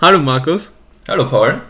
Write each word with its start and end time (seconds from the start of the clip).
Hallo 0.00 0.20
Markus. 0.20 0.70
Hallo 1.08 1.28
Paul. 1.28 1.60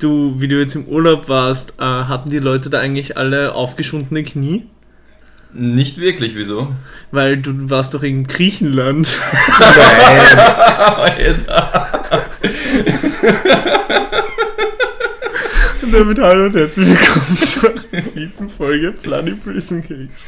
Du, 0.00 0.34
wie 0.40 0.48
du 0.48 0.58
jetzt 0.58 0.74
im 0.74 0.86
Urlaub 0.86 1.28
warst, 1.28 1.74
äh, 1.78 1.84
hatten 1.84 2.28
die 2.28 2.40
Leute 2.40 2.70
da 2.70 2.80
eigentlich 2.80 3.16
alle 3.16 3.54
aufgeschwundene 3.54 4.24
Knie? 4.24 4.66
Nicht 5.52 5.98
wirklich, 5.98 6.34
wieso? 6.34 6.74
Weil 7.12 7.36
du 7.36 7.70
warst 7.70 7.94
doch 7.94 8.02
in 8.02 8.26
Griechenland. 8.26 9.06
und 15.82 15.94
damit 15.94 16.18
hallo 16.18 16.46
und 16.46 16.56
herzlich 16.56 16.88
willkommen 16.88 17.36
zur 17.36 17.74
siebten 18.00 18.50
Folge 18.50 18.90
Bloody 18.90 19.36
Prison 19.36 19.82
Cakes. 19.82 20.26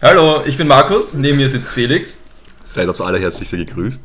Hallo, 0.00 0.42
ich 0.46 0.56
bin 0.56 0.68
Markus, 0.68 1.12
neben 1.12 1.36
mir 1.36 1.50
sitzt 1.50 1.74
Felix. 1.74 2.22
Seid 2.64 2.88
aufs 2.88 3.02
Allerherzlichste 3.02 3.58
gegrüßt. 3.58 4.00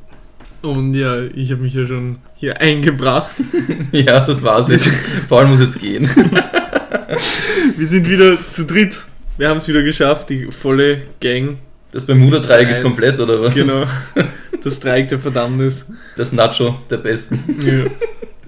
Und 0.61 0.93
ja, 0.93 1.21
ich 1.23 1.51
habe 1.51 1.61
mich 1.61 1.73
ja 1.73 1.85
schon 1.85 2.17
hier 2.35 2.59
eingebracht. 2.59 3.35
ja, 3.91 4.19
das 4.21 4.43
war's 4.43 4.69
jetzt. 4.69 4.89
Paul 5.29 5.47
muss 5.47 5.59
jetzt 5.59 5.79
gehen. 5.79 6.09
Wir 7.77 7.87
sind 7.87 8.09
wieder 8.09 8.37
zu 8.47 8.65
dritt. 8.65 9.05
Wir 9.37 9.49
haben 9.49 9.57
es 9.57 9.67
wieder 9.67 9.83
geschafft, 9.83 10.29
die 10.29 10.47
volle 10.51 11.01
Gang. 11.19 11.59
Das 11.91 12.05
Bermuda-Dreieck 12.05 12.69
ist 12.69 12.81
komplett, 12.81 13.19
oder 13.19 13.41
was? 13.41 13.53
Genau. 13.53 13.85
Das 14.63 14.81
Dreieck 14.81 15.07
der 15.07 15.19
Verdammnis. 15.19 15.85
Das 16.17 16.33
Nacho 16.33 16.79
der 16.89 16.97
Besten. 16.97 17.39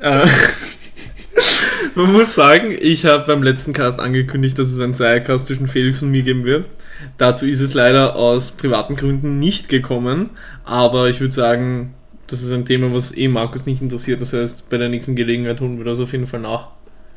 Ja. 0.01 0.23
Äh, 0.23 0.27
man 1.95 2.11
muss 2.11 2.33
sagen, 2.33 2.75
ich 2.77 3.05
habe 3.05 3.25
beim 3.25 3.43
letzten 3.43 3.71
Cast 3.71 3.99
angekündigt, 3.99 4.59
dass 4.59 4.69
es 4.69 4.79
einen 4.79 4.95
Zweiercast 4.95 5.45
zwischen 5.45 5.67
Felix 5.67 6.01
und 6.01 6.11
mir 6.11 6.23
geben 6.23 6.43
wird. 6.43 6.65
Dazu 7.17 7.45
ist 7.45 7.61
es 7.61 7.73
leider 7.73 8.15
aus 8.15 8.51
privaten 8.51 8.95
Gründen 8.95 9.39
nicht 9.39 9.69
gekommen. 9.69 10.31
Aber 10.65 11.09
ich 11.09 11.21
würde 11.21 11.33
sagen, 11.33 11.93
das 12.29 12.41
ist 12.43 12.51
ein 12.51 12.65
Thema, 12.65 12.93
was 12.93 13.15
eh 13.15 13.27
Markus 13.27 13.65
nicht 13.65 13.81
interessiert. 13.81 14.21
Das 14.21 14.33
heißt, 14.33 14.69
bei 14.69 14.77
der 14.77 14.89
nächsten 14.89 15.15
Gelegenheit 15.15 15.59
holen 15.61 15.77
wir 15.77 15.85
das 15.85 15.99
auf 15.99 16.11
jeden 16.11 16.27
Fall 16.27 16.41
nach. 16.41 16.67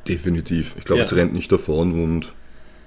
Definitiv. 0.08 0.74
Ich 0.78 0.84
glaube, 0.84 1.00
Ja. 1.00 1.04
es 1.04 1.14
rennt 1.14 1.32
nicht 1.32 1.50
davon 1.52 1.92
und 2.02 2.32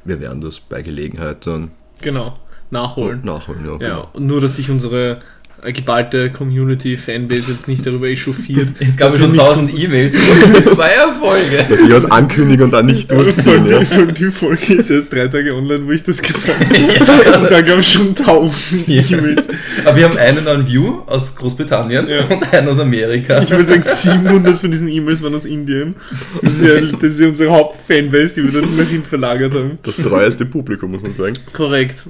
wir 0.03 0.19
werden 0.19 0.41
das 0.41 0.59
bei 0.59 0.81
Gelegenheit 0.81 1.45
dann 1.47 1.71
Genau. 2.01 2.37
Nachholen. 2.71 3.21
nachholen. 3.23 3.63
Ja, 3.65 3.71
Ja, 3.73 3.77
genau. 3.77 4.09
und 4.13 4.25
nur, 4.27 4.41
dass 4.41 4.55
sich 4.57 4.69
unsere 4.69 5.19
äh, 5.63 5.71
geballte 5.71 6.29
Community-Fanbase 6.29 7.51
jetzt 7.51 7.67
nicht 7.67 7.85
darüber 7.85 8.07
echauffiert. 8.07 8.69
Es 8.79 8.97
gab 8.97 9.15
schon 9.15 9.33
tausend 9.33 9.77
E-Mails 9.77 10.15
über 10.15 10.59
diese 10.59 10.75
Zweierfolge. 10.75 11.65
Dass 11.69 11.81
ich 11.81 11.89
was 11.89 12.05
ankündige 12.05 12.63
und 12.63 12.71
dann 12.71 12.85
nicht 12.85 13.11
durchziehen. 13.11 13.65
Ja. 13.65 13.79
Die, 13.79 14.31
Folge 14.31 14.73
ist 14.75 14.89
erst 14.89 15.11
drei 15.11 15.27
Tage 15.27 15.53
online, 15.55 15.85
wo 15.87 15.91
ich 15.91 16.03
das 16.03 16.21
gesagt 16.21 16.59
habe. 16.59 17.39
Und 17.43 17.51
da 17.51 17.61
gab 17.61 17.79
es 17.79 17.91
schon 17.91 18.13
tausend 18.15 18.87
Ja. 18.87 19.01
E-Mails. 19.09 19.47
Aber 19.85 19.97
wir 19.97 20.05
haben 20.05 20.17
einen 20.17 20.47
an 20.47 20.67
View 20.67 21.01
aus 21.07 21.35
Großbritannien 21.35 22.07
Ja. 22.07 22.25
und 22.25 22.53
einen 22.53 22.67
aus 22.67 22.79
Amerika. 22.79 23.41
Ich 23.41 23.49
würde 23.49 23.65
sagen, 23.65 23.83
700 23.83 24.59
von 24.59 24.71
diesen 24.71 24.87
E-Mails 24.89 25.23
waren 25.23 25.35
aus 25.35 25.45
Indien. 25.45 25.95
Das 26.41 26.53
ist 26.53 26.61
ja, 26.63 26.81
das 26.91 27.03
ist 27.03 27.19
ja 27.19 27.27
unsere 27.27 27.51
Hauptfanbase, 27.51 28.35
die 28.41 28.53
wir 28.53 28.61
dann 28.61 28.75
nach 28.75 28.87
hinten 28.87 29.07
verlagert 29.07 29.53
haben. 29.53 29.79
Das 29.83 29.95
treueste 29.95 30.45
Publikum, 30.45 30.91
muss 30.91 31.01
man 31.01 31.13
sagen. 31.13 31.37
Korrekt. 31.53 32.03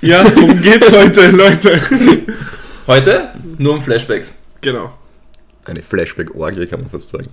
Ja, 0.00 0.24
worum 0.36 0.60
geht's 0.60 0.90
heute, 0.92 1.30
Leute? 1.30 1.80
Heute 2.86 3.28
nur 3.58 3.74
um 3.74 3.82
Flashbacks. 3.82 4.42
Genau. 4.60 4.92
Eine 5.66 5.82
Flashback-Orgie, 5.82 6.66
kann 6.66 6.80
man 6.82 6.90
fast 6.90 7.08
sagen. 7.10 7.26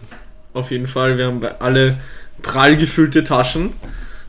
Auf 0.54 0.72
jeden 0.72 0.88
Fall, 0.88 1.18
wir 1.18 1.26
haben 1.28 1.42
alle 1.60 1.98
prall 2.42 2.76
gefüllte 2.78 3.24
Taschen. 3.24 3.74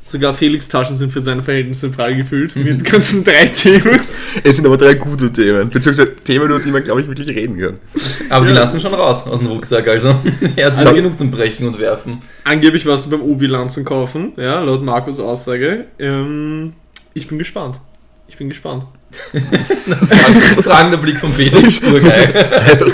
Sogar 0.05 0.34
Felix 0.34 0.69
Taschen 0.69 0.97
sind 0.97 1.12
für 1.12 1.20
seine 1.20 1.42
Verhältnisse 1.42 1.88
prall 1.88 2.16
gefüllt 2.16 2.55
mit 2.56 2.84
ganzen 2.91 3.22
drei 3.25 3.47
Themen. 3.47 4.00
Es 4.42 4.56
sind 4.56 4.66
aber 4.66 4.77
drei 4.77 4.94
gute 4.94 5.33
Themen, 5.33 5.70
beziehungsweise 5.70 6.14
Themen, 6.16 6.47
über 6.47 6.58
die 6.58 6.70
man, 6.70 6.83
glaube 6.83 7.00
ich, 7.00 7.06
wirklich 7.06 7.28
reden 7.28 7.58
kann. 7.58 7.78
Aber 8.28 8.44
die 8.44 8.53
Ja. 8.53 8.58
lanzen 8.60 8.80
schon 8.80 8.92
raus 8.92 9.27
aus 9.27 9.38
dem 9.38 9.48
Rucksack, 9.48 9.86
also 9.88 10.08
er 10.56 10.66
hat 10.66 10.72
wieder 10.75 10.80
Also- 10.88 10.94
genug 10.94 11.16
zum 11.16 11.30
Brechen 11.30 11.66
und 11.66 11.78
Werfen. 11.78 12.19
Angeblich 12.44 12.84
warst 12.84 13.06
du 13.06 13.10
beim 13.10 13.22
Obi-Lanzen 13.22 13.84
kaufen, 13.84 14.33
ja, 14.36 14.60
laut 14.60 14.83
Markus 14.83 15.19
Aussage. 15.20 15.87
Ähm, 16.00 16.72
ich 17.14 17.28
bin 17.28 17.38
gespannt. 17.38 17.78
Ich 18.32 18.38
bin 18.38 18.48
gespannt. 18.48 18.87
Frag- 19.31 20.65
Fragender 20.65 20.97
Blick 20.97 21.19
von 21.19 21.34
Felix, 21.34 21.82
urgeil. 21.93 22.48
Sei 22.48 22.75
doch- 22.76 22.87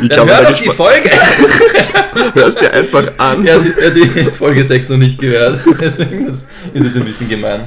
Wie 0.00 0.08
Dann 0.08 0.26
hör 0.26 0.42
doch 0.42 0.58
die 0.58 0.70
Folge! 0.70 1.10
Hörst 2.32 2.62
dir 2.62 2.72
einfach 2.72 3.12
an. 3.18 3.46
Er 3.46 3.56
hat, 3.56 3.64
die, 3.66 3.74
er 3.78 3.88
hat 3.90 3.94
die 3.94 4.30
Folge 4.30 4.64
6 4.64 4.88
noch 4.88 4.96
nicht 4.96 5.18
gehört, 5.20 5.60
deswegen 5.78 6.26
das 6.26 6.48
ist 6.72 6.84
jetzt 6.84 6.96
ein 6.96 7.04
bisschen 7.04 7.28
gemein. 7.28 7.64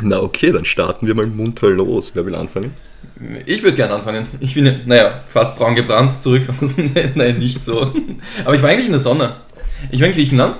Na 0.00 0.20
okay, 0.22 0.50
dann 0.50 0.64
starten 0.64 1.06
wir 1.06 1.14
mal 1.14 1.26
munter 1.26 1.68
los. 1.68 2.12
Wer 2.14 2.24
will 2.24 2.34
anfangen? 2.34 2.72
Ich 3.44 3.62
würde 3.62 3.76
gerne 3.76 3.94
anfangen. 3.94 4.26
Ich 4.40 4.54
bin, 4.54 4.80
naja, 4.86 5.20
fast 5.28 5.58
braun 5.58 5.74
gebrannt, 5.74 6.22
zurück 6.22 6.44
nein, 7.16 7.38
nicht 7.38 7.62
so. 7.62 7.92
Aber 8.46 8.54
ich 8.54 8.62
war 8.62 8.70
eigentlich 8.70 8.86
in 8.86 8.92
der 8.92 9.00
Sonne. 9.00 9.36
Ich 9.90 10.00
war 10.00 10.06
in 10.06 10.14
Griechenland, 10.14 10.58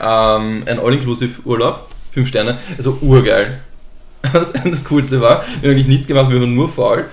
ähm, 0.00 0.62
ein 0.66 0.78
All-Inclusive-Urlaub, 0.78 1.88
5 2.14 2.28
Sterne, 2.28 2.58
also 2.78 2.96
urgeil. 3.02 3.58
Aber 4.22 4.40
das, 4.40 4.84
Coolste 4.84 5.20
war, 5.20 5.44
wir 5.60 5.70
haben 5.70 5.76
eigentlich 5.76 5.88
nichts 5.88 6.06
gemacht, 6.06 6.30
wir 6.30 6.40
waren 6.40 6.54
nur 6.54 6.68
faul. 6.68 7.06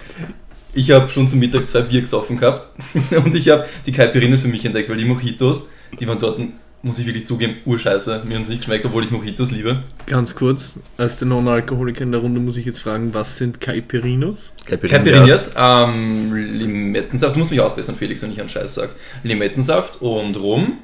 Ich 0.73 0.89
habe 0.91 1.09
schon 1.09 1.29
zum 1.29 1.39
Mittag 1.39 1.69
zwei 1.69 1.81
Bier 1.81 2.01
gesoffen 2.01 2.37
gehabt 2.37 2.67
und 3.23 3.35
ich 3.35 3.49
habe 3.49 3.65
die 3.85 3.91
Caipirinhas 3.91 4.41
für 4.41 4.47
mich 4.47 4.65
entdeckt, 4.65 4.89
weil 4.89 4.97
die 4.97 5.05
Mojitos, 5.05 5.69
die 5.99 6.07
waren 6.07 6.17
dort, 6.17 6.39
muss 6.81 6.99
ich 6.99 7.05
wirklich 7.05 7.25
zugeben, 7.25 7.57
urscheiße. 7.65 8.23
Mir 8.25 8.35
haben 8.35 8.43
sie 8.43 8.51
nicht 8.51 8.61
geschmeckt, 8.61 8.85
obwohl 8.85 9.03
ich 9.03 9.11
Mojitos 9.11 9.51
liebe. 9.51 9.83
Ganz 10.05 10.35
kurz, 10.35 10.79
als 10.97 11.19
der 11.19 11.27
Non-Alkoholiker 11.29 12.01
in 12.01 12.11
der 12.11 12.21
Runde 12.21 12.41
muss 12.41 12.57
ich 12.57 12.65
jetzt 12.65 12.79
fragen, 12.79 13.13
was 13.13 13.37
sind 13.37 13.61
Caipirinhos? 13.61 14.53
Caipirinhas, 14.65 15.53
ähm, 15.55 16.33
Limettensaft, 16.33 17.35
du 17.35 17.39
musst 17.39 17.51
mich 17.51 17.61
ausbessern, 17.61 17.95
Felix, 17.95 18.21
wenn 18.23 18.31
ich 18.31 18.39
einen 18.39 18.49
Scheiß 18.49 18.75
sag. 18.75 18.89
Limettensaft 19.23 20.01
und 20.01 20.35
Rum. 20.35 20.79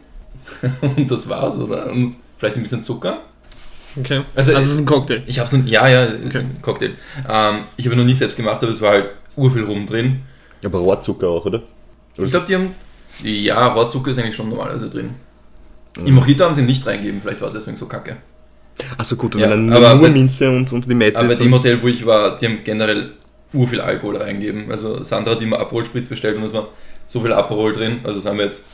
und 0.82 1.10
das 1.10 1.28
war's, 1.28 1.58
oder? 1.58 1.92
Und 1.92 2.16
vielleicht 2.38 2.56
ein 2.56 2.64
bisschen 2.64 2.84
Zucker. 2.84 3.22
Okay. 3.98 4.22
Also- 4.36 4.54
Also, 4.56 4.68
es 4.68 4.74
ist 4.76 4.80
ein 4.82 4.86
Cocktail. 4.86 5.24
Ich 5.26 5.40
habe 5.40 5.50
so 5.50 5.58
ein, 5.58 5.68
ja, 5.68 5.88
ja, 5.88 6.04
ist 6.04 6.36
Okay. 6.36 6.46
ein 6.46 6.62
Cocktail. 6.62 6.92
Ähm, 7.30 7.56
ich 7.78 7.86
habe 7.86 7.96
noch 7.96 8.04
nie 8.06 8.14
selbst 8.14 8.36
gemacht, 8.38 8.62
aber 8.62 8.72
es 8.72 8.82
war 8.82 8.92
halt 8.92 9.12
urviel 9.36 9.64
Rum 9.64 9.86
drin. 9.86 10.22
Aber 10.64 10.80
Rohrzucker 10.80 11.28
auch, 11.28 11.46
oder? 11.46 11.62
Ich 12.18 12.30
glaube, 12.32 12.46
die 12.46 12.56
haben, 12.56 12.76
ja, 13.24 13.68
Rohrzucker 13.68 14.12
ist 14.12 14.20
eigentlich 14.20 14.36
schon 14.36 14.50
normalerweise 14.50 14.90
drin. 14.90 15.12
Im 16.06 16.14
Mojito 16.16 16.44
haben 16.46 16.56
sie 16.56 16.62
nicht 16.62 16.86
reingegeben, 16.86 17.22
vielleicht 17.22 17.42
war 17.42 17.52
deswegen 17.52 17.78
so 17.78 17.86
kacke. 17.88 18.18
Achso 18.98 19.16
gut, 19.16 19.36
und 19.36 19.42
Ja, 19.42 19.50
wenn 19.50 19.70
dann 19.70 19.78
aber 19.84 19.96
nur 19.96 20.04
bei- 20.08 20.14
Minze 20.14 20.50
und, 20.50 20.72
und 20.72 20.86
Limette 20.86 21.18
Aber 21.18 21.28
bei 21.28 21.34
ist, 21.34 21.42
dem 21.44 21.54
Hotel, 21.54 21.82
wo 21.82 21.88
ich 21.88 22.06
war, 22.06 22.38
die 22.38 22.46
haben 22.46 22.60
generell 22.64 23.14
urviel 23.54 23.82
Alkohol 23.82 24.18
reingegeben. 24.18 24.70
Also 24.72 25.02
Sandra 25.04 25.32
hat 25.32 25.42
immer 25.42 25.60
Aperol-Spritz 25.60 26.08
bestellt 26.08 26.38
und 26.38 26.44
es 26.44 26.54
war 26.54 26.70
so 27.08 27.20
viel 27.22 27.34
Aperol 27.34 27.74
drin. 27.74 28.00
Also 28.04 28.20
sagen 28.20 28.38
wir 28.38 28.46
jetzt 28.46 28.68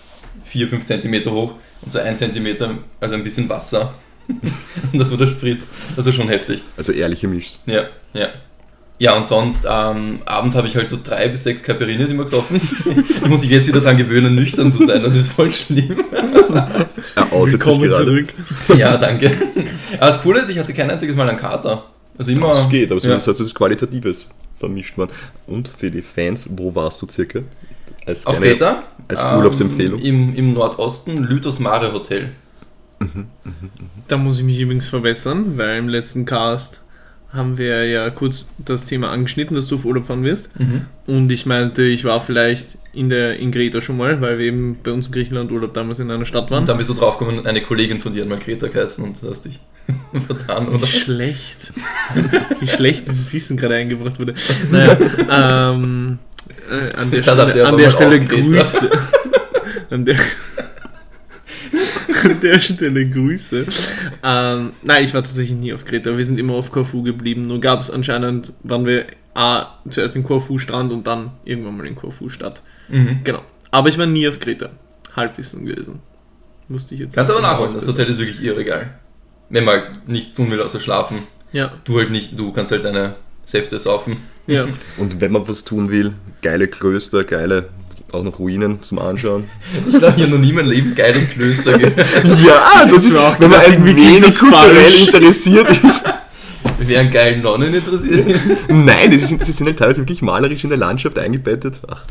4, 0.44 0.68
5 0.68 0.86
Zentimeter 0.86 1.31
hoch 1.31 1.54
und 1.81 1.92
so 1.92 2.00
1 2.00 2.20
Zentimeter, 2.20 2.78
also 3.00 3.16
ein 3.16 3.24
bisschen 3.24 3.48
Wasser. 3.50 3.94
und 4.91 5.00
das 5.00 5.12
war 5.12 5.18
der 5.18 5.28
Spritz. 5.28 5.72
Das 5.96 6.06
ist 6.08 6.16
schon 6.16 6.30
heftig. 6.30 6.62
also 6.78 6.91
ehrliche 6.91 7.28
Mischs. 7.28 7.59
Ja, 7.66 7.86
ja. 8.13 8.30
Ja, 8.97 9.13
und 9.18 9.28
sonst, 9.28 9.66
am 9.66 10.22
Abend 10.25 10.56
habe 10.56 10.68
ich 10.69 10.78
halt 10.78 10.88
so 10.88 10.97
drei 11.03 11.28
bis 11.28 11.44
sechs 11.44 11.62
Caipirinhas 11.63 12.12
immer 12.12 12.24
gesoffen. 12.24 12.62
da 13.22 13.28
muss 13.28 13.44
ich 13.44 13.50
jetzt 13.50 13.68
wieder 13.68 13.81
dran 13.81 13.97
gewöhnen, 13.97 14.36
nüchtern 14.36 14.72
zu 14.72 14.86
sein. 14.86 15.03
Das 15.03 15.16
ist 15.16 15.28
voll 15.28 15.52
schlimm. 15.52 15.97
Er 17.16 17.31
Willkommen 17.31 17.91
zurück. 17.91 18.34
ja, 18.75 18.97
danke. 18.97 19.38
Aber 19.97 20.08
das 20.08 20.22
Coole 20.22 20.40
ist, 20.40 20.50
ich 20.50 20.57
hatte 20.57 20.74
kein 20.74 20.90
einziges 20.90 21.16
Mal 21.16 21.28
einen 21.30 21.38
Kater. 21.38 21.84
Also 22.18 22.31
immer. 22.31 22.47
Das 22.47 22.69
geht, 22.69 22.92
aber 22.92 23.02
so 23.02 23.09
ja. 23.09 23.16
das 23.16 23.28
heißt, 23.28 23.42
es 23.42 23.47
ist 23.47 23.56
Qualitatives 23.56 24.28
vermischt 24.57 24.97
worden. 24.97 25.12
Und 25.46 25.68
für 25.68 25.92
die 25.92 26.02
Fans, 26.02 26.47
wo 26.52 26.74
warst 26.74 27.02
du 27.02 27.07
circa? 27.09 27.42
Als 28.06 28.25
Auf 28.25 28.38
Kreta. 28.38 28.84
als 29.07 29.24
Urlaubsempfehlung? 29.24 30.00
Im, 30.00 30.34
Im 30.36 30.53
Nordosten, 30.53 31.24
Lythos 31.24 31.59
Mare 31.59 31.92
Hotel. 31.92 32.31
Da 34.07 34.17
muss 34.17 34.39
ich 34.39 34.45
mich 34.45 34.59
übrigens 34.59 34.88
verbessern, 34.88 35.57
weil 35.57 35.78
im 35.78 35.89
letzten 35.89 36.25
Cast 36.25 36.81
haben 37.33 37.57
wir 37.57 37.85
ja 37.85 38.09
kurz 38.09 38.47
das 38.57 38.85
Thema 38.85 39.09
angeschnitten, 39.09 39.56
dass 39.56 39.67
du 39.67 39.75
auf 39.75 39.85
Urlaub 39.85 40.07
fahren 40.07 40.23
wirst. 40.23 40.50
Und 41.06 41.31
ich 41.31 41.45
meinte, 41.45 41.83
ich 41.83 42.06
war 42.06 42.22
vielleicht 42.22 42.78
in 42.94 43.09
der 43.09 43.38
in 43.39 43.51
Kreta 43.51 43.81
schon 43.81 43.97
mal, 43.97 44.21
weil 44.21 44.39
wir 44.39 44.45
eben 44.45 44.77
bei 44.81 44.92
uns 44.92 45.07
im 45.07 45.12
Griechenland 45.12 45.51
Urlaub 45.51 45.74
damals 45.74 46.00
in 46.00 46.09
einer 46.09 46.25
Stadt 46.25 46.50
waren. 46.50 46.62
Und 46.62 46.69
dann 46.69 46.77
bist 46.77 46.89
du 46.89 46.94
draufgekommen, 46.94 47.45
eine 47.45 47.62
Kollegin 47.62 48.01
von 48.01 48.13
dir 48.13 48.21
hat 48.21 48.30
mal 48.30 48.39
Kreta 48.39 48.68
geheißen 48.68 49.03
und 49.03 49.21
du 49.21 49.30
hast 49.30 49.44
dich 49.44 49.59
vertan, 50.27 50.69
oder? 50.69 50.83
Wie 50.83 50.88
schlecht. 50.88 51.74
Wie 52.62 52.68
schlecht 52.68 53.07
dieses 53.09 53.33
Wissen 53.33 53.57
gerade 53.57 53.75
eingebracht 53.75 54.18
wurde. 54.19 54.33
Naja, 54.71 54.98
ähm, 55.74 56.19
äh, 56.71 56.94
an 56.95 57.12
der 57.12 57.21
Stelle, 57.21 57.65
an 57.68 57.77
der 57.77 57.89
Stelle 57.89 58.19
Grüße. 58.21 58.89
An 59.89 60.06
der, 60.06 60.15
an 62.24 62.40
der 62.42 62.60
Stelle 62.60 63.10
Grüße. 63.10 63.66
Ähm, 64.24 64.72
nein, 64.84 65.04
ich 65.04 65.13
war 65.13 65.24
tatsächlich 65.24 65.57
nie 65.57 65.74
auf 65.74 65.86
Kreta. 65.86 66.18
Wir 66.18 66.25
sind 66.25 66.40
immer 66.40 66.54
auf 66.54 66.72
Korfu 66.72 67.04
geblieben. 67.04 67.48
Nur 67.48 67.60
gab 67.60 67.81
es 67.81 67.90
anscheinend, 67.92 68.54
waren 68.63 68.86
wir 68.86 69.06
A, 69.34 69.68
zuerst 69.90 70.16
in 70.16 70.24
Korfu 70.24 70.57
Strand 70.60 70.94
und 70.94 71.06
dann 71.07 71.31
irgendwann 71.44 71.78
mal 71.78 71.86
in 71.88 71.96
Korfu 71.96 72.30
Stadt. 72.30 72.62
Mhm. 72.90 73.19
Genau. 73.24 73.42
Aber 73.72 73.90
ich 73.90 73.98
war 73.98 74.06
nie 74.06 74.28
auf 74.28 74.40
Kreta. 74.40 74.69
Halbwissen 75.16 75.66
gewesen. 75.66 76.00
Musste 76.68 76.94
ich 76.96 77.02
jetzt 77.02 77.16
Kannst 77.16 77.31
aber 77.31 77.42
nachholen, 77.42 77.74
das. 77.74 77.88
Hotel 77.88 78.08
ist 78.08 78.18
wirklich 78.19 78.42
irre 78.44 78.63
geil. 78.66 78.94
Wenn 79.50 79.66
man 79.66 79.75
halt 79.75 79.92
nichts 80.08 80.34
tun 80.34 80.50
will 80.51 80.62
außer 80.62 80.80
schlafen. 80.80 81.19
Ja, 81.51 81.72
Du 81.86 81.98
halt 82.00 82.10
nicht, 82.12 82.38
du 82.38 82.51
kannst 82.51 82.72
halt 82.72 82.84
deine 82.86 83.16
Säfte 83.46 83.78
saufen. 83.80 84.18
ja. 84.48 84.66
Und 84.98 85.22
wenn 85.22 85.31
man 85.31 85.48
was 85.48 85.63
tun 85.63 85.90
will, 85.92 86.13
geile 86.42 86.68
Klöster, 86.68 87.24
geile 87.24 87.69
auch 88.15 88.23
noch 88.23 88.39
Ruinen 88.39 88.81
zum 88.81 89.00
Anschauen. 89.00 89.50
Ich 89.91 90.00
glaube, 90.00 90.13
habe 90.13 90.27
noch 90.27 90.38
nie 90.38 90.50
in 90.50 90.56
meinem 90.56 90.69
Leben 90.69 90.95
geile 90.95 91.19
Klöster 91.19 91.77
gehört. 91.77 91.97
Ja, 92.45 92.85
das 92.89 93.06
ist, 93.06 93.15
auch 93.15 93.39
wenn 93.39 93.51
man 93.51 93.59
ein 93.59 93.85
wenig 93.85 94.38
kulturell 94.38 94.94
interessiert 95.06 95.67
ist. 95.69 96.03
Wer 96.79 97.01
an 97.01 97.12
geilen 97.12 97.41
Nonnen 97.41 97.73
interessiert. 97.73 98.25
Nein, 98.67 99.12
die 99.12 99.19
sind, 99.19 99.45
die 99.47 99.51
sind 99.51 99.67
halt 99.67 99.77
teilweise 99.77 100.00
wirklich 100.00 100.21
malerisch 100.21 100.63
in 100.63 100.71
der 100.71 100.79
Landschaft 100.79 101.17
eingebettet. 101.19 101.79
Ach, 101.88 102.03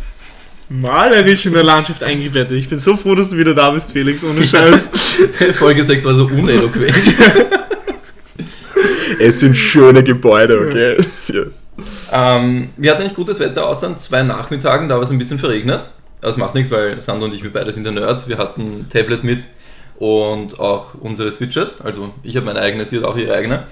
Malerisch 0.69 1.45
in 1.47 1.53
der 1.53 1.63
Landschaft 1.63 2.03
eingebettet. 2.03 2.53
Ich 2.53 2.69
bin 2.69 2.79
so 2.79 2.97
froh, 2.97 3.15
dass 3.15 3.31
du 3.31 3.37
wieder 3.37 3.55
da 3.55 3.71
bist, 3.73 3.93
Felix, 3.93 4.25
ohne 4.25 4.47
Scheiß. 4.47 4.89
Folge 5.57 5.85
6 5.85 6.05
war 6.05 6.15
so 6.15 6.27
uneloquent. 6.27 6.95
es 9.19 9.41
sind 9.41 9.57
schöne 9.57 10.03
Gebäude, 10.03 10.59
okay? 10.61 10.97
Ja. 11.29 11.43
Ähm, 12.17 12.71
wir 12.77 12.93
hatten 12.93 13.03
eigentlich 13.03 13.17
gutes 13.17 13.41
Wetter, 13.41 13.67
außer 13.67 13.89
an 13.89 13.99
zwei 13.99 14.23
Nachmittagen, 14.23 14.89
da 14.89 14.95
war 14.95 15.03
es 15.03 15.11
ein 15.11 15.19
bisschen 15.19 15.41
verregnet. 15.41 15.89
Aber 16.21 16.29
es 16.29 16.37
macht 16.37 16.55
nichts, 16.55 16.71
weil 16.71 17.03
Sandro 17.03 17.27
und 17.27 17.35
ich, 17.35 17.43
wir 17.43 17.53
beide 17.53 17.73
sind 17.73 17.85
ja 17.85 17.91
Nerds. 17.91 18.29
Wir 18.29 18.39
hatten 18.39 18.63
ein 18.63 18.89
Tablet 18.89 19.25
mit 19.25 19.49
und 19.99 20.61
auch 20.61 20.95
unsere 20.95 21.31
Switches. 21.33 21.81
Also 21.81 22.15
ich 22.23 22.37
habe 22.37 22.47
meine 22.47 22.61
eigene, 22.61 22.87
sie 22.87 22.99
hat 22.99 23.05
auch 23.05 23.17
ihre 23.17 23.35
eigene. 23.35 23.67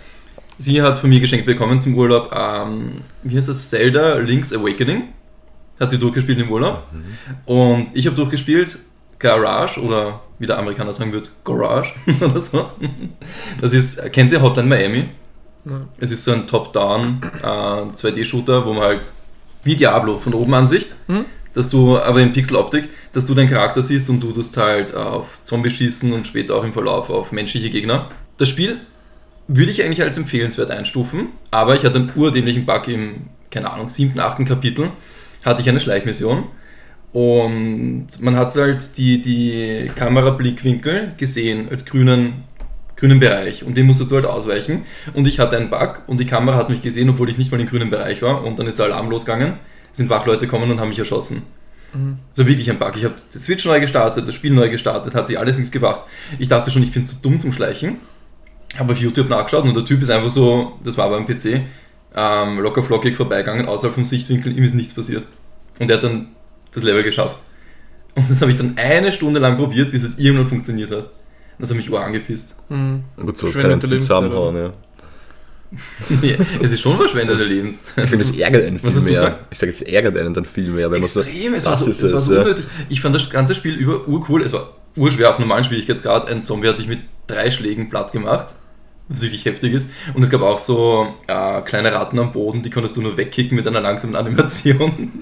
Sie 0.59 0.83
hat 0.83 0.99
von 0.99 1.09
mir 1.09 1.21
geschenkt 1.21 1.47
bekommen 1.47 1.81
zum 1.81 1.97
Urlaub, 1.97 2.35
ähm, 2.37 2.97
wie 3.23 3.37
heißt 3.37 3.49
das, 3.49 3.71
Zelda 3.71 4.17
Link's 4.17 4.53
Awakening. 4.53 5.05
Hat 5.79 5.91
sie 5.91 5.99
durchgespielt 5.99 6.41
im 6.41 6.50
Urlaub. 6.50 6.83
Und 7.47 7.87
ich 7.94 8.06
habe 8.06 8.17
durchgespielt 8.17 8.79
Garage 9.21 9.81
oder 9.81 10.21
wie 10.41 10.47
der 10.47 10.59
Amerikaner 10.59 10.93
sagen 10.93 11.12
wird, 11.12 11.31
Garage 11.44 11.94
oder 12.21 12.41
so. 12.41 12.71
Das 13.61 13.73
ist, 13.73 14.12
kennt 14.12 14.33
ihr 14.33 14.43
Hotline 14.43 14.69
Miami? 14.69 15.05
Es 15.99 16.11
ist 16.11 16.25
so 16.25 16.32
ein 16.32 16.47
Top-Down 16.47 17.20
äh, 17.43 17.47
2D-Shooter, 17.47 18.67
wo 18.67 18.73
man 18.73 18.82
halt 18.82 19.12
wie 19.64 19.76
Diablo 19.76 20.19
von 20.19 20.35
oben 20.35 20.55
Ansicht, 20.55 20.97
Mhm. 21.06 21.25
dass 21.55 21.69
du 21.70 21.99
aber 21.99 22.20
in 22.20 22.32
Pixeloptik, 22.32 22.88
dass 23.12 23.26
du 23.26 23.35
deinen 23.35 23.49
Charakter 23.50 23.81
siehst 23.82 24.11
und 24.11 24.20
du 24.20 24.32
tust 24.32 24.56
halt 24.56 24.94
auf 24.94 25.41
Zombies 25.43 25.75
schießen 25.75 26.12
und 26.12 26.26
später 26.26 26.56
auch 26.56 26.64
im 26.64 26.73
Verlauf 26.73 27.11
auf 27.11 27.31
menschliche 27.31 27.70
Gegner. 27.70 28.09
Das 28.38 28.49
Spiel 28.49 28.81
würde 29.49 29.70
ich 29.70 29.82
eigentlich 29.85 30.03
als 30.03 30.17
empfehlenswert 30.17 30.70
einstufen, 30.70 31.29
aber 31.50 31.76
ich 31.76 31.85
hatte 31.85 31.97
einen 31.97 32.12
urdämlichen 32.17 32.65
Bug 32.67 32.88
im, 32.88 33.26
keine 33.50 33.70
Ahnung, 33.70 33.88
siebten, 33.88 34.19
achten 34.20 34.44
Kapitel, 34.47 34.91
hatte 35.44 35.62
ich 35.62 35.69
eine 35.69 35.79
Schleichmission 35.81 36.44
und 37.12 38.06
man 38.20 38.37
hat 38.37 38.55
halt 38.56 38.97
die, 38.97 39.20
die 39.20 39.91
Kamerablickwinkel 39.94 41.12
gesehen 41.19 41.69
als 41.69 41.85
grünen, 41.85 42.44
grünen 43.03 43.19
Bereich 43.19 43.65
und 43.65 43.77
den 43.77 43.87
musstest 43.87 44.13
du 44.13 44.15
halt 44.15 44.27
ausweichen 44.27 44.85
und 45.13 45.27
ich 45.27 45.41
hatte 45.41 45.57
einen 45.57 45.71
Bug 45.71 46.03
und 46.07 46.21
die 46.21 46.27
Kamera 46.27 46.57
hat 46.57 46.71
mich 46.71 46.83
gesehen, 46.83 47.11
obwohl 47.11 47.29
ich 47.29 47.37
nicht 47.37 47.51
mal 47.51 47.61
im 47.61 47.67
grünen 47.67 47.91
Bereich 47.91 48.23
war 48.23 48.45
und 48.45 48.61
dann 48.61 48.69
ist 48.69 48.79
der 48.79 48.87
Alarm 48.87 49.11
losgegangen, 49.11 49.55
sind 49.91 50.09
Wachleute 50.09 50.47
gekommen 50.47 50.71
und 50.71 50.79
haben 50.79 50.91
mich 50.91 51.01
erschossen. 51.01 51.43
Also 52.31 52.47
wirklich 52.47 52.71
ein 52.71 52.79
Bug. 52.79 52.93
Ich 52.97 53.05
habe 53.05 53.15
die 53.35 53.39
Switch 53.39 53.65
neu 53.65 53.81
gestartet, 53.81 54.29
das 54.29 54.37
Spiel 54.37 54.53
neu 54.53 54.71
gestartet, 54.71 55.17
hat 55.17 55.27
sich 55.27 55.37
alles 55.37 55.59
nichts 55.59 55.73
gebracht. 55.73 56.03
Ich 56.39 56.47
dachte 56.47 56.71
schon, 56.71 56.83
ich 56.85 56.93
bin 56.93 57.05
zu 57.05 57.17
dumm 57.17 57.41
zum 57.41 57.53
Schleichen. 57.53 57.97
Habe 58.79 58.93
auf 58.93 58.99
YouTube 58.99 59.29
nachgeschaut 59.29 59.65
und 59.65 59.75
der 59.75 59.85
Typ 59.85 60.01
ist 60.01 60.09
einfach 60.09 60.31
so, 60.31 60.79
das 60.85 60.97
war 60.97 61.11
beim 61.11 61.27
PC, 61.27 61.61
ähm, 62.15 62.61
locker 62.61 62.85
flockig 62.85 63.17
vorbeigegangen, 63.17 63.67
außerhalb 63.67 63.95
vom 63.95 64.07
Sichtwinkel, 64.07 64.57
ihm 64.57 64.63
ist 64.63 64.75
nichts 64.75 64.95
passiert. 64.95 65.27
Und 65.81 65.91
er 65.91 65.97
hat 65.97 66.05
dann 66.05 66.29
das 66.73 66.85
Level 66.85 67.03
geschafft. 67.03 67.43
Und 68.15 68.31
das 68.31 68.41
habe 68.41 68.51
ich 68.53 68.57
dann 68.57 68.79
eine 68.79 69.13
Stunde 69.13 69.41
lang 69.41 69.57
probiert, 69.57 69.91
bis 69.91 70.05
es 70.05 70.19
irgendwann 70.19 70.47
funktioniert 70.47 70.91
hat. 70.93 71.11
Das 71.62 71.70
hat 71.70 71.76
mich 71.76 71.97
angepisst. 71.97 72.56
Mhm. 72.70 73.05
Gut, 73.25 73.38
sowas 73.38 73.55
kann 73.55 73.81
viel 73.81 74.00
zusammenhauen, 74.00 74.56
ja. 74.56 74.73
Ja, 76.23 76.35
es 76.61 76.73
ist 76.73 76.81
schon 76.81 76.97
verschwendete 76.97 77.44
Lebenszeit. 77.44 78.03
Ich 78.03 78.11
finde, 78.11 78.25
es 78.25 78.37
ärgert 78.37 78.67
einen 78.67 78.81
viel 78.81 78.88
Was 78.88 78.97
hast 78.97 79.06
du 79.06 79.12
mehr. 79.12 79.20
gesagt? 79.20 79.44
Ich 79.53 79.59
sage, 79.59 79.70
es 79.70 79.82
ärgert 79.82 80.17
einen 80.19 80.35
dann 80.35 80.44
viel 80.44 80.73
mehr, 80.73 80.91
wenn 80.91 81.03
man 81.03 81.09
so. 81.09 81.20
Extrem, 81.20 81.55
es 81.55 81.64
war 81.64 81.76
so, 81.76 81.88
es 81.88 82.12
war 82.12 82.20
so 82.20 82.35
ja. 82.35 82.41
unnötig. 82.41 82.67
Ich 82.88 83.00
fand 83.00 83.14
das 83.14 83.31
ganze 83.31 83.55
Spiel 83.55 83.76
über 83.76 84.09
urcool. 84.09 84.43
Es 84.43 84.53
war 84.53 84.70
urschwer 84.97 85.31
auf 85.31 85.38
normalen 85.38 85.62
Schwierigkeitsgrad. 85.62 86.29
Ein 86.29 86.43
Zombie 86.43 86.67
hat 86.67 86.81
dich 86.81 86.88
mit 86.88 86.99
drei 87.29 87.49
Schlägen 87.53 87.91
platt 87.91 88.11
gemacht, 88.11 88.56
was 89.06 89.23
wirklich 89.23 89.44
heftig 89.44 89.73
ist. 89.73 89.88
Und 90.15 90.25
es 90.25 90.31
gab 90.31 90.43
auch 90.43 90.58
so 90.58 91.15
äh, 91.29 91.62
kleine 91.62 91.93
Ratten 91.93 92.19
am 92.19 92.32
Boden, 92.32 92.65
die 92.65 92.70
konntest 92.70 92.97
du 92.97 93.03
nur 93.03 93.17
wegkicken 93.17 93.55
mit 93.55 93.69
einer 93.69 93.81
langsamen 93.81 94.17
Animation. 94.17 95.12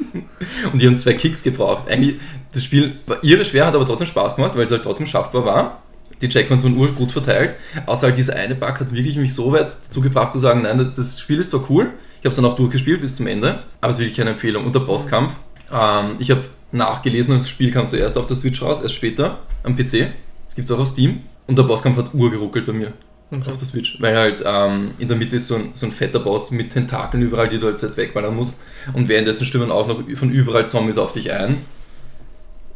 Und 0.73 0.81
die 0.81 0.87
haben 0.87 0.97
zwei 0.97 1.13
Kicks 1.13 1.43
gebraucht. 1.43 1.87
Eigentlich, 1.87 2.17
das 2.53 2.65
Spiel 2.65 2.93
war 3.07 3.23
irre 3.23 3.45
schwer, 3.45 3.67
hat 3.67 3.75
aber 3.75 3.85
trotzdem 3.85 4.09
Spaß 4.09 4.37
gemacht, 4.37 4.57
weil 4.57 4.65
es 4.65 4.73
halt 4.73 4.85
trotzdem 4.85 5.07
schaffbar 5.07 5.45
war. 5.45 5.83
Die 6.21 6.29
Checkpoints 6.29 6.65
waren 6.65 6.77
urgut 6.77 7.13
verteilt. 7.13 7.55
Außer 7.87 8.09
halt 8.09 8.19
dieser 8.19 8.37
eine 8.37 8.55
Bug 8.55 8.79
hat 8.81 8.93
wirklich 8.93 9.17
mich 9.17 9.35
so 9.35 9.53
weit 9.53 9.77
dazu 9.85 10.01
gebracht 10.01 10.33
zu 10.33 10.39
sagen, 10.39 10.63
nein, 10.63 10.93
das 10.95 11.19
Spiel 11.21 11.39
ist 11.39 11.51
zwar 11.51 11.69
cool, 11.71 11.91
ich 12.21 12.25
habe 12.27 12.31
es 12.31 12.37
dann 12.37 12.45
auch 12.45 12.57
durchgespielt 12.57 13.01
bis 13.01 13.17
zum 13.17 13.27
Ende, 13.27 13.63
aber 13.81 13.91
es 13.91 13.97
ist 13.97 14.01
wirklich 14.01 14.17
keine 14.19 14.31
Empfehlung. 14.31 14.67
Und 14.67 14.75
der 14.75 14.81
Bosskampf, 14.81 15.33
ähm, 15.73 16.17
ich 16.19 16.31
habe 16.31 16.45
nachgelesen, 16.73 17.39
das 17.39 17.49
Spiel 17.49 17.71
kam 17.71 17.89
zuerst 17.89 18.19
auf 18.19 18.27
der 18.27 18.37
Switch 18.37 18.61
raus, 18.63 18.83
erst 18.83 18.95
später 18.95 19.39
am 19.63 19.75
PC. 19.77 20.09
Das 20.47 20.55
gibt 20.55 20.69
es 20.69 20.71
auch 20.71 20.81
auf 20.81 20.89
Steam. 20.89 21.21
Und 21.47 21.59
der 21.59 21.63
Bosskampf 21.65 21.97
hat 21.97 22.15
urgeruckelt 22.15 22.67
bei 22.67 22.73
mir 22.73 22.93
Okay. 23.33 23.49
auf 23.49 23.57
der 23.57 23.67
Switch, 23.67 23.97
weil 24.01 24.17
halt 24.17 24.43
ähm, 24.45 24.91
in 24.99 25.07
der 25.07 25.17
Mitte 25.17 25.37
ist 25.37 25.47
so 25.47 25.55
ein, 25.55 25.71
so 25.75 25.87
ein 25.87 25.93
fetter 25.93 26.19
Boss 26.19 26.51
mit 26.51 26.71
Tentakeln 26.71 27.23
überall, 27.23 27.49
die 27.49 27.61
du 27.61 27.67
halt 27.67 27.81
jetzt 27.81 27.97
wegballern 27.97 28.35
musst. 28.35 28.61
Und 28.93 29.09
währenddessen 29.09 29.47
stimmen 29.47 29.71
auch 29.71 29.87
noch 29.87 30.03
von 30.17 30.33
überall 30.33 30.69
Zombies 30.69 30.99
auf 30.99 31.13
dich 31.13 31.33
ein. 31.33 31.59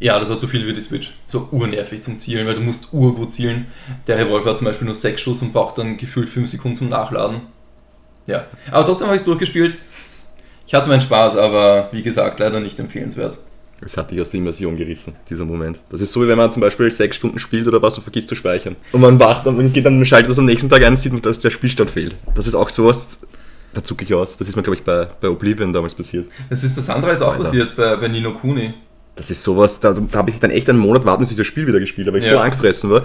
Ja, 0.05 0.19
das 0.19 0.29
war 0.29 0.39
zu 0.39 0.47
viel 0.47 0.67
für 0.67 0.75
die 0.75 0.83
Switch. 0.83 1.13
So 1.27 1.49
urnervig 1.51 2.03
zum 2.03 2.19
Zielen, 2.19 2.47
weil 2.47 2.53
du 2.53 2.61
musst 2.61 2.93
urgut 2.93 3.33
zielen. 3.33 3.69
Der 4.07 4.19
Revolver 4.19 4.51
hat 4.51 4.59
zum 4.59 4.67
Beispiel 4.67 4.85
nur 4.85 4.95
6 4.95 5.19
Schuss 5.19 5.41
und 5.41 5.55
braucht 5.55 5.79
dann 5.79 5.97
gefühlt 5.97 6.29
5 6.29 6.47
Sekunden 6.47 6.77
zum 6.77 6.89
Nachladen. 6.91 7.41
Ja, 8.27 8.45
aber 8.71 8.85
trotzdem 8.85 9.07
habe 9.07 9.17
ich 9.17 9.21
es 9.21 9.25
durchgespielt. 9.25 9.79
Ich 10.67 10.75
hatte 10.75 10.91
meinen 10.91 11.01
Spaß, 11.01 11.39
aber 11.39 11.89
wie 11.91 12.03
gesagt, 12.03 12.39
leider 12.39 12.61
nicht 12.61 12.79
empfehlenswert. 12.79 13.39
Es 13.81 13.97
hat 13.97 14.11
dich 14.11 14.21
aus 14.21 14.29
der 14.29 14.41
Immersion 14.41 14.77
gerissen, 14.77 15.17
dieser 15.31 15.47
Moment. 15.47 15.81
Das 15.89 16.03
ist 16.03 16.13
so, 16.13 16.23
wie 16.23 16.29
wenn 16.29 16.37
man 16.37 16.53
zum 16.53 16.61
Beispiel 16.61 16.93
sechs 16.93 17.17
Stunden 17.17 17.39
spielt 17.39 17.67
oder 17.67 17.81
was 17.81 17.97
und 17.97 18.03
vergisst 18.03 18.29
zu 18.29 18.35
speichern. 18.35 18.77
Und 18.93 19.01
man 19.01 19.19
wacht 19.19 19.47
und 19.47 19.57
man 19.57 19.73
geht 19.73 19.87
dann, 19.87 20.05
schaltet 20.05 20.31
das 20.31 20.39
am 20.39 20.45
nächsten 20.45 20.69
Tag 20.69 20.85
ein 20.85 20.93
und 20.93 20.97
sieht, 20.99 21.25
dass 21.25 21.39
der 21.39 21.49
Spielstand 21.49 21.89
fehlt. 21.89 22.15
Das 22.35 22.47
ist 22.47 22.57
auch 22.57 22.69
sowas, 22.69 23.07
da 23.73 23.83
zucke 23.83 24.05
ich 24.05 24.13
aus. 24.13 24.37
Das 24.37 24.51
ist 24.51 24.55
mir, 24.55 24.63
glaube 24.63 24.77
ich, 24.77 24.85
bei, 24.85 25.09
bei 25.19 25.31
Oblivion 25.31 25.73
damals 25.73 25.95
passiert. 25.95 26.29
Das 26.51 26.63
ist 26.63 26.77
das 26.77 26.91
andere 26.91 27.13
jetzt 27.13 27.23
auch 27.23 27.33
Alter. 27.33 27.43
passiert 27.43 27.75
bei, 27.75 27.97
bei 27.97 28.09
Nino 28.09 28.35
Kuni. 28.35 28.75
Das 29.17 29.31
ist 29.31 29.45
sowas, 29.45 29.79
da, 29.81 29.93
da 29.93 30.19
habe 30.19 30.31
ich 30.31 30.41
dann 30.41 30.51
echt 30.51 30.69
einen 30.69 30.79
Monat 30.81 31.05
warten, 31.07 31.23
bis 31.23 31.31
ich 31.31 31.37
das 31.37 31.47
Spiel 31.47 31.67
wieder 31.67 31.79
gespielt 31.81 32.07
habe, 32.09 32.17
weil 32.17 32.23
ich 32.25 32.29
Ja. 32.31 32.35
so 32.37 32.41
angefressen 32.41 32.91
war. 32.91 33.03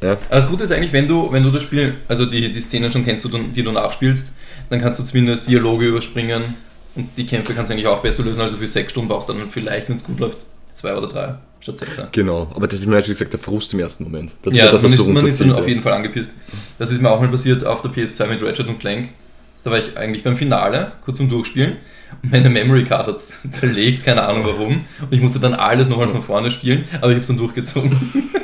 Ja, 0.00 0.12
Aber 0.12 0.18
das 0.30 0.48
Gute 0.48 0.62
ist 0.64 0.70
eigentlich, 0.70 0.92
wenn 0.92 1.08
du, 1.08 1.32
wenn 1.32 1.42
du 1.42 1.50
das 1.50 1.64
Spiel, 1.64 1.94
also 2.06 2.24
die, 2.24 2.50
die 2.52 2.60
Szenen 2.60 2.92
schon 2.92 3.04
kennst, 3.04 3.24
du, 3.24 3.28
die 3.28 3.62
du 3.64 3.72
nachspielst, 3.72 4.32
dann 4.70 4.80
kannst 4.80 5.00
du 5.00 5.04
zumindest 5.04 5.48
Dialoge 5.48 5.86
überspringen 5.86 6.42
und 6.94 7.08
die 7.16 7.26
Kämpfe 7.26 7.52
kannst 7.52 7.70
du 7.70 7.74
eigentlich 7.74 7.88
auch 7.88 8.00
besser 8.00 8.22
lösen. 8.22 8.40
Also 8.40 8.56
für 8.56 8.66
sechs 8.66 8.92
Stunden 8.92 9.08
brauchst 9.08 9.28
du 9.28 9.32
dann 9.32 9.48
vielleicht, 9.50 9.88
wenn 9.88 9.96
es 9.96 10.04
gut 10.04 10.20
läuft, 10.20 10.46
zwei 10.72 10.94
oder 10.94 11.08
drei 11.08 11.34
statt 11.60 11.78
sechs. 11.78 12.00
genau. 12.12 12.48
Aber 12.54 12.68
das 12.68 12.78
ist 12.78 12.86
mir 12.86 12.94
natürlich 12.94 13.18
gesagt 13.18 13.32
der 13.32 13.40
Frust 13.40 13.72
im 13.72 13.80
ersten 13.80 14.04
Moment. 14.04 14.32
Das 14.42 14.54
ja, 14.54 14.66
ist 14.66 14.74
das, 14.74 14.82
man, 14.82 14.90
was 14.92 14.96
so 14.98 15.02
ist, 15.04 15.08
man 15.12 15.26
ist 15.26 15.40
dann 15.40 15.52
auf 15.52 15.66
jeden 15.66 15.82
Fall 15.82 15.94
angepisst. 15.94 16.34
Das 16.78 16.92
ist 16.92 17.02
mir 17.02 17.10
auch 17.10 17.20
mal 17.20 17.28
passiert 17.28 17.64
auf 17.66 17.82
der 17.82 17.90
PS2 17.90 18.26
mit 18.28 18.42
Ratchet 18.44 18.68
und 18.68 18.78
Clank. 18.78 19.08
Da 19.62 19.70
war 19.70 19.78
ich 19.78 19.96
eigentlich 19.96 20.22
beim 20.24 20.36
Finale, 20.36 20.92
kurz 21.04 21.18
zum 21.18 21.28
Durchspielen. 21.28 21.76
Und 22.22 22.32
meine 22.32 22.48
Memory 22.48 22.84
Card 22.84 23.06
hat 23.06 23.18
zerlegt, 23.50 24.04
keine 24.04 24.22
Ahnung 24.22 24.44
warum. 24.44 24.84
Und 25.00 25.12
ich 25.12 25.20
musste 25.20 25.40
dann 25.40 25.52
alles 25.54 25.88
nochmal 25.88 26.08
von 26.08 26.22
vorne 26.22 26.50
spielen, 26.50 26.84
aber 27.00 27.08
ich 27.08 27.14
habe 27.16 27.20
es 27.20 27.26
dann 27.26 27.36
durchgezogen. 27.38 27.90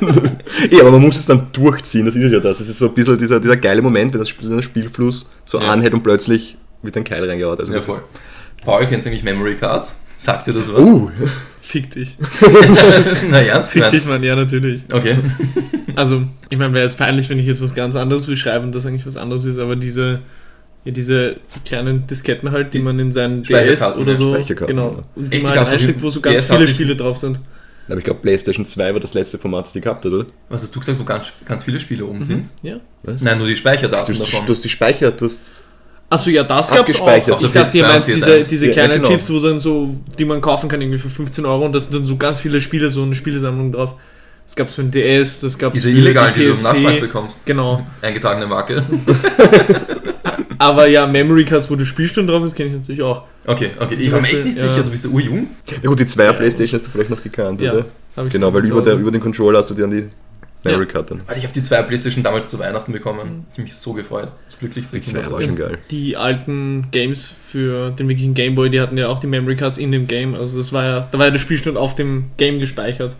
Ja, 0.71 0.81
aber 0.81 0.93
man 0.93 1.01
muss 1.01 1.19
es 1.19 1.27
dann 1.27 1.47
durchziehen, 1.53 2.05
das 2.07 2.15
ist 2.15 2.31
ja 2.31 2.39
das. 2.41 2.61
Es 2.61 2.69
ist 2.69 2.79
so 2.79 2.89
ein 2.89 2.95
bisschen 2.95 3.17
dieser, 3.19 3.41
dieser 3.41 3.57
geile 3.57 3.81
Moment, 3.83 4.13
wenn 4.13 4.19
das 4.21 4.29
Spiel, 4.29 4.49
der 4.51 4.63
Spielfluss 4.63 5.31
so 5.45 5.59
Ja. 5.61 5.69
anhält 5.73 5.95
und 5.95 6.03
plötzlich 6.03 6.57
wird 6.83 6.97
ein 6.97 7.05
Keil 7.05 7.25
reingehauen. 7.29 7.59
Also 7.59 7.73
Ja, 7.73 7.81
voll. 7.81 8.03
Paul, 8.65 8.87
kennst 8.87 9.07
du 9.07 9.11
eigentlich 9.11 9.25
Memory 9.25 9.57
Cards? 9.57 10.01
Sagt 10.17 10.47
dir 10.47 10.53
das 10.53 10.73
was? 10.73 10.83
uh, 10.89 11.11
Fick 11.63 11.91
dich. 11.93 12.17
Na, 13.31 13.41
ernst 13.41 13.73
Fick 13.73 13.91
dich? 13.91 14.05
Mann, 14.05 14.23
ja, 14.23 14.37
natürlich. 14.37 14.83
Okay. 14.93 15.17
Also, 15.97 16.23
ich 16.51 16.59
meine, 16.59 16.73
wäre 16.75 16.85
jetzt 16.85 16.99
peinlich, 16.99 17.29
wenn 17.31 17.39
ich 17.39 17.47
jetzt 17.47 17.63
was 17.63 17.75
ganz 17.75 17.97
anderes 17.97 18.27
beschreibe 18.27 18.65
und 18.65 18.75
das 18.75 18.85
eigentlich 18.87 19.07
was 19.07 19.17
anderes 19.17 19.45
ist, 19.45 19.59
aber 19.59 19.75
diese, 19.77 20.21
ja, 20.85 20.93
diese 20.93 21.37
kleinen 21.65 22.07
Disketten 22.07 22.51
halt, 22.53 22.75
die 22.75 22.79
man 22.79 22.99
in 22.99 23.11
seinen 23.13 23.43
DS 23.43 23.83
oder 23.97 24.15
so, 24.17 24.35
Speicherkarten, 24.35 24.77
genau, 24.77 25.03
und 25.17 25.33
die 25.33 25.39
Echt, 25.39 25.47
man 25.47 25.57
halt 25.59 25.69
einsteckt, 25.73 26.03
wo 26.03 26.11
so 26.11 26.21
ganz 26.21 26.47
DS 26.47 26.57
viele 26.57 26.69
Spiele 26.69 26.97
drauf 26.97 27.17
sind. 27.19 27.41
aber 27.89 27.99
ich 27.99 28.05
glaube, 28.05 28.21
PlayStation 28.21 28.67
2 28.67 28.93
war 28.93 29.01
das 29.01 29.15
letzte 29.15 29.39
Format, 29.39 29.65
das 29.65 29.73
die 29.73 29.81
gehabt 29.81 30.05
hat, 30.05 30.13
oder? 30.13 30.27
Was 30.49 30.63
hast 30.63 30.75
du 30.77 30.81
gesagt, 30.81 30.99
wo 31.01 31.05
ganz, 31.05 31.33
ganz 31.47 31.65
viele 31.65 31.81
Spiele 31.81 32.05
oben 32.05 32.23
sind? 32.23 32.51
Ja. 32.63 32.77
Was? 33.03 33.23
Nein, 33.23 33.39
nur 33.39 33.47
die 33.47 33.57
Speicherdaten 33.57 34.15
du, 34.15 34.21
davon. 34.21 34.47
du 34.47 34.53
hast 34.53 34.65
die 34.65 34.69
Speicher, 34.69 35.11
du 35.11 35.25
hast. 35.25 35.43
Achso, 36.11 36.29
ja, 36.31 36.45
das 36.45 36.69
gab's 36.69 36.81
Abgespeichert. 36.81 37.35
auch. 37.35 37.43
Ich 37.43 37.53
dachte, 37.53 37.79
ihr 37.79 37.85
PS2 37.85 37.89
meinst 37.89 38.09
und 38.11 38.15
diese, 38.17 38.27
PS1. 38.27 38.49
diese 38.51 38.65
Ja, 38.67 38.69
ja, 38.69 38.75
kleinen 38.75 39.03
genau. 39.03 39.09
Chips, 39.09 39.33
wo 39.33 39.41
dann 39.41 39.59
so, 39.59 39.97
die 40.19 40.25
man 40.27 40.41
kaufen 40.43 40.69
kann, 40.69 40.81
irgendwie 40.83 40.99
für 40.99 41.09
15 41.09 41.47
Euro 41.47 41.65
und 41.65 41.73
da 41.73 41.81
sind 41.81 41.95
dann 41.95 42.05
so 42.05 42.17
ganz 42.17 42.41
viele 42.41 42.61
Spiele, 42.61 42.91
so 42.91 43.03
eine 43.03 43.15
Spielesammlung 43.15 43.73
drauf. 43.73 43.95
Das 44.47 44.55
gab's 44.55 44.75
für 44.75 44.83
den 44.83 44.91
DS, 44.91 45.41
das 45.41 45.57
gab's 45.57 45.73
Diese 45.73 45.91
für 45.91 45.97
illegalen, 45.97 46.35
die 46.35 46.41
die 46.41 46.47
du 46.47 46.53
im 46.53 46.63
Nachschlag 46.63 47.01
bekommst. 47.01 47.47
Genau. 47.47 47.87
Eingetragene 48.03 48.47
Marke. 48.47 48.85
Aber 50.59 50.87
ja, 50.87 51.07
Memory 51.07 51.45
Cards, 51.45 51.71
wo 51.71 51.77
die 51.77 51.87
Spielstunde 51.87 52.33
drauf 52.33 52.45
ist, 52.45 52.55
kenne 52.55 52.71
ich 52.71 52.77
natürlich 52.77 53.03
auch. 53.03 53.25
Okay, 53.47 53.73
okay. 53.79 53.97
Ich 53.99 54.11
war 54.11 54.21
mir 54.21 54.29
echt 54.29 54.45
nicht 54.45 54.59
ja. 54.59 54.69
sicher, 54.69 54.83
du 54.83 54.91
bist 54.91 55.05
ja 55.05 55.11
urjung. 55.11 55.49
Ja 55.71 55.89
gut, 55.89 56.01
die 56.01 56.05
2er 56.05 56.25
Ja. 56.25 56.33
Playstation 56.33 56.79
hast 56.79 56.87
du 56.87 56.91
vielleicht 56.91 57.11
noch 57.11 57.23
gekannt, 57.23 57.61
Ja, 57.61 57.73
oder? 57.73 57.85
Hab 58.17 58.27
ich 58.27 58.33
Genau, 58.33 58.53
weil 58.53 58.65
über, 58.65 58.83
der, 58.83 58.95
über 58.95 59.11
den 59.11 59.21
Controller 59.21 59.59
hast 59.59 59.71
du 59.71 59.75
dir 59.75 59.85
an 59.85 59.91
die 59.91 60.09
Memory 60.65 60.87
Card 60.87 61.11
dann. 61.11 61.21
Alter, 61.27 61.39
ich 61.39 61.45
habe 61.45 61.53
die 61.53 61.63
zwei 61.63 61.83
Playstation 61.83 62.25
damals 62.25 62.49
zu 62.49 62.59
Weihnachten 62.59 62.93
bekommen. 62.93 63.47
Ich 63.51 63.55
habe 63.55 63.63
mich 63.63 63.77
so 63.77 63.93
gefreut. 63.93 64.29
Das 64.47 64.59
glücklichste 64.59 64.99
Die 64.99 65.03
zwei 65.03 65.31
war 65.31 65.43
schon 65.43 65.57
geil. 65.57 65.79
Die 65.91 66.17
alten 66.17 66.89
Games 66.91 67.25
für 67.25 67.91
den 67.91 68.09
wirklichen 68.09 68.35
Gameboy, 68.35 68.71
die 68.71 68.81
hatten 68.81 68.97
ja 68.97 69.09
auch 69.09 69.21
die 69.21 69.27
Memory 69.27 69.57
Cards 69.57 69.79
in 69.79 69.93
dem 69.93 70.07
Game. 70.07 70.35
Also 70.35 70.57
das 70.57 70.73
war 70.73 70.85
ja, 70.85 71.09
da 71.11 71.19
war 71.19 71.27
ja 71.27 71.31
der 71.33 71.39
Spielstand 71.39 71.77
auf 71.77 71.95
dem 71.95 72.31
Game 72.37 72.61
gespeichert. 72.61 73.15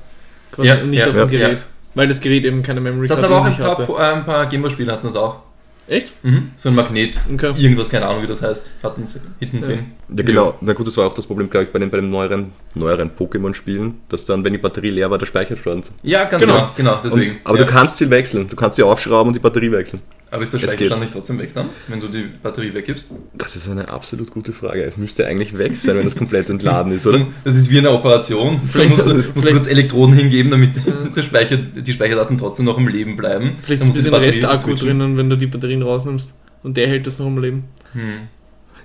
Quasi 0.53 0.69
Ja, 0.69 0.77
und 0.81 0.91
nicht 0.91 1.01
ja, 1.01 1.07
auf 1.07 1.13
dem 1.13 1.19
ja, 1.19 1.27
Gerät. 1.27 1.65
Weil 1.95 2.09
das 2.09 2.21
Gerät 2.21 2.45
eben 2.45 2.63
keine 2.63 2.81
Memory 2.81 3.05
Es 3.05 3.11
hatten 3.11 3.21
Card 3.21 3.33
aber 3.33 3.41
auch 3.41 3.47
in 3.47 3.53
ein 3.53 3.57
sich 3.57 3.65
paar, 3.65 3.79
hatte. 3.79 3.93
Äh, 3.93 4.19
ein 4.19 4.25
paar 4.25 4.47
Gameboy-Spiele 4.47 4.91
hatten 4.91 5.05
das 5.05 5.17
auch. 5.17 5.41
Echt? 5.87 6.13
Mhm. 6.25 6.51
So 6.57 6.71
ein 6.71 6.75
Magnet. 6.75 7.17
Okay. 7.33 7.53
Irgendwas, 7.57 7.91
keine 7.91 8.07
Ahnung, 8.07 8.23
wie 8.23 8.27
das 8.27 8.43
heißt, 8.43 8.71
hatten 8.83 9.07
sie 9.07 9.21
hinten 9.39 9.59
Ja. 9.59 9.63
drin. 9.63 9.79
Ja, 10.17 10.23
genau. 10.23 10.55
Na 10.61 10.73
gut, 10.73 10.87
das 10.87 10.97
war 10.97 11.07
auch 11.07 11.15
das 11.15 11.27
Problem, 11.27 11.51
glaube 11.51 11.67
ich, 11.67 11.73
bei 11.73 11.79
den, 11.79 11.91
bei 11.91 11.99
den 11.99 12.11
neueren, 12.11 12.53
neueren 12.75 13.11
Pokémon-Spielen, 13.11 13.95
dass 14.09 14.25
dann, 14.27 14.45
wenn 14.45 14.53
die 14.53 14.59
Batterie 14.59 14.91
leer 14.91 15.11
war, 15.11 15.19
der 15.19 15.27
Speicher 15.27 15.57
stand. 15.57 15.91
Ja, 16.03 16.25
ganz 16.25 16.43
Genau. 16.43 16.55
genau, 16.55 16.71
genau, 16.77 17.01
deswegen. 17.03 17.33
Und, 17.33 17.39
aber 17.45 17.59
ja. 17.59 17.65
du 17.65 17.71
kannst 17.71 17.99
sie 17.99 18.09
wechseln. 18.11 18.49
Du 18.49 18.57
kannst 18.57 18.77
sie 18.77 18.83
aufschrauben 18.83 19.29
und 19.29 19.35
die 19.35 19.41
Batterie 19.41 19.71
wechseln. 19.73 20.01
aber 20.31 20.43
ist 20.43 20.53
der 20.53 20.59
Speicherstand 20.59 21.01
nicht 21.03 21.13
trotzdem 21.13 21.39
weg 21.39 21.55
dann, 21.55 21.69
wenn 21.89 22.01
du 22.01 22.09
die 22.09 22.25
Batterie 22.43 22.75
weggibst? 22.75 23.11
Das 23.35 23.55
ist 23.57 23.69
eine 23.69 23.89
absolut 23.89 24.31
gute 24.31 24.53
Frage. 24.53 24.83
Es 24.85 24.97
müsste 24.97 25.27
eigentlich 25.27 25.57
weg 25.57 25.77
sein, 25.77 25.97
wenn 25.97 26.05
das 26.05 26.17
komplett 26.17 26.49
entladen 26.49 26.93
ist, 26.93 27.07
oder? 27.07 27.27
Das 27.45 27.57
ist 27.57 27.71
wie 27.71 27.79
eine 27.79 27.91
Operation. 27.93 28.61
Vielleicht 28.67 28.91
musst 28.91 29.09
du, 29.11 29.15
musst 29.35 29.49
du 29.49 29.53
kurz 29.53 29.69
Elektroden 29.69 30.15
hingeben, 30.15 30.51
damit 30.51 30.71
der 31.17 31.23
Speicher, 31.23 31.57
die 31.57 31.93
Speicherdaten 31.93 32.37
trotzdem 32.37 32.65
noch 32.67 32.79
im 32.79 32.89
Leben 32.89 33.17
bleiben. 33.17 33.53
Vielleicht 33.63 33.83
ist 33.83 33.89
ein 33.89 33.95
bisschen 33.95 34.11
Batterie 34.11 34.27
Restakku 34.29 34.75
drinnen, 34.75 35.17
wenn 35.17 35.31
du 35.31 35.37
die 35.37 35.47
Batterien 35.75 35.83
rausnimmst. 35.83 36.35
Und 36.63 36.77
der 36.77 36.89
hält 36.89 37.07
das 37.07 37.19
noch 37.19 37.27
am 37.27 37.39
Leben. 37.39 37.65
Hm. 37.93 38.29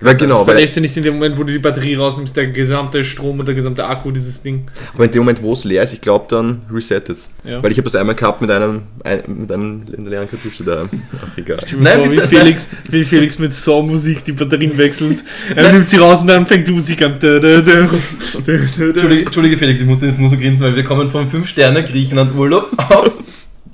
Weil 0.01 0.13
genau, 0.13 0.37
das 0.37 0.47
weil, 0.47 0.55
verlässt 0.55 0.75
ja 0.77 0.81
nicht 0.81 0.95
in 0.95 1.03
dem 1.03 1.15
Moment, 1.15 1.37
wo 1.37 1.43
du 1.43 1.51
die 1.51 1.59
Batterie 1.59 1.95
rausnimmst, 1.95 2.35
der 2.35 2.47
gesamte 2.47 3.03
Strom 3.03 3.37
und 3.37 3.45
der 3.45 3.55
gesamte 3.55 3.85
Akku 3.85 4.11
dieses 4.11 4.41
Ding. 4.41 4.65
aber 4.93 5.03
in 5.03 5.11
dem 5.11 5.19
Moment, 5.19 5.41
wo 5.41 5.51
es 5.51 5.65
leer 5.65 5.83
ist, 5.83 5.91
ich 5.91 5.99
glaube, 5.99 6.25
dann 6.29 6.61
resettet 6.71 7.27
Ja. 7.43 7.61
Weil 7.61 7.73
ich 7.73 7.77
habe 7.77 7.83
das 7.83 7.95
einmal 7.95 8.15
gehabt 8.15 8.39
mit 8.39 8.49
einem, 8.49 8.83
ein, 9.03 9.23
mit 9.27 9.51
einem 9.51 9.83
leeren 10.07 10.29
Kartusche 10.29 10.63
da. 10.63 10.87
Ach, 11.21 11.37
egal. 11.37 11.59
Nein, 11.77 11.99
vor, 11.99 12.11
wie, 12.13 12.17
Felix, 12.17 12.69
wie 12.89 13.03
Felix 13.03 13.37
mit 13.39 13.53
Saw-Musik 13.53 14.23
die 14.23 14.31
Batterien 14.31 14.77
wechselt. 14.77 15.21
Er 15.53 15.73
nimmt 15.73 15.89
sie 15.89 15.97
raus 15.97 16.21
und 16.21 16.27
dann 16.27 16.47
fängt 16.47 16.65
die 16.65 16.71
Musik 16.71 17.01
an. 17.01 17.19
Entschuldige, 17.19 19.25
Entschuldige 19.25 19.57
Felix, 19.57 19.81
ich 19.81 19.85
musste 19.85 20.05
jetzt 20.05 20.19
nur 20.19 20.29
so 20.29 20.37
grinsen, 20.37 20.65
weil 20.65 20.77
wir 20.77 20.85
kommen 20.85 21.09
vom 21.09 21.27
5-Sterne-Griechenland-Urlaub 21.27 22.71
auf 22.77 23.11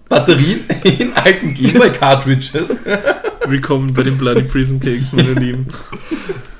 Batterien 0.09 0.59
in 0.83 1.13
alten 1.13 1.53
Gameboy-Cartridges. 1.53 2.83
Willkommen 3.47 3.93
bei 3.93 4.03
den 4.03 4.17
Bloody 4.17 4.43
Prison 4.43 4.79
Cakes, 4.79 5.11
meine 5.13 5.33
Lieben. 5.33 5.65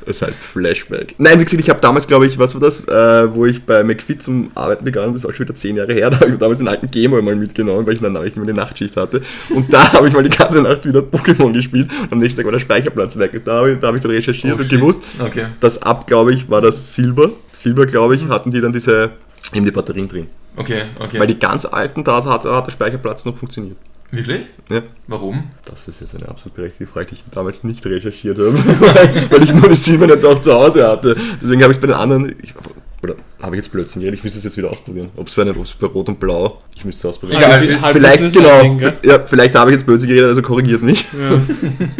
Das 0.05 0.21
heißt 0.21 0.43
Flashback. 0.43 1.15
Nein, 1.17 1.39
wie 1.39 1.45
gesagt, 1.45 1.61
ich 1.63 1.69
habe 1.69 1.79
damals, 1.81 2.07
glaube 2.07 2.27
ich, 2.27 2.37
was 2.37 2.53
war 2.53 2.61
das, 2.61 2.87
äh, 2.87 3.33
wo 3.35 3.45
ich 3.45 3.63
bei 3.63 3.83
McFit 3.83 4.21
zum 4.21 4.51
Arbeiten 4.53 4.85
begann, 4.85 5.13
das 5.13 5.23
ist 5.23 5.29
auch 5.29 5.33
schon 5.33 5.47
wieder 5.47 5.55
zehn 5.55 5.75
Jahre 5.77 5.93
her, 5.93 6.09
da 6.11 6.19
habe 6.19 6.29
ich 6.31 6.37
damals 6.37 6.59
den 6.59 6.67
alten 6.67 6.89
Gameboy 6.91 7.21
mal 7.23 7.35
mitgenommen, 7.35 7.85
weil 7.87 7.93
ich 7.95 8.01
dann 8.01 8.13
nämlich 8.13 8.35
immer 8.35 8.45
eine 8.45 8.53
Nachtschicht 8.53 8.95
hatte. 8.97 9.21
Und 9.49 9.71
da 9.73 9.93
habe 9.93 10.07
ich 10.07 10.13
mal 10.13 10.23
die 10.23 10.35
ganze 10.35 10.61
Nacht 10.61 10.85
wieder 10.85 10.99
Pokémon 11.01 11.51
gespielt 11.53 11.89
und 12.03 12.13
am 12.13 12.17
nächsten 12.19 12.37
Tag 12.39 12.45
war 12.45 12.51
der 12.53 12.59
Speicherplatz 12.59 13.17
weg. 13.17 13.31
Und 13.33 13.47
da 13.47 13.57
habe 13.57 13.71
ich, 13.73 13.79
da 13.79 13.87
habe 13.87 13.97
ich 13.97 14.03
dann 14.03 14.11
recherchiert 14.11 14.53
Oh, 14.53 14.61
und 14.61 14.69
shit. 14.69 14.79
gewusst, 14.79 15.03
Okay. 15.19 15.47
das 15.59 15.81
ab, 15.81 16.05
glaube 16.07 16.33
ich, 16.33 16.49
war 16.49 16.61
das 16.61 16.93
Silber. 16.95 17.31
Silber, 17.51 17.85
glaube 17.87 18.15
ich, 18.15 18.27
hatten 18.27 18.51
die 18.51 18.61
dann 18.61 18.73
diese, 18.73 19.11
eben 19.53 19.65
die 19.65 19.71
Batterien 19.71 20.07
drin. 20.07 20.27
Okay, 20.55 20.83
okay. 20.99 21.19
Weil 21.19 21.27
die 21.27 21.39
ganz 21.39 21.65
alten, 21.65 22.03
da 22.03 22.23
hat, 22.23 22.45
hat 22.45 22.67
der 22.67 22.71
Speicherplatz 22.71 23.25
noch 23.25 23.37
funktioniert. 23.37 23.77
Wirklich? 24.11 24.41
Ja. 24.69 24.81
Warum? 25.07 25.49
Das 25.65 25.87
ist 25.87 26.01
jetzt 26.01 26.15
eine 26.15 26.29
absolut 26.29 26.55
berechtigte 26.55 26.91
Frage, 26.91 27.07
die 27.07 27.15
ich 27.15 27.23
damals 27.31 27.63
nicht 27.63 27.85
recherchiert 27.85 28.37
habe, 28.37 28.53
weil 29.29 29.43
ich 29.43 29.53
nur 29.53 29.69
die 29.69 29.75
silberne 29.75 30.15
auch 30.25 30.41
zu 30.41 30.53
Hause 30.53 30.87
hatte. 30.87 31.15
Deswegen 31.41 31.61
habe 31.63 31.71
ich 31.71 31.77
es 31.77 31.81
bei 31.81 31.87
den 31.87 31.95
anderen, 31.95 32.35
ich, 32.41 32.53
oder 33.01 33.15
habe 33.41 33.55
ich 33.55 33.63
jetzt 33.63 33.71
Blödsinn 33.71 34.01
geredet, 34.01 34.19
ich 34.19 34.23
müsste 34.23 34.39
es 34.39 34.45
jetzt 34.45 34.57
wieder 34.57 34.71
ausprobieren. 34.71 35.09
Ob 35.15 35.27
es 35.27 35.35
bei, 35.35 35.43
Rot 35.87 36.07
und 36.07 36.19
Blau, 36.19 36.61
ich 36.75 36.85
müsste 36.85 37.07
es 37.07 37.15
ausprobieren. 37.15 37.41
Egal, 37.41 37.93
vielleicht, 37.93 38.21
Business 38.21 38.33
genau, 38.33 38.75
gell? 38.75 38.93
ja, 39.03 39.19
vielleicht 39.19 39.55
habe 39.55 39.71
ich 39.71 39.75
jetzt 39.77 39.85
Blödsinn 39.85 40.09
geredet, 40.09 40.29
also 40.29 40.41
korrigiert 40.41 40.81
mich. 40.81 41.05
Ja. 41.13 41.41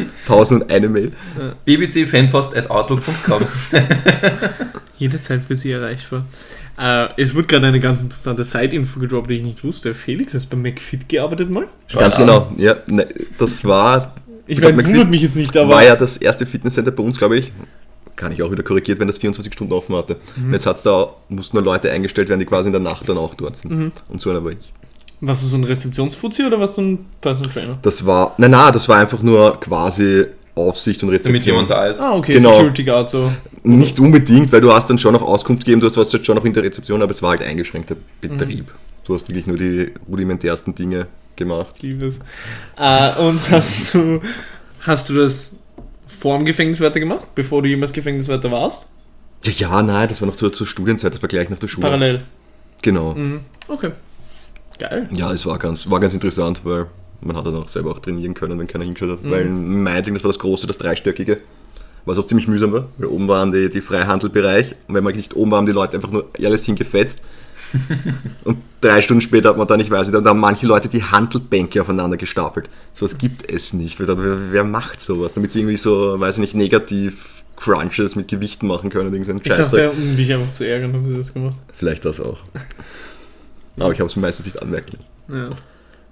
Tausend 0.27 0.63
und 0.63 0.71
eine 0.71 0.88
Mail. 0.88 1.12
bbcfanpost.outlook.com 1.65 3.41
Jederzeit 4.97 5.43
für 5.43 5.55
Sie 5.55 5.71
erreichbar. 5.71 6.25
Äh, 6.77 7.08
es 7.22 7.34
wird 7.36 7.48
gerade 7.48 7.67
eine 7.67 7.79
ganz 7.79 8.01
interessante 8.01 8.44
Side-Info 8.44 9.00
gedroppt, 9.00 9.29
die 9.29 9.36
ich 9.36 9.44
nicht 9.44 9.63
wusste. 9.63 9.96
Felix, 9.96 10.34
hast 10.34 10.51
du 10.51 10.58
bei 10.58 10.70
McFit 10.72 11.08
gearbeitet 11.08 11.50
mal? 11.50 11.67
Schau 11.88 12.00
Ganz 12.00 12.17
an. 12.17 12.22
genau, 12.25 12.51
ja, 12.58 12.75
ne, 12.88 13.08
das 13.38 13.63
war, 13.63 14.15
Ich 14.48 14.58
Ich 14.58 14.63
meine, 14.63 14.75
McFit 14.77 14.91
wundert 14.94 15.10
mich 15.10 15.22
jetzt 15.22 15.36
nicht, 15.36 15.55
aber. 15.55 15.75
war 15.75 15.84
ja 15.84 15.96
das 15.96 16.17
erste 16.17 16.46
Fitnesscenter 16.46 16.91
bei 16.91 17.03
uns, 17.03 17.17
glaube 17.17 17.38
ich. 17.38 17.51
Kann 18.17 18.32
ich 18.32 18.41
auch 18.44 18.51
wieder 18.51 18.63
korrigiert, 18.63 19.00
wenn 19.00 19.08
das 19.08 19.17
24 19.17 19.53
Stunden 19.53 19.74
offen 19.74 19.96
hatte. 19.96 20.17
Mhm. 20.38 20.48
Und 20.48 20.53
jetzt 20.53 20.65
hat's 20.65 20.84
da, 20.84 21.10
mussten 21.29 21.58
nur 21.58 21.65
Leute 21.65 21.91
eingestellt 21.91 22.29
werden, 22.29 22.39
die 22.39 22.46
quasi 22.46 22.67
in 22.67 22.74
der 22.74 22.82
Nacht 22.82 23.08
dann 23.10 23.17
auch 23.17 23.36
dort 23.36 23.58
sind. 23.58 23.72
Mhm. 23.72 23.91
Und 24.10 24.22
so 24.22 24.29
einer 24.29 24.44
war 24.44 24.51
ich. 24.51 24.72
Warst 25.22 25.44
du 25.44 25.48
so 25.48 25.58
ein 25.58 25.63
Rezeptionsfuzzi 25.63 26.44
oder 26.46 26.60
warst 26.60 26.77
du 26.77 26.82
ein 26.82 27.05
Personal 27.22 27.51
Trainer? 27.51 27.77
Das 27.82 28.05
war, 28.05 28.34
nein, 28.38 28.51
nein, 28.51 28.72
das 28.74 28.88
war 28.89 28.98
einfach 28.98 29.22
nur 29.22 29.60
quasi 29.60 30.25
Aufsicht 30.55 31.03
und 31.03 31.09
Damit 31.09 31.25
Rezeption. 31.25 31.53
jemand 31.55 31.69
da 31.69 31.85
ist. 31.88 32.00
Ah, 32.00 32.15
okay, 32.15 32.33
Genau. 32.33 32.53
Security 32.55 32.83
Guard 32.85 33.09
so. 33.09 33.31
Nicht 33.63 34.00
unbedingt, 34.00 34.51
weil 34.51 34.62
du 34.62 34.71
hast 34.71 34.89
dann 34.89 34.97
schon 34.97 35.13
noch 35.13 35.21
Auskunft 35.21 35.65
gegeben, 35.65 35.81
du 35.81 35.88
hast 35.88 35.97
was 35.97 36.12
jetzt 36.13 36.25
schon 36.25 36.35
noch 36.35 36.45
in 36.45 36.53
der 36.53 36.63
Rezeption, 36.63 37.01
aber 37.01 37.12
es 37.12 37.21
war 37.21 37.31
halt 37.31 37.41
eingeschränkter 37.41 37.95
Betrieb. 38.21 38.71
Du 39.05 39.13
hast 39.13 39.27
wirklich 39.27 39.45
nur 39.47 39.57
die 39.57 39.91
rudimentärsten 40.09 40.74
Dinge 40.74 41.07
gemacht. 41.35 41.81
Liebes. 41.81 42.19
Äh, 42.77 43.13
und 43.19 43.39
hast 43.51 43.93
du, 43.93 44.21
hast 44.81 45.09
du 45.09 45.15
das 45.15 45.57
vor 46.07 46.38
dem 46.38 46.45
Gefängniswärter 46.45 47.00
gemacht, 47.00 47.25
bevor 47.35 47.62
du 47.62 47.67
jemals 47.69 47.91
Gefängniswärter 47.91 48.50
warst? 48.51 48.88
Ja, 49.43 49.51
ja, 49.51 49.83
nein, 49.83 50.07
das 50.07 50.21
war 50.21 50.27
noch 50.27 50.35
zur, 50.38 50.53
zur 50.53 50.65
Studienzeit, 50.65 51.13
das 51.13 51.21
war 51.21 51.27
gleich 51.29 51.50
nach 51.50 51.59
der 51.59 51.67
Schule. 51.67 51.85
Parallel. 51.85 52.21
Genau. 52.81 53.13
Mhm. 53.13 53.41
Okay. 53.67 53.91
Geil. 54.79 55.07
Ja, 55.12 55.31
es 55.33 55.45
war 55.45 55.57
ganz, 55.59 55.89
war 55.89 56.00
ganz 56.00 56.13
interessant, 56.13 56.62
weil 56.63 56.88
man 57.22 57.36
hat 57.36 57.45
dann 57.45 57.55
auch 57.55 57.67
selber 57.67 57.91
auch 57.91 58.00
trainieren 58.00 58.34
können, 58.34 58.60
wenn 58.60 58.67
keiner 58.67 58.84
hingeschaut 58.84 59.10
hat. 59.10 59.24
Mhm. 59.24 59.31
Weil 59.31 59.45
in 59.45 59.84
Meidling, 59.84 60.15
das 60.15 60.24
war 60.24 60.29
das 60.29 60.39
große, 60.39 60.67
das 60.67 60.77
dreistöckige, 60.77 61.39
was 62.05 62.17
auch 62.17 62.25
ziemlich 62.25 62.48
mühsam 62.48 62.72
war, 62.72 62.88
weil 62.98 63.07
oben 63.07 63.27
waren 63.27 63.51
die, 63.51 63.69
die 63.69 63.81
Freihandelbereich 63.81 64.75
und 64.88 64.95
wenn 64.95 65.03
man 65.03 65.15
nicht 65.15 65.36
oben 65.36 65.51
war, 65.51 65.57
haben 65.57 65.65
die 65.65 65.72
Leute 65.72 65.95
einfach 65.95 66.12
nur 66.12 66.29
alles 66.43 66.65
hingefetzt. 66.65 67.22
und 68.43 68.57
drei 68.79 69.01
Stunden 69.01 69.22
später 69.22 69.50
hat 69.50 69.57
man 69.57 69.67
dann, 69.67 69.79
ich 69.79 69.89
weiß 69.89 70.07
nicht, 70.07 70.24
da 70.24 70.29
haben 70.29 70.39
manche 70.39 70.67
Leute 70.67 70.88
die 70.88 71.03
Handelbänke 71.03 71.81
aufeinander 71.81 72.15
gestapelt. 72.15 72.69
Sowas 72.93 73.17
gibt 73.17 73.50
es 73.50 73.74
nicht. 73.74 74.00
Wer, 74.00 74.51
wer, 74.51 74.63
macht 74.63 75.01
sowas? 75.01 75.34
Damit 75.34 75.51
sie 75.51 75.60
irgendwie 75.60 75.77
so, 75.77 76.19
weiß 76.19 76.36
ich 76.36 76.41
nicht, 76.41 76.55
negativ 76.55 77.43
Crunches 77.55 78.15
mit 78.15 78.27
Gewichten 78.27 78.67
machen 78.67 78.89
können. 78.89 79.12
Irgendein 79.13 79.38
Ich 79.38 79.43
dachte, 79.43 79.91
um 79.91 80.15
dich 80.15 80.31
einfach 80.31 80.51
zu 80.51 80.65
ärgern, 80.67 80.93
haben 80.93 81.07
sie 81.07 81.17
das 81.17 81.34
gemacht. 81.34 81.57
Vielleicht 81.74 82.05
das 82.05 82.19
auch. 82.19 82.38
Aber 83.77 83.93
ich 83.93 84.00
habe 84.00 84.10
es 84.10 84.15
meistens 84.15 84.45
nicht 84.45 84.62
anmerken 84.62 84.98
lassen. 84.98 85.10
Ja. 85.31 85.57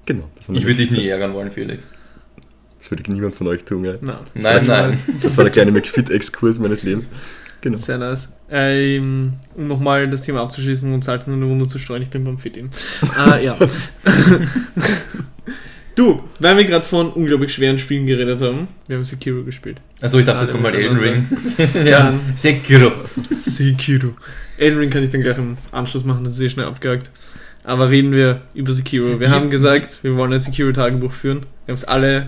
Genau. 0.06 0.30
Das, 0.36 0.50
war 0.50 0.56
Ich 0.56 0.64
würde 0.64 0.76
dich 0.76 0.92
nie 0.92 1.08
ärgern 1.08 1.34
wollen, 1.34 1.52
Felix. 1.52 1.88
Das 2.80 2.92
würde 2.92 3.10
niemand 3.12 3.36
von 3.36 3.48
euch 3.48 3.64
tun, 3.64 3.86
ja. 3.86 3.94
Na, 4.02 4.22
Nein, 4.34 4.66
nein. 4.66 4.98
Das 5.22 5.38
war 5.38 5.46
der 5.46 5.54
kleine 5.54 5.72
McFit-Exkurs 5.72 6.60
meines 6.60 6.84
Lebens. 6.84 7.08
Genau. 7.62 7.78
Sehr 7.78 7.98
nice. 7.98 8.28
Ähm, 8.52 9.34
um 9.56 9.68
nochmal 9.68 10.10
das 10.10 10.24
Thema 10.24 10.42
abzuschließen 10.42 10.94
und 10.94 11.02
Salz 11.02 11.26
in 11.28 11.34
eine 11.34 11.48
Wunde 11.48 11.66
zu 11.66 11.80
streuen, 11.80 12.02
ich 12.02 12.10
bin 12.10 12.26
beim 12.26 12.38
Fit-In. 12.38 12.70
äh, 13.32 13.46
ja. 13.46 13.58
du, 15.96 16.22
weil 16.40 16.58
wir 16.58 16.66
gerade 16.66 16.84
von 16.84 17.14
unglaublich 17.14 17.54
schweren 17.54 17.80
Spielen 17.80 18.06
geredet 18.06 18.42
haben, 18.42 18.68
wir 18.88 18.98
haben 18.98 19.04
Sekiro 19.06 19.44
gespielt. 19.44 19.80
Also 20.02 20.20
ich 20.20 20.26
dachte, 20.26 20.42
jetzt 20.42 20.52
kommt 20.52 20.64
mal 20.64 20.76
Elden 20.76 20.98
Ring. 20.98 21.26
Ja. 21.74 22.12
ja, 22.12 22.20
Sekiro. 22.36 22.92
Sekiro. 23.32 24.10
Elden 24.58 24.80
Ring 24.80 24.90
kann 24.90 25.04
ich 25.04 25.10
dann 25.12 25.22
gleich 25.22 25.38
im 25.38 25.56
Anschluss 25.72 26.04
machen, 26.04 26.26
das 26.26 26.34
ist 26.34 26.40
sehr 26.40 26.50
schnell 26.50 26.66
abgehakt. 26.66 27.12
Aber 27.64 27.90
reden 27.90 28.12
wir 28.12 28.42
über 28.54 28.72
Sekiro. 28.74 29.20
Wir 29.20 29.32
haben 29.32 29.50
gesagt, 29.50 30.04
wir 30.04 30.16
wollen 30.18 30.34
ein 30.34 30.42
Sekiro-Tagebuch 30.42 31.14
führen. 31.14 31.46
Wir 31.66 31.74
haben 31.74 31.78
es 31.78 31.86
alle 31.86 32.28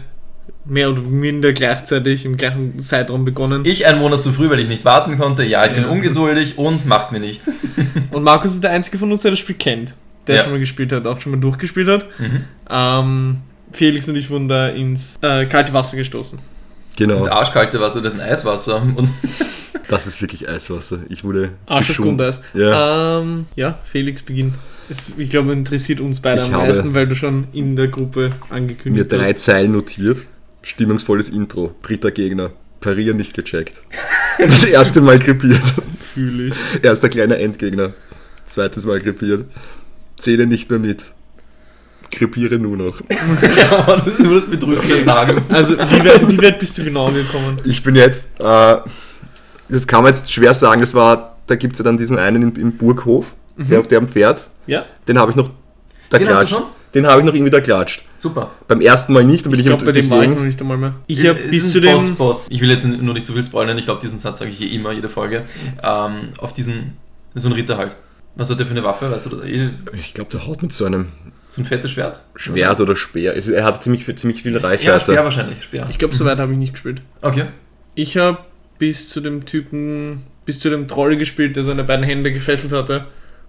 mehr 0.64 0.90
oder 0.90 1.02
minder 1.02 1.54
gleichzeitig 1.54 2.26
im 2.26 2.38
gleichen 2.38 2.80
Zeitraum 2.80 3.26
begonnen. 3.26 3.64
Ich 3.66 3.86
einen 3.86 4.00
Monat 4.00 4.24
zu 4.24 4.32
früh, 4.32 4.50
weil 4.50 4.60
ich 4.60 4.68
nicht 4.68 4.86
warten 4.86 5.18
konnte. 5.18 5.44
Ja, 5.44 5.66
ich 5.66 5.74
bin 5.74 5.84
Ja. 5.84 5.90
ungeduldig 5.90 6.58
und 6.58 6.86
macht 6.86 7.12
mir 7.12 7.20
nichts. 7.20 7.58
Und 8.12 8.24
Markus 8.24 8.54
ist 8.54 8.64
der 8.64 8.72
Einzige 8.72 8.98
von 8.98 9.12
uns, 9.12 9.22
der 9.24 9.32
das 9.32 9.40
Spiel 9.40 9.56
kennt. 9.56 9.94
Der 10.28 10.38
Ja. 10.38 10.42
schon 10.44 10.52
mal 10.54 10.60
gespielt 10.60 10.92
hat, 10.92 11.06
auch 11.06 11.20
schon 11.20 11.34
mal 11.34 11.40
durchgespielt 11.40 11.88
hat. 11.88 12.08
Mhm. 12.20 12.46
Ähm, 12.70 13.38
Felix 13.74 14.08
und 14.10 14.16
ich 14.16 14.30
wurden 14.30 14.48
da 14.48 14.70
ins 14.70 15.18
äh, 15.22 15.46
kalte 15.46 15.74
Wasser 15.74 15.98
gestoßen. 15.98 16.40
Genau. 16.98 17.16
Das 17.18 17.28
arschkalte 17.28 17.80
Wasser, 17.82 18.02
das 18.02 18.14
ist 18.14 18.20
ein 18.22 18.28
Eiswasser. 18.30 18.82
Und 18.82 19.10
Das 19.90 20.08
ist 20.08 20.20
wirklich 20.22 20.48
Eiswasser. 20.50 21.00
Ich 21.10 21.24
wurde 21.24 21.52
Arsch 21.68 21.82
auf 21.82 21.88
geschont. 21.90 22.08
Grundeis. 22.08 22.42
Ja. 22.56 23.20
Ähm, 23.20 23.46
ja, 23.56 23.78
Felix 23.84 24.22
beginnt. 24.24 24.56
Es, 24.90 25.14
ich 25.18 25.30
glaube, 25.30 25.52
interessiert 25.54 26.00
uns 26.00 26.20
beide 26.20 26.42
Ich 26.42 26.54
am 26.54 26.68
meisten, 26.68 26.94
weil 26.94 27.08
du 27.08 27.16
schon 27.16 27.48
in 27.54 27.76
der 27.76 27.88
Gruppe 27.88 28.30
Mir 28.30 28.56
angekündigt 28.56 29.12
drei 29.12 29.34
hast. 29.34 29.40
Zeilen 29.40 29.72
notiert. 29.72 30.26
Stimmungsvolles 30.62 31.30
Intro. 31.30 31.76
Dritter 31.82 32.12
Gegner. 32.12 32.52
Parieren 32.82 33.18
nicht 33.18 33.34
gecheckt. 33.34 33.82
Das 34.38 34.66
erste 34.66 35.00
Mal 35.00 35.18
krepiert. 35.18 35.62
Fühle 36.14 36.48
ich. 36.48 36.54
Erster 36.84 37.08
kleiner 37.08 37.38
Endgegner. 37.38 37.94
Zweites 38.48 38.86
Mal 38.86 39.00
krepiert. 39.00 39.46
Zähle 40.18 40.46
nicht 40.46 40.70
mehr 40.70 40.80
mit. 40.80 41.04
Krepiere 42.12 42.60
nur 42.60 42.76
noch. 42.76 43.02
ja, 43.58 44.02
das 44.04 44.20
ist 44.20 44.24
nur 44.24 44.36
das 44.36 44.50
bedrückende 44.50 45.06
Tage. 45.06 45.42
Also, 45.48 45.78
wie 45.78 46.06
weit, 46.06 46.30
wie 46.30 46.42
weit 46.42 46.60
bist 46.60 46.78
du 46.78 46.84
genau 46.84 47.12
gekommen? 47.12 47.62
Ich 47.64 47.82
bin 47.82 47.96
jetzt, 47.96 48.26
äh, 48.40 48.78
das 49.70 49.88
kann 49.88 50.04
man 50.04 50.14
jetzt 50.14 50.30
schwer 50.32 50.54
sagen, 50.54 50.82
das 50.82 50.94
war, 50.94 51.38
da 51.48 51.56
gibt 51.56 51.74
es 51.74 51.80
ja 51.80 51.84
dann 51.86 51.98
diesen 51.98 52.18
einen 52.18 52.42
im, 52.42 52.56
im 52.58 52.78
Burghof, 52.78 53.36
der, 53.58 53.82
der 53.84 53.98
am 54.00 54.08
Pferd, 54.08 54.48
Ja? 54.68 54.86
den 55.08 55.18
habe 55.20 55.32
ich 55.32 55.38
noch, 55.38 55.50
da 56.10 56.18
Den 56.18 56.28
hast 56.28 56.34
du 56.44 56.46
klatscht. 56.48 56.54
schon? 56.54 56.64
den 56.94 57.08
habe 57.08 57.20
ich 57.20 57.26
noch 57.26 57.34
irgendwie 57.34 57.52
da 57.52 57.60
klatscht. 57.60 58.04
Super. 58.18 58.52
Beim 58.68 58.80
ersten 58.82 59.12
Mal 59.14 59.24
nicht, 59.26 59.46
dann 59.46 59.52
bin 59.52 59.60
Ich 59.60 59.66
ich, 59.68 59.76
bei 59.78 59.92
dem 59.92 60.10
war 60.10 60.24
ich 60.24 60.30
noch 60.30 60.44
nicht 60.44 60.60
einmal 60.62 60.78
mehr. 60.78 60.96
Ich 61.08 61.28
habe 61.28 61.40
bis 61.40 61.72
zu 61.72 61.82
dem. 61.82 61.94
Boss, 61.94 62.10
Boss. 62.12 62.48
Ich 62.50 62.62
will 62.62 62.70
jetzt 62.72 62.86
nur 62.86 63.14
nicht 63.14 63.26
zu 63.26 63.34
viel 63.34 63.44
spoilern, 63.44 63.78
ich 63.78 63.86
glaube, 63.86 64.00
diesen 64.02 64.20
Satz 64.20 64.40
sage 64.40 64.52
ich 64.52 64.58
hier 64.58 64.72
immer, 64.72 64.92
jede 64.94 65.10
Folge. 65.10 65.44
Ähm, 65.84 66.30
auf 66.38 66.54
diesen, 66.54 66.94
so 67.34 67.50
ein 67.50 67.52
Ritter 67.52 67.78
halt. 67.78 67.96
Was 68.38 68.50
hat 68.50 68.60
der 68.60 68.66
für 68.66 68.72
eine 68.72 68.84
Waffe? 68.84 69.12
Weißt 69.12 69.32
du, 69.32 69.42
eh, 69.42 69.70
Ich 69.98 70.14
glaube, 70.14 70.30
der 70.32 70.46
haut 70.48 70.62
mit 70.62 70.74
so 70.74 70.86
einem 70.86 71.08
so 71.50 71.62
ein 71.62 71.66
fettes 71.66 71.92
Schwert? 71.92 72.20
Schwert 72.36 72.82
oder 72.82 72.96
Speer. 72.98 73.34
Er 73.36 73.64
hat 73.64 73.82
ziemlich, 73.82 74.04
viel- 74.04 74.16
ziemlich 74.16 74.44
viel 74.44 74.54
Ja, 74.54 74.60
Reichweite. 74.60 75.00
Speer 75.00 75.24
wahrscheinlich, 75.24 75.64
Speer. 75.64 75.88
Ich 75.90 75.98
glaube, 75.98 76.14
so 76.16 76.26
weit 76.26 76.38
habe 76.40 76.52
ich 76.52 76.58
nicht 76.58 76.74
gespielt. 76.74 77.02
Okay. 77.22 77.46
Ich 77.94 78.18
habe 78.18 78.40
bis 78.78 79.08
zu 79.10 79.22
dem 79.22 79.46
Typen, 79.46 80.24
bis 80.46 80.60
zu 80.60 80.70
dem 80.70 80.88
Troll 80.90 81.16
gespielt, 81.16 81.56
der 81.56 81.64
seine 81.64 81.86
beiden 81.86 82.04
Hände 82.04 82.34
gefesselt 82.34 82.74
hatte, 82.74 83.06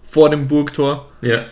vor 0.06 0.30
dem 0.30 0.48
Burgtor. 0.48 1.10
Ja. 1.20 1.44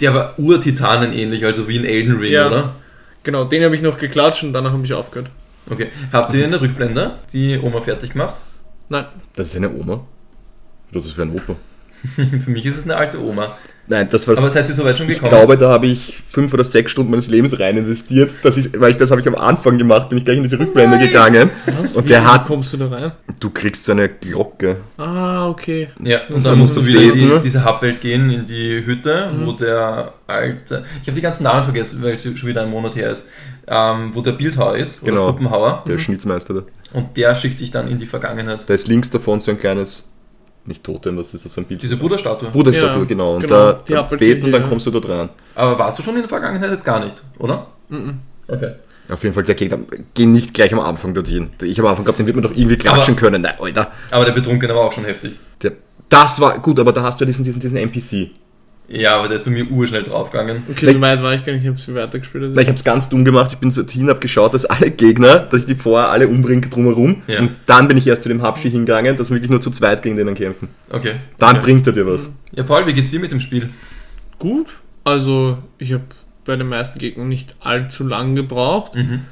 Der 0.00 0.14
war 0.14 0.38
Urtitanen 0.38 1.12
ähnlich, 1.12 1.44
also 1.44 1.68
wie 1.68 1.76
in 1.76 1.84
Elden 1.84 2.18
Ring, 2.18 2.32
Ja. 2.32 2.46
oder? 2.48 2.74
Genau, 3.22 3.44
den 3.44 3.64
habe 3.64 3.74
ich 3.74 3.82
noch 3.82 3.98
geklatscht 3.98 4.44
und 4.44 4.52
danach 4.52 4.72
habe 4.72 4.84
ich 4.84 4.92
aufgehört. 4.92 5.30
Okay. 5.68 5.88
Habt 6.12 6.32
ihr 6.34 6.44
eine 6.44 6.60
Rückblende, 6.60 7.18
die 7.32 7.58
Oma 7.58 7.80
fertig 7.80 8.14
macht? 8.14 8.42
Nein, 8.88 9.06
Das 9.34 9.48
ist 9.48 9.56
eine 9.56 9.70
Oma. 9.70 10.04
Das 10.92 11.04
ist 11.04 11.12
für 11.12 11.22
ein 11.22 11.32
Opa. 11.32 11.56
Für 12.44 12.50
mich 12.50 12.64
ist 12.66 12.76
es 12.78 12.84
eine 12.84 12.96
alte 12.96 13.20
Oma. 13.20 13.56
Nein, 13.88 14.08
das 14.10 14.26
war 14.26 14.36
Aber 14.36 14.50
seid 14.50 14.68
ihr 14.68 14.74
soweit 14.74 14.98
schon 14.98 15.06
Ich 15.08 15.14
gekommen? 15.14 15.30
glaube, 15.30 15.56
da 15.56 15.68
habe 15.70 15.86
ich 15.86 16.20
fünf 16.26 16.52
oder 16.52 16.64
sechs 16.64 16.90
Stunden 16.90 17.10
meines 17.12 17.28
Lebens 17.28 17.58
rein 17.60 17.76
investiert. 17.76 18.32
Das 18.42 18.56
ist, 18.56 18.78
weil 18.80 18.90
ich 18.90 18.96
das 18.96 19.10
habe 19.12 19.20
ich 19.20 19.28
am 19.28 19.36
Anfang 19.36 19.78
gemacht, 19.78 20.08
bin 20.08 20.18
ich 20.18 20.24
gleich 20.24 20.38
in 20.38 20.42
diese 20.42 20.58
Rückblende 20.58 20.98
gegangen. 20.98 21.50
was? 21.80 21.96
Und 21.96 22.04
Wie 22.04 22.08
der 22.08 22.30
hat- 22.32 22.46
kommst 22.46 22.72
du 22.72 22.78
da 22.78 22.88
rein? 22.88 23.12
Du 23.38 23.50
kriegst 23.50 23.84
so 23.84 23.92
eine 23.92 24.08
Glocke. 24.08 24.78
Ah, 24.98 25.48
okay. 25.48 25.88
Ja, 26.02 26.22
und 26.28 26.34
dann 26.36 26.42
dann 26.42 26.58
musst 26.58 26.76
du 26.76 26.84
wieder 26.84 27.00
in 27.00 27.12
die, 27.14 27.30
diese 27.44 27.64
Hubwelt 27.64 28.00
gehen, 28.00 28.30
in 28.30 28.44
die 28.46 28.84
Hütte, 28.84 29.30
wo 29.44 29.52
Mhm. 29.52 29.56
der 29.58 30.12
alte. 30.26 30.84
Ich 31.02 31.08
habe 31.08 31.14
die 31.14 31.20
ganzen 31.22 31.44
Namen 31.44 31.62
vergessen, 31.64 32.02
weil 32.02 32.14
es 32.14 32.22
schon 32.22 32.34
wieder 32.48 32.62
ein 32.62 32.70
Monat 32.70 32.96
her 32.96 33.10
ist. 33.10 33.28
Ähm, 33.68 34.10
wo 34.14 34.20
der 34.20 34.32
Bildhauer 34.32 34.76
ist, 34.76 35.02
oder 35.02 35.10
Genau. 35.12 35.26
Puppenhauer. 35.32 35.82
Der 35.88 35.98
Schnitzmeister 35.98 36.54
da. 36.54 36.62
Und 36.92 37.16
der 37.16 37.34
schickt 37.34 37.58
dich 37.60 37.72
dann 37.72 37.88
in 37.88 37.98
die 37.98 38.06
Vergangenheit. 38.06 38.64
Da 38.68 38.74
ist 38.74 38.86
links 38.86 39.10
davon 39.10 39.40
so 39.40 39.50
ein 39.50 39.58
kleines, 39.58 40.08
nicht 40.68 40.82
Totem, 40.84 41.16
was 41.16 41.32
ist 41.34 41.44
das, 41.44 41.52
so 41.52 41.60
ein 41.60 41.64
Bild? 41.64 41.82
Diese 41.82 41.96
Buddha-Statue. 41.96 42.50
Buddha-Statue, 42.50 43.00
Ja, 43.02 43.04
genau. 43.04 43.34
Und 43.34 43.42
genau. 43.42 43.72
da, 43.72 43.72
Die 43.86 43.92
da 43.92 44.02
beten 44.02 44.44
und 44.46 44.52
dann 44.52 44.62
ja. 44.62 44.68
kommst 44.68 44.86
du 44.86 44.90
da 44.90 45.00
dran. 45.00 45.28
Aber 45.54 45.78
warst 45.78 45.98
du 45.98 46.02
schon 46.02 46.14
in 46.16 46.22
der 46.22 46.28
Vergangenheit 46.28 46.70
jetzt 46.70 46.84
gar 46.84 47.02
nicht, 47.04 47.22
oder? 47.38 47.66
Mhm. 47.88 48.14
Okay. 48.48 48.72
Auf 49.08 49.22
jeden 49.22 49.34
Fall, 49.34 49.44
der 49.44 49.54
Gegner, 49.54 49.78
geh 50.14 50.26
nicht 50.26 50.52
gleich 50.52 50.72
am 50.72 50.80
Anfang 50.80 51.14
dorthin. 51.14 51.50
Ich 51.62 51.78
habe 51.78 51.88
am 51.88 51.92
Anfang 51.92 52.04
gehabt, 52.04 52.18
den 52.18 52.26
wird 52.26 52.34
man 52.36 52.42
doch 52.42 52.50
irgendwie 52.56 52.76
klatschen 52.76 53.14
Aber- 53.14 53.20
können. 53.20 53.42
Nein, 53.42 53.54
Alter. 53.60 53.92
Aber 54.10 54.24
der 54.24 54.32
Betrunkene 54.32 54.74
war 54.74 54.82
auch 54.82 54.92
schon 54.92 55.04
heftig. 55.04 55.38
Der, 55.62 55.72
das 56.08 56.40
war, 56.40 56.58
gut, 56.58 56.78
aber 56.80 56.92
da 56.92 57.02
hast 57.04 57.20
du 57.20 57.24
ja 57.24 57.26
diesen, 57.26 57.44
diesen, 57.44 57.60
diesen 57.60 57.76
NPC. 57.76 58.30
Ja, 58.88 59.16
aber 59.16 59.26
der 59.26 59.36
ist 59.36 59.44
bei 59.44 59.50
mir 59.50 59.68
urschnell 59.68 60.04
draufgegangen. 60.04 60.62
Okay, 60.70 60.92
so 60.92 61.00
weit 61.00 61.20
war 61.22 61.34
ich 61.34 61.44
gar 61.44 61.52
nicht, 61.52 61.62
ich 61.62 61.68
habe 61.68 61.76
es 61.76 61.84
viel 61.84 61.94
weiter 61.94 62.18
gespielt. 62.18 62.44
als 62.44 62.54
Nein, 62.54 62.62
ich 62.62 62.68
habe 62.68 62.76
es 62.76 62.84
ganz 62.84 63.08
dumm 63.08 63.24
gemacht. 63.24 63.50
Ich 63.52 63.58
bin 63.58 63.70
so 63.70 63.84
hin, 63.84 64.08
habe 64.08 64.20
geschaut, 64.20 64.54
dass 64.54 64.64
alle 64.64 64.90
Gegner, 64.90 65.40
dass 65.40 65.60
ich 65.60 65.66
die 65.66 65.74
vorher 65.74 66.10
alle 66.10 66.28
umbringe 66.28 66.60
drumherum. 66.68 67.22
Ja. 67.26 67.40
Und 67.40 67.50
dann 67.66 67.88
bin 67.88 67.96
ich 67.96 68.06
erst 68.06 68.22
zu 68.22 68.28
dem 68.28 68.46
Hubshi 68.46 68.70
hingegangen, 68.70 69.16
dass 69.16 69.30
wir 69.30 69.36
wirklich 69.36 69.50
nur 69.50 69.60
zu 69.60 69.70
zweit 69.70 70.02
gegen 70.02 70.16
den 70.16 70.34
kämpfen. 70.36 70.68
Okay. 70.90 71.14
Dann 71.38 71.56
okay. 71.56 71.64
bringt 71.64 71.86
er 71.88 71.92
dir 71.94 72.06
was. 72.06 72.30
Ja, 72.52 72.62
Paul, 72.62 72.86
wie 72.86 72.94
geht's 72.94 73.10
dir 73.10 73.20
mit 73.20 73.32
dem 73.32 73.40
Spiel? 73.40 73.70
Gut. 74.38 74.68
Also, 75.02 75.58
ich 75.78 75.92
habe 75.92 76.04
bei 76.44 76.54
den 76.54 76.68
meisten 76.68 76.98
Gegnern 76.98 77.28
nicht 77.28 77.56
allzu 77.60 78.06
lang 78.06 78.36
gebraucht. 78.36 78.94
Mhm. 78.94 79.22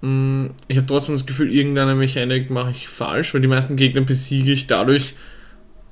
Mm, 0.00 0.50
Ich 0.66 0.76
habe 0.76 0.86
trotzdem 0.86 1.14
das 1.14 1.26
Gefühl, 1.26 1.52
irgendeine 1.52 1.94
Mechanik 1.94 2.50
mache 2.50 2.70
ich 2.70 2.88
falsch, 2.88 3.32
weil 3.34 3.40
die 3.40 3.48
meisten 3.48 3.76
Gegner 3.76 4.00
besiege 4.00 4.50
ich 4.50 4.66
dadurch, 4.66 5.14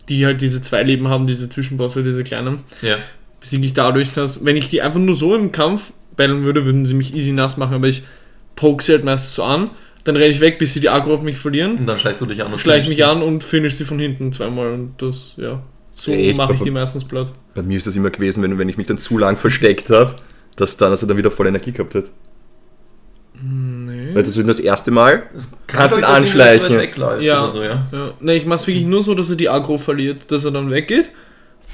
die 0.08 0.24
halt 0.26 0.40
diese 0.42 0.60
zwei 0.60 0.82
Leben 0.82 1.08
haben, 1.08 1.26
diese 1.26 1.48
Zwischenbosse, 1.48 2.02
diese 2.02 2.24
kleinen, 2.24 2.58
Ja. 2.82 2.96
besiege 3.40 3.64
ich 3.66 3.74
dadurch, 3.74 4.12
dass, 4.14 4.44
wenn 4.44 4.56
ich 4.56 4.68
die 4.68 4.82
einfach 4.82 5.00
nur 5.00 5.14
so 5.14 5.34
im 5.34 5.52
Kampf 5.52 5.92
battlen 6.16 6.42
würde, 6.44 6.64
würden 6.64 6.84
sie 6.86 6.94
mich 6.94 7.14
easy 7.14 7.32
nass 7.32 7.56
machen, 7.56 7.74
aber 7.74 7.88
ich 7.88 8.02
poke 8.56 8.82
sie 8.82 8.92
halt 8.92 9.04
meistens 9.04 9.34
so 9.34 9.44
an, 9.44 9.70
dann 10.04 10.16
renne 10.16 10.28
ich 10.28 10.40
weg, 10.40 10.58
bis 10.58 10.74
sie 10.74 10.80
die 10.80 10.88
Aggro 10.88 11.14
auf 11.14 11.22
mich 11.22 11.38
verlieren, 11.38 11.78
Und 11.78 11.86
dann 11.86 11.98
schleichst 11.98 12.20
du 12.20 12.26
dich 12.26 12.42
an 12.42 12.52
und 12.52 12.58
schleiche 12.58 12.88
mich 12.88 12.98
finish 12.98 13.10
an 13.10 13.22
und 13.22 13.44
finish 13.44 13.74
sie 13.74 13.84
von 13.84 13.98
hinten 13.98 14.32
zweimal 14.32 14.72
und 14.72 14.94
das, 15.00 15.34
ja. 15.36 15.62
So 15.94 16.10
mache 16.36 16.54
ich 16.54 16.60
die 16.62 16.70
meistens 16.70 17.04
platt. 17.04 17.32
Bei 17.54 17.62
mir 17.62 17.76
ist 17.76 17.86
das 17.86 17.94
immer 17.96 18.10
gewesen, 18.10 18.42
wenn, 18.42 18.58
wenn 18.58 18.68
ich 18.68 18.76
mich 18.78 18.86
dann 18.86 18.98
zu 18.98 19.18
lang 19.18 19.36
versteckt 19.36 19.90
habe, 19.90 20.16
dass 20.56 20.76
dann, 20.76 20.90
dass 20.90 21.02
er 21.02 21.08
dann 21.08 21.16
wieder 21.18 21.30
voll 21.30 21.46
Energie 21.46 21.70
gehabt 21.72 21.94
hat. 21.94 22.10
Nee. 23.42 24.01
Weil 24.14 24.22
das 24.22 24.36
ist 24.36 24.48
das 24.48 24.60
erste 24.60 24.90
Mal. 24.90 25.24
Das 25.32 25.52
Kannst 25.66 25.98
ihn 25.98 26.04
anschleichen. 26.04 26.72
Ja. 27.20 27.42
oder 27.42 27.50
so, 27.50 27.62
ja. 27.62 27.86
Ja, 27.92 28.10
ne, 28.20 28.34
ich 28.34 28.46
mach's 28.46 28.66
wirklich 28.66 28.86
nur 28.86 29.02
so, 29.02 29.14
dass 29.14 29.30
er 29.30 29.36
die 29.36 29.48
Aggro 29.48 29.78
verliert, 29.78 30.30
dass 30.30 30.44
er 30.44 30.50
dann 30.50 30.70
weggeht. 30.70 31.10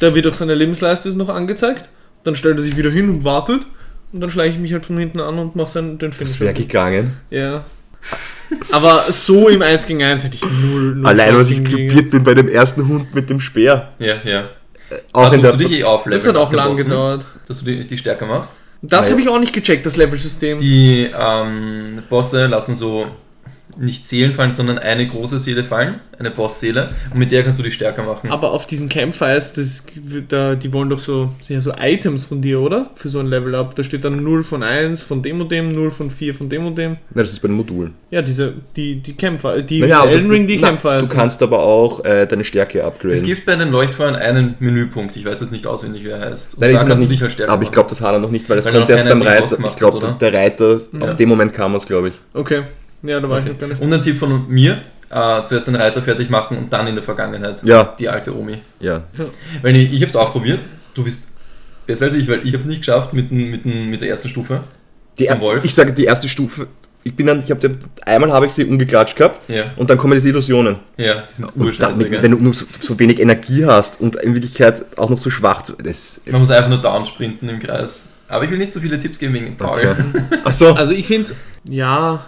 Da 0.00 0.14
wird 0.14 0.26
auch 0.26 0.34
seine 0.34 0.54
Lebensleiste 0.54 1.08
ist 1.08 1.16
noch 1.16 1.28
angezeigt. 1.28 1.88
Dann 2.24 2.36
stellt 2.36 2.56
er 2.58 2.62
sich 2.62 2.76
wieder 2.76 2.90
hin 2.90 3.08
und 3.08 3.24
wartet. 3.24 3.62
Und 4.12 4.20
dann 4.20 4.30
schleiche 4.30 4.54
ich 4.54 4.58
mich 4.58 4.72
halt 4.72 4.86
von 4.86 4.96
hinten 4.98 5.20
an 5.20 5.38
und 5.38 5.56
mache 5.56 5.70
seinen 5.70 5.98
den 5.98 6.10
Das 6.10 6.18
Finish. 6.18 6.40
wäre 6.40 6.54
gegangen. 6.54 7.16
Ja. 7.30 7.64
Aber 8.72 9.04
so 9.10 9.48
im 9.48 9.60
1 9.60 9.86
gegen 9.86 10.02
1 10.02 10.24
hätte 10.24 10.36
ich 10.36 10.42
null, 10.42 10.94
null 10.96 11.06
Allein, 11.06 11.36
was 11.36 11.50
ich 11.50 11.62
krepiert 11.62 12.10
bin 12.10 12.24
bei 12.24 12.34
dem 12.34 12.48
ersten 12.48 12.86
Hund 12.88 13.14
mit 13.14 13.28
dem 13.28 13.40
Speer. 13.40 13.92
Ja, 13.98 14.14
ja. 14.24 14.48
Auch 15.12 15.26
Aber 15.26 15.34
in 15.34 15.42
der. 15.42 15.52
du 15.52 15.58
dich 15.58 15.80
eh 15.80 15.84
aufleveln 15.84 16.22
Das 16.22 16.26
hat 16.28 16.36
auch 16.36 16.52
lang 16.52 16.68
Bossen, 16.68 16.84
gedauert. 16.84 17.26
Dass 17.46 17.58
du 17.58 17.66
die, 17.66 17.86
die 17.86 17.98
stärker 17.98 18.24
machst. 18.24 18.52
Das 18.82 19.10
habe 19.10 19.20
ich 19.20 19.28
auch 19.28 19.40
nicht 19.40 19.52
gecheckt, 19.52 19.84
das 19.86 19.96
Level-System. 19.96 20.58
Die 20.58 21.10
ähm, 21.18 22.02
Bosse 22.08 22.46
lassen 22.46 22.74
so 22.74 23.06
nicht 23.78 24.04
Seelen 24.04 24.34
fallen, 24.34 24.52
sondern 24.52 24.78
eine 24.78 25.06
große 25.06 25.38
Seele 25.38 25.62
fallen, 25.62 26.00
eine 26.18 26.30
Bossseele, 26.32 26.88
und 27.12 27.18
mit 27.18 27.30
der 27.30 27.44
kannst 27.44 27.58
du 27.60 27.62
dich 27.62 27.74
stärker 27.74 28.02
machen. 28.02 28.28
Aber 28.30 28.52
auf 28.52 28.66
diesen 28.66 28.88
Campfires, 28.88 29.52
das, 29.52 29.84
da, 30.28 30.56
die 30.56 30.72
wollen 30.72 30.90
doch 30.90 30.98
so, 30.98 31.30
sind 31.40 31.54
ja 31.54 31.60
so 31.60 31.72
Items 31.80 32.24
von 32.24 32.42
dir, 32.42 32.60
oder? 32.60 32.90
Für 32.96 33.08
so 33.08 33.20
ein 33.20 33.26
Level-Up. 33.26 33.74
Da 33.76 33.84
steht 33.84 34.04
dann 34.04 34.22
0 34.24 34.42
von 34.42 34.62
1 34.64 35.02
von 35.02 35.22
dem 35.22 35.40
und 35.40 35.52
dem, 35.52 35.68
0 35.70 35.90
von 35.92 36.10
4 36.10 36.34
von 36.34 36.48
dem 36.48 36.66
und 36.66 36.76
dem. 36.76 36.90
Nein, 36.92 36.98
das 37.14 37.30
ist 37.30 37.40
bei 37.40 37.46
den 37.48 37.56
Modulen. 37.56 37.94
Ja, 38.10 38.20
diese, 38.22 38.54
die, 38.74 38.96
die 38.96 39.12
Kämpfer, 39.14 39.62
die 39.62 39.80
Naja, 39.80 40.04
Elden 40.06 40.28
du- 40.28 40.34
Ring, 40.34 40.46
die 40.48 40.58
na, 40.58 40.68
Kämpfer 40.70 41.00
Du 41.02 41.08
kannst 41.08 41.42
aber 41.42 41.60
auch 41.60 42.04
äh, 42.04 42.26
deine 42.26 42.44
Stärke 42.44 42.84
upgraden. 42.84 43.12
es 43.12 43.22
gibt 43.22 43.46
bei 43.46 43.54
den 43.54 43.70
Leuchtfeuern 43.70 44.16
einen 44.16 44.56
Menüpunkt, 44.58 45.14
ich 45.16 45.24
weiß 45.24 45.40
jetzt 45.42 45.52
nicht 45.52 45.66
auswendig, 45.68 46.02
wie 46.04 46.08
er 46.08 46.20
heißt. 46.20 46.54
Und 46.54 46.60
Nein, 46.62 46.72
da 46.72 46.78
kannst 46.78 46.94
du 46.96 46.98
nicht, 47.00 47.10
dich 47.12 47.22
halt 47.22 47.32
stärker 47.32 47.52
aber 47.52 47.62
ich 47.62 47.66
machen. 47.68 47.74
glaube, 47.74 47.90
das 47.90 48.00
hat 48.00 48.12
er 48.14 48.18
noch 48.18 48.30
nicht, 48.30 48.48
weil 48.50 48.58
es 48.58 48.64
Weil 48.64 48.74
er 48.74 48.78
kommt 48.80 48.90
erst 48.90 49.04
beim 49.04 49.22
Reiter. 49.22 49.58
Ich 49.68 49.76
glaube, 49.76 50.16
der 50.20 50.32
Reiter, 50.32 50.80
Ja. 50.98 51.06
ab 51.10 51.16
dem 51.16 51.28
Moment 51.28 51.52
kam 51.52 51.74
es, 51.76 51.86
glaube 51.86 52.08
ich. 52.08 52.14
Okay. 52.34 52.62
Ja, 53.02 53.20
da 53.20 53.28
war 53.28 53.38
Okay. 53.38 53.46
ich 53.48 53.52
noch 53.52 53.60
gar 53.60 53.66
nicht. 53.68 53.80
Und 53.82 53.92
ein 53.92 54.02
Tipp 54.02 54.18
von 54.18 54.48
mir, 54.48 54.78
äh, 55.10 55.42
zuerst 55.44 55.68
den 55.68 55.76
Reiter 55.76 56.02
fertig 56.02 56.28
machen 56.30 56.58
und 56.58 56.72
dann 56.72 56.86
in 56.86 56.94
der 56.94 57.04
Vergangenheit 57.04 57.62
Ja, 57.64 57.94
die 57.98 58.08
alte 58.08 58.36
Omi. 58.36 58.58
ja. 58.80 59.04
Weil 59.62 59.76
ich, 59.76 59.92
ich 59.92 60.00
habe 60.02 60.08
es 60.08 60.16
auch 60.16 60.32
probiert, 60.32 60.60
du 60.94 61.04
bist 61.04 61.28
besser 61.86 62.06
als 62.06 62.14
ich, 62.14 62.28
weil 62.28 62.40
ich 62.40 62.48
habe 62.48 62.58
es 62.58 62.66
nicht 62.66 62.80
geschafft 62.80 63.12
mit, 63.12 63.30
mit, 63.32 63.64
mit 63.64 64.00
der 64.00 64.08
ersten 64.10 64.28
Stufe. 64.28 64.64
Die, 65.18 65.26
Vom 65.26 65.40
Wolf? 65.40 65.64
ich 65.64 65.74
sage, 65.74 65.92
die 65.92 66.04
erste 66.04 66.28
Stufe, 66.28 66.66
ich 67.04 67.14
bin 67.16 67.26
dann, 67.26 67.38
ich 67.38 67.50
habe 67.50 67.70
einmal 68.04 68.30
habe 68.32 68.46
ich 68.46 68.52
sie 68.52 68.64
umgeklatscht 68.64 69.16
gehabt 69.16 69.40
Ja, 69.48 69.64
und 69.76 69.88
dann 69.88 69.96
kommen 69.96 70.12
diese 70.14 70.28
Illusionen. 70.28 70.76
ja, 70.96 71.22
die 71.28 71.32
sind 71.34 71.44
Und 71.56 71.82
damit, 71.82 72.10
gell? 72.10 72.22
wenn 72.22 72.30
du 72.32 72.38
nur 72.38 72.52
so, 72.52 72.66
so 72.78 72.98
wenig 72.98 73.18
Energie 73.20 73.64
hast 73.64 74.00
und 74.00 74.16
in 74.16 74.34
Wirklichkeit 74.34 74.84
auch 74.98 75.08
noch 75.08 75.16
so 75.18 75.30
schwach, 75.30 75.62
das, 75.82 76.20
Man 76.30 76.40
muss 76.40 76.50
einfach 76.50 76.68
nur 76.68 76.80
down 76.82 77.06
sprinten 77.06 77.48
im 77.48 77.58
Kreis. 77.60 78.06
Aber 78.28 78.44
ich 78.44 78.50
will 78.50 78.58
nicht 78.58 78.72
so 78.72 78.80
viele 78.80 78.98
Tipps 78.98 79.18
geben 79.18 79.32
wegen 79.34 79.56
Paul. 79.56 79.78
okay. 79.78 79.94
Achso, 80.44 80.72
Also 80.74 80.92
ich 80.92 81.06
finde 81.06 81.30
ja, 81.64 82.26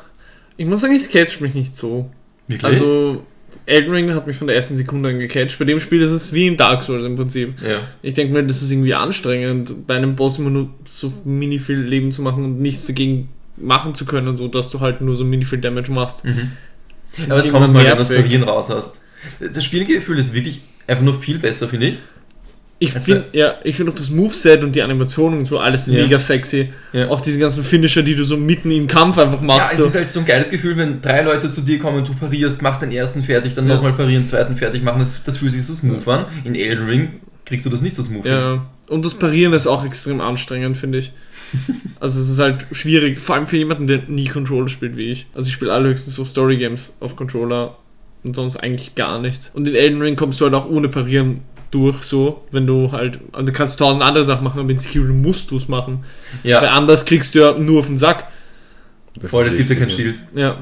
ich 0.60 0.66
muss 0.66 0.82
sagen, 0.82 0.94
es 0.94 1.08
catcht 1.08 1.40
mich 1.40 1.54
nicht 1.54 1.74
so. 1.74 2.10
Wirklich? 2.46 2.64
Also 2.64 3.24
Elden 3.64 3.90
Ring 3.92 4.14
hat 4.14 4.26
mich 4.26 4.36
von 4.36 4.46
der 4.46 4.56
ersten 4.56 4.76
Sekunde 4.76 5.08
an 5.08 5.18
gecatcht. 5.18 5.58
Bei 5.58 5.64
dem 5.64 5.80
Spiel 5.80 6.02
ist 6.02 6.10
es 6.10 6.34
wie 6.34 6.48
in 6.48 6.58
Dark 6.58 6.82
Souls 6.82 7.02
im 7.02 7.16
Prinzip. 7.16 7.54
ja. 7.66 7.88
Ich 8.02 8.12
denke 8.12 8.34
mir, 8.34 8.44
das 8.44 8.60
ist 8.60 8.70
irgendwie 8.70 8.92
anstrengend, 8.92 9.86
bei 9.86 9.96
einem 9.96 10.16
Boss 10.16 10.38
immer 10.38 10.50
nur 10.50 10.68
so 10.84 11.14
mini 11.24 11.58
viel 11.58 11.78
Leben 11.78 12.12
zu 12.12 12.20
machen 12.20 12.44
und 12.44 12.60
nichts 12.60 12.86
dagegen 12.86 13.30
machen 13.56 13.94
zu 13.94 14.04
können, 14.04 14.36
so 14.36 14.48
dass 14.48 14.68
du 14.68 14.80
halt 14.80 15.00
nur 15.00 15.16
so 15.16 15.24
mini 15.24 15.46
viel 15.46 15.60
Damage 15.60 15.90
machst. 15.92 16.26
Mhm. 16.26 16.52
Aber 17.30 17.38
es 17.38 17.46
ich 17.46 17.52
kommt 17.52 17.64
immer 17.64 17.72
mal, 17.72 17.84
wenn 17.84 17.92
du 17.92 17.96
das. 17.96 18.08
Parieren 18.10 18.42
raus 18.42 18.68
hast. 18.68 19.02
Das 19.40 19.64
Spielgefühl 19.64 20.18
ist 20.18 20.34
wirklich 20.34 20.60
einfach 20.86 21.04
nur 21.04 21.18
viel 21.18 21.38
besser, 21.38 21.68
finde 21.68 21.86
ich. 21.86 21.98
Ich 22.82 22.92
finde 22.92 23.26
ja, 23.34 23.54
ich 23.62 23.76
finde 23.76 23.92
auch 23.92 23.96
das 23.96 24.08
Moveset 24.10 24.64
und 24.64 24.74
die 24.74 24.80
Animationen 24.80 25.40
und 25.40 25.44
so 25.46 25.58
alles 25.58 25.86
Ja. 25.86 26.02
mega 26.02 26.18
sexy. 26.18 26.72
Ja. 26.94 27.08
Auch 27.08 27.20
diese 27.20 27.38
ganzen 27.38 27.62
Finisher, 27.62 28.02
die 28.02 28.14
du 28.14 28.24
so 28.24 28.38
mitten 28.38 28.70
im 28.70 28.86
Kampf 28.86 29.18
einfach 29.18 29.38
Ja, 29.40 29.46
machst. 29.46 29.74
es 29.74 29.78
so. 29.80 29.84
ist 29.84 29.94
halt 29.96 30.10
so 30.10 30.20
ein 30.20 30.26
geiles 30.26 30.48
Gefühl, 30.50 30.76
wenn 30.78 31.02
drei 31.02 31.20
Leute 31.22 31.50
zu 31.50 31.60
dir 31.60 31.78
kommen, 31.78 32.02
du 32.04 32.14
parierst, 32.14 32.62
machst 32.62 32.80
den 32.80 32.90
ersten 32.90 33.22
fertig, 33.22 33.52
dann 33.52 33.68
Ja. 33.68 33.74
nochmal 33.74 33.92
parieren, 33.92 34.24
zweiten 34.24 34.56
fertig 34.56 34.82
machen, 34.82 34.98
das, 34.98 35.22
das 35.22 35.36
fühlt 35.36 35.52
sich 35.52 35.64
so 35.66 35.74
smooth 35.74 36.08
an. 36.08 36.24
In 36.44 36.54
Elden 36.54 36.86
Ring 36.86 37.08
kriegst 37.44 37.66
du 37.66 37.70
das 37.70 37.82
nicht 37.82 37.94
so 37.96 38.02
smooth. 38.02 38.24
Ja, 38.24 38.66
und 38.88 39.04
das 39.04 39.14
Parieren 39.14 39.52
ist 39.52 39.66
auch 39.66 39.84
extrem 39.84 40.20
anstrengend, 40.22 40.76
finde 40.78 40.98
ich. 40.98 41.12
Also 42.00 42.18
es 42.18 42.30
ist 42.30 42.38
halt 42.38 42.64
schwierig, 42.72 43.20
vor 43.20 43.34
allem 43.34 43.46
für 43.46 43.58
jemanden, 43.58 43.86
der 43.86 44.04
nie 44.08 44.26
Controller 44.26 44.70
spielt 44.70 44.96
wie 44.96 45.10
ich. 45.10 45.26
Also 45.34 45.48
ich 45.48 45.52
spiele 45.54 45.70
allerhöchstens 45.74 46.14
so 46.14 46.24
Story 46.24 46.56
Games 46.56 46.94
auf 47.00 47.14
Controller 47.14 47.76
und 48.24 48.34
sonst 48.36 48.56
eigentlich 48.56 48.94
gar 48.94 49.20
nichts. 49.20 49.50
Und 49.52 49.68
in 49.68 49.74
Elden 49.74 50.00
Ring 50.00 50.16
kommst 50.16 50.40
du 50.40 50.46
halt 50.46 50.54
auch 50.54 50.66
ohne 50.68 50.88
Parieren 50.88 51.40
durch, 51.70 52.02
so, 52.02 52.44
wenn 52.50 52.66
du 52.66 52.92
halt, 52.92 53.20
und 53.32 53.46
du 53.46 53.52
kannst 53.52 53.78
tausend 53.78 54.02
andere 54.02 54.24
Sachen 54.24 54.44
machen, 54.44 54.60
aber 54.60 54.70
in 54.70 54.78
Sekiro 54.78 55.04
musst 55.12 55.50
du 55.50 55.56
es 55.56 55.68
machen. 55.68 56.04
Weil 56.42 56.50
Ja, 56.50 56.60
anders 56.72 57.04
kriegst 57.04 57.34
du 57.34 57.40
ja 57.40 57.56
nur 57.56 57.80
auf 57.80 57.86
den 57.86 57.98
Sack. 57.98 58.28
voll, 59.26 59.46
es 59.46 59.56
gibt 59.56 59.70
ja 59.70 59.76
kein 59.76 59.90
Shield. 59.90 60.20
Ja. 60.34 60.58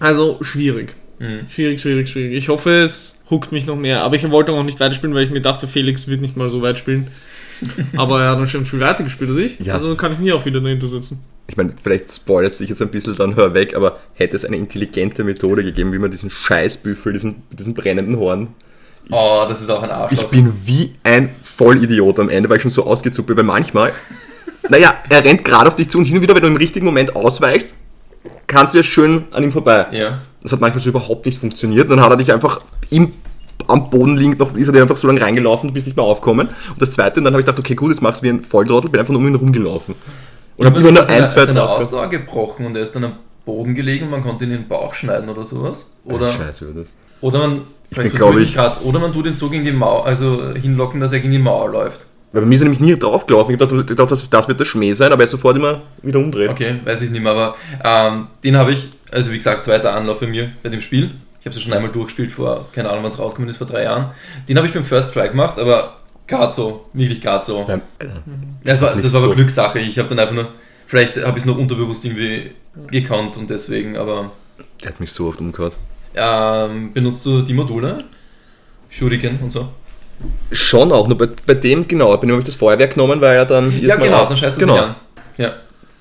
Also 0.00 0.38
schwierig. 0.42 0.94
Mhm. 1.18 1.48
Schwierig, 1.48 1.80
schwierig, 1.80 2.08
schwierig. 2.08 2.36
Ich 2.36 2.48
hoffe, 2.48 2.70
es 2.70 3.22
huckt 3.30 3.52
mich 3.52 3.66
noch 3.66 3.76
mehr. 3.76 4.02
Aber 4.02 4.16
ich 4.16 4.28
wollte 4.30 4.52
auch 4.52 4.64
nicht 4.64 4.80
weiterspielen, 4.80 5.14
weil 5.14 5.24
ich 5.24 5.30
mir 5.30 5.40
dachte, 5.40 5.68
Felix 5.68 6.08
wird 6.08 6.20
nicht 6.20 6.36
mal 6.36 6.50
so 6.50 6.62
weit 6.62 6.78
spielen. 6.78 7.08
Aber 7.96 8.22
er 8.22 8.30
hat 8.30 8.38
dann 8.38 8.48
schon 8.48 8.66
viel 8.66 8.80
weiter 8.80 9.04
gespielt 9.04 9.30
als 9.30 9.38
ich. 9.38 9.60
Ja. 9.60 9.74
Also 9.74 9.94
kann 9.96 10.12
ich 10.12 10.18
nie 10.18 10.32
auch 10.32 10.44
wieder 10.44 10.60
dahinter 10.60 10.88
sitzen. 10.88 11.20
Ich 11.48 11.56
meine, 11.56 11.72
vielleicht 11.80 12.10
spoilert 12.10 12.54
sich 12.54 12.68
jetzt 12.68 12.82
ein 12.82 12.90
bisschen, 12.90 13.16
dann 13.16 13.36
hör 13.36 13.52
weg, 13.52 13.74
aber 13.74 13.98
hätte 14.14 14.36
es 14.36 14.44
eine 14.44 14.56
intelligente 14.56 15.24
Methode 15.24 15.64
gegeben, 15.64 15.92
wie 15.92 15.98
man 15.98 16.10
diesen 16.10 16.30
Scheißbüffel, 16.30 17.12
diesen, 17.12 17.42
diesen 17.50 17.74
brennenden 17.74 18.16
Horn. 18.16 18.48
Oh, 19.10 19.44
das 19.48 19.60
ist 19.60 19.70
auch 19.70 19.82
ein 19.82 19.90
Ich 19.90 19.94
Arschloch. 19.94 20.30
bin 20.30 20.52
wie 20.64 20.94
ein 21.02 21.34
Vollidiot 21.42 22.18
am 22.20 22.28
Ende, 22.28 22.48
weil 22.48 22.56
ich 22.56 22.62
schon 22.62 22.70
so 22.70 22.86
ausgezuckt 22.86 23.26
bin, 23.26 23.36
weil 23.36 23.44
manchmal, 23.44 23.92
naja, 24.68 24.94
er 25.08 25.24
rennt 25.24 25.44
gerade 25.44 25.68
auf 25.68 25.76
dich 25.76 25.88
zu 25.90 25.98
und 25.98 26.04
hin 26.04 26.16
und 26.16 26.22
wieder, 26.22 26.34
wenn 26.34 26.42
du 26.42 26.48
im 26.48 26.56
richtigen 26.56 26.86
Moment 26.86 27.14
ausweichst, 27.16 27.74
kannst 28.46 28.74
du 28.74 28.78
ja 28.78 28.84
schön 28.84 29.24
an 29.32 29.42
ihm 29.42 29.52
vorbei. 29.52 29.86
ja. 29.92 30.20
Das 30.42 30.50
hat 30.52 30.60
manchmal 30.60 30.82
so 30.82 30.88
überhaupt 30.90 31.24
nicht 31.24 31.38
funktioniert. 31.38 31.88
Dann 31.88 32.00
hat 32.00 32.10
er 32.10 32.16
dich 32.16 32.32
einfach 32.32 32.62
im, 32.90 33.12
am 33.68 33.90
Boden 33.90 34.16
liegend 34.16 34.40
noch, 34.40 34.56
ist 34.56 34.66
er 34.66 34.72
dir 34.72 34.82
einfach 34.82 34.96
so 34.96 35.06
lange 35.06 35.20
reingelaufen, 35.20 35.68
du 35.68 35.72
bist 35.74 35.86
nicht 35.86 35.94
mehr 35.96 36.04
aufkommen. 36.04 36.48
Und 36.48 36.82
das 36.82 36.90
zweite, 36.90 37.22
dann 37.22 37.32
habe 37.32 37.38
ich 37.40 37.46
gedacht, 37.46 37.60
okay, 37.60 37.76
gut, 37.76 37.90
jetzt 37.90 38.02
machst 38.02 38.22
du 38.22 38.24
wie 38.24 38.30
ein 38.30 38.42
Volltrottel, 38.42 38.90
bin 38.90 38.98
einfach 38.98 39.12
nur 39.12 39.20
um 39.20 39.28
ihn 39.28 39.36
rumgelaufen. 39.36 39.94
Und 40.56 40.66
habe 40.66 40.80
immer 40.80 40.90
nur 40.90 41.00
ist 41.00 41.08
ein, 41.10 41.28
zwei, 41.28 41.44
seine 41.44 41.60
drei 41.60 41.66
Ausdauer 41.66 42.08
gebrochen 42.08 42.66
und 42.66 42.74
er 42.74 42.82
ist 42.82 42.90
dann 42.96 43.04
am 43.04 43.12
Boden 43.44 43.76
gelegen 43.76 44.06
und 44.06 44.10
man 44.10 44.22
konnte 44.24 44.44
ihn 44.44 44.50
in 44.50 44.62
den 44.62 44.68
Bauch 44.68 44.94
schneiden 44.94 45.28
oder 45.28 45.46
sowas. 45.46 45.92
Oder, 46.04 46.28
Scheiße, 46.28 46.72
das. 46.74 46.92
oder 47.20 47.38
man, 47.38 47.60
vielleicht 47.94 48.12
bin, 48.12 48.18
vertue 48.18 48.30
glaub 48.32 48.34
mich 48.40 48.50
ich- 48.50 48.54
grad, 48.54 48.84
oder 48.84 48.98
man 49.00 49.12
tut 49.12 49.26
ihn 49.26 49.34
so 49.34 49.48
gegen 49.50 49.64
die 49.64 49.72
Mauer, 49.72 50.06
also 50.06 50.52
hinlocken, 50.54 51.00
dass 51.00 51.12
er 51.12 51.20
gegen 51.20 51.32
die 51.32 51.38
Mauer 51.38 51.68
läuft. 51.70 52.06
Weil 52.32 52.42
bei 52.42 52.48
mir 52.48 52.54
ist 52.54 52.62
er 52.62 52.64
nämlich 52.64 52.80
nie 52.80 52.98
draufgelaufen. 52.98 53.54
Ich 53.54 53.58
gedacht, 53.86 54.10
das, 54.10 54.30
das 54.30 54.48
wird 54.48 54.58
der 54.58 54.64
Schmäh 54.64 54.92
sein, 54.94 55.12
aber 55.12 55.22
er 55.22 55.24
ist 55.24 55.32
sofort 55.32 55.54
immer 55.56 55.82
wieder 56.02 56.18
umdreht. 56.18 56.48
Okay, 56.48 56.76
weiß 56.82 57.02
ich 57.02 57.10
nicht 57.10 57.22
mehr, 57.22 57.32
aber 57.32 57.54
ähm, 57.84 58.28
den 58.42 58.56
habe 58.56 58.72
ich, 58.72 58.88
also 59.10 59.30
wie 59.32 59.36
gesagt, 59.36 59.64
zweiter 59.64 59.92
Anlauf 59.94 60.20
bei 60.20 60.26
mir 60.26 60.50
bei 60.62 60.70
dem 60.70 60.80
Spiel. 60.80 61.10
Ich 61.40 61.46
habe 61.46 61.50
es 61.50 61.56
ja 61.56 61.62
schon 61.62 61.72
einmal 61.74 61.90
durchgespielt 61.92 62.32
vor, 62.32 62.68
keine 62.72 62.88
Ahnung, 62.88 63.02
wann 63.02 63.10
es 63.10 63.18
rausgekommen 63.18 63.50
ist, 63.50 63.58
vor 63.58 63.66
drei 63.66 63.82
Jahren. 63.82 64.12
Den 64.48 64.56
habe 64.56 64.66
ich 64.66 64.72
beim 64.72 64.84
First 64.84 65.12
Try 65.12 65.28
gemacht, 65.28 65.58
aber 65.58 65.96
gerade 66.26 66.52
so, 66.54 66.86
wirklich 66.94 67.20
gerade 67.20 67.44
so. 67.44 67.64
Beim- 67.66 67.82
Das 68.64 68.80
war, 68.80 68.94
das 68.96 69.12
war 69.12 69.20
aber 69.20 69.28
so. 69.30 69.34
Glückssache. 69.34 69.80
Ich 69.80 69.98
habe 69.98 70.08
dann 70.08 70.18
einfach 70.20 70.34
nur, 70.34 70.48
vielleicht 70.86 71.16
habe 71.18 71.36
ich 71.36 71.42
es 71.42 71.46
noch 71.46 71.58
unterbewusst 71.58 72.02
irgendwie 72.06 72.52
gekannt 72.90 73.36
und 73.36 73.50
deswegen, 73.50 73.96
aber 73.98 74.30
Er 74.80 74.88
hat 74.88 75.00
mich 75.00 75.12
so 75.12 75.26
oft 75.26 75.40
umgehört. 75.40 75.76
Ähm, 76.14 76.92
benutzt 76.92 77.24
du 77.26 77.42
die 77.42 77.54
Module? 77.54 77.98
Shuriken 78.90 79.38
und 79.42 79.50
so? 79.50 79.68
Schon 80.52 80.92
auch, 80.92 81.08
nur 81.08 81.18
bei, 81.18 81.28
bei 81.46 81.54
dem, 81.54 81.88
genau, 81.88 82.14
bei 82.16 82.20
dem 82.20 82.30
habe 82.30 82.40
ich 82.40 82.46
das 82.46 82.54
Feuerwerk 82.54 82.94
genommen, 82.94 83.20
weil 83.20 83.36
er 83.36 83.46
dann. 83.46 83.72
Ja, 83.80 83.96
genau, 83.96 84.18
auf- 84.18 84.28
dann 84.28 84.36
scheißt 84.36 84.58
du 84.60 84.66
genau. 84.66 84.76
an. 84.78 84.94
Ja. 85.38 85.54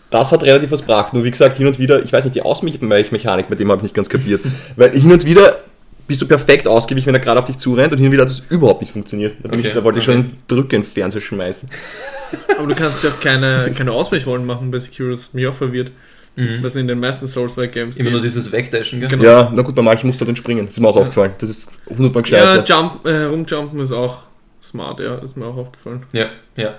Das 0.10 0.32
hat 0.32 0.44
relativ 0.44 0.72
was 0.72 0.82
gebracht. 0.82 1.14
Nur 1.14 1.24
wie 1.24 1.32
gesagt, 1.32 1.56
hin 1.58 1.68
und 1.68 1.80
wieder, 1.80 2.04
ich 2.04 2.12
weiß 2.12 2.26
nicht, 2.26 2.36
die 2.36 2.42
Ausweichmechanik, 2.42 3.50
mit 3.50 3.60
dem 3.60 3.70
habe 3.72 3.80
ich 3.80 3.84
nicht 3.84 3.96
ganz 3.96 4.10
kapiert. 4.10 4.42
weil 4.76 4.92
hin 4.92 5.12
und 5.12 5.26
wieder 5.26 5.60
bist 6.06 6.22
du 6.22 6.28
perfekt 6.28 6.68
ausgewichen, 6.68 7.08
wenn 7.08 7.16
er 7.16 7.22
gerade 7.22 7.40
auf 7.40 7.46
dich 7.46 7.58
zurennt 7.58 7.94
und 7.94 7.98
hin 7.98 8.08
und 8.08 8.12
wieder 8.12 8.24
hat 8.24 8.30
es 8.30 8.44
überhaupt 8.50 8.82
nicht 8.82 8.92
funktioniert. 8.92 9.36
Da, 9.42 9.48
bin 9.48 9.60
Okay, 9.60 9.70
ich, 9.70 9.74
da 9.74 9.84
wollte 9.84 10.00
ich 10.00 10.06
schon 10.06 10.18
okay. 10.18 10.24
einen 10.28 10.38
Drücker 10.48 10.76
ins 10.76 10.92
Fernseher 10.92 11.22
schmeißen. 11.22 11.70
Aber 12.58 12.68
du 12.68 12.76
kannst 12.76 13.02
ja 13.06 13.10
auch 13.12 13.20
keine, 13.22 13.72
keine 13.76 13.94
Ausweichrollen 13.94 14.46
machen 14.46 14.70
bei 14.70 14.80
hat 14.80 15.34
mich 15.34 15.48
auch 15.48 15.54
verwirrt. 15.54 15.92
Mhm. 16.36 16.64
Das 16.64 16.76
in 16.76 16.88
den 16.88 17.00
meisten 17.00 17.28
Souls-like-Games. 17.28 17.98
Immer 17.98 18.12
nur 18.12 18.22
dieses 18.22 18.52
Wegdashen, 18.52 19.00
gell? 19.02 19.10
Genau. 19.10 19.24
Ja, 19.24 19.52
na 19.54 19.62
gut, 19.64 19.76
bei 19.76 19.82
manchen 19.82 20.08
musst 20.08 20.22
du 20.22 20.26
dann 20.26 20.36
springen. 20.36 20.66
Das 20.66 20.76
ist 20.76 20.80
mir 20.80 20.88
auch 20.88 20.96
aufgefallen. 20.96 21.34
Das 21.40 21.50
ist 21.50 21.70
hundertmal 21.90 22.24
Ja, 22.28 22.56
gescheiter. 22.56 22.64
Jump, 22.66 23.06
äh, 23.06 23.24
rumjumpen 23.26 23.80
ist 23.82 23.92
auch 23.92 24.20
smart, 24.64 25.00
ja, 25.02 25.16
ist 25.16 25.36
mir 25.36 25.46
auch 25.46 25.58
aufgefallen. 25.58 26.04
Ja, 26.14 26.30
ja. 26.56 26.76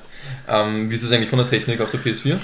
Ähm, 0.48 0.90
wie 0.90 0.94
ist 0.94 1.02
es 1.02 1.12
eigentlich 1.12 1.28
von 1.28 1.38
der 1.38 1.48
Technik 1.48 1.80
auf 1.80 1.90
der 1.90 2.00
PS4? 2.00 2.36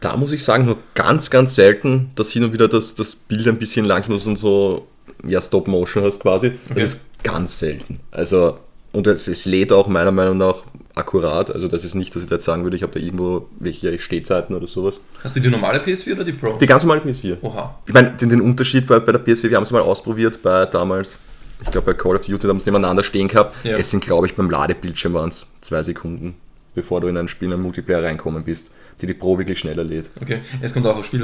Da 0.00 0.16
muss 0.16 0.32
ich 0.32 0.44
sagen, 0.44 0.66
nur 0.66 0.76
ganz, 0.94 1.30
ganz 1.30 1.54
selten, 1.54 2.10
dass 2.14 2.30
hin 2.30 2.44
und 2.44 2.52
wieder 2.52 2.68
das, 2.68 2.94
das 2.94 3.14
Bild 3.14 3.48
ein 3.48 3.58
bisschen 3.58 3.86
langsam 3.86 4.14
ist 4.14 4.26
und 4.26 4.36
so, 4.36 4.86
ja, 5.26 5.40
Stop-Motion 5.40 6.04
hast 6.04 6.20
quasi. 6.20 6.50
Das 6.50 6.70
Okay. 6.70 6.82
ist 6.84 7.00
ganz 7.22 7.58
selten. 7.58 7.98
Also, 8.10 8.58
und 8.92 9.06
es, 9.06 9.26
es 9.28 9.46
lädt 9.46 9.72
auch 9.72 9.88
meiner 9.88 10.12
Meinung 10.12 10.36
nach 10.38 10.56
akkurat. 10.94 11.50
Also, 11.50 11.68
das 11.68 11.84
ist 11.84 11.94
nicht, 11.94 12.14
dass 12.14 12.22
ich 12.22 12.28
da 12.28 12.36
jetzt 12.36 12.44
sagen 12.44 12.62
würde, 12.62 12.76
ich 12.76 12.82
habe 12.82 12.92
da 12.92 13.00
irgendwo 13.04 13.48
welche 13.58 13.98
Stehzeiten 13.98 14.54
oder 14.54 14.66
sowas. 14.66 15.00
Hast 15.22 15.36
du 15.36 15.40
die 15.40 15.48
normale 15.48 15.80
PS4 15.80 16.12
oder 16.14 16.24
die 16.24 16.32
Pro? 16.32 16.56
Die 16.58 16.66
ganz 16.66 16.84
normale 16.84 17.00
PS4. 17.02 17.38
Oha. 17.42 17.78
Ich 17.86 17.92
meine, 17.92 18.12
den, 18.12 18.28
den 18.28 18.40
Unterschied 18.40 18.86
bei, 18.86 18.98
bei 19.00 19.12
der 19.12 19.24
PS4, 19.24 19.50
wir 19.50 19.56
haben 19.56 19.64
es 19.64 19.70
mal 19.70 19.82
ausprobiert 19.82 20.42
bei 20.42 20.66
damals, 20.66 21.18
ich 21.62 21.70
glaube 21.70 21.92
bei 21.92 21.94
Call 21.94 22.16
of 22.16 22.26
Duty, 22.26 22.38
da 22.38 22.48
haben 22.48 22.60
sie 22.60 22.66
nebeneinander 22.66 23.02
stehen 23.02 23.28
gehabt. 23.28 23.56
Ja. 23.64 23.76
Es 23.76 23.90
sind, 23.90 24.04
glaube 24.04 24.26
ich, 24.26 24.34
beim 24.34 24.50
Ladebildschirm 24.50 25.14
waren 25.14 25.28
es 25.28 25.46
zwei 25.60 25.82
Sekunden, 25.82 26.34
bevor 26.74 27.00
du 27.00 27.08
in 27.08 27.16
ein 27.16 27.28
Spiel, 27.28 27.48
in 27.48 27.54
einen 27.54 27.62
Multiplayer 27.62 28.02
reinkommen 28.02 28.44
bist, 28.44 28.70
die 29.00 29.06
die 29.06 29.14
Pro 29.14 29.38
wirklich 29.38 29.58
schneller 29.58 29.84
lädt. 29.84 30.10
Okay. 30.20 30.40
Es 30.60 30.72
kommt 30.74 30.86
auch 30.86 30.96
auf 30.96 31.04
Spiel 31.04 31.22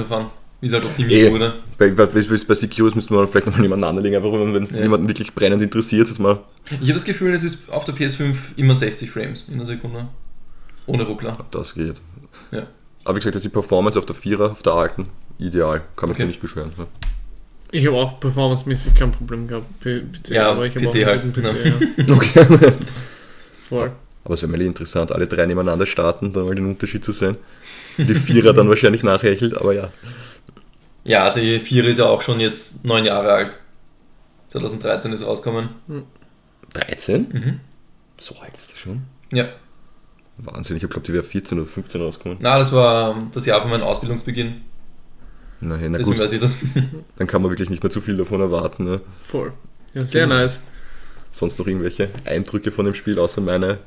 es 0.67 0.73
halt 0.75 0.85
optimiert 0.85 1.21
Eh, 1.21 1.31
wurde. 1.33 1.55
bei, 1.79 1.89
bei, 1.91 2.07
bei 2.07 2.21
bei 2.21 2.55
Secures 2.55 2.95
müssten 2.95 3.15
wir 3.15 3.27
vielleicht 3.27 3.47
nochmal 3.47 3.63
nebeneinander 3.63 4.03
legen, 4.03 4.17
einfach 4.17 4.33
wenn 4.33 4.63
es 4.63 4.77
Ja. 4.77 4.83
jemanden 4.83 5.09
wirklich 5.09 5.35
brennend 5.35 5.63
interessiert, 5.63 6.11
dass 6.11 6.19
man. 6.19 6.39
Ich 6.71 6.81
habe 6.81 6.93
das 6.95 7.05
Gefühl, 7.05 7.33
es 7.35 7.45
ist 7.45 7.71
auf 7.73 7.85
der 7.85 7.95
PS5 7.95 8.35
immer 8.57 8.75
60 8.75 9.11
Frames 9.11 9.49
in 9.49 9.57
der 9.59 9.67
Sekunde. 9.67 10.09
Ohne 10.87 11.05
Ruckler. 11.05 11.37
Das 11.51 11.75
geht. 11.75 12.01
Ja. 12.53 12.67
Aber 13.05 13.15
wie 13.17 13.21
gesagt, 13.21 13.37
ist 13.37 13.45
die 13.45 13.49
Performance 13.49 13.99
auf 13.99 14.05
der 14.07 14.15
Vierer, 14.17 14.51
auf 14.53 14.63
der 14.63 14.73
alten, 14.75 15.07
ideal. 15.39 15.81
Kann 15.97 16.09
man 16.09 16.11
Okay. 16.11 16.23
sich 16.23 16.27
nicht 16.29 16.41
beschweren. 16.41 16.71
Ne? 16.77 16.87
Ich 17.73 17.87
habe 17.87 17.97
auch 17.97 18.19
performancemäßig 18.21 18.95
kein 18.95 19.13
Problem 19.13 19.47
gehabt. 19.49 19.67
P- 19.81 20.01
PC, 20.01 20.31
Ja, 20.35 20.51
aber 20.51 20.67
ich 20.67 20.75
habe 20.75 20.85
PC 20.87 21.05
auch 21.05 21.07
halt, 21.07 21.25
ne? 21.25 21.33
PC, 21.33 22.07
ja. 22.09 22.15
Okay. 22.17 22.73
Voll. 23.69 23.93
Aber 24.25 24.35
es 24.35 24.43
wäre 24.43 24.53
mal 24.53 24.61
interessant, 24.61 25.13
alle 25.13 25.27
drei 25.27 25.47
nebeneinander 25.47 25.87
starten, 25.87 26.33
da 26.33 26.43
mal 26.45 26.55
den 26.55 26.67
Unterschied 26.67 27.05
zu 27.05 27.13
sehen. 27.13 27.37
Die 27.97 28.15
Vierer 28.15 28.53
dann 28.53 28.69
wahrscheinlich 28.69 29.03
nachhechelt, 29.03 29.57
aber 29.57 29.73
ja. 29.73 29.91
Ja, 31.05 31.31
die 31.31 31.61
4 31.61 31.85
ist 31.87 31.99
ja 31.99 32.07
auch 32.07 32.23
schon 32.23 32.41
jetzt 32.41 32.85
neun 32.85 33.05
Jahre 33.05 33.33
alt. 33.33 33.59
2013 34.49 35.13
ist 35.13 35.25
rausgekommen. 35.25 35.71
13? 36.75 37.23
Mhm. 37.33 37.61
So 38.19 38.37
alt 38.39 38.57
ist 38.57 38.73
das 38.73 38.79
schon. 38.79 39.03
Ja. 39.33 39.49
Wahnsinn, 40.39 40.77
ich 40.77 40.83
glaube, 40.83 41.01
die 41.01 41.13
wäre 41.13 41.23
14 41.23 41.59
oder 41.59 41.69
15 41.69 42.01
rausgekommen. 42.01 42.39
Na, 42.41 42.59
das 42.59 42.73
war 42.73 43.17
das 43.33 43.47
Jahr 43.47 43.61
von 43.61 43.71
meinem 43.71 43.83
Ausbildungsbeginn. 43.83 44.63
Na, 45.61 45.77
na 45.77 45.99
Deswegen 45.99 46.17
gut, 46.17 46.19
weiß 46.25 46.33
ich 46.33 46.41
das. 46.41 46.57
dann 47.17 47.27
kann 47.27 47.43
man 47.43 47.51
wirklich 47.51 47.69
nicht 47.71 47.83
mehr 47.83 47.91
zu 47.91 48.01
viel 48.01 48.17
davon 48.17 48.41
erwarten. 48.41 48.85
Ne? 48.85 49.01
Voll. 49.25 49.53
Ja, 49.95 50.05
sehr 50.07 50.25
Genau. 50.27 50.37
nice. 50.37 50.61
Sonst 51.33 51.59
noch 51.59 51.67
irgendwelche 51.67 52.09
Eindrücke 52.25 52.73
von 52.73 52.87
dem 52.87 52.95
Spiel, 52.95 53.19
außer 53.19 53.41
meine. 53.41 53.79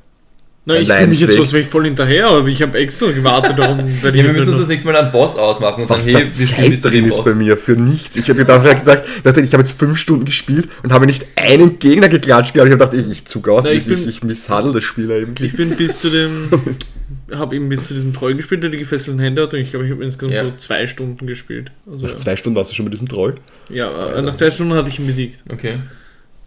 Na, 0.65 0.77
ich 0.77 0.87
fühle 0.87 1.07
mich 1.07 1.19
jetzt 1.19 1.29
weg. 1.29 1.35
so, 1.35 1.41
als 1.43 1.51
wäre 1.51 1.63
ich 1.63 1.67
voll 1.69 1.83
hinterher, 1.83 2.27
aber 2.27 2.47
ich 2.47 2.61
habe 2.61 2.77
extra 2.77 3.11
gewartet, 3.11 3.59
darum 3.59 3.79
Ja, 4.01 4.13
wir 4.13 4.23
müssen 4.23 4.39
halt 4.39 4.47
uns 4.47 4.57
das 4.59 4.67
nächste 4.69 4.87
Mal 4.89 4.95
einen 4.97 5.11
Boss 5.11 5.35
ausmachen 5.37 5.83
und 5.83 5.89
Was 5.89 6.05
sagen, 6.05 6.15
hey, 6.17 6.33
spielen 6.33 6.47
Zeit 6.47 6.69
Mystery 6.69 6.95
drin 6.99 7.05
ist 7.05 7.17
Boss. 7.17 7.25
bei 7.25 7.33
mir 7.35 7.57
für 7.57 7.73
nichts. 7.73 8.15
Ich 8.15 8.29
habe 8.29 8.39
gedacht, 8.39 8.63
gedacht, 8.85 9.03
ich 9.37 9.53
habe 9.53 9.63
jetzt 9.63 9.77
fünf 9.77 9.97
Stunden 9.97 10.23
gespielt 10.23 10.69
und 10.81 10.93
habe 10.93 11.05
nicht 11.05 11.25
einen 11.35 11.79
Gegner 11.79 12.07
geklatscht. 12.07 12.53
gehabt. 12.53 12.69
Ich 12.69 12.73
habe 12.73 12.85
gedacht, 12.91 12.93
ich, 12.93 13.11
ich 13.11 13.25
zug 13.25 13.49
aus, 13.49 13.65
Na, 13.65 13.71
ich, 13.71 13.79
ich 13.79 13.87
ich, 13.87 13.99
bin- 13.99 14.09
ich 14.09 14.23
misshandle 14.23 14.71
das 14.71 14.85
Spiel 14.85 15.11
eigentlich. 15.11 15.51
Ich 15.51 15.57
bin 15.57 15.71
bis 15.75 15.99
zu 15.99 16.09
dem, 16.09 16.47
habe 17.35 17.55
eben 17.57 17.67
bis 17.67 17.87
zu 17.87 17.93
diesem 17.93 18.13
Troll 18.13 18.35
gespielt, 18.35 18.63
der 18.63 18.69
die 18.69 18.77
gefesselten 18.77 19.19
Hände 19.19 19.41
hat 19.43 19.53
und 19.53 19.59
ich 19.59 19.71
glaube, 19.71 19.85
ich 19.85 19.91
habe 19.91 20.01
insgesamt 20.03 20.33
Ja. 20.35 20.43
so 20.45 20.53
zwei 20.55 20.87
Stunden 20.87 21.27
gespielt. 21.27 21.71
Also, 21.85 22.03
Nach 22.05 22.13
ja. 22.13 22.17
zwei 22.17 22.35
Stunden 22.37 22.57
warst 22.57 22.71
du 22.71 22.75
schon 22.75 22.85
mit 22.85 22.93
diesem 22.93 23.09
Troll. 23.09 23.35
ja, 23.67 24.13
äh, 24.15 24.21
nach 24.21 24.37
zwei 24.37 24.49
Stunden 24.49 24.73
hatte 24.75 24.87
ich 24.87 24.97
ihn 24.97 25.07
besiegt. 25.07 25.43
Okay. 25.51 25.79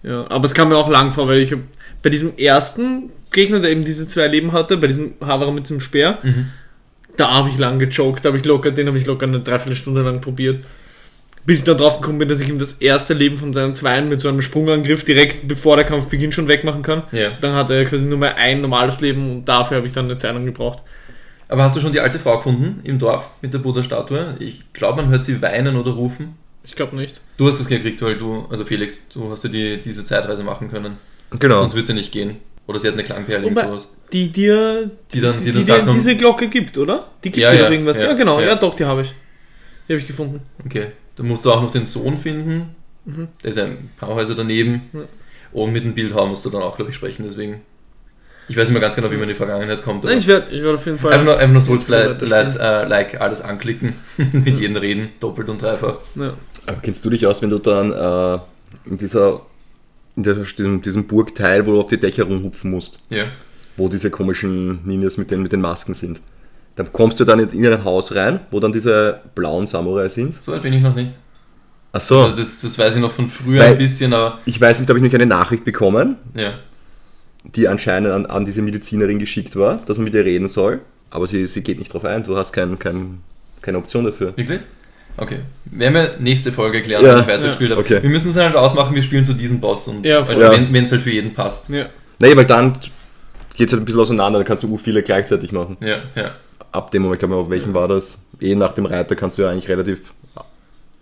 Ja, 0.03 0.25
aber 0.31 0.47
es 0.47 0.55
kam 0.55 0.71
mir 0.71 0.77
auch 0.77 0.89
lang 0.89 1.13
vor, 1.13 1.29
weil 1.29 1.41
ich 1.41 1.53
hab, 1.53 1.59
bei 2.03 2.09
diesem 2.11 2.37
ersten 2.39 3.11
Gegner, 3.33 3.61
der 3.61 3.71
eben 3.71 3.85
diese 3.85 4.07
zwei 4.07 4.27
Leben 4.29 4.53
hatte, 4.53 4.77
bei 4.77 4.87
diesem 4.87 5.15
Haverer 5.21 5.53
mit 5.53 5.69
dem 5.69 5.81
Speer, 5.81 6.19
Mhm. 6.23 6.47
da 7.17 7.31
habe 7.33 7.49
ich 7.49 7.59
lang 7.59 7.79
gechoked, 7.79 8.25
da 8.25 8.29
habe 8.29 8.39
ich 8.39 8.45
locker, 8.45 8.71
den 8.71 8.87
habe 8.87 8.99
ich 8.99 9.07
locker 9.07 9.27
eine 9.27 9.41
Dreiviertelstunde 9.41 10.03
lang 10.03 10.21
probiert. 10.21 10.61
Bis 11.45 11.59
ich 11.59 11.65
dann 11.65 11.77
drauf 11.79 12.01
gekommen 12.01 12.19
bin, 12.19 12.29
dass 12.29 12.41
ich 12.41 12.49
ihm 12.49 12.59
das 12.59 12.73
erste 12.75 13.15
Leben 13.15 13.37
von 13.37 13.55
seinen 13.55 13.75
Zweien 13.77 14.09
mit 14.09 14.21
so 14.21 14.29
einem 14.29 14.43
Sprungangriff 14.43 15.05
direkt 15.05 15.47
bevor 15.47 15.77
der 15.77 15.85
Kampf 15.85 16.09
beginnt 16.09 16.35
schon 16.35 16.49
wegmachen 16.49 16.83
kann. 16.83 17.05
Ja. 17.13 17.31
Dann 17.41 17.53
hatte 17.55 17.75
er 17.75 17.85
quasi 17.85 18.07
nur 18.07 18.19
mehr 18.19 18.37
ein 18.37 18.61
normales 18.61 19.01
Leben 19.01 19.31
und 19.31 19.45
dafür 19.45 19.77
habe 19.77 19.87
ich 19.87 19.93
dann 19.93 20.07
eine 20.07 20.17
Zeit 20.17 20.35
lang 20.35 20.45
gebraucht. 20.45 20.83
Aber 21.49 21.63
hast 21.63 21.77
du 21.77 21.81
schon 21.81 21.93
die 21.93 22.01
alte 22.01 22.19
Frau 22.19 22.39
gefunden 22.39 22.81
im 22.83 22.99
Dorf 22.99 23.31
mit 23.43 23.55
der 23.55 23.61
Buddha-Statue? 23.61 24.35
Ich 24.41 24.65
glaube, 24.73 25.01
man 25.03 25.11
hört 25.13 25.23
sie 25.23 25.41
weinen 25.41 25.77
oder 25.77 25.93
rufen. 25.93 26.35
Ich 26.65 26.75
glaube 26.75 26.97
nicht. 26.97 27.21
Du 27.37 27.47
hast 27.47 27.61
es 27.61 27.69
gekriegt, 27.69 28.03
weil 28.03 28.19
du, 28.19 28.47
also 28.51 28.65
Felix, 28.65 29.07
du 29.15 29.31
hast 29.31 29.45
ja 29.45 29.51
die, 29.51 29.81
diese 29.81 30.05
Zeitreise 30.05 30.43
machen 30.43 30.69
können. 30.69 30.97
Genau. 31.39 31.59
Sonst 31.59 31.75
würde 31.75 31.83
es 31.83 31.89
ja 31.89 31.95
nicht 31.95 32.11
gehen. 32.11 32.39
Oder 32.67 32.79
sie 32.81 32.89
hat 32.89 32.95
eine 32.95 33.05
Klangperle, 33.05 33.45
irgend 33.45 33.57
Wobei- 33.59 33.67
sowas. 33.69 33.93
Die 34.13 34.31
dir 34.33 34.91
Die 35.13 35.21
dann, 35.21 35.37
die 35.39 35.45
die, 35.45 35.53
dann 35.53 35.59
dir 35.61 35.65
sagt, 35.65 35.87
man- 35.87 35.95
diese 35.95 36.17
Glocke 36.17 36.49
gibt, 36.49 36.77
oder? 36.79 37.07
Die 37.23 37.31
gibt 37.31 37.37
Ja, 37.37 37.53
dir 37.53 37.61
ja, 37.63 37.71
irgendwas. 37.71 38.01
Ja, 38.01 38.09
ja, 38.09 38.13
genau. 38.15 38.41
ja. 38.41 38.49
Ja, 38.49 38.55
doch, 38.57 38.75
die 38.75 38.85
habe 38.85 39.03
ich. 39.03 39.15
Die 39.89 39.93
habe 39.93 40.01
ich 40.01 40.07
gefunden. 40.07 40.41
Okay, 40.65 40.89
dann 41.17 41.27
musst 41.29 41.45
du 41.45 41.53
auch 41.53 41.63
noch 41.63 41.71
den 41.71 41.87
Sohn 41.87 42.19
finden. 42.19 42.75
Mhm. 43.05 43.29
Der 43.43 43.51
ist 43.51 43.57
ja 43.59 43.65
ein 43.67 43.91
paar 43.99 44.09
Häuser 44.15 44.35
daneben. 44.35 44.83
Ja. 44.93 45.01
Und 45.53 45.73
mit 45.73 45.85
dem 45.85 45.95
Bildhauer 45.95 46.27
musst 46.27 46.45
du 46.45 46.51
dann 46.51 46.63
auch, 46.63 46.75
glaube 46.77 46.91
ich, 46.91 46.97
sprechen. 46.97 47.23
Deswegen. 47.25 47.61
Ich 48.49 48.57
weiß 48.57 48.69
nicht 48.69 48.75
mehr 48.75 48.81
ganz 48.81 48.95
genau, 48.97 49.11
wie 49.11 49.15
man 49.15 49.25
in 49.25 49.29
die 49.31 49.35
Vergangenheit 49.35 49.83
kommt. 49.83 50.05
Nein, 50.05 50.19
ich 50.19 50.27
werde 50.27 50.55
ich 50.55 50.63
werd 50.63 50.75
auf 50.75 50.87
jeden 50.87 50.99
Fall. 50.99 51.13
einfach 51.13 51.25
nur, 51.25 51.39
einfach 51.39 51.53
nur 51.53 51.63
Souls 51.63 51.89
like, 51.89 52.23
äh, 52.23 52.85
like 52.87 53.21
alles 53.21 53.43
anklicken. 53.43 53.95
mit 54.33 54.59
jedem 54.59 54.77
reden. 54.77 55.09
Doppelt 55.21 55.49
und 55.51 55.63
dreifach. 55.63 55.97
Ja. 56.17 56.35
Aber 56.67 56.79
kennst 56.83 57.05
du 57.05 57.11
dich 57.11 57.27
aus, 57.27 57.43
wenn 57.43 57.51
du 57.51 57.59
dann 57.59 57.93
äh, 57.93 58.39
in 58.91 58.99
dieser 58.99 59.41
in 60.17 60.23
dieser, 60.23 60.43
diesem, 60.45 60.81
diesem 60.83 61.07
Burgteil, 61.07 61.67
wo 61.67 61.73
du 61.73 61.81
auf 61.81 61.89
die 61.89 61.99
Dächer 62.01 62.25
rumhupfen 62.25 62.71
musst, 62.71 62.97
Ja. 63.11 63.27
wo 63.77 63.89
diese 63.89 64.11
komischen 64.11 64.81
Ninjas 64.87 65.19
mit 65.19 65.31
den, 65.31 65.43
mit 65.43 65.53
den 65.53 65.61
Masken 65.61 65.95
sind. 65.95 66.21
Dann 66.75 66.93
kommst 66.93 67.21
du 67.21 67.25
dann 67.25 67.39
in, 67.39 67.51
in 67.51 67.67
ein 67.67 67.85
Haus 67.85 68.15
rein, 68.15 68.41
wo 68.51 68.61
dann 68.61 68.73
diese 68.73 69.21
blauen 69.35 69.67
Samurai 69.67 70.09
sind. 70.09 70.43
So 70.43 70.53
weit 70.53 70.63
bin 70.63 70.73
ich 70.73 70.83
noch 70.83 70.95
nicht. 70.95 71.13
Ach 71.93 72.01
so. 72.01 72.19
Also 72.21 72.37
das, 72.37 72.61
das 72.61 72.79
weiß 72.79 72.97
ich 72.97 73.01
noch 73.01 73.13
von 73.13 73.29
früher 73.29 73.61
Weil- 73.63 73.73
ein 73.73 73.79
bisschen, 73.79 74.13
aber 74.13 74.41
Ich 74.45 74.61
weiß 74.61 74.79
nicht, 74.79 74.89
da 74.89 74.93
habe 74.93 74.99
ich 74.99 75.03
nämlich 75.03 75.15
eine 75.15 75.27
Nachricht 75.27 75.65
bekommen, 75.65 76.17
ja. 76.35 76.59
die 77.45 77.69
anscheinend 77.69 78.11
an, 78.11 78.27
an 78.27 78.45
diese 78.45 78.61
Medizinerin 78.63 79.19
geschickt 79.19 79.57
war, 79.57 79.79
dass 79.87 79.97
man 79.99 80.05
mit 80.05 80.15
ihr 80.15 80.25
reden 80.25 80.49
soll. 80.49 80.81
Aber 81.11 81.27
sie, 81.27 81.47
sie 81.47 81.63
geht 81.63 81.79
nicht 81.79 81.93
drauf 81.95 82.05
ein. 82.05 82.25
Du 82.25 82.37
hast 82.37 82.53
kein, 82.53 82.79
kein, 82.79 83.21
keine 83.63 83.79
Option 83.79 84.05
dafür. 84.05 84.37
Wirklich? 84.37 84.61
Okay. 85.19 85.41
Werden 85.67 85.95
wir 85.95 86.11
nächste 86.19 86.53
Folge 86.53 86.79
erklären, 86.79 87.05
Ja. 87.05 87.15
wenn 87.15 87.21
ich 87.23 87.27
weitergespielt 87.29 87.71
habe. 87.71 87.81
Okay. 87.81 88.03
Wir 88.03 88.11
müssen 88.11 88.31
es 88.31 88.37
halt 88.37 88.55
ausmachen, 88.55 88.95
wir 88.95 89.03
spielen 89.03 89.25
zu 89.25 89.33
diesem 89.33 89.61
Boss 89.61 89.89
und 89.89 90.05
Ja, 90.05 90.23
also 90.23 90.45
Ja. 90.45 90.53
wenn 90.53 90.85
es 90.85 90.93
halt 90.93 91.03
für 91.03 91.11
jeden 91.11 91.33
passt. 91.33 91.69
Ja. 91.71 91.87
Nee, 92.19 92.37
weil 92.37 92.45
dann 92.47 92.75
geht 93.57 93.69
es 93.69 93.73
halt 93.73 93.83
ein 93.83 93.85
bisschen 93.87 94.01
auseinander, 94.01 94.39
dann 94.39 94.47
kannst 94.47 94.63
du 94.65 94.69
u 94.73 94.77
viele 94.77 95.03
gleichzeitig 95.03 95.53
machen. 95.53 95.77
Ja, 95.81 95.99
ja. 96.15 96.33
Ab 96.73 96.91
dem 96.91 97.03
Moment, 97.03 97.23
ich 97.23 97.29
glaube, 97.29 97.43
auf 97.43 97.49
welchem 97.51 97.73
war 97.73 97.89
das? 97.89 98.19
Eh 98.41 98.55
nach 98.55 98.73
dem 98.73 98.85
Reiter 98.87 99.17
kannst 99.17 99.39
du 99.39 99.43
ja 99.43 99.51
eigentlich 99.51 99.69
relativ, 99.69 100.13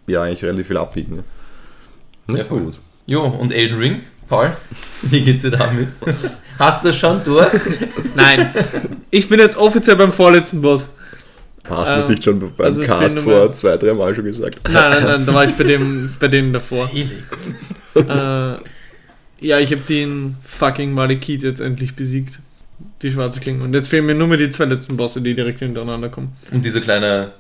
ja, 0.07 0.23
eigentlich 0.23 0.45
relativ 0.45 0.69
viel 0.69 0.77
abwiegen. 0.77 1.25
Ne? 2.29 2.39
Ja, 2.39 2.45
voll. 2.45 2.61
gut. 2.61 2.75
Jo, 3.07 3.25
und 3.25 3.53
Elden 3.53 3.79
Ring? 3.79 4.03
Paul, 4.29 4.53
wie 5.03 5.21
geht's 5.21 5.43
dir 5.43 5.51
damit? 5.51 5.89
Hast 6.59 6.85
du 6.85 6.93
schon 6.93 7.23
durch? 7.25 7.49
Nein. 8.15 8.55
Ich 9.11 9.29
bin 9.29 9.41
jetzt 9.41 9.57
offiziell 9.57 9.97
beim 9.97 10.13
vorletzten 10.13 10.63
Boss. 10.63 10.95
Hast 11.69 11.93
du 11.93 11.97
das 11.97 12.05
Ähm, 12.05 12.11
nicht 12.11 12.25
schon 12.25 12.39
beim 12.39 12.67
also 12.67 12.83
Cast 12.85 13.21
vor 13.21 13.33
mehr- 13.33 13.53
zwei, 13.55 13.77
drei 13.77 13.95
Mal 13.95 14.15
schon 14.15 14.25
gesagt? 14.25 14.61
Nein, 14.65 14.91
nein, 14.91 15.03
nein, 15.05 15.27
da 15.27 15.33
war 15.35 15.45
ich 15.45 15.53
bei 15.53 15.65
dem, 15.65 16.15
bei 16.21 16.29
denen 16.29 16.53
davor. 16.53 16.89
Felix. 16.89 17.47
äh, 17.95 19.47
ja, 19.47 19.59
ich 19.59 19.71
habe 19.73 19.83
den 19.89 20.37
fucking 20.47 20.93
Malekith 20.93 21.43
jetzt 21.43 21.61
endlich 21.61 21.95
besiegt. 21.97 22.39
Die 23.03 23.11
schwarze 23.13 23.41
Klinge. 23.41 23.63
Und 23.65 23.73
jetzt 23.75 23.89
fehlen 23.89 24.05
mir 24.07 24.15
nur 24.15 24.27
mehr 24.27 24.37
die 24.39 24.51
zwei 24.51 24.65
letzten 24.65 24.97
Bosse, 24.97 25.21
die 25.21 25.35
direkt 25.35 25.59
hintereinander 25.61 26.09
kommen. 26.09 26.33
Und 26.51 26.65
dieser 26.65 26.81
kleine 26.81 27.33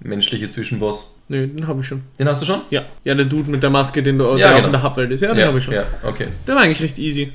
menschliche 0.00 0.48
Zwischenboss. 0.48 1.18
Nö, 1.28 1.46
den 1.46 1.66
habe 1.66 1.80
ich 1.80 1.86
schon. 1.86 2.02
Den 2.18 2.28
hast 2.28 2.42
du 2.42 2.46
schon? 2.46 2.62
Ja. 2.70 2.82
Ja, 3.04 3.14
der 3.14 3.24
Dude 3.26 3.50
mit 3.50 3.62
der 3.62 3.70
Maske, 3.70 4.02
den 4.02 4.18
du 4.18 4.24
Ja, 4.32 4.36
der 4.36 4.48
auch 4.50 4.54
genau. 4.56 4.66
in 4.66 4.72
der 4.72 4.82
Hubwelt 4.82 5.10
ist. 5.12 5.20
Ja, 5.20 5.32
den 5.34 5.46
habe 5.46 5.58
ich 5.58 5.64
schon. 5.64 5.74
Ja, 5.74 5.84
okay. 6.02 6.28
Der 6.46 6.54
war 6.54 6.62
eigentlich 6.62 6.82
recht 6.82 6.98
easy. 6.98 7.32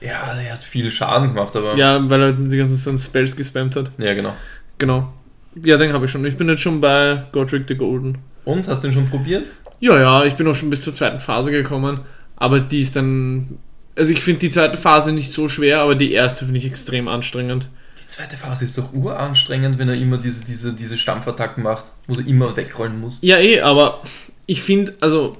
Ja, 0.00 0.34
der 0.34 0.52
hat 0.54 0.64
viel 0.64 0.90
Schaden 0.90 1.34
gemacht, 1.34 1.54
aber. 1.56 1.76
Ja, 1.76 2.08
weil 2.10 2.22
er 2.22 2.32
die 2.32 2.56
ganzen 2.56 2.98
Spells 2.98 3.36
gespammt 3.36 3.76
hat. 3.76 3.90
Ja, 3.98 4.14
genau. 4.14 4.34
Genau. 4.78 5.12
Ja, 5.62 5.76
den 5.76 5.92
habe 5.92 6.06
ich 6.06 6.10
schon. 6.10 6.24
Ich 6.24 6.36
bin 6.36 6.48
jetzt 6.48 6.62
schon 6.62 6.80
bei 6.80 7.24
Godric 7.32 7.64
the 7.68 7.74
Golden. 7.74 8.18
Und, 8.44 8.68
hast 8.68 8.82
du 8.82 8.88
ihn 8.88 8.94
schon 8.94 9.08
probiert? 9.08 9.46
Ja, 9.80 9.98
ja, 9.98 10.24
ich 10.24 10.34
bin 10.34 10.46
auch 10.46 10.54
schon 10.54 10.70
bis 10.70 10.82
zur 10.82 10.94
zweiten 10.94 11.20
Phase 11.20 11.50
gekommen. 11.50 12.00
Aber 12.36 12.60
die 12.60 12.80
ist 12.80 12.96
dann. 12.96 13.58
Also 13.94 14.12
ich 14.12 14.20
finde 14.20 14.40
die 14.40 14.50
zweite 14.50 14.78
Phase 14.78 15.12
nicht 15.12 15.30
so 15.30 15.48
schwer, 15.48 15.80
aber 15.80 15.94
die 15.94 16.12
erste 16.12 16.44
finde 16.44 16.58
ich 16.58 16.66
extrem 16.66 17.08
anstrengend. 17.08 17.68
Die 18.00 18.06
zweite 18.06 18.36
Phase 18.36 18.64
ist 18.64 18.78
doch 18.78 18.92
uranstrengend, 18.92 19.78
wenn 19.78 19.88
er 19.88 19.96
immer 19.96 20.16
diese, 20.16 20.44
diese, 20.44 20.72
diese 20.72 20.96
Stampfattacken 20.96 21.62
macht, 21.62 21.92
wo 22.06 22.14
du 22.14 22.22
immer 22.22 22.56
wegrollen 22.56 22.98
musst. 22.98 23.22
Ja, 23.22 23.38
eh, 23.38 23.60
aber 23.60 24.02
ich 24.46 24.62
finde, 24.62 24.94
also. 25.00 25.36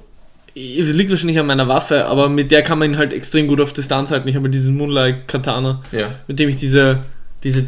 Es 0.55 0.87
liegt 0.87 1.09
wahrscheinlich 1.09 1.39
an 1.39 1.47
meiner 1.47 1.67
Waffe, 1.67 2.05
aber 2.05 2.29
mit 2.29 2.51
der 2.51 2.61
kann 2.61 2.77
man 2.77 2.91
ihn 2.91 2.97
halt 2.99 3.11
extrem 3.11 3.47
gut 3.47 3.59
auf 3.59 3.73
Distanz 3.73 4.11
halten. 4.11 4.27
Ich 4.27 4.35
habe 4.35 4.51
dieses 4.51 4.69
Moonlight 4.69 5.27
Katana, 5.27 5.81
Ja, 5.91 6.11
mit 6.27 6.37
dem 6.37 6.47
ich 6.47 6.57
diese, 6.57 6.99
diese 7.43 7.65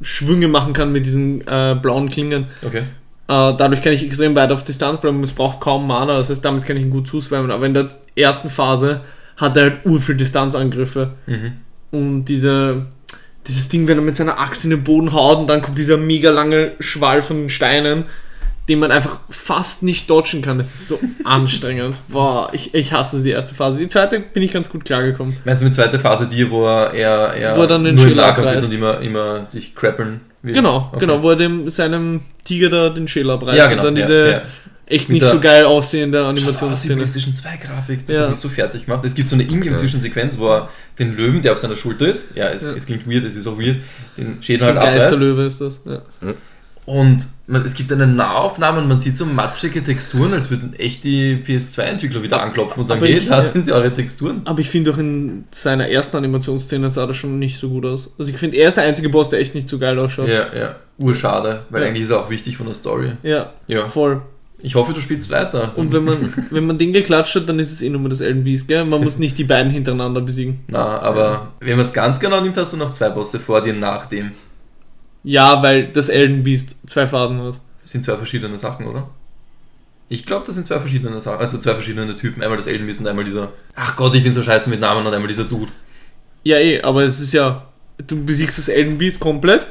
Schwünge 0.00 0.48
machen 0.48 0.72
kann 0.72 0.92
mit 0.92 1.06
diesen 1.06 1.40
äh, 1.46 1.76
blauen 1.80 2.08
Klingen. 2.08 2.46
okay. 2.64 2.84
Äh, 3.26 3.54
dadurch 3.56 3.80
kann 3.80 3.94
ich 3.94 4.04
extrem 4.04 4.34
weit 4.36 4.52
auf 4.52 4.64
Distanz 4.64 5.00
bleiben. 5.00 5.22
Es 5.22 5.32
braucht 5.32 5.60
kaum 5.60 5.86
Mana, 5.86 6.18
das 6.18 6.28
heißt, 6.28 6.44
damit 6.44 6.66
kann 6.66 6.76
ich 6.76 6.82
ihn 6.82 6.90
gut 6.90 7.08
zuswimmen. 7.08 7.50
Aber 7.50 7.64
in 7.64 7.72
der 7.72 7.88
ersten 8.14 8.50
Phase 8.50 9.00
hat 9.36 9.56
er 9.56 9.62
halt 9.62 9.86
ur 9.86 10.00
viel 10.00 10.16
Distanzangriffe. 10.16 11.14
Mhm. 11.26 11.52
Und 11.90 12.24
diese, 12.26 12.86
dieses 13.46 13.68
Ding, 13.70 13.88
wenn 13.88 13.98
er 13.98 14.04
mit 14.04 14.16
seiner 14.16 14.38
Axt 14.38 14.64
in 14.64 14.70
den 14.70 14.84
Boden 14.84 15.12
haut 15.12 15.38
und 15.38 15.46
dann 15.46 15.62
kommt 15.62 15.78
dieser 15.78 15.96
mega 15.96 16.30
lange 16.30 16.72
Schwall 16.80 17.22
von 17.22 17.48
Steinen, 17.48 18.04
den 18.68 18.78
man 18.78 18.90
einfach 18.90 19.20
fast 19.28 19.82
nicht 19.82 20.08
dodgen 20.08 20.40
kann. 20.40 20.56
Das 20.58 20.74
ist 20.74 20.88
so 20.88 20.98
anstrengend. 21.24 21.96
Boah, 22.08 22.48
ich, 22.52 22.72
ich 22.74 22.92
hasse 22.92 23.22
die 23.22 23.30
erste 23.30 23.54
Phase. 23.54 23.78
Die 23.78 23.88
zweite 23.88 24.20
bin 24.20 24.42
ich 24.42 24.52
ganz 24.52 24.70
gut 24.70 24.84
klargekommen. 24.84 25.36
Meinst 25.44 25.60
du 25.60 25.64
mit 25.66 25.74
zweiter 25.74 25.98
Phase 26.00 26.26
die, 26.28 26.50
wo 26.50 26.66
er 26.66 26.94
eher, 26.94 27.34
eher 27.34 27.56
Wo 27.56 27.60
er 27.62 27.66
dann 27.66 27.84
den 27.84 27.94
nur 27.96 28.04
im 28.04 28.10
Schädel 28.10 28.22
Nahkampf 28.24 28.46
ist 28.46 28.56
abreißt. 28.56 28.64
und 28.70 28.74
immer, 28.74 29.00
immer 29.00 29.40
dich 29.52 29.74
crappeln 29.74 30.20
will? 30.42 30.54
Genau, 30.54 30.88
Okay. 30.92 31.00
genau, 31.00 31.22
wo 31.22 31.30
er 31.30 31.36
dem, 31.36 31.68
seinem 31.68 32.20
Tiger 32.44 32.70
da 32.70 32.88
den 32.90 33.06
Schädel 33.06 33.30
abreißt. 33.32 33.58
Ja, 33.58 33.66
genau. 33.66 33.80
Und 33.82 33.86
dann 33.86 33.96
ja, 33.96 34.02
diese 34.06 34.30
ja. 34.30 34.42
echt 34.86 35.10
Mit 35.10 35.20
nicht 35.20 35.30
so 35.30 35.40
geil 35.40 35.64
aussehende 35.66 36.24
Animationsszene. 36.24 36.96
PlayStation 36.96 37.34
2 37.34 37.56
Grafik, 37.58 38.06
das 38.06 38.16
Ja. 38.16 38.22
hat 38.22 38.30
mich 38.30 38.38
so 38.38 38.48
fertig 38.48 38.86
gemacht. 38.86 39.04
Es 39.04 39.14
gibt 39.14 39.28
so 39.28 39.36
eine 39.36 39.42
Ingame-Zwischensequenz, 39.42 40.38
wo 40.38 40.48
er 40.48 40.70
den 40.98 41.16
Löwen, 41.18 41.42
der 41.42 41.52
auf 41.52 41.58
seiner 41.58 41.76
Schulter 41.76 42.06
ist, 42.08 42.34
ja, 42.34 42.46
es, 42.48 42.64
Ja. 42.64 42.72
es 42.72 42.86
klingt 42.86 43.06
weird, 43.10 43.24
es 43.26 43.36
ist 43.36 43.46
auch 43.46 43.58
weird, 43.58 43.76
den 44.16 44.42
Schädel 44.42 44.68
halt 44.68 44.78
abreißt. 44.78 45.08
Geisterlöwe 45.10 45.42
ist 45.44 45.60
das. 45.60 45.80
Ja. 45.84 46.00
Und 46.86 47.26
man, 47.46 47.64
es 47.64 47.74
gibt 47.74 47.90
eine 47.92 48.06
Nahaufnahme 48.06 48.80
und 48.80 48.88
man 48.88 49.00
sieht 49.00 49.16
so 49.16 49.24
matschige 49.24 49.82
Texturen, 49.82 50.34
als 50.34 50.50
würden 50.50 50.74
echt 50.74 51.04
die 51.04 51.36
PS2-Entwickler 51.46 52.22
wieder 52.22 52.42
anklopfen 52.42 52.80
und 52.80 52.86
sagen, 52.86 53.00
hey, 53.04 53.14
ich- 53.14 53.26
da 53.28 53.36
ja. 53.36 53.42
sind 53.42 53.68
ja 53.68 53.74
eure 53.74 53.92
Texturen. 53.92 54.42
Aber 54.44 54.60
ich 54.60 54.68
finde 54.68 54.90
auch 54.92 54.98
in 54.98 55.44
seiner 55.50 55.88
ersten 55.88 56.16
Animationsszene 56.18 56.90
sah 56.90 57.06
das 57.06 57.16
schon 57.16 57.38
nicht 57.38 57.58
so 57.58 57.68
gut 57.70 57.86
aus. 57.86 58.12
Also 58.18 58.30
ich 58.30 58.36
finde, 58.38 58.56
er 58.58 58.68
ist 58.68 58.76
der 58.76 58.84
einzige 58.84 59.08
Boss, 59.08 59.30
der 59.30 59.40
echt 59.40 59.54
nicht 59.54 59.68
so 59.68 59.78
geil 59.78 59.98
ausschaut. 59.98 60.28
Ja, 60.28 60.54
ja, 60.54 60.76
urschade, 60.98 61.62
weil 61.70 61.82
Ja. 61.82 61.88
eigentlich 61.88 62.02
ist 62.04 62.10
er 62.10 62.20
auch 62.20 62.30
wichtig 62.30 62.56
von 62.56 62.66
der 62.66 62.74
Story. 62.74 63.12
Ja, 63.22 63.52
Ja, 63.66 63.86
voll. 63.86 64.20
ich 64.60 64.74
hoffe, 64.74 64.92
du 64.92 65.00
spielst 65.00 65.30
weiter. 65.30 65.72
Und 65.76 65.92
wenn 65.92 66.04
man, 66.04 66.32
wenn 66.50 66.66
man 66.66 66.76
den 66.78 66.92
geklatscht 66.92 67.34
hat, 67.36 67.48
dann 67.48 67.58
ist 67.58 67.72
es 67.72 67.80
eh 67.82 67.88
nur 67.88 68.00
mal 68.00 68.08
das 68.10 68.20
Elden 68.20 68.44
Beast, 68.44 68.68
gell? 68.68 68.84
Man 68.84 69.02
muss 69.02 69.18
nicht 69.18 69.38
die 69.38 69.44
beiden 69.44 69.70
hintereinander 69.72 70.20
besiegen. 70.20 70.60
Na, 70.68 71.00
aber 71.00 71.52
wenn 71.60 71.76
man 71.76 71.84
es 71.86 71.92
ganz 71.94 72.20
genau 72.20 72.40
nimmt, 72.42 72.56
hast 72.58 72.72
du 72.74 72.76
noch 72.76 72.92
zwei 72.92 73.08
Bosse 73.10 73.38
vor 73.40 73.60
dir 73.62 73.72
nach 73.74 74.06
dem. 74.06 74.32
Ja, 75.24 75.62
weil 75.62 75.88
das 75.88 76.08
Elden 76.08 76.44
Beast 76.44 76.76
zwei 76.86 77.06
Phasen 77.06 77.40
hat. 77.40 77.58
Das 77.82 77.90
sind 77.92 78.04
zwei 78.04 78.16
verschiedene 78.16 78.58
Sachen, 78.58 78.86
oder? 78.86 79.08
Ich 80.08 80.26
glaube, 80.26 80.44
das 80.46 80.54
sind 80.54 80.66
zwei 80.66 80.78
verschiedene 80.78 81.18
Sachen. 81.20 81.38
Also 81.40 81.58
zwei 81.58 81.72
verschiedene 81.74 82.14
Typen. 82.14 82.42
Einmal 82.42 82.58
das 82.58 82.66
Elden 82.66 82.86
Beast 82.86 83.00
und 83.00 83.06
einmal 83.06 83.24
dieser. 83.24 83.52
Ach 83.74 83.96
Gott, 83.96 84.14
ich 84.14 84.22
bin 84.22 84.32
so 84.32 84.42
scheiße 84.42 84.68
mit 84.70 84.80
Namen 84.80 85.04
und 85.06 85.12
einmal 85.12 85.28
dieser 85.28 85.44
Dude. 85.44 85.72
Ja, 86.44 86.58
eh, 86.58 86.80
aber 86.82 87.04
es 87.04 87.20
ist 87.20 87.32
ja, 87.32 87.66
du 88.06 88.22
besiegst 88.24 88.58
das 88.58 88.68
Elden 88.68 88.98
Beast 88.98 89.18
komplett 89.18 89.66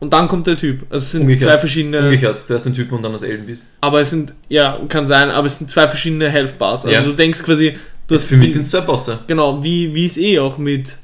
und 0.00 0.12
dann 0.12 0.26
kommt 0.26 0.48
der 0.48 0.56
Typ. 0.56 0.82
Also 0.90 0.96
es 1.04 1.12
sind 1.12 1.22
Umgekehrt. 1.22 1.48
zwei 1.52 1.58
verschiedene, 1.58 2.00
Umgekehrt. 2.00 2.44
Zuerst 2.44 2.66
den 2.66 2.74
Typen 2.74 2.94
und 2.96 3.02
dann 3.04 3.12
das 3.12 3.22
Elden 3.22 3.46
Beast. 3.46 3.66
aber 3.80 4.00
es 4.00 4.10
sind, 4.10 4.32
ja, 4.48 4.80
kann 4.88 5.06
sein, 5.06 5.30
aber 5.30 5.46
es 5.46 5.58
sind 5.58 5.70
zwei 5.70 5.86
verschiedene 5.86 6.28
Health 6.28 6.58
Bars. 6.58 6.84
Also 6.84 6.96
Ja. 6.96 7.02
du 7.04 7.12
denkst 7.12 7.44
quasi, 7.44 7.76
du 8.08 8.16
hast 8.16 8.26
Für 8.28 8.36
mich 8.36 8.52
sind 8.52 8.62
es 8.62 8.70
zwei 8.70 8.80
Bosse. 8.80 9.20
Genau, 9.28 9.62
wie, 9.62 9.94
wie 9.94 10.06
es 10.06 10.16
eh 10.18 10.40
auch 10.40 10.58
mit 10.58 10.96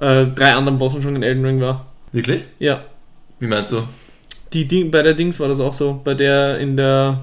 äh, 0.00 0.26
drei 0.26 0.52
anderen 0.54 0.78
Bossen 0.78 1.00
schon 1.00 1.14
in 1.14 1.22
Elden 1.22 1.44
Ring 1.44 1.60
war. 1.60 1.86
Wirklich? 2.10 2.42
Ja, 2.58 2.82
Wie 3.44 3.48
meinst 3.48 3.72
du? 3.72 3.82
die 4.54 4.66
Ding, 4.66 4.90
bei 4.90 5.02
der 5.02 5.12
Dings 5.12 5.38
war 5.38 5.48
das 5.48 5.60
auch 5.60 5.72
so, 5.74 6.00
bei 6.02 6.14
der 6.14 6.58
in 6.60 6.76
der 6.78 7.20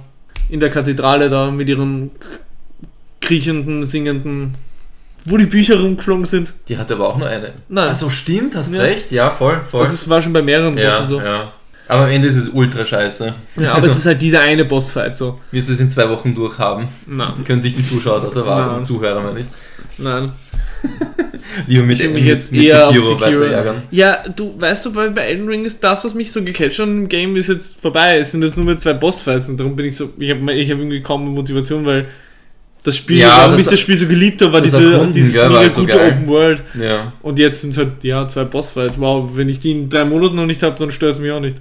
in 0.50 0.60
der 0.60 0.70
Kathedrale 0.70 1.30
da 1.32 1.50
mit 1.50 1.68
ihren 1.68 2.12
kriechenden, 3.22 3.86
singenden, 3.88 4.54
wo 5.26 5.38
die 5.38 5.46
Bücher 5.48 5.80
rumgeflogen 5.80 6.26
sind. 6.26 6.54
Die 6.68 6.78
hatte 6.78 6.94
aber 6.94 7.08
auch 7.10 7.18
nur 7.18 7.28
eine. 7.28 7.54
Nein. 7.70 7.88
Ach 7.90 7.96
so, 7.96 8.12
stimmt, 8.12 8.56
hast 8.56 8.72
Ja. 8.76 8.82
recht. 8.82 9.12
Ja, 9.12 9.32
voll, 9.32 9.62
voll. 9.68 9.82
Also 9.82 9.94
es 9.96 10.08
war 10.10 10.22
schon 10.22 10.34
bei 10.34 10.44
mehreren 10.44 10.78
ja, 10.78 10.92
Bossen 10.92 11.08
so. 11.08 11.20
Ja, 11.20 11.26
ja. 11.26 11.52
Aber 11.88 12.04
am 12.04 12.10
Ende 12.12 12.28
ist 12.28 12.36
es 12.38 12.50
ultra 12.50 12.86
scheiße. 12.86 13.34
aber 13.58 13.74
Also, 13.74 13.90
es 13.90 13.98
ist 13.98 14.06
halt 14.06 14.22
dieser 14.22 14.42
eine 14.42 14.66
Bossfight 14.66 15.18
so. 15.18 15.40
wirst 15.52 15.70
du 15.70 15.74
es 15.74 15.80
in 15.80 15.90
zwei 15.90 16.08
Wochen 16.10 16.36
durchhaben. 16.36 16.88
Nein, 17.08 17.44
Können 17.46 17.64
sich 17.64 17.76
die 17.76 17.84
Zuschauer 17.84 18.22
das 18.22 18.36
erwarten. 18.36 18.76
Nein. 18.76 18.86
Zuhörer, 18.86 19.22
meine 19.22 19.40
ich. 19.40 19.46
nein. 19.98 20.32
Lieber 21.68 21.84
mit, 21.84 21.98
Ich 22.00 22.04
will 22.04 22.10
mich 22.12 22.26
jetzt 22.26 22.52
mit 22.52 22.64
eher 22.64 22.88
auf 22.90 22.96
Sekiro 22.96 23.18
Sekiro. 23.20 23.44
ärgern. 23.44 23.84
Ja, 23.92 24.24
du 24.36 24.54
weißt 24.60 24.86
du, 24.86 24.94
bei, 24.94 25.10
bei 25.10 25.22
Elden 25.24 25.48
Ring 25.48 25.66
ist 25.66 25.84
das, 25.84 26.04
was 26.06 26.14
mich 26.14 26.32
so 26.32 26.44
gecatcht 26.44 26.80
hat 26.80 26.88
im 26.88 27.08
Game, 27.08 27.36
ist 27.36 27.48
jetzt 27.50 27.82
vorbei. 27.82 28.18
Es 28.20 28.32
sind 28.32 28.44
jetzt 28.44 28.58
nur 28.58 28.66
mehr 28.66 28.78
zwei 28.78 28.94
Bossfights 28.94 29.50
und 29.50 29.58
darum 29.60 29.76
bin 29.76 29.86
ich 29.88 29.96
so, 29.96 30.12
ich 30.18 30.30
habe 30.32 30.54
ich 30.54 30.70
hab 30.72 30.78
irgendwie 30.78 31.02
kaum 31.02 31.26
Motivation, 31.34 31.86
weil 31.86 32.06
das 32.84 32.98
Spiel, 32.98 33.20
Ja, 33.20 33.38
warum 33.42 33.52
das- 33.54 33.62
ich 33.66 33.68
das 33.72 33.80
Spiel 33.80 33.96
so 33.98 34.08
geliebt 34.08 34.42
habe, 34.42 34.54
war 34.54 34.62
diese, 34.62 34.78
Erkunden, 34.92 35.14
dieses 35.14 35.34
gell, 35.34 35.48
mega 35.50 35.60
halt 35.60 35.76
gute 35.76 35.88
geil. 35.94 36.12
Open 36.14 36.28
World. 36.28 36.64
Ja. 36.80 37.14
Und 37.22 37.38
jetzt 37.38 37.62
sind 37.62 37.72
es 37.72 37.78
halt, 37.78 38.04
ja, 38.04 38.28
zwei 38.28 38.44
Bossfights. 38.46 39.00
Wow, 39.00 39.30
wenn 39.36 39.50
ich 39.50 39.60
die 39.60 39.72
in 39.72 39.90
drei 39.90 40.04
Monaten 40.04 40.36
noch 40.36 40.48
nicht 40.48 40.64
habe, 40.64 40.80
dann 40.80 40.90
stört 40.92 41.14
es 41.14 41.20
mich 41.20 41.32
auch 41.32 41.40
nicht. 41.40 41.58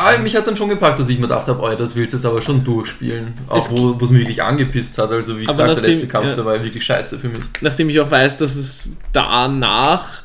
Ah, 0.00 0.18
mich 0.18 0.34
hat 0.36 0.46
dann 0.46 0.56
schon 0.56 0.68
gepackt, 0.68 0.98
dass 0.98 1.08
ich 1.08 1.16
mir 1.18 1.28
gedacht 1.28 1.46
habe, 1.48 1.60
oh, 1.62 1.74
das 1.74 1.94
willst 1.96 2.12
du 2.12 2.16
jetzt 2.18 2.24
aber 2.26 2.40
schon 2.42 2.62
durchspielen. 2.64 3.34
Auch 3.48 3.58
Es- 3.58 3.70
wo 3.70 3.96
es 4.02 4.10
mich 4.10 4.20
wirklich 4.22 4.42
angepisst 4.42 4.96
hat. 4.98 5.10
Also 5.12 5.36
wie 5.38 5.42
Aber 5.44 5.52
gesagt, 5.52 5.68
der 5.68 5.76
nachdem- 5.76 5.90
letzte 5.90 6.08
Kampf, 6.08 6.26
ja. 6.28 6.34
der 6.34 6.44
war 6.44 6.62
wirklich 6.62 6.84
scheiße 6.84 7.18
für 7.18 7.28
mich. 7.28 7.40
Nachdem 7.60 7.88
ich 7.90 7.98
auch 8.00 8.10
weiß, 8.10 8.36
dass 8.38 8.54
es 8.56 8.90
danach 9.12 10.22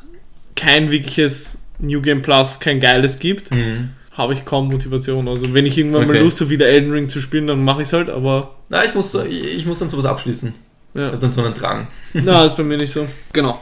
kein 0.56 0.92
wirkliches 0.92 1.58
New 1.80 2.02
Game 2.02 2.22
Plus, 2.22 2.60
kein 2.60 2.80
geiles 2.80 3.20
gibt, 3.20 3.54
Mhm. 3.54 3.90
habe 4.12 4.34
ich 4.34 4.46
kaum 4.46 4.70
Motivation. 4.70 5.28
Also 5.28 5.54
wenn 5.54 5.66
ich 5.66 5.78
irgendwann 5.78 6.06
mal 6.08 6.14
Okay. 6.16 6.24
Lust 6.24 6.40
habe, 6.42 6.50
wieder 6.52 6.68
Elden 6.68 6.92
Ring 6.92 7.10
zu 7.10 7.20
spielen, 7.20 7.48
dann 7.48 7.64
mache 7.64 7.82
ich 7.82 7.88
es 7.88 7.94
halt, 7.94 8.10
aber 8.10 8.56
Na, 8.70 8.86
ich 8.86 8.94
muss, 8.94 9.12
so- 9.12 9.24
ich, 9.24 9.44
ich 9.58 9.66
muss 9.66 9.80
dann 9.80 9.90
sowas 9.90 10.06
abschließen. 10.06 10.54
Ich 10.94 11.00
ja. 11.02 11.08
habe 11.08 11.18
dann 11.18 11.32
so 11.32 11.44
einen 11.44 11.54
Drang. 11.56 11.88
Na, 12.14 12.46
ist 12.46 12.56
bei 12.56 12.64
mir 12.64 12.78
nicht 12.78 12.92
so. 12.92 13.08
Genau. 13.34 13.60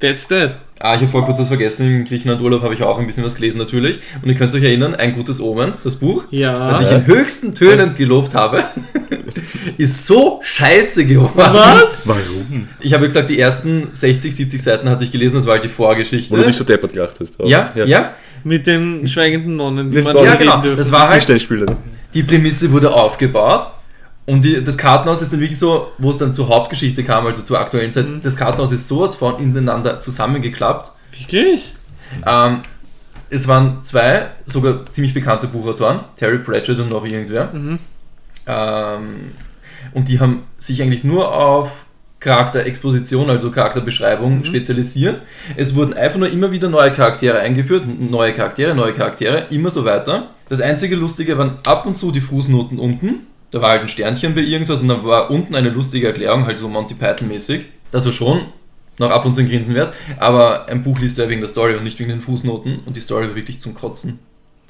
That's 0.00 0.28
that. 0.28 0.56
Ah, 0.80 0.94
ich 0.94 1.00
habe 1.00 1.08
vor 1.10 1.24
kurz 1.24 1.40
was 1.40 1.48
vergessen. 1.48 1.86
Im 1.86 2.04
Griechenland-Urlaub 2.04 2.62
habe 2.62 2.72
ich 2.72 2.82
auch 2.84 2.98
ein 3.00 3.06
bisschen 3.06 3.24
was 3.24 3.34
gelesen 3.34 3.58
natürlich. 3.58 3.98
Und 4.22 4.28
ihr 4.28 4.36
könnt 4.36 4.54
euch 4.54 4.62
erinnern, 4.62 4.94
ein 4.94 5.12
gutes 5.14 5.40
Omen, 5.40 5.72
das 5.82 5.96
Buch, 5.96 6.22
Ja. 6.30 6.70
das 6.70 6.82
ich 6.82 6.90
in 6.92 7.04
höchsten 7.06 7.52
Tönen 7.54 7.96
gelobt 7.96 8.32
habe, 8.34 8.62
ist 9.76 10.06
so 10.06 10.38
scheiße 10.42 11.04
geworden. 11.04 11.32
Was? 11.36 12.06
Warum? 12.06 12.68
Ich 12.80 12.94
habe 12.94 13.06
gesagt, 13.06 13.28
die 13.28 13.40
ersten 13.40 13.88
60, 13.90 14.36
70 14.36 14.62
Seiten 14.62 14.88
hatte 14.88 15.02
ich 15.02 15.10
gelesen, 15.10 15.36
das 15.36 15.46
war 15.46 15.54
halt 15.54 15.64
die 15.64 15.68
Vorgeschichte. 15.68 16.30
Wo 16.32 16.36
du 16.36 16.44
dich 16.44 16.56
so 16.56 16.62
deppert 16.64 16.92
gelacht 16.92 17.16
hast. 17.20 17.34
ja, 17.44 17.72
ja, 17.74 18.14
Mit 18.44 18.68
den 18.68 19.08
schweigenden 19.08 19.56
Nonnen, 19.56 19.90
die 19.90 20.00
man 20.00 20.14
ja, 20.16 20.36
genau. 20.36 20.52
reden 20.52 20.62
dürfen. 20.62 20.78
Das 20.78 20.92
war 20.92 21.08
halt 21.08 21.14
Tischtennisspieler. 21.26 21.76
die 22.14 22.22
Prämisse 22.22 22.70
wurde 22.70 22.92
aufgebaut 22.94 23.66
und 24.28 24.44
die, 24.44 24.62
das 24.62 24.76
Kartenhaus 24.76 25.22
ist 25.22 25.32
dann 25.32 25.40
wirklich 25.40 25.58
so, 25.58 25.90
wo 25.96 26.10
es 26.10 26.18
dann 26.18 26.34
zur 26.34 26.48
Hauptgeschichte 26.48 27.02
kam, 27.02 27.24
also 27.24 27.40
zur 27.40 27.58
aktuellen 27.58 27.92
Zeit, 27.92 28.06
Mhm. 28.06 28.20
das 28.22 28.36
Kartenhaus 28.36 28.72
ist 28.72 28.86
sowas 28.86 29.16
von 29.16 29.38
ineinander 29.40 30.00
zusammengeklappt. 30.00 30.92
Wirklich? 31.18 31.74
Ähm, 32.26 32.60
es 33.30 33.48
waren 33.48 33.78
zwei 33.84 34.26
sogar 34.44 34.84
ziemlich 34.92 35.14
bekannte 35.14 35.46
Buchautoren, 35.46 36.00
Terry 36.16 36.38
Pratchett 36.40 36.78
und 36.78 36.90
noch 36.90 37.06
irgendwer. 37.06 37.50
Mhm. 37.54 37.78
Ähm, 38.46 39.32
und 39.94 40.08
die 40.08 40.20
haben 40.20 40.42
sich 40.58 40.82
eigentlich 40.82 41.04
nur 41.04 41.34
auf 41.34 41.86
Charakterexposition, 42.20 43.30
also 43.30 43.50
Charakterbeschreibung, 43.50 44.44
spezialisiert. 44.44 45.22
Es 45.56 45.74
wurden 45.74 45.94
einfach 45.94 46.18
nur 46.18 46.28
immer 46.30 46.50
wieder 46.50 46.68
neue 46.68 46.90
Charaktere 46.90 47.38
eingeführt, 47.38 47.84
neue 47.86 48.34
Charaktere, 48.34 48.74
neue 48.74 48.92
Charaktere, 48.92 49.46
immer 49.48 49.70
so 49.70 49.86
weiter. 49.86 50.28
Das 50.50 50.60
einzige 50.60 50.96
Lustige 50.96 51.38
waren 51.38 51.56
ab 51.64 51.86
und 51.86 51.96
zu 51.96 52.10
die 52.10 52.20
Fußnoten 52.20 52.78
unten. 52.78 53.26
Da 53.50 53.62
war 53.62 53.70
halt 53.70 53.80
ein 53.82 53.88
Sternchen 53.88 54.34
bei 54.34 54.42
irgendwas 54.42 54.82
und 54.82 54.88
dann 54.88 55.04
war 55.04 55.30
unten 55.30 55.54
eine 55.54 55.70
lustige 55.70 56.08
Erklärung, 56.08 56.44
halt 56.46 56.58
so 56.58 56.68
Monty 56.68 56.94
Python-mäßig. 56.94 57.66
Das 57.90 58.04
war 58.04 58.12
schon 58.12 58.42
noch 58.98 59.10
ab 59.10 59.24
und 59.24 59.32
zu 59.34 59.40
ein 59.40 59.48
Grinsen 59.48 59.74
wert, 59.74 59.94
aber 60.18 60.66
ein 60.68 60.82
Buch 60.82 60.98
liest 60.98 61.16
du 61.18 61.22
ja 61.22 61.28
wegen 61.28 61.40
der 61.40 61.48
Story 61.48 61.76
und 61.76 61.84
nicht 61.84 61.98
wegen 62.00 62.10
den 62.10 62.20
Fußnoten 62.20 62.80
und 62.84 62.96
die 62.96 63.00
Story 63.00 63.28
war 63.28 63.36
wirklich 63.36 63.60
zum 63.60 63.74
Kotzen. 63.74 64.18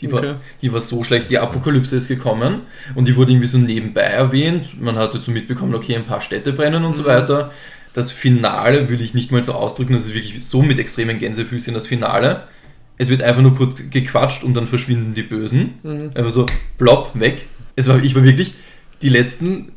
Die 0.00 0.12
war, 0.12 0.18
Okay. 0.20 0.34
die 0.62 0.72
war 0.72 0.80
so 0.80 1.02
schlecht. 1.02 1.28
Die 1.30 1.38
Apokalypse 1.38 1.96
ist 1.96 2.06
gekommen 2.06 2.60
und 2.94 3.08
die 3.08 3.16
wurde 3.16 3.32
irgendwie 3.32 3.48
so 3.48 3.58
nebenbei 3.58 4.02
erwähnt. 4.02 4.80
Man 4.80 4.94
hatte 4.96 5.18
so 5.18 5.32
mitbekommen, 5.32 5.74
okay, 5.74 5.96
ein 5.96 6.04
paar 6.04 6.20
Städte 6.20 6.52
brennen 6.52 6.84
und 6.84 6.94
so 6.94 7.04
weiter. 7.04 7.50
Das 7.94 8.12
Finale 8.12 8.88
will 8.90 9.00
ich 9.00 9.12
nicht 9.14 9.32
mal 9.32 9.42
so 9.42 9.54
ausdrücken, 9.54 9.94
das 9.94 10.04
ist 10.04 10.14
wirklich 10.14 10.44
so 10.46 10.62
mit 10.62 10.78
extremen 10.78 11.18
Gänsefüßchen 11.18 11.74
das 11.74 11.88
Finale. 11.88 12.44
Es 12.96 13.08
wird 13.10 13.22
einfach 13.22 13.42
nur 13.42 13.56
kurz 13.56 13.90
gequatscht 13.90 14.44
und 14.44 14.54
dann 14.54 14.68
verschwinden 14.68 15.14
die 15.14 15.22
Bösen. 15.22 15.74
Mhm. 15.82 16.10
Einfach 16.14 16.30
so, 16.30 16.46
plopp, 16.76 17.18
weg. 17.18 17.46
Es 17.74 17.88
war, 17.88 18.00
ich 18.02 18.14
war 18.14 18.22
wirklich 18.22 18.54
die 19.02 19.08
letzten 19.08 19.72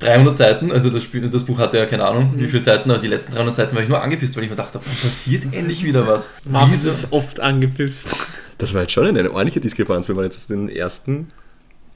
300 0.00 0.34
Seiten, 0.36 0.72
also 0.72 0.88
das, 0.88 1.02
Spiel, 1.02 1.28
das 1.28 1.44
Buch 1.44 1.58
hatte 1.58 1.76
ja 1.76 1.84
keine 1.86 2.04
Ahnung, 2.06 2.32
wie 2.36 2.48
viele 2.48 2.62
Seiten, 2.62 2.90
aber 2.90 3.00
die 3.00 3.08
letzten 3.08 3.34
300 3.34 3.54
Seiten 3.54 3.76
war 3.76 3.82
ich 3.82 3.88
nur 3.88 4.00
angepisst, 4.02 4.34
weil 4.36 4.44
ich 4.44 4.50
mir 4.50 4.56
dachte, 4.56 4.78
passiert 4.78 5.44
endlich 5.52 5.84
wieder 5.84 6.06
was? 6.06 6.30
Wieso- 6.44 6.88
ist 6.88 7.12
oft 7.12 7.38
angepisst. 7.40 8.08
Das 8.58 8.72
war 8.74 8.82
jetzt 8.82 8.92
schon 8.92 9.06
eine 9.06 9.30
ordentliche 9.30 9.60
Diskrepanz, 9.60 10.08
wenn 10.08 10.16
man 10.16 10.24
jetzt 10.24 10.48
den 10.48 10.68
ersten 10.70 11.28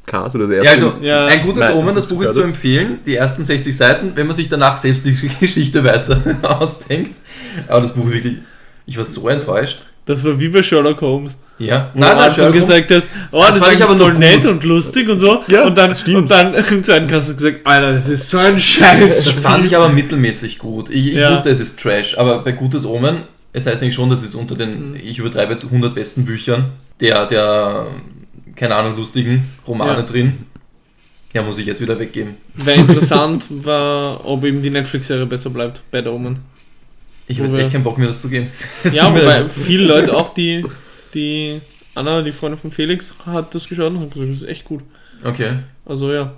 Cast 0.06 0.34
oder 0.34 0.46
den 0.48 0.62
Ja, 0.62 0.72
ersten. 0.72 0.84
also 0.86 0.98
Ja. 1.02 1.26
ein 1.26 1.42
gutes 1.42 1.66
Nein, 1.68 1.76
Omen, 1.76 1.94
das 1.94 2.06
Buch 2.08 2.20
ist 2.22 2.34
zu 2.34 2.42
empfehlen, 2.42 2.98
die 3.06 3.16
ersten 3.16 3.42
60 3.42 3.74
Seiten, 3.74 4.12
wenn 4.16 4.26
man 4.26 4.36
sich 4.36 4.48
danach 4.50 4.76
selbst 4.76 5.06
die 5.06 5.12
Geschichte 5.40 5.82
weiter 5.82 6.22
ausdenkt. 6.42 7.20
Aber 7.68 7.80
das 7.80 7.94
Buch 7.94 8.10
wirklich, 8.10 8.36
ich 8.84 8.98
war 8.98 9.04
so 9.06 9.28
enttäuscht. 9.28 9.78
Das 10.04 10.22
war 10.24 10.38
wie 10.38 10.48
bei 10.50 10.62
Sherlock 10.62 11.00
Holmes. 11.00 11.38
Ja, 11.58 11.92
du 11.94 12.02
Anfang 12.02 12.32
Sherlock 12.32 12.54
Holmes- 12.54 12.66
gesagt 12.68 12.90
hast, 12.90 13.06
oh, 13.30 13.38
Das 13.42 13.58
das, 13.60 13.68
ist 13.68 13.74
ich 13.78 13.84
aber 13.84 13.96
voll 13.96 14.14
nett 14.14 14.42
gut. 14.42 14.50
und 14.50 14.64
lustig 14.64 15.08
und 15.08 15.18
so. 15.18 15.40
Ja, 15.46 15.66
und 15.66 15.78
dann, 15.78 15.94
stimmt. 15.94 16.16
und 16.16 16.30
dann 16.30 16.52
im 16.70 16.82
zweiten 16.82 17.12
hast 17.12 17.28
du 17.28 17.34
gesagt, 17.34 17.60
Alter, 17.64 17.92
das 17.92 18.08
ist 18.08 18.28
so 18.28 18.38
ein 18.38 18.58
Scheiß. 18.58 19.24
Das 19.24 19.38
fand 19.40 19.64
ich 19.64 19.76
aber 19.76 19.88
mittelmäßig 19.88 20.58
gut. 20.58 20.90
Ich, 20.90 21.06
ich 21.08 21.14
Ja. 21.14 21.30
wusste, 21.32 21.50
es 21.50 21.60
ist 21.60 21.78
Trash, 21.80 22.18
aber 22.18 22.40
bei 22.40 22.52
Gutes 22.52 22.84
Omen, 22.84 23.22
es 23.52 23.66
heißt 23.66 23.82
eigentlich 23.82 23.94
schon, 23.94 24.10
dass 24.10 24.24
es 24.24 24.34
unter 24.34 24.56
den, 24.56 24.96
ich 25.00 25.18
übertreibe 25.18 25.52
jetzt 25.52 25.64
100 25.64 25.94
besten 25.94 26.24
Büchern 26.24 26.72
der, 27.00 27.26
der 27.26 27.86
keine 28.56 28.74
Ahnung, 28.74 28.96
lustigen 28.96 29.48
Romane 29.66 29.98
Ja. 29.98 30.02
drin. 30.02 30.46
Ja, 31.32 31.42
muss 31.42 31.58
ich 31.58 31.66
jetzt 31.66 31.80
wieder 31.80 31.98
weggeben. 31.98 32.34
Wäre 32.54 32.78
interessant, 32.80 33.44
war, 33.48 34.24
ob 34.26 34.44
eben 34.44 34.60
die 34.62 34.70
Netflix-Serie 34.70 35.26
besser 35.26 35.50
bleibt, 35.50 35.82
Bad 35.92 36.06
Omen. 36.08 36.38
Ich 37.26 37.38
habe 37.38 37.48
jetzt 37.48 37.58
echt 37.58 37.72
keinen 37.72 37.82
Bock 37.84 37.96
mehr, 37.98 38.08
das 38.08 38.20
zu 38.20 38.28
geben. 38.28 38.48
Ja, 38.92 39.10
wobei 39.12 39.44
viele 39.48 39.84
Leute 39.86 40.14
auch, 40.16 40.34
die, 40.34 40.64
die 41.14 41.60
Anna, 41.94 42.22
die 42.22 42.32
Freundin 42.32 42.58
von 42.58 42.70
Felix, 42.70 43.14
hat 43.24 43.54
das 43.54 43.68
geschaut 43.68 43.92
und 43.92 44.00
hat 44.00 44.12
gesagt, 44.12 44.30
das 44.30 44.42
ist 44.42 44.48
echt 44.48 44.64
gut. 44.64 44.82
Okay. 45.22 45.58
Also 45.84 46.12
ja, 46.12 46.34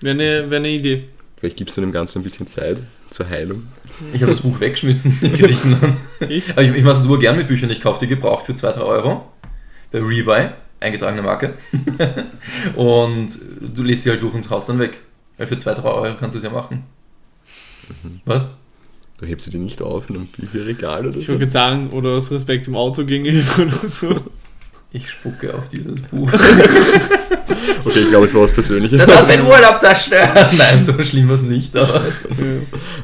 wäre 0.00 0.14
eine, 0.14 0.50
wär 0.50 0.58
eine 0.58 0.68
Idee. 0.68 1.04
Vielleicht 1.36 1.56
gibst 1.56 1.76
du 1.76 1.80
dem 1.80 1.92
Ganzen 1.92 2.20
ein 2.20 2.22
bisschen 2.22 2.46
Zeit 2.46 2.78
zur 3.10 3.28
Heilung. 3.28 3.66
Ich 4.12 4.22
habe 4.22 4.30
das 4.30 4.42
Buch 4.42 4.60
weggeschmissen. 4.60 5.18
Ich? 6.28 6.50
Aber 6.50 6.62
ich, 6.62 6.72
ich 6.72 6.84
mache 6.84 6.94
das 6.94 7.02
super 7.02 7.18
gern 7.18 7.36
mit 7.36 7.48
Büchern. 7.48 7.68
Ich 7.70 7.80
kaufe 7.80 7.98
die 7.98 8.06
gebraucht 8.06 8.46
für 8.46 8.52
2-3 8.52 8.80
Euro. 8.80 9.32
Bei 9.90 9.98
Rebuy, 9.98 10.50
eingetragene 10.78 11.22
Marke. 11.22 11.54
und 12.76 13.28
du 13.60 13.82
liest 13.82 14.04
sie 14.04 14.10
halt 14.10 14.22
durch 14.22 14.34
und 14.34 14.48
haust 14.50 14.68
dann 14.68 14.78
weg. 14.78 15.00
Weil 15.36 15.48
für 15.48 15.56
2-3 15.56 15.84
Euro 15.84 16.16
kannst 16.16 16.36
du 16.36 16.38
es 16.38 16.44
ja 16.44 16.50
machen. 16.50 16.84
Was? 18.24 18.52
Du 19.22 19.28
hebst 19.28 19.44
sie 19.44 19.52
dir 19.52 19.58
nicht 19.58 19.80
auf 19.80 20.10
in 20.10 20.16
einem 20.16 20.26
Bücherregal 20.26 21.06
oder 21.06 21.16
Ich 21.16 21.26
so. 21.26 21.32
wollte 21.32 21.46
gerade 21.46 21.52
sagen, 21.52 21.90
oder 21.90 22.10
aus 22.10 22.30
Respekt 22.32 22.66
im 22.66 22.74
Auto 22.74 23.04
gegenüber 23.04 23.52
oder 23.62 23.88
so. 23.88 24.16
Ich 24.92 25.08
spucke 25.08 25.54
auf 25.54 25.68
dieses 25.68 26.00
Buch. 26.02 26.30
Okay, 27.84 27.98
ich 28.00 28.08
glaube, 28.08 28.26
es 28.26 28.34
war 28.34 28.42
was 28.42 28.52
Persönliches. 28.52 28.98
Das 28.98 29.16
hat 29.16 29.26
meinen 29.28 29.42
Urlaub 29.46 29.80
zerstört. 29.80 30.34
Nein, 30.34 30.84
so 30.84 31.00
schlimm 31.02 31.28
war 31.28 31.34
es 31.36 31.42
nicht, 31.42 31.76
aber 31.76 32.02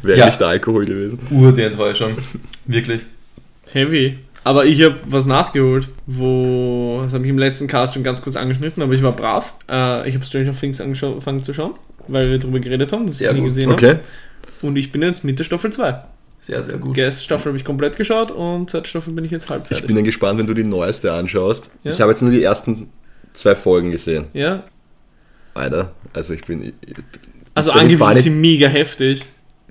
Wäre 0.03 0.19
Ja. 0.19 0.27
nicht 0.27 0.41
der 0.41 0.49
Alkohol 0.49 0.85
gewesen. 0.85 1.19
ur 1.31 1.53
die 1.53 1.63
Enttäuschung. 1.63 2.17
Wirklich. 2.67 3.03
Heavy. 3.73 4.19
Aber 4.45 4.65
ich 4.67 4.83
habe 4.83 4.97
was 5.07 5.27
nachgeholt, 5.27 5.89
wo, 6.07 7.01
das 7.05 7.13
habe 7.13 7.25
ich 7.25 7.31
im 7.31 7.39
letzten 7.39 7.67
Cast 7.67 7.95
schon 7.95 8.03
ganz 8.05 8.23
kurz 8.23 8.37
angeschnitten, 8.37 8.83
aber 8.83 8.93
ich 8.95 9.03
war 9.03 9.13
brav. 9.13 9.53
Äh, 9.71 10.09
ich 10.09 10.15
habe 10.15 10.25
Stranger 10.25 10.53
Things 10.59 10.81
angefangen 10.81 11.43
zu 11.43 11.53
schauen, 11.55 11.75
weil 12.09 12.31
wir 12.31 12.39
darüber 12.39 12.61
geredet 12.61 12.93
haben, 12.93 13.07
dass 13.07 13.21
ich 13.21 13.31
nie 13.31 13.39
gut. 13.39 13.49
gesehen 13.49 13.71
habe. 13.71 14.01
Und 14.63 14.77
ich 14.77 14.91
bin 14.93 15.03
jetzt 15.03 15.25
mit 15.25 15.39
der 15.39 15.45
Staffel 15.45 15.73
2. 15.73 16.03
Sehr, 16.41 16.63
sehr 16.63 16.79
gut. 16.79 16.97
Die 16.97 17.01
erste 17.01 17.25
Staffel 17.25 17.47
habe 17.47 17.57
ich 17.57 17.65
komplett 17.65 17.97
geschaut 17.97 18.31
und 18.31 18.71
zweite 18.71 18.89
Staffel 18.89 19.13
bin 19.13 19.25
ich 19.25 19.31
jetzt 19.31 19.49
halb 19.51 19.63
Ich 19.65 19.69
fertig. 19.69 19.87
bin 19.87 19.97
dann 19.97 20.05
gespannt, 20.05 20.39
wenn 20.39 20.47
du 20.47 20.55
die 20.55 20.65
neueste 20.65 21.13
anschaust. 21.13 21.71
Ja. 21.83 21.93
Ich 21.93 22.01
habe 22.01 22.13
jetzt 22.13 22.23
nur 22.23 22.31
die 22.31 22.43
ersten 22.43 22.91
zwei 23.33 23.55
Folgen 23.57 23.91
gesehen. 23.91 24.27
ja, 24.33 24.65
Alter, 25.55 25.93
also 26.13 26.35
ich 26.35 26.45
bin. 26.45 26.73
also 27.55 27.71
ich 27.71 27.75
bin 27.75 27.83
angeblich 27.83 28.11
ist 28.19 28.23
sie 28.23 28.31
mega 28.31 28.69
heftig. 28.69 29.25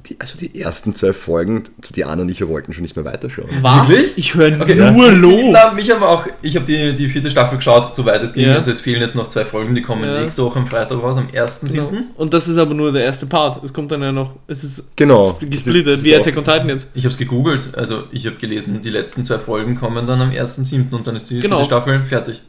Die, 0.06 0.16
also 0.20 0.38
die 0.38 0.60
ersten 0.62 0.94
zwei 0.94 1.12
Folgen, 1.12 1.64
die 1.96 2.06
Anna 2.06 2.22
und 2.22 2.30
ich 2.30 2.40
wir 2.40 2.48
wollten 2.48 2.72
schon 2.74 2.84
nicht 2.84 2.96
mehr 2.96 3.04
weiterschauen. 3.04 3.50
Was? 3.62 3.90
Wirklich? 3.90 4.12
Ich 4.16 4.36
höre 4.36 4.62
Okay. 4.62 4.76
nur 4.92 5.12
Lob. 5.12 5.50
Na, 5.52 5.72
mich 5.74 5.94
aber 5.94 6.08
auch, 6.10 6.28
ich 6.42 6.56
habe 6.56 6.66
die, 6.66 6.94
die 6.94 7.10
vierte 7.10 7.30
Staffel 7.32 7.58
geschaut, 7.58 7.94
soweit 7.94 8.22
es 8.24 8.34
ging. 8.34 8.46
Ja. 8.48 8.54
Also 8.54 8.72
es 8.72 8.80
fehlen 8.80 9.02
jetzt 9.02 9.16
noch 9.16 9.28
zwei 9.28 9.44
Folgen, 9.44 9.74
die 9.76 9.82
kommen 9.82 10.04
Ja. 10.04 10.22
nächste 10.22 10.44
Woche 10.44 10.60
am 10.60 10.68
Freitag 10.68 11.02
raus, 11.02 11.18
am 11.18 11.28
1.7. 11.28 11.90
Genau. 11.90 12.02
Und 12.16 12.34
das 12.34 12.48
ist 12.48 12.58
aber 12.58 12.74
nur 12.74 12.92
der 12.94 13.04
erste 13.04 13.26
Part. 13.26 13.64
Es 13.64 13.74
kommt 13.74 13.92
dann 13.92 14.02
ja 14.02 14.12
noch, 14.12 14.36
es 14.48 14.64
ist 14.64 14.96
Genau. 14.96 15.38
gesplittet, 15.50 16.04
wie 16.04 16.16
Attack 16.16 16.38
on 16.38 16.44
Titan 16.46 16.70
jetzt. 16.70 16.90
Ich 16.94 17.04
habe 17.04 17.12
es 17.12 17.18
gegoogelt, 17.18 17.70
also 17.76 18.04
ich 18.12 18.26
habe 18.28 18.36
gelesen, 18.38 18.82
die 18.82 18.90
letzten 18.92 19.26
zwei 19.26 19.40
Folgen 19.40 19.76
kommen 19.76 20.06
dann 20.08 20.22
am 20.22 20.30
1.7. 20.32 20.94
und 20.96 21.08
dann 21.08 21.16
ist 21.16 21.30
die 21.32 21.40
Genau. 21.40 21.58
vierte 21.58 21.74
Staffel 21.74 22.06
fertig. 22.06 22.42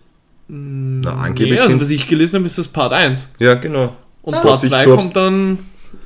Na, 0.48 1.12
angeblich 1.14 1.58
Nee, 1.58 1.64
also 1.64 1.80
was 1.80 1.90
ich 1.90 2.06
gelesen 2.06 2.36
habe, 2.36 2.46
ist 2.46 2.56
das 2.58 2.68
Part 2.68 2.92
1. 2.92 3.28
Ja, 3.38 3.54
genau. 3.54 3.92
Und 4.22 4.34
Ah. 4.34 4.40
Part 4.40 4.54
Was 4.54 4.64
ich 4.64 4.70
2 4.70 4.84
so 4.84 4.96
kommt 4.96 5.16
dann 5.16 5.58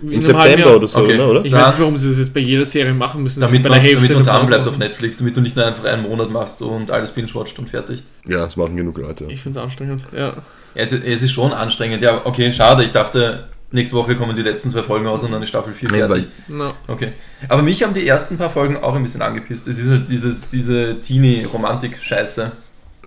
Im 0.03 0.23
September 0.23 0.77
oder 0.77 0.87
so, 0.89 1.01
Okay. 1.01 1.17
ne, 1.17 1.27
oder? 1.27 1.45
Ich 1.45 1.53
weiß 1.53 1.69
nicht, 1.69 1.79
warum 1.81 1.97
sie 1.97 2.09
das 2.09 2.19
jetzt 2.19 2.35
bei 2.35 2.41
jeder 2.41 2.65
Serie 2.65 2.93
machen 2.95 3.23
müssen. 3.23 3.41
Damit 3.41 3.53
sie 3.53 3.59
man, 3.59 3.71
bei 3.73 3.79
der 3.79 3.79
damit 3.79 4.01
Hälfte 4.01 4.15
man 4.15 4.25
der 4.25 4.33
dran 4.35 4.47
bleibt 4.47 4.69
auf 4.69 4.79
Netflix, 4.79 5.17
damit 5.19 5.37
du 5.37 5.41
nicht 5.41 5.57
nur 5.57 5.65
einfach 5.67 5.85
einen 5.85 6.03
Monat 6.03 6.31
machst 6.31 6.61
und 6.63 6.91
alles 6.91 7.13
binge-watcht 7.13 7.59
und 7.59 7.71
fertig. 7.71 8.03
Ja, 8.29 8.39
das 8.45 8.57
machen 8.57 8.77
genug 8.77 8.99
Leute. 8.99 9.25
Ich 9.29 9.41
finde 9.43 9.59
es 9.59 9.65
anstrengend, 9.65 10.05
ja. 10.13 10.19
Ja, 10.29 10.35
es, 10.75 10.93
ist- 10.93 11.05
es 11.05 11.23
ist 11.23 11.33
schon 11.33 11.53
anstrengend. 11.53 12.03
Ja, 12.03 12.21
okay, 12.25 12.53
schade. 12.53 12.83
Ich 12.85 12.93
dachte, 12.93 13.49
nächste 13.71 13.95
Woche 13.97 14.17
kommen 14.17 14.35
die 14.37 14.43
letzten 14.43 14.71
zwei 14.71 14.83
Folgen 14.83 15.07
raus 15.07 15.23
und 15.25 15.33
dann 15.33 15.43
ist 15.43 15.49
Staffel 15.51 15.73
4 15.73 15.91
Nee, 15.91 15.99
fertig. 15.99 16.27
Na, 16.49 16.73
Okay. 16.89 17.09
Aber 17.49 17.63
mich 17.63 17.83
haben 17.83 17.95
die 17.95 18.07
ersten 18.07 18.37
paar 18.39 18.51
Folgen 18.51 18.77
auch 18.77 18.95
ein 18.95 19.03
bisschen 19.03 19.23
angepisst. 19.23 19.67
Es 19.69 19.79
ist 19.79 19.89
halt 19.91 20.09
dieses, 20.09 20.49
diese 20.49 21.01
Teenie-Romantik-Scheiße. 21.01 22.53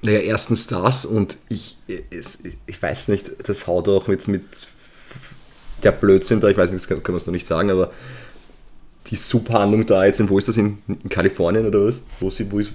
Naja, 0.01 0.19
erstens 0.19 0.67
das 0.67 1.05
und 1.05 1.37
ich, 1.49 1.77
es, 2.11 2.37
ich 2.67 2.81
weiß 2.81 3.07
nicht, 3.07 3.31
das 3.47 3.65
haut 3.65 3.87
auch 3.89 4.07
jetzt 4.07 4.27
mit 4.27 4.43
der 5.85 5.91
Blödsinn 5.91 6.39
da, 6.39 6.49
ich 6.49 6.57
weiß 6.57 6.71
nicht, 6.71 6.81
das 6.81 6.87
kann, 6.87 7.01
können 7.01 7.15
wir 7.15 7.21
es 7.21 7.27
noch 7.27 7.33
nicht 7.33 7.47
sagen, 7.47 7.71
aber 7.71 7.91
die 9.07 9.15
Subhandlung 9.15 9.85
da 9.85 10.03
jetzt, 10.05 10.19
in, 10.19 10.29
wo 10.29 10.37
ist 10.37 10.47
das, 10.47 10.57
in, 10.57 10.79
in 10.87 11.09
Kalifornien 11.09 11.65
oder 11.67 11.85
was? 11.85 12.03
Wo 12.19 12.29
sie, 12.29 12.51
wo, 12.51 12.59
ist, 12.59 12.73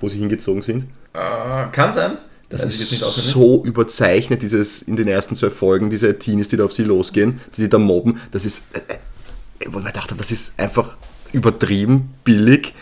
wo 0.00 0.08
sie 0.08 0.18
hingezogen 0.18 0.62
sind? 0.62 0.84
Äh, 1.14 1.68
kann 1.72 1.92
sein. 1.92 2.18
Das 2.48 2.62
ich 2.62 2.78
jetzt 2.78 2.80
ist 2.80 2.92
nicht 2.92 3.02
auswendig. 3.02 3.32
so 3.32 3.64
überzeichnet, 3.64 4.42
dieses 4.42 4.82
in 4.82 4.94
den 4.94 5.08
ersten 5.08 5.34
zwei 5.34 5.50
Folgen, 5.50 5.90
diese 5.90 6.16
Teenies, 6.16 6.48
die 6.48 6.56
da 6.56 6.64
auf 6.64 6.72
sie 6.72 6.84
losgehen, 6.84 7.40
die 7.56 7.62
sie 7.62 7.68
da 7.68 7.78
mobben. 7.78 8.20
Das 8.30 8.44
ist, 8.44 8.64
äh, 8.72 8.78
äh, 8.78 9.66
wo 9.68 9.78
ich 9.78 9.84
mir 9.84 9.90
gedacht 9.90 10.10
habe, 10.10 10.18
das 10.18 10.30
ist 10.30 10.52
einfach 10.56 10.96
übertrieben, 11.32 12.10
billig. 12.22 12.72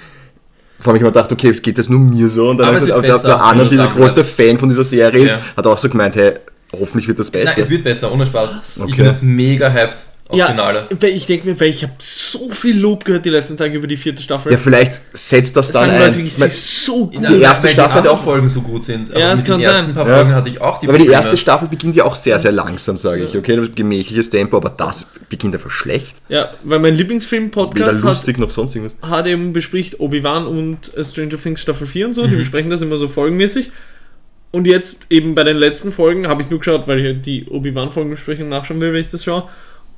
Vor 0.81 0.91
allem 0.91 0.97
ich 0.97 1.03
mir 1.03 1.09
gedacht, 1.09 1.33
okay, 1.33 1.53
geht 1.53 1.79
das 1.79 1.89
nur 1.89 2.01
mir 2.01 2.29
so? 2.29 2.51
Und 2.51 2.59
dann 2.59 2.69
Aber 2.69 2.77
hat 2.77 2.83
es 2.83 2.89
wird 2.89 3.05
der, 3.05 3.19
der 3.19 3.43
Anna, 3.43 3.65
der 3.65 3.87
größte. 3.87 4.23
Fan 4.23 4.59
von 4.59 4.69
dieser 4.69 4.85
Serie 4.85 5.25
ist, 5.25 5.35
Sehr. 5.35 5.57
hat 5.57 5.67
auch 5.67 5.79
so 5.79 5.89
gemeint, 5.89 6.17
hey, 6.17 6.35
hoffentlich 6.79 7.09
wird 7.09 7.19
das 7.19 7.31
besser. 7.31 7.45
Nein, 7.53 7.55
es 7.61 7.71
wird 7.71 7.85
besser, 7.85 8.13
ohne 8.13 8.27
Spaß. 8.27 8.79
Okay. 8.81 8.91
Ich 8.91 8.97
bin 8.97 9.07
jetzt 9.07 9.23
mega 9.23 9.71
hyped 9.71 10.05
aufs 10.27 10.39
ja, 10.39 10.47
Finale. 10.47 10.89
weil 11.01 11.11
ich 11.11 11.27
denke 11.27 11.47
mir, 11.47 11.61
weil 11.61 11.69
ich 11.69 11.83
habe 11.83 11.93
so 11.99 12.49
viel 12.51 12.79
Lob 12.81 13.05
gehört 13.05 13.27
die 13.27 13.31
letzten 13.31 13.59
Tage 13.59 13.77
über 13.77 13.87
die 13.87 13.99
vierte 13.99 14.23
Staffel. 14.23 14.53
ja, 14.53 14.57
vielleicht 14.59 15.03
setzt 15.13 15.55
das 15.55 15.67
das 15.71 15.73
dann 15.83 15.91
sagen 15.91 16.03
ein. 16.03 16.07
Leute, 16.15 16.21
Ich 16.23 16.39
mein, 16.39 16.49
so 16.49 17.09
gut. 17.09 17.29
Die 17.29 17.41
erste 17.43 17.65
weil 17.65 17.75
Staffel 17.75 18.03
die 18.03 18.09
hat 18.09 18.15
auch- 18.15 18.25
Folgen 18.25 18.49
so 18.49 18.63
gut 18.63 18.85
sind. 18.85 19.11
Aber 19.11 19.21
Ja, 19.21 19.33
es 19.35 19.41
mit 19.41 19.47
kann 19.49 19.61
den 19.61 19.69
ersten 19.69 19.87
sein. 19.89 19.95
paar 19.95 20.09
Ja. 20.09 20.17
Folgen 20.17 20.35
hatte 20.35 20.49
ich 20.49 20.61
auch 20.63 20.79
die 20.79 20.89
aber 20.89 20.97
die 20.97 21.09
erste 21.09 21.37
Staffel 21.37 21.69
beginnt 21.69 21.95
ja 21.95 22.05
auch 22.05 22.15
sehr, 22.15 22.39
sehr 22.39 22.53
langsam, 22.53 22.97
sage 22.97 23.25
ich. 23.25 23.37
Okay, 23.37 23.69
gemächliches 23.75 24.31
Tempo, 24.31 24.57
aber 24.57 24.71
das 24.71 25.07
beginnt 25.29 25.55
einfach 25.55 25.71
schlecht. 25.71 26.17
Ja, 26.31 26.49
weil 26.65 26.79
mein 26.79 26.95
Lieblingsfilm-Podcast 26.95 27.99
hat, 27.99 28.03
lustig 28.05 28.39
noch 28.39 28.51
sonst 28.51 28.75
irgendwas. 28.75 28.97
hat 29.11 29.27
eben 29.27 29.53
bespricht 29.53 30.01
Obi-Wan 30.01 30.47
und 30.47 30.91
Stranger 31.03 31.37
Things 31.37 31.61
Staffel 31.61 31.87
4 31.87 32.07
und 32.07 32.15
so. 32.15 32.25
Mhm. 32.25 32.31
Die 32.31 32.37
besprechen 32.37 32.71
das 32.71 32.81
immer 32.81 32.97
so 32.97 33.09
folgenmäßig. 33.09 33.71
Und 34.55 34.67
jetzt 34.69 34.99
eben 35.11 35.35
bei 35.35 35.43
den 35.43 35.57
letzten 35.57 35.91
Folgen 35.91 36.29
habe 36.29 36.41
ich 36.43 36.49
nur 36.49 36.61
geschaut, 36.61 36.87
weil 36.87 37.05
ich 37.05 37.23
die 37.23 37.47
Obi-Wan-Folgen 37.47 38.11
besprechen 38.11 38.49
nachschauen 38.49 38.81
will, 38.81 38.93
wenn 38.93 39.01
ich 39.01 39.09
das 39.09 39.25
schaue. 39.25 39.49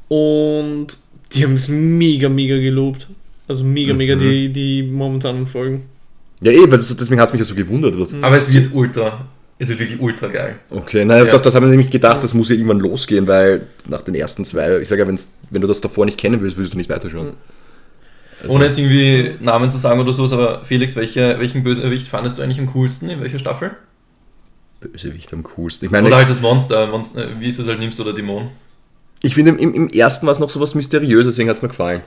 Und 0.09 0.97
die 1.33 1.45
haben 1.45 1.55
es 1.55 1.69
mega, 1.69 2.29
mega 2.31 2.57
gelobt. 2.57 3.09
Also 3.49 3.65
mega, 3.65 3.93
mega 3.93 4.17
Mhm. 4.17 4.21
die, 4.21 4.49
die 4.49 4.83
momentanen 4.83 5.47
Folgen. 5.47 5.85
Ja, 6.41 6.53
eh, 6.53 6.63
weil 6.63 6.79
das, 6.79 6.95
deswegen 6.97 7.21
hat 7.21 7.29
es 7.29 7.33
mich 7.35 7.41
ja 7.41 7.45
so 7.45 7.55
gewundert. 7.55 7.99
Was. 7.99 8.15
Aber 8.23 8.37
es 8.37 8.53
wird 8.55 8.71
ultra, 8.73 9.27
es 9.59 9.69
wird 9.69 9.79
wirklich 9.79 10.01
ultra 10.01 10.29
geil. 10.29 10.57
Okay, 10.71 11.05
naja, 11.05 11.25
Ja. 11.25 11.31
doch, 11.31 11.43
das 11.43 11.55
habe 11.55 11.67
ich 11.67 11.71
nämlich 11.71 11.91
gedacht, 11.91 12.23
das 12.23 12.33
muss 12.35 12.49
ja 12.49 12.55
irgendwann 12.57 12.81
losgehen, 12.81 13.29
weil 13.29 13.67
nach 13.89 14.01
den 14.03 14.15
ersten 14.15 14.45
zwei, 14.45 14.79
ich 14.79 14.89
sage 14.89 15.03
ja, 15.03 15.09
wenn 15.09 15.61
du 15.63 15.67
das 15.69 15.81
davor 15.83 16.07
nicht 16.07 16.19
kennen 16.19 16.41
willst, 16.41 16.57
würdest 16.57 16.73
du 16.73 16.79
nicht 16.79 16.91
weiterschauen. 16.91 17.35
Ohne 18.49 18.67
jetzt 18.67 18.79
irgendwie 18.79 19.33
Namen 19.41 19.71
zu 19.71 19.79
sagen 19.79 20.01
oder 20.01 20.13
sowas, 20.13 20.33
aber 20.33 20.65
Felix, 20.65 20.97
welche, 20.97 21.39
welchen 21.39 21.63
Bösewicht 21.63 22.09
fandest 22.09 22.39
du 22.39 22.43
eigentlich 22.43 22.59
am 22.59 22.73
coolsten? 22.73 23.09
In 23.11 23.21
welcher 23.21 23.39
Staffel? 23.39 23.71
Bösewicht 24.81 25.33
am 25.33 25.43
coolsten. 25.43 25.87
Ich 25.87 25.91
meine, 25.91 26.07
Oder 26.07 26.17
halt 26.17 26.29
das 26.29 26.41
Monster, 26.41 26.87
Monster 26.87 27.29
wie 27.39 27.49
es 27.49 27.57
das 27.57 27.67
halt 27.69 27.79
nimmst, 27.79 27.99
oder 28.01 28.13
Dämon. 28.13 28.49
ich 29.23 29.35
finde, 29.35 29.53
im, 29.53 29.75
im 29.75 29.89
ersten 29.89 30.27
war 30.27 30.33
es 30.33 30.39
noch 30.39 30.51
so 30.51 30.61
was 30.61 30.75
Mysteriöses, 30.75 31.35
deswegen 31.35 31.49
hat 31.49 31.57
es 31.57 31.63
mir 31.63 31.69
gefallen. 31.69 32.03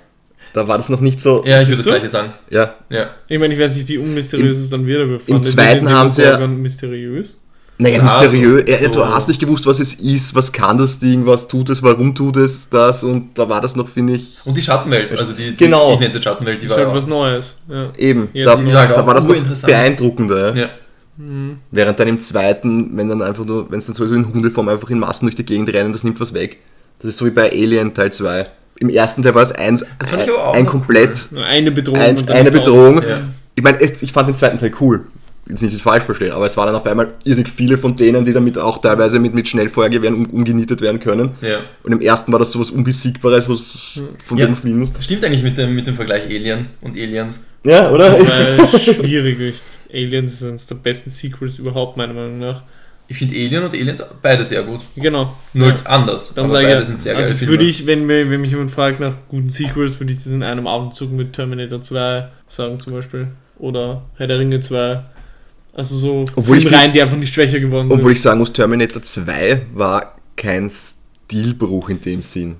Da 0.54 0.68
war 0.68 0.78
das 0.78 0.90
noch 0.90 1.00
nicht 1.00 1.22
so. 1.22 1.44
Ja, 1.46 1.62
ich 1.62 1.68
würde 1.68 1.78
das 1.78 1.84
du? 1.86 1.90
gleiche 1.92 2.10
sagen. 2.10 2.34
Ja. 2.50 2.76
Ja. 2.90 3.12
Ich 3.28 3.38
meine, 3.38 3.54
ich 3.54 3.60
weiß 3.60 3.76
nicht, 3.76 3.88
wie 3.88 3.98
unmysteriös 4.00 4.58
es 4.58 4.70
dann 4.70 4.86
wird, 4.88 5.02
aber 5.04 5.18
ihr 5.36 5.44
zweiten 5.44 5.86
den 5.86 5.94
haben 5.94 6.10
sie 6.10 6.24
ja- 6.24 6.40
mysteriös. 6.48 7.38
Naja, 7.82 7.98
Ja, 7.98 8.04
mysteriös. 8.04 8.64
so- 8.66 8.72
ja, 8.84 8.88
Du 8.90 8.94
so- 8.96 9.08
hast 9.08 9.28
nicht 9.30 9.40
gewusst, 9.40 9.66
was 9.66 9.80
es 9.80 9.94
ist, 9.94 10.36
was 10.36 10.52
kann 10.52 10.78
das 10.78 11.00
Ding, 11.00 11.26
was 11.26 11.48
tut 11.48 11.70
es, 11.70 11.82
warum 11.82 12.14
tut 12.14 12.36
es 12.36 12.68
das 12.68 13.04
und 13.06 13.38
da 13.38 13.48
war 13.48 13.62
das 13.62 13.76
noch, 13.78 13.88
finde 13.88 14.16
ich, 14.16 14.36
Und 14.44 14.58
die 14.58 14.62
Schattenwelt, 14.62 15.12
also 15.18 15.32
die, 15.34 15.52
die 15.52 15.56
Genau. 15.56 15.94
ich 15.94 16.00
nenne 16.00 16.12
sie 16.12 16.22
Schattenwelt, 16.22 16.62
die 16.62 16.68
Das 16.68 16.76
war 16.76 16.84
ist 16.84 16.88
halt 16.90 16.98
was 16.98 17.08
Neues. 17.08 17.56
Ja. 17.70 17.92
eben, 17.98 18.28
Jetzt 18.34 18.48
da, 18.48 18.56
da 18.58 18.96
auch 19.02 19.08
war 19.08 19.14
das 19.14 19.26
noch 19.26 19.36
beeindruckender. 19.66 20.56
Ja. 20.56 20.70
Ja. 21.20 21.26
Während 21.72 22.00
dann 22.00 22.08
im 22.08 22.20
zweiten, 22.22 22.96
wenn 22.98 23.10
dann 23.10 23.22
einfach 23.22 23.46
nur, 23.46 23.70
wenn 23.72 23.80
es 23.80 23.86
dann 23.86 23.96
sowieso 23.96 24.16
in 24.16 24.34
Hundeform 24.34 24.70
einfach 24.70 24.90
in 24.90 25.00
Massen 25.00 25.26
durch 25.26 25.36
die 25.36 25.46
Gegend 25.46 25.72
rennen, 25.74 25.92
das 25.92 26.04
nimmt 26.04 26.20
was 26.20 26.34
weg. 26.34 26.58
Das 27.02 27.10
ist 27.10 27.18
so 27.18 27.26
wie 27.26 27.32
bei 27.32 27.52
Alien 27.52 27.94
Teil 27.94 28.12
2. 28.12 28.48
Im 28.80 28.90
ersten 28.90 29.22
Teil 29.22 29.36
war 29.36 29.44
es 29.44 29.52
ein, 29.52 29.82
Das 30.00 30.14
auch 30.14 30.54
ein 30.54 30.64
noch 30.64 30.72
komplett, 30.72 31.28
Nur 31.32 31.46
Eine 31.46 31.72
Bedrohung. 31.72 32.00
ein, 32.00 32.30
eine. 32.30 32.52
Bedrohung. 32.52 33.04
Ja. 33.04 33.22
Ich 33.56 33.64
meine, 33.64 33.78
ich 33.82 34.12
fand 34.14 34.30
den 34.30 34.36
zweiten 34.38 34.58
Teil 34.58 34.72
cool. 34.80 35.02
Jetzt 35.50 35.64
nicht 35.64 35.82
falsch 35.82 36.04
verstehen, 36.04 36.32
aber 36.32 36.46
es 36.46 36.56
waren 36.56 36.68
dann 36.68 36.76
auf 36.76 36.86
einmal 36.86 37.16
irrsinnig 37.26 37.50
viele 37.50 37.78
von 37.78 37.96
denen, 37.96 38.24
die 38.24 38.34
damit 38.34 38.58
auch 38.60 38.78
teilweise 38.78 39.20
mit, 39.20 39.34
mit 39.34 39.48
Schnellfeuergewehren 39.50 40.16
um, 40.16 40.26
umgenietet 40.28 40.80
werden 40.82 41.00
können. 41.00 41.32
ja. 41.42 41.58
Und 41.84 41.92
im 41.92 42.02
ersten 42.02 42.32
war 42.32 42.38
das 42.40 42.52
sowas 42.52 42.70
Unbesiegbares, 42.70 43.50
was 43.50 44.00
von 44.24 44.38
Ja. 44.38 44.46
dem 44.46 44.56
fliegen 44.56 44.80
muss. 44.82 44.92
Stimmt 45.02 45.26
eigentlich 45.26 45.42
mit 45.44 45.58
dem, 45.58 45.74
mit 45.76 45.88
dem 45.88 45.96
Vergleich 45.96 46.26
Alien 46.28 46.68
und 46.82 46.96
Aliens. 46.96 47.44
Ja, 47.64 47.90
oder? 47.92 48.16
Schwierig. 48.80 49.60
Aliens 49.92 50.34
ist 50.34 50.44
eines 50.44 50.68
der 50.68 50.76
besten 50.76 51.10
Sequels 51.10 51.60
überhaupt, 51.60 51.98
meiner 51.98 52.14
Meinung 52.14 52.40
nach. 52.40 52.64
Ich 53.08 53.18
finde 53.18 53.34
Alien 53.36 53.64
und 53.64 53.74
Aliens 53.74 54.04
beide 54.22 54.46
sehr 54.46 54.62
gut. 54.62 54.82
Genau. 54.96 55.36
Nur 55.54 55.70
Ja. 55.70 55.76
anders. 55.86 56.32
Darum 56.36 56.52
aber 56.52 56.60
sage 56.60 56.68
beide 56.68 56.82
ich, 56.82 56.88
sind 56.88 57.00
sehr 57.00 57.18
also 57.18 57.30
das 57.30 57.40
Filme. 57.40 57.54
würde 57.54 57.64
ich, 57.66 57.88
wenn, 57.88 58.06
mir- 58.06 58.30
wenn 58.30 58.40
mich 58.42 58.52
jemand 58.52 58.70
fragt 58.70 59.00
nach 59.00 59.16
guten 59.30 59.50
Sequels, 59.50 60.00
würde 60.00 60.12
ich 60.14 60.20
das 60.20 60.28
in 60.28 60.44
einem 60.44 60.68
Abendzug 60.68 61.12
mit 61.12 61.34
Terminator 61.34 61.82
2 61.82 62.28
sagen 62.46 62.80
zum 62.80 62.94
Beispiel. 62.94 63.30
Oder 63.58 64.04
Herr 64.16 64.28
der 64.28 64.38
Ringe 64.38 64.60
2. 64.60 65.04
Also 65.74 65.98
so 65.98 66.26
Obwohl 66.36 66.58
ich 66.58 66.64
Filmreihen, 66.68 66.94
die 66.94 67.02
einfach 67.02 67.18
nicht 67.18 67.34
schwächer 67.34 67.60
geworden 67.60 67.88
Obwohl 67.92 68.04
sind. 68.04 68.12
ich 68.12 68.22
sagen 68.22 68.40
muss, 68.40 68.54
Terminator 68.54 69.02
2 69.02 69.62
war 69.74 70.16
kein 70.36 70.70
Stilbruch 70.70 71.90
in 71.90 72.02
dem 72.02 72.22
Sinn. 72.22 72.58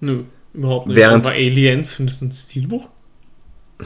Nö, 0.00 0.24
überhaupt 0.52 0.88
nicht. 0.88 0.96
Während- 0.96 1.24
Aber 1.24 1.34
Aliens, 1.34 1.94
findest 1.94 2.20
du 2.20 2.26
ein 2.26 2.32
Stilbuch? 2.32 2.88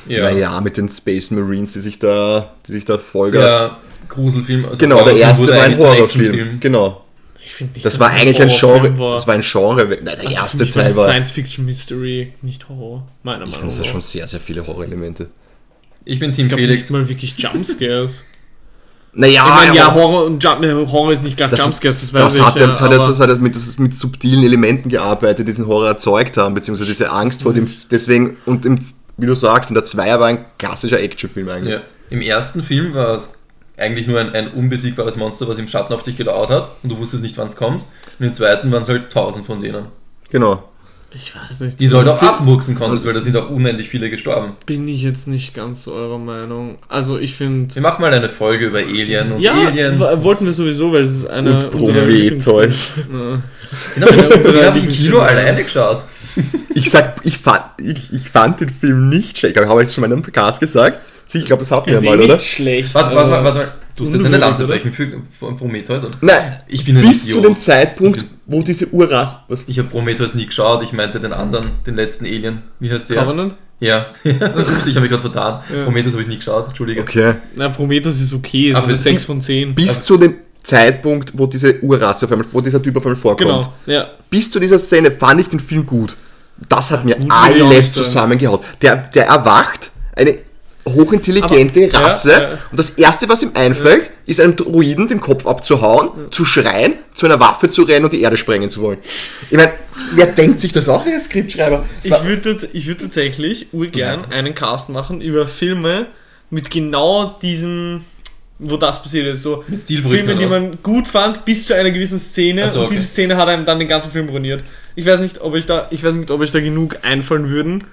Ja. 0.08 0.22
Naja, 0.30 0.60
mit 0.60 0.76
den 0.76 0.88
Space 0.88 1.30
Marines, 1.30 1.72
die 1.72 1.80
sich 1.80 1.98
da, 1.98 2.52
die 2.66 2.72
sich 2.72 2.84
da 2.84 2.98
Vollgas. 2.98 3.42
Der 3.44 3.76
Gruselfilm. 4.08 4.64
Also 4.66 4.80
genau, 4.80 5.04
der 5.04 5.16
erste 5.16 5.48
war 5.48 5.62
ein 5.62 5.78
Horrorfilm. 5.78 6.60
Genau. 6.60 7.04
Ich 7.44 7.54
finde 7.54 7.72
nicht, 7.74 7.84
Das 7.86 7.94
dass 7.94 8.00
war 8.00 8.14
es 8.14 8.20
eigentlich 8.20 8.40
ein 8.42 8.48
Genre. 8.48 8.68
Horrorfilm 8.74 8.98
war. 8.98 9.14
Das 9.16 9.26
war 9.26 9.34
ein 9.34 9.40
Genre. 9.40 9.84
Nein, 9.86 10.04
der 10.04 10.18
Also 10.18 10.30
erste 10.30 10.70
Teil 10.70 10.84
das 10.84 10.96
war. 10.96 11.04
Science 11.04 11.30
Fiction 11.30 11.64
Mystery, 11.64 12.32
nicht 12.42 12.68
Horror, 12.68 13.06
meiner 13.22 13.44
Ich 13.44 13.50
Meinung 13.50 13.60
finde, 13.60 13.74
das 13.74 13.78
nach. 13.78 13.84
hat 13.86 13.92
schon 13.92 14.00
sehr, 14.02 14.28
sehr 14.28 14.40
viele 14.40 14.66
Horrorelemente. 14.66 15.28
Ich 16.04 16.18
bin 16.18 16.30
Es 16.30 16.36
Team 16.36 16.48
gab 16.48 16.58
Felix. 16.58 16.82
nicht 16.82 16.90
mal 16.90 17.08
wirklich 17.08 17.36
Jumpscares. 17.38 18.24
Naja, 19.14 19.42
ich 19.62 19.68
meine, 19.68 19.76
ja, 19.76 19.94
Horror 19.94 20.26
und 20.26 20.44
Jump, 20.44 20.62
äh, 20.62 20.72
Horror 20.86 21.12
ist 21.12 21.24
nicht 21.24 21.40
das, 21.40 21.58
Jumpscares, 21.58 22.00
das 22.02 22.12
das 22.12 22.36
ich. 22.36 22.42
hat, 22.42 22.54
ja, 22.56 22.60
ja, 22.60 22.66
das 22.68 22.80
hat, 22.82 22.92
ja- 22.92 22.98
das 22.98 23.18
hat 23.18 23.28
ja 23.30 23.34
mit, 23.36 23.56
das 23.56 23.78
mit 23.78 23.94
subtilen 23.94 24.44
Elementen 24.44 24.90
gearbeitet, 24.90 25.40
die 25.40 25.44
diesen 25.46 25.66
Horror 25.66 25.88
erzeugt 25.88 26.36
haben, 26.36 26.54
beziehungsweise 26.54 26.90
diese 26.90 27.10
Angst 27.10 27.42
vor 27.42 27.54
dem. 27.54 27.64
Mhm. 27.64 27.70
Deswegen, 27.90 28.36
und 28.44 28.66
im, 28.66 28.78
wie 29.18 29.26
du 29.26 29.34
sagst, 29.34 29.70
in 29.70 29.74
der 29.74 29.84
Zweier 29.84 30.18
war 30.20 30.28
ein 30.28 30.44
klassischer 30.58 31.00
Actionfilm 31.00 31.48
eigentlich. 31.48 31.74
Ja. 31.74 31.80
Im 32.08 32.22
ersten 32.22 32.62
Film 32.62 32.94
war 32.94 33.14
es 33.14 33.42
eigentlich 33.76 34.06
nur 34.06 34.18
ein, 34.18 34.30
ein 34.30 34.52
unbesiegbares 34.52 35.16
Monster, 35.16 35.46
was 35.48 35.58
im 35.58 35.68
Schatten 35.68 35.92
auf 35.92 36.02
dich 36.02 36.16
gelauert 36.16 36.50
hat 36.50 36.70
und 36.82 36.90
du 36.90 36.98
wusstest 36.98 37.22
nicht, 37.22 37.36
wann 37.36 37.48
es 37.48 37.56
kommt. 37.56 37.84
Und 38.18 38.26
im 38.26 38.32
zweiten 38.32 38.72
waren 38.72 38.82
es 38.82 38.88
halt 38.88 39.12
tausend 39.12 39.46
von 39.46 39.60
denen. 39.60 39.86
Genau. 40.30 40.64
Ich 41.14 41.32
weiß 41.34 41.60
nicht. 41.60 41.80
Die 41.80 41.88
du 41.88 41.96
halt 41.96 42.08
auch 42.08 42.18
Film 42.18 42.30
abmurksen 42.32 42.74
konntest, 42.74 43.06
weil 43.06 43.14
da 43.14 43.20
sind 43.20 43.36
auch 43.36 43.48
unendlich 43.50 43.88
viele 43.88 44.10
gestorben. 44.10 44.52
bin 44.66 44.86
ich 44.88 45.02
jetzt 45.02 45.26
nicht 45.26 45.54
ganz 45.54 45.84
so 45.84 45.94
eurer 45.94 46.18
Meinung. 46.18 46.76
Also 46.88 47.18
ich 47.18 47.34
finde. 47.34 47.74
Wir 47.74 47.82
machen 47.82 48.02
mal 48.02 48.12
eine 48.12 48.28
Folge 48.28 48.66
über 48.66 48.78
Alien 48.78 49.32
und 49.32 49.40
Ja, 49.40 49.54
Aliens. 49.54 50.02
wollten 50.22 50.44
wir 50.44 50.52
sowieso, 50.52 50.92
weil 50.92 51.02
es 51.02 51.10
ist 51.10 51.26
eine 51.26 51.64
Und 51.64 51.70
Prometheus. 51.70 52.90
Ja. 52.96 53.40
Den 53.96 54.02
habe 54.04 54.14
ich, 54.14 54.22
den 54.22 54.32
Unsere 54.38 54.66
hab 54.66 54.76
ich 54.76 54.84
im 54.84 54.88
Kino 54.90 55.18
alleine 55.20 55.62
geschaut. 55.62 56.02
Ich 56.74 56.90
sag, 56.90 57.16
ich 57.24 57.38
fand, 57.38 57.62
ich, 57.80 58.12
ich 58.12 58.28
fand 58.28 58.60
den 58.60 58.70
Film 58.70 59.08
nicht 59.08 59.38
schlecht. 59.38 59.56
Habe 59.56 59.82
ich 59.82 59.92
schon 59.92 60.02
mal 60.02 60.06
in 60.08 60.12
einem 60.14 60.22
Podcast 60.22 60.60
gesagt? 60.60 61.00
Ich 61.32 61.44
glaube, 61.44 61.60
das 61.60 61.70
hatten 61.70 61.90
wir 61.90 62.02
eh 62.02 62.04
mal, 62.04 62.20
oder? 62.20 62.34
nicht 62.34 62.46
schlecht. 62.46 62.94
Warte, 62.94 63.14
warte, 63.14 63.32
aber- 63.32 63.44
warte, 63.44 63.58
warte. 63.60 63.72
Du 63.96 64.04
musst 64.04 64.14
jetzt 64.14 64.26
eine 64.26 64.36
Lanze 64.38 64.66
brechen 64.68 64.92
für 64.92 65.08
für 65.38 65.52
Prometheus. 65.56 66.04
oder? 66.04 66.14
Nein, 66.20 66.58
Ich 66.68 66.84
bin 66.84 66.96
ein 66.96 67.02
bis 67.06 67.24
Idiot. 67.24 67.36
zu 67.36 67.42
dem 67.42 67.56
Zeitpunkt, 67.56 68.24
wo 68.46 68.62
diese 68.62 68.86
Urras... 68.92 69.38
Was? 69.48 69.64
Ich 69.66 69.76
habe 69.80 69.88
Prometheus 69.88 70.34
nie 70.34 70.46
geschaut, 70.46 70.82
ich 70.84 70.92
meinte 70.92 71.18
den 71.18 71.32
anderen, 71.32 71.66
den 71.84 71.96
letzten 71.96 72.24
Alien. 72.26 72.62
Wie 72.78 72.92
heißt 72.92 73.10
der? 73.10 73.16
Covenant? 73.16 73.56
Ja, 73.80 74.06
Ups, 74.24 74.86
ich 74.86 74.94
habe 74.94 75.00
mich 75.00 75.10
gerade 75.10 75.22
vertan. 75.22 75.62
Ja. 75.74 75.82
Prometheus 75.84 76.12
habe 76.12 76.22
ich 76.22 76.28
nie 76.28 76.36
geschaut, 76.36 76.68
entschuldige. 76.68 77.00
Okay. 77.00 77.34
Na, 77.56 77.68
Prometheus 77.70 78.20
ist 78.20 78.32
okay, 78.32 78.68
ist 78.70 78.76
Aber 78.76 78.84
eine 78.84 78.92
bis- 78.94 79.02
6 79.02 79.24
von 79.24 79.40
10. 79.40 79.74
Bis 79.74 79.88
Also- 79.88 80.02
zu 80.04 80.16
dem 80.16 80.34
Zeitpunkt, 80.62 81.32
wo 81.36 81.46
diese 81.46 81.80
Urrasse 81.82 82.26
auf 82.26 82.30
einmal, 82.32 82.46
wo 82.52 82.60
dieser 82.60 82.80
Typ 82.82 82.96
auf 82.96 83.04
einmal 83.04 83.16
vorkommt. 83.16 83.48
Genau, 83.50 83.72
ja. 83.86 84.06
Bis 84.30 84.48
zu 84.50 84.60
dieser 84.60 84.78
Szene 84.78 85.10
fand 85.10 85.40
ich 85.40 85.48
den 85.48 85.58
Film 85.60 85.84
gut. 85.84 86.16
Das 86.68 86.90
hat 86.92 87.04
mir 87.04 87.16
alles 87.28 87.92
zusammengehaut. 87.94 88.62
Der, 88.82 88.96
der 88.96 89.26
erwacht, 89.26 89.90
eine 90.14 90.38
hochintelligente 90.94 91.90
Aber- 91.90 91.92
ja, 91.92 92.00
Rasse 92.00 92.32
ja. 92.32 92.58
und 92.70 92.78
das 92.78 92.90
erste, 92.90 93.28
was 93.28 93.42
ihm 93.42 93.50
einfällt, 93.54 94.10
ist 94.26 94.40
einem 94.40 94.56
Druiden 94.56 95.08
den 95.08 95.20
Kopf 95.20 95.46
abzuhauen, 95.46 96.10
zu 96.30 96.44
schreien, 96.44 96.94
zu 97.14 97.26
einer 97.26 97.40
Waffe 97.40 97.70
zu 97.70 97.82
rennen 97.82 98.04
und 98.04 98.12
die 98.12 98.20
Erde 98.20 98.36
sprengen 98.36 98.68
zu 98.70 98.82
wollen. 98.82 98.98
Ich 99.50 99.56
meine, 99.56 99.72
wer 100.12 100.26
denkt 100.26 100.60
sich 100.60 100.72
das 100.72 100.88
auch 100.88 101.06
wie 101.06 101.10
ein 101.10 101.20
Skriptschreiber? 101.20 101.84
Ich 102.02 102.24
würde 102.24 102.68
ich 102.72 102.86
würd 102.86 103.00
tatsächlich 103.00 103.68
urgern 103.72 104.26
einen 104.30 104.54
Cast 104.54 104.88
machen 104.88 105.20
über 105.20 105.46
Filme 105.46 106.06
mit 106.50 106.70
genau 106.70 107.38
diesem, 107.42 108.04
wo 108.58 108.76
das 108.76 109.02
passiert 109.02 109.26
ist. 109.26 109.42
So 109.42 109.64
Filme, 109.86 110.36
die 110.36 110.46
man 110.46 110.78
gut 110.82 111.06
fand, 111.06 111.44
bis 111.44 111.66
zu 111.66 111.74
einer 111.74 111.90
gewissen 111.90 112.18
Szene. 112.18 112.68
So, 112.68 112.80
und 112.80 112.86
okay. 112.86 112.94
diese 112.94 113.06
Szene 113.08 113.36
hat 113.36 113.48
einem 113.48 113.64
dann 113.64 113.78
den 113.78 113.88
ganzen 113.88 114.10
Film 114.10 114.28
ruiniert. 114.28 114.62
Ich 114.94 115.06
weiß 115.06 115.20
nicht, 115.20 115.40
ob 115.40 115.54
ich 115.54 115.66
da, 115.66 115.86
ich 115.90 116.02
weiß 116.02 116.16
nicht, 116.16 116.30
ob 116.30 116.40
euch 116.40 116.52
da 116.52 116.60
genug 116.60 116.98
einfallen 117.02 117.48
würden. 117.48 117.84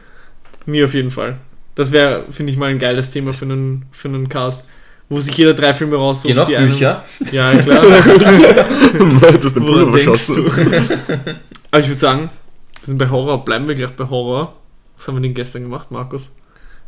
Mir 0.66 0.86
auf 0.86 0.94
jeden 0.94 1.12
Fall. 1.12 1.38
Das 1.76 1.92
wäre, 1.92 2.26
finde 2.32 2.52
ich, 2.52 2.58
mal 2.58 2.70
ein 2.70 2.80
geiles 2.80 3.12
Thema 3.12 3.34
für 3.34 3.46
einen, 3.46 3.86
für 3.92 4.08
einen 4.08 4.30
Cast. 4.30 4.66
Wo 5.08 5.20
sich 5.20 5.38
jeder 5.38 5.54
drei 5.54 5.74
Filme 5.76 5.98
raussucht. 5.98 6.28
Gehen 6.28 6.40
auch 6.40 6.48
die 6.48 6.56
Bücher. 6.56 7.04
Ja, 7.32 7.54
klar. 7.62 7.84
das 7.86 9.46
ist 9.46 9.56
ein 9.58 9.68
Woran 9.68 9.92
denkst 9.94 10.28
du? 10.28 10.46
Aber 11.72 11.80
ich 11.82 11.88
würde 11.88 12.00
sagen, 12.00 12.30
wir 12.80 12.86
sind 12.88 12.98
bei 12.98 13.08
Horror, 13.10 13.46
bleiben 13.46 13.68
wir 13.68 13.76
gleich 13.76 13.92
bei 13.92 14.08
Horror. 14.10 14.56
Was 14.98 15.08
haben 15.08 15.16
wir 15.18 15.22
denn 15.22 15.34
gestern 15.36 15.64
gemacht, 15.64 15.92
Markus? 15.92 16.36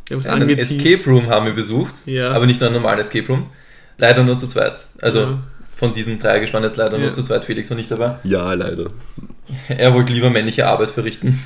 Wir 0.08 0.16
haben 0.16 0.20
es 0.20 0.26
Einen 0.26 0.42
angeteased. 0.42 0.84
Escape 0.84 1.08
Room 1.10 1.28
haben 1.28 1.46
wir 1.46 1.52
besucht, 1.52 1.94
Ja. 2.06 2.30
aber 2.32 2.46
nicht 2.46 2.60
nur 2.60 2.68
einen 2.70 2.76
normalen 2.80 2.98
Escape 2.98 3.26
Room. 3.28 3.46
Leider 3.98 4.24
nur 4.24 4.36
zu 4.36 4.46
zweit. 4.48 4.86
Also 5.00 5.20
Ja. 5.20 5.38
Von 5.78 5.92
diesen 5.92 6.18
drei 6.18 6.40
gespannt 6.40 6.64
jetzt 6.64 6.76
leider 6.76 6.96
Ja. 6.96 7.04
nur 7.04 7.12
zu 7.12 7.22
zweit. 7.22 7.44
Felix 7.44 7.70
war 7.70 7.76
nicht 7.76 7.90
dabei. 7.90 8.16
Ja, 8.24 8.52
leider. 8.52 8.90
Er 9.68 9.94
wollte 9.94 10.12
lieber 10.12 10.28
männliche 10.28 10.66
Arbeit 10.66 10.90
verrichten. 10.90 11.38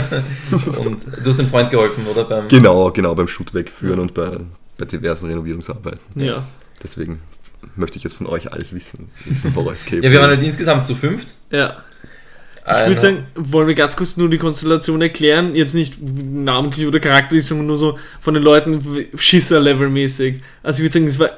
und 0.78 1.06
du 1.06 1.26
hast 1.26 1.38
dem 1.38 1.48
Freund 1.48 1.70
geholfen, 1.70 2.06
oder? 2.06 2.24
Beim 2.24 2.48
Genau, 2.48 2.90
genau, 2.90 3.14
beim 3.14 3.26
Shoot 3.26 3.54
wegführen 3.54 3.98
und 3.98 4.12
bei, 4.12 4.36
bei 4.76 4.84
diversen 4.84 5.30
Renovierungsarbeiten. 5.30 6.00
Ja. 6.14 6.44
Deswegen 6.82 7.20
möchte 7.74 7.96
ich 7.98 8.04
jetzt 8.04 8.14
von 8.16 8.26
euch 8.26 8.52
alles 8.52 8.74
wissen. 8.74 9.08
Ja, 9.44 10.10
wir 10.10 10.20
waren 10.20 10.30
halt 10.30 10.42
insgesamt 10.42 10.84
zu 10.86 10.94
fünft. 10.94 11.34
Ja. 11.50 11.82
Ich 12.82 12.86
würde 12.86 13.00
sagen, 13.00 13.26
wollen 13.34 13.66
wir 13.66 13.74
ganz 13.74 13.96
kurz 13.96 14.16
nur 14.18 14.28
die 14.28 14.38
Konstellation 14.38 15.00
erklären? 15.00 15.54
Jetzt 15.54 15.74
nicht 15.74 15.96
namentlich 16.00 16.86
oder 16.86 17.00
charakterlich, 17.00 17.46
sondern 17.46 17.66
nur 17.66 17.78
so 17.78 17.98
von 18.20 18.34
den 18.34 18.42
Leuten 18.42 19.06
Schisser-Level-mäßig. 19.16 20.40
Also 20.62 20.78
ich 20.78 20.84
würde 20.84 20.92
sagen, 20.92 21.06
das 21.06 21.18
war 21.18 21.30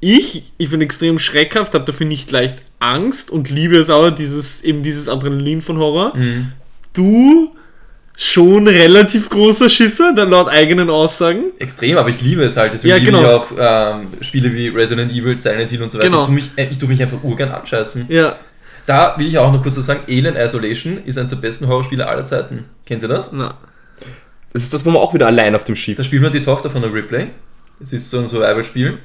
ich. 0.00 0.52
Ich 0.58 0.70
bin 0.70 0.80
extrem 0.80 1.18
schreckhaft, 1.18 1.74
habe 1.74 1.84
dafür 1.84 2.06
nicht 2.06 2.30
leicht 2.30 2.56
Angst 2.78 3.30
und 3.30 3.50
liebe 3.50 3.76
es 3.76 3.90
aber, 3.90 4.10
dieses, 4.10 4.62
eben 4.62 4.82
dieses 4.82 5.08
Adrenalin 5.08 5.62
von 5.62 5.78
Horror. 5.78 6.16
Mhm. 6.16 6.52
Du 6.92 7.54
schon 8.16 8.68
relativ 8.68 9.30
großer 9.30 9.70
Schisser, 9.70 10.12
dann 10.14 10.30
laut 10.30 10.48
eigenen 10.48 10.90
Aussagen. 10.90 11.52
Extrem, 11.58 11.96
aber 11.96 12.08
ich 12.10 12.20
liebe 12.20 12.42
es 12.42 12.56
halt. 12.56 12.72
Deswegen 12.74 12.90
Ja, 12.90 12.96
liebe 12.96 13.12
genau. 13.12 13.20
ich 13.22 13.26
auch 13.26 13.46
ähm, 13.58 14.08
Spiele 14.20 14.52
wie 14.52 14.68
Resident 14.68 15.10
Evil, 15.12 15.36
Silent 15.36 15.70
Hill 15.70 15.82
und 15.82 15.90
so 15.92 15.98
weiter. 15.98 16.08
Genau. 16.10 16.20
Ich, 16.22 16.26
tue 16.26 16.34
mich, 16.34 16.50
äh, 16.56 16.68
ich 16.70 16.78
tue 16.78 16.88
mich 16.88 17.00
einfach 17.02 17.22
urgern 17.22 17.50
anscheißen. 17.50 18.06
Ja, 18.08 18.36
Da 18.86 19.14
will 19.18 19.26
ich 19.26 19.38
auch 19.38 19.50
noch 19.52 19.62
kurz 19.62 19.78
was 19.78 19.86
sagen: 19.86 20.00
Alien 20.08 20.36
Isolation 20.36 21.02
ist 21.04 21.16
eines 21.16 21.30
der 21.30 21.38
besten 21.38 21.66
Horrorspiele 21.68 22.06
aller 22.06 22.24
Zeiten. 22.26 22.64
Kennen 22.84 23.00
Sie 23.00 23.08
das? 23.08 23.30
na. 23.32 23.54
Das 24.52 24.64
ist 24.64 24.74
das, 24.74 24.84
wo 24.84 24.90
man 24.90 25.00
auch 25.00 25.14
wieder 25.14 25.28
allein 25.28 25.54
auf 25.54 25.62
dem 25.64 25.76
Schiff. 25.76 25.96
Da 25.96 26.02
spielt 26.02 26.22
man 26.22 26.32
die 26.32 26.40
Tochter 26.42 26.68
von 26.70 26.82
der 26.82 26.92
Ripley. 26.92 27.28
Es 27.80 27.92
ist 27.92 28.10
so 28.10 28.18
ein 28.18 28.26
Survival-Spiel. 28.26 28.98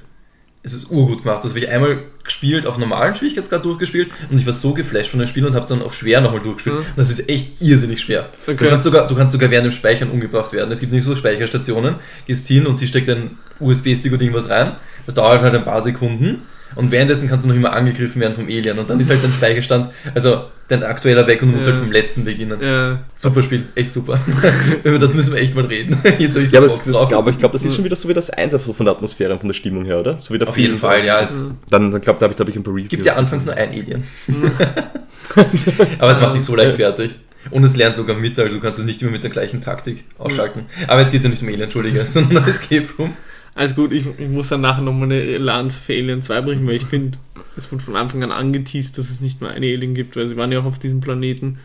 Es 0.65 0.73
ist 0.73 0.89
urgut 0.89 1.21
gemacht. 1.21 1.43
Das 1.43 1.51
habe 1.51 1.59
ich 1.59 1.69
einmal 1.69 1.99
gespielt, 2.23 2.65
auf 2.65 2.79
normalen 2.79 3.13
Schwierigkeitsgrad 3.13 3.63
durchgespielt 3.63 4.09
und 4.31 4.39
ich 4.39 4.47
war 4.47 4.53
so 4.53 4.73
geflasht 4.73 5.11
von 5.11 5.19
dem 5.19 5.27
Spiel 5.27 5.45
und 5.45 5.53
habe 5.53 5.63
es 5.63 5.69
dann 5.69 5.83
auf 5.83 5.93
schwer 5.93 6.21
nochmal 6.21 6.41
durchgespielt. 6.41 6.77
Mhm. 6.77 6.81
Und 6.81 6.97
das 6.97 7.11
ist 7.11 7.29
echt 7.29 7.61
irrsinnig 7.61 8.01
schwer. 8.01 8.29
Okay. 8.47 8.57
Du, 8.57 8.69
kannst 8.69 8.83
sogar, 8.83 9.07
du 9.07 9.15
kannst 9.15 9.33
sogar 9.33 9.51
während 9.51 9.65
dem 9.65 9.71
Speichern 9.71 10.09
umgebracht 10.09 10.51
werden. 10.53 10.71
Es 10.71 10.79
gibt 10.79 10.91
nicht 10.91 11.03
so 11.03 11.15
Speicherstationen. 11.15 11.97
Gehst 12.25 12.47
hin 12.47 12.65
und 12.65 12.77
sie 12.77 12.87
steckt 12.87 13.07
ein 13.09 13.37
USB-Stick 13.59 14.11
oder 14.11 14.23
irgendwas 14.23 14.49
rein. 14.49 14.71
Das 15.05 15.13
dauert 15.13 15.43
halt 15.43 15.53
ein 15.53 15.63
paar 15.63 15.83
Sekunden. 15.83 16.41
Und 16.75 16.91
währenddessen 16.91 17.29
kannst 17.29 17.45
du 17.45 17.49
noch 17.49 17.55
immer 17.55 17.71
angegriffen 17.73 18.19
werden 18.21 18.33
vom 18.33 18.45
Alien. 18.45 18.77
Und 18.79 18.89
dann 18.89 18.99
ist 18.99 19.09
halt 19.09 19.23
dein 19.23 19.31
Speicherstand, 19.31 19.89
also 20.13 20.45
dein 20.67 20.83
aktueller 20.83 21.25
weg 21.27 21.41
und 21.41 21.49
du 21.49 21.53
musst 21.55 21.67
Ja. 21.67 21.73
halt 21.73 21.83
vom 21.83 21.91
letzten 21.91 22.25
beginnen. 22.25 22.59
Ja. 22.61 22.99
Super 23.13 23.43
Spiel, 23.43 23.63
echt 23.75 23.93
super. 23.93 24.19
Über 24.83 24.99
das 24.99 25.13
müssen 25.13 25.33
wir 25.33 25.39
echt 25.41 25.55
mal 25.55 25.65
reden. 25.65 25.97
Jetzt 26.19 26.35
ich 26.37 26.49
so 26.49 26.55
Ja, 26.55 26.59
aber 26.59 26.67
das, 26.67 26.83
das, 26.83 26.91
drauf. 26.93 27.07
glaub, 27.07 27.27
ich 27.29 27.37
glaube, 27.37 27.53
das 27.53 27.63
ist 27.63 27.75
schon 27.75 27.83
wieder 27.85 27.95
so 27.95 28.09
wie 28.09 28.13
das 28.13 28.29
1 28.29 28.51
so 28.53 28.73
von 28.73 28.85
der 28.85 28.95
Atmosphäre 28.95 29.31
und 29.33 29.39
von 29.39 29.47
der 29.49 29.53
Stimmung 29.53 29.85
her, 29.85 29.99
oder? 29.99 30.19
So 30.21 30.33
wie 30.33 30.37
der 30.39 30.47
Auf 30.47 30.55
Film. 30.55 30.67
jeden 30.67 30.77
Fall, 30.79 31.05
ja. 31.05 31.21
Es 31.21 31.39
Dann, 31.69 31.91
dann 31.91 32.01
glaube 32.01 32.19
da 32.19 32.23
habe 32.25 32.31
ich, 32.33 32.35
da 32.37 32.43
hab 32.43 32.49
ich 32.49 32.55
ein 32.55 32.63
paar 32.63 32.73
Reviews. 32.73 32.89
gibt 32.89 33.05
ja 33.05 33.15
anfangs 33.15 33.45
nur 33.45 33.55
ein 33.55 33.69
Alien. 33.69 34.03
Aber 35.99 36.11
es 36.11 36.19
macht 36.21 36.35
dich 36.35 36.43
so 36.43 36.55
leicht 36.55 36.73
fertig. 36.75 37.11
Und 37.51 37.63
es 37.63 37.75
lernt 37.77 37.95
sogar 37.95 38.15
mit, 38.15 38.39
also 38.39 38.55
du 38.57 38.61
kannst 38.61 38.79
es 38.79 38.85
nicht 38.87 39.01
immer 39.03 39.11
mit 39.11 39.23
der 39.23 39.29
gleichen 39.29 39.61
Taktik 39.61 40.03
ausschalten. 40.17 40.61
Aber 40.87 41.01
jetzt 41.01 41.11
geht 41.11 41.19
es 41.19 41.25
ja 41.25 41.29
nicht 41.29 41.41
um 41.43 41.47
Alien, 41.47 41.61
entschuldige, 41.61 42.05
sondern 42.07 42.37
um 42.37 42.49
Escape 42.49 42.87
Room. 42.97 43.13
Also 43.55 43.73
gut, 43.73 43.93
ich, 43.93 44.05
ich 44.17 44.27
muss 44.27 44.49
dann 44.49 44.61
nachher 44.61 44.81
nochmal 44.81 45.11
eine 45.11 45.37
Lanze 45.37 45.79
für 45.81 45.93
Alien 45.93 46.21
2 46.21 46.41
bringen, 46.41 46.67
weil 46.67 46.75
ich 46.75 46.85
finde, 46.85 47.17
es 47.55 47.71
wurde 47.71 47.83
von 47.83 47.95
Anfang 47.95 48.21
an 48.21 48.31
angeteased, 48.31 48.97
dass 48.97 49.09
es 49.09 49.21
nicht 49.21 49.39
nur 49.39 49.49
eine 49.49 49.65
Alien 49.65 49.93
gibt, 49.93 50.17
weil 50.17 50.27
sie 50.27 50.35
waren 50.35 50.51
ja 50.51 50.59
auch 50.59 50.65
auf 50.65 50.77
diesem 50.77 50.99
Planeten, 50.99 51.57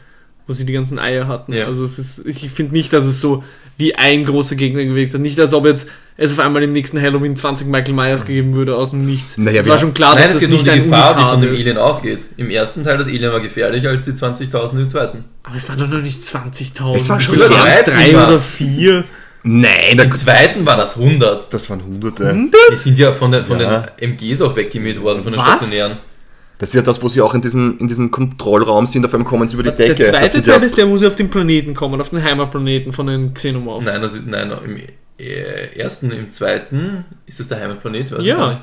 wo 0.47 0.53
sie 0.53 0.65
die 0.65 0.73
ganzen 0.73 1.01
Eier 1.01 1.27
hatten. 1.27 1.53
Ja. 1.53 1.67
Also 1.67 1.85
es 1.85 1.99
ist, 1.99 2.25
ich 2.27 2.49
finde 2.51 2.75
nicht, 2.75 2.93
dass 2.93 3.07
es 3.07 3.21
so 3.21 3.43
wie 3.77 3.97
ein 3.97 4.25
großer 4.25 4.55
Gegner 4.55 4.85
gewirkt 4.85 5.15
hat. 5.15 5.21
Nicht, 5.21 5.41
als 5.41 5.53
ob 5.53 5.67
jetzt 5.67 5.89
es 6.17 6.33
auf 6.33 6.39
einmal 6.39 6.63
im 6.63 6.73
nächsten 6.73 7.01
Halloween 7.01 7.35
20 7.35 7.67
Michael 7.67 7.95
Myers 7.95 8.25
gegeben 8.25 8.55
würde 8.55 8.77
aus 8.77 8.91
dem 8.91 9.05
Nichts. 9.07 9.39
Naja, 9.39 9.61
es 9.61 9.69
war 9.69 9.79
schon 9.79 9.95
klar, 9.95 10.15
Nein, 10.15 10.25
dass 10.25 10.33
es 10.33 10.35
das 10.35 10.41
geht 10.43 10.51
nur 10.51 10.59
um 10.59 10.65
nicht 10.65 10.77
die 10.77 10.81
ein 10.81 10.91
Gefahr, 10.91 11.15
die 11.15 11.21
Unikat 11.21 11.33
von 11.33 11.41
dem 11.41 11.55
ist. 11.55 11.61
Alien 11.61 11.79
ausgeht. 11.79 12.21
Im 12.37 12.51
ersten 12.51 12.85
Teil, 12.85 12.99
das 12.99 13.09
Alien 13.09 13.33
war 13.33 13.41
gefährlicher 13.41 13.89
als 13.89 14.05
die 14.05 14.13
20.000 14.13 14.81
im 14.81 14.89
zweiten. 14.89 15.25
Aber 15.43 15.57
es 15.57 15.69
waren 15.69 15.79
doch 15.79 15.89
noch 15.89 16.03
nicht 16.03 16.21
20.000. 16.21 16.95
Es 16.95 17.07
schon 17.25 17.39
so 17.39 17.55
waren 17.55 17.63
weit 17.63 17.87
drei 17.89 18.11
oder 18.11 18.41
vier. 18.41 19.05
Nein, 19.43 19.97
da, 19.97 20.03
Im 20.05 20.13
zweiten 20.13 20.67
war 20.67 20.77
das 20.77 20.97
100. 20.99 21.53
das 21.53 21.71
waren 21.71 21.83
Hunderte. 21.83 22.37
Die 22.73 22.77
sind 22.77 22.99
ja 22.99 23.13
von 23.13 23.31
den, 23.33 23.45
von 23.45 23.59
Ja. 23.59 23.81
den 23.99 24.13
MGs 24.13 24.43
auch 24.43 24.55
weggemäht 24.55 25.01
worden, 25.01 25.23
von 25.23 25.33
den 25.33 25.41
Was? 25.41 25.61
stationären. 25.61 25.93
Das 26.59 26.69
ist 26.69 26.75
ja 26.75 26.83
das, 26.83 27.03
wo 27.03 27.09
sie 27.09 27.23
auch 27.23 27.33
in 27.35 27.41
diesem, 27.41 27.79
in 27.79 27.89
diesem 27.89 28.11
Kontrollraum 28.11 28.87
sind, 28.87 29.03
auf 29.07 29.15
einmal 29.15 29.27
kommen 29.27 29.49
sie 29.49 29.55
über 29.55 29.63
die 29.63 29.75
Decke. 29.75 29.95
Der 29.95 30.07
Das 30.13 30.21
zweite 30.21 30.29
sind 30.29 30.47
Teil 30.47 30.61
ja, 30.61 30.67
ist 30.67 30.77
der, 30.77 30.89
wo 30.91 30.99
sie 30.99 31.07
auf 31.07 31.17
den 31.17 31.31
Planeten 31.31 31.73
kommen, 31.75 31.99
auf 32.03 32.11
den 32.11 32.23
Heimatplaneten 32.23 32.93
von 32.93 33.07
den 33.07 33.33
Xenomorphs. 33.33 33.87
Nein, 33.87 34.03
das 34.03 34.15
ist, 34.15 34.27
nein, 34.27 34.51
im 34.65 34.77
äh, 35.19 35.75
ersten, 35.79 36.11
im 36.11 36.31
zweiten 36.31 37.07
ist 37.25 37.41
das 37.41 37.49
der 37.49 37.61
Heimatplanet, 37.61 38.13
weiß 38.13 38.23
Ja. 38.27 38.35
ich 38.35 38.39
gar 38.41 38.51
nicht. 38.51 38.63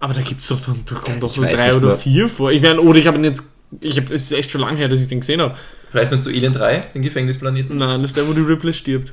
Aber 0.00 0.12
da 0.14 0.20
gibt's 0.22 0.48
doch 0.48 0.60
dann, 0.60 0.80
da 0.86 0.96
kommen 0.96 1.20
doch 1.20 1.30
Ich 1.30 1.36
nur 1.36 1.46
weiß 1.46 1.56
drei 1.56 1.68
nicht 1.68 1.76
oder 1.76 1.86
mehr. 1.86 1.96
vier 1.96 2.28
vor. 2.28 2.50
Ich 2.50 2.60
meine, 2.60 2.80
oder 2.80 2.98
ich 2.98 3.06
habe 3.06 3.16
ihn 3.16 3.24
jetzt, 3.24 3.44
ich 3.80 3.96
habe, 3.96 4.12
es 4.12 4.22
ist 4.24 4.32
echt 4.32 4.50
schon 4.50 4.60
lange 4.62 4.76
her, 4.78 4.88
dass 4.88 5.00
ich 5.00 5.06
den 5.06 5.20
gesehen 5.20 5.40
habe. 5.40 5.54
Vielleicht 5.92 6.10
mal 6.10 6.20
zu 6.20 6.30
Alien 6.30 6.52
3, 6.52 6.78
den 6.94 7.02
Gefängnisplaneten. 7.02 7.76
Nein, 7.76 8.00
das 8.02 8.10
ist 8.10 8.16
der, 8.16 8.26
wo 8.26 8.32
die 8.32 8.40
Ripley 8.40 8.72
stirbt. 8.74 9.12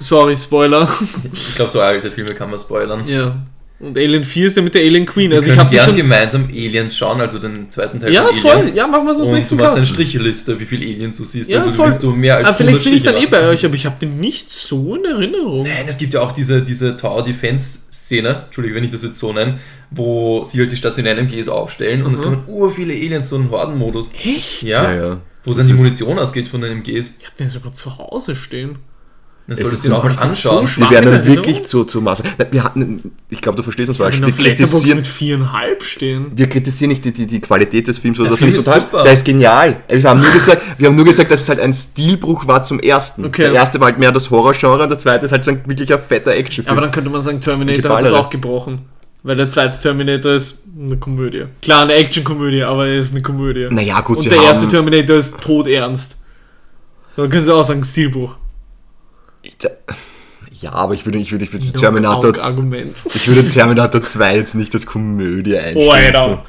Sorry, 0.00 0.36
Spoiler. 0.36 0.88
Ich 1.32 1.54
glaube, 1.56 1.70
so 1.70 1.80
alte 1.80 2.10
Filme 2.10 2.30
kann 2.34 2.50
man 2.50 2.58
spoilern. 2.58 3.06
ja. 3.06 3.42
Und 3.82 3.96
Alien 3.96 4.24
4 4.24 4.46
ist 4.46 4.56
der 4.56 4.62
mit 4.62 4.74
der 4.74 4.82
Alien 4.82 5.06
Queen. 5.06 5.30
Wir 5.30 5.38
Also 5.38 5.50
ich 5.52 5.56
können 5.56 5.70
habe 5.70 5.80
schon. 5.80 5.96
gemeinsam 5.96 6.48
Aliens 6.50 6.94
schauen, 6.98 7.18
also 7.18 7.38
den 7.38 7.70
zweiten 7.70 7.98
Teil 7.98 8.12
Ja, 8.12 8.24
von 8.26 8.34
Alien. 8.36 8.42
voll. 8.68 8.72
Ja, 8.76 8.86
machen 8.86 9.06
wir 9.06 9.14
so 9.14 9.20
das 9.20 9.30
Und 9.30 9.36
nächste 9.36 9.56
du 9.56 9.62
machst 9.62 9.76
eine 9.76 9.86
Cast. 9.86 9.94
Stricheliste, 9.94 10.60
wie 10.60 10.66
viele 10.66 10.84
Aliens 10.84 11.16
du 11.16 11.24
siehst. 11.24 11.48
Ja, 11.48 11.60
also 11.60 11.72
voll. 11.72 11.90
du 11.98 12.10
mehr 12.10 12.36
als 12.36 12.48
Aber 12.48 12.56
vielleicht 12.58 12.74
100 12.80 12.84
bin 12.84 12.94
ich 12.94 13.02
dann 13.04 13.16
eh 13.16 13.24
bei 13.24 13.48
euch, 13.48 13.64
aber 13.64 13.74
ich 13.76 13.86
habe 13.86 13.98
den 13.98 14.20
nicht 14.20 14.50
so 14.50 14.96
in 14.96 15.06
Erinnerung. 15.06 15.62
Nein, 15.62 15.86
es 15.88 15.96
gibt 15.96 16.12
ja 16.12 16.20
auch 16.20 16.32
diese, 16.32 16.60
diese 16.60 16.94
Tower 16.98 17.24
Defense 17.24 17.78
Szene, 17.90 18.42
Entschuldige, 18.44 18.74
wenn 18.74 18.84
ich 18.84 18.90
das 18.92 19.02
jetzt 19.02 19.18
so 19.18 19.32
nenne, 19.32 19.58
wo 19.90 20.44
sie 20.44 20.58
halt 20.60 20.70
die 20.72 20.76
stationären 20.76 21.16
MGs 21.26 21.48
aufstellen 21.48 22.04
und 22.04 22.12
es 22.12 22.20
Mhm. 22.20 22.24
kommen 22.24 22.42
ur 22.48 22.70
viele 22.74 22.92
Aliens, 22.92 23.30
so 23.30 23.36
einen 23.36 23.50
Hordenmodus. 23.50 24.12
Echt? 24.22 24.62
Ja, 24.62 24.92
ja, 24.92 24.94
ja. 24.94 25.20
wo 25.42 25.52
Das 25.52 25.56
dann 25.56 25.68
die 25.68 25.72
Munition 25.72 26.18
ausgeht 26.18 26.48
von 26.48 26.60
den 26.60 26.72
MGs. 26.72 27.14
Ich 27.18 27.24
habe 27.24 27.36
den 27.38 27.48
sogar 27.48 27.72
zu 27.72 27.96
Hause 27.96 28.34
stehen. 28.34 28.76
Dann 29.50 29.58
Es 29.58 29.64
solltest 29.64 29.84
du 29.86 29.94
auch 29.96 30.04
mal 30.04 30.16
anschauen. 30.16 30.64
so 30.68 30.84
Die 30.84 30.90
werden 30.92 31.10
dann 31.10 31.26
wirklich 31.26 31.64
zu, 31.64 31.82
zu 31.82 32.00
Maß. 32.00 32.22
Na, 32.38 32.46
Wir 32.52 32.62
hatten, 32.62 33.10
ich 33.30 33.40
glaube, 33.40 33.56
du 33.56 33.64
verstehst 33.64 33.88
uns 33.88 33.98
falsch. 33.98 34.20
Wir 34.20 34.30
kritisieren, 34.30 34.98
mit 34.98 35.08
viereinhalb 35.08 35.82
stehen. 35.82 36.26
wir 36.36 36.48
kritisieren 36.48 36.90
nicht 36.90 37.04
die, 37.04 37.10
die, 37.10 37.26
die 37.26 37.40
Qualität 37.40 37.88
des 37.88 37.98
Films 37.98 38.20
oder 38.20 38.28
Der 38.28 38.38
Film 38.38 38.54
ist 38.54 38.64
total. 38.64 38.82
super. 38.82 39.02
Der 39.02 39.12
ist 39.12 39.24
genial. 39.24 39.82
Wir 39.88 40.04
haben, 40.04 40.20
nur 40.20 40.30
gesagt, 40.30 40.62
wir 40.78 40.86
haben 40.86 40.94
nur 40.94 41.04
gesagt, 41.04 41.32
dass 41.32 41.40
es 41.42 41.48
halt 41.48 41.58
ein 41.58 41.74
Stilbruch 41.74 42.46
war 42.46 42.62
zum 42.62 42.78
ersten. 42.78 43.24
Okay. 43.24 43.42
Der 43.42 43.54
erste 43.54 43.80
war 43.80 43.86
halt 43.88 43.98
mehr 43.98 44.12
das 44.12 44.30
Horrorgenre, 44.30 44.86
der 44.86 45.00
zweite 45.00 45.26
ist 45.26 45.32
halt 45.32 45.42
so 45.42 45.50
ein 45.50 45.62
wirklicher 45.66 45.98
fetter 45.98 46.30
Actionfilm. 46.30 46.70
Aber 46.72 46.82
dann 46.82 46.92
könnte 46.92 47.10
man 47.10 47.24
sagen, 47.24 47.40
Terminator 47.40 47.96
hat 47.96 48.04
das 48.04 48.12
auch 48.12 48.30
gebrochen. 48.30 48.82
Weil 49.24 49.34
der 49.34 49.48
zweite 49.48 49.80
Terminator 49.80 50.32
ist 50.32 50.62
eine 50.80 50.96
Komödie. 50.96 51.46
Klar, 51.60 51.82
eine 51.82 51.94
Action-Komödie, 51.94 52.62
aber 52.62 52.86
er 52.86 53.00
ist 53.00 53.10
eine 53.10 53.20
Komödie. 53.22 53.66
naja, 53.68 54.00
gut, 54.00 54.18
Und 54.18 54.30
der 54.30 54.42
erste 54.42 54.68
Terminator 54.68 55.16
ist 55.16 55.40
todernst. 55.40 56.16
Dann 57.16 57.28
können 57.28 57.44
sie 57.44 57.52
auch 57.52 57.64
sagen, 57.64 57.82
Stilbuch. 59.44 59.76
Ja, 60.60 60.72
aber 60.72 60.94
ich 60.94 61.06
würde, 61.06 61.18
ich 61.18 61.32
würde, 61.32 61.44
ich 61.44 61.52
würde 61.52 61.66
No 61.66 61.80
Terminator, 61.80 62.38
Argument. 62.42 62.96
ich 63.14 63.28
würde 63.28 63.48
Terminator 63.48 64.02
2 64.02 64.36
jetzt 64.36 64.54
nicht 64.54 64.74
als 64.74 64.84
Komödie 64.84 65.56
einstufen. 65.56 65.88
Oh, 65.88 65.90
Alter. 65.90 66.44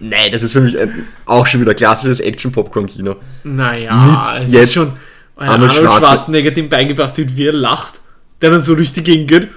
Nein, 0.00 0.32
das 0.32 0.42
ist 0.42 0.52
für 0.52 0.60
mich 0.60 0.78
ein, 0.78 1.06
auch 1.24 1.46
schon 1.46 1.60
wieder 1.60 1.74
klassisches 1.74 2.20
Action-Popcorn-Kino. 2.20 3.16
Naja, 3.44 4.34
Mit 4.34 4.48
es 4.48 4.52
jetzt 4.52 4.62
ist 4.64 4.74
schon 4.74 4.92
Arnold, 5.36 5.72
Schwarzenegger. 5.72 5.98
Schwarzenegger, 5.98 6.50
dem 6.50 6.68
beigebracht 6.68 7.16
wird, 7.16 7.36
wie 7.36 7.46
er 7.46 7.52
lacht. 7.52 8.00
Der 8.42 8.50
dann 8.50 8.62
so 8.62 8.74
durch 8.74 8.92
die 8.92 9.02
Gegend 9.02 9.28
geht. 9.28 9.48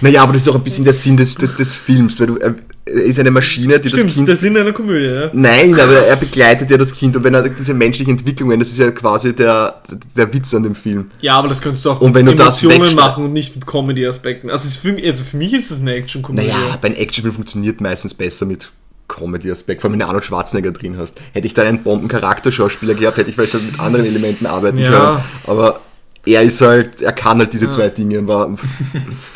Naja, 0.00 0.22
aber 0.22 0.32
das 0.34 0.42
ist 0.42 0.48
auch 0.48 0.54
ein 0.54 0.64
bisschen 0.64 0.84
der 0.84 0.94
Sinn 0.94 1.16
des, 1.16 1.34
des, 1.34 1.56
des 1.56 1.74
Films, 1.74 2.18
weil 2.20 2.26
du, 2.28 2.36
er 2.36 2.54
ist 2.84 3.18
eine 3.18 3.30
Maschine, 3.30 3.78
die 3.78 3.88
das 3.88 3.98
Stimmt, 3.98 4.12
Kind 4.14 4.28
der 4.28 4.36
Sinn 4.36 4.56
einer 4.56 4.72
Komödie, 4.72 5.06
ja. 5.06 5.30
Nein, 5.32 5.72
aber 5.74 5.98
er 6.06 6.16
begleitet 6.16 6.70
ja 6.70 6.76
das 6.76 6.92
Kind 6.92 7.16
und 7.16 7.24
wenn 7.24 7.34
er 7.34 7.48
diese 7.48 7.74
menschlichen 7.74 8.12
Entwicklungen, 8.18 8.58
das 8.58 8.70
ist 8.70 8.78
ja 8.78 8.90
quasi 8.90 9.34
der, 9.34 9.82
der 10.16 10.32
Witz 10.34 10.52
an 10.54 10.64
dem 10.64 10.74
Film. 10.74 11.10
Ja, 11.20 11.34
aber 11.36 11.48
das 11.48 11.60
könntest 11.60 11.84
du 11.84 11.90
auch 11.90 12.00
Und 12.00 12.14
wenn 12.14 12.26
du 12.26 12.34
das 12.34 12.62
Emotionen 12.62 12.94
machen 12.96 13.24
und 13.24 13.32
nicht 13.32 13.54
mit 13.54 13.66
Comedy-Aspekten. 13.66 14.50
Also, 14.50 14.68
für, 14.68 14.92
mich- 14.92 15.06
also 15.06 15.22
für 15.24 15.36
mich 15.36 15.52
ist 15.54 15.70
es 15.70 15.80
eine 15.80 15.94
Action-Komödie. 15.94 16.48
Naja, 16.48 16.78
bei 16.80 16.88
einem 16.88 16.96
Actionfilm 16.96 17.34
funktioniert 17.34 17.80
meistens 17.80 18.14
besser 18.14 18.46
mit 18.46 18.70
Comedy-Aspekt, 19.08 19.80
vor 19.82 19.88
allem 19.88 19.92
wenn 19.94 20.00
du 20.00 20.06
Arnold 20.06 20.24
Schwarzenegger 20.24 20.72
drin 20.72 20.96
hast. 20.96 21.20
Hätte 21.32 21.46
ich 21.46 21.54
da 21.54 21.62
einen 21.62 21.82
Bomben-Charakterschauspieler 21.82 22.94
gehabt, 22.94 23.16
hätte 23.18 23.30
ich 23.30 23.36
vielleicht 23.36 23.54
mit 23.54 23.78
anderen 23.78 24.06
Elementen 24.06 24.46
arbeiten 24.46 24.78
Ja. 24.78 24.90
können. 24.90 25.18
Aber 25.46 25.80
er 26.24 26.42
ist 26.42 26.60
halt, 26.60 27.00
er 27.02 27.12
kann 27.12 27.38
halt 27.38 27.52
diese 27.52 27.68
zwei 27.68 27.88
Dinge 27.88 28.18
und 28.18 28.28
war. 28.28 28.54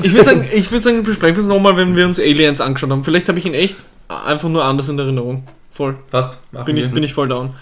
Ich 0.03 0.13
würde 0.13 0.25
sagen, 0.25 0.49
ich 0.53 0.71
würde 0.71 0.83
sagen, 0.83 1.03
besprechen 1.03 1.37
wir 1.37 1.43
es 1.43 1.49
nochmal, 1.49 1.77
wenn 1.77 1.97
wir 1.97 2.07
uns 2.07 2.21
Aliens 2.21 2.61
angeschaut 2.61 2.91
haben. 2.91 3.05
Vielleicht 3.05 3.29
habe 3.29 3.39
ich 3.39 3.47
ihn 3.47 3.55
echt 3.55 3.87
einfach 4.09 4.49
nur 4.49 4.65
anders 4.65 4.89
in 4.89 4.99
Erinnerung. 4.99 5.45
Voll. 5.73 5.97
Passt, 6.11 6.39
machen 6.53 6.67
Bin 6.67 6.77
wir. 6.77 6.87
ich, 6.87 6.93
bin 6.93 7.03
ich 7.03 7.13
voll 7.13 7.29
down. 7.29 7.55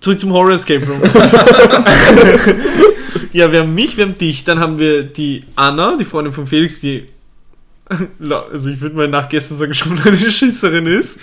Zurück 0.00 0.18
zum 0.18 0.32
Horror 0.32 0.52
Escape 0.52 0.86
Room. 0.86 1.00
ja, 3.32 3.52
wir 3.52 3.60
haben 3.60 3.74
mich, 3.74 3.96
wir 3.96 4.04
haben 4.04 4.18
dich, 4.18 4.44
dann 4.44 4.58
haben 4.58 4.78
wir 4.78 5.04
die 5.04 5.44
Anna, 5.54 5.96
die 5.98 6.04
Freundin 6.04 6.32
von 6.32 6.46
Felix, 6.46 6.80
die, 6.80 7.08
also 8.52 8.70
ich 8.70 8.80
würde 8.80 8.96
mal 8.96 9.08
nach 9.08 9.28
gestern 9.28 9.58
sagen, 9.58 9.74
schon 9.74 9.98
eine 10.00 10.16
Schisserin 10.16 10.86
ist. 10.86 11.20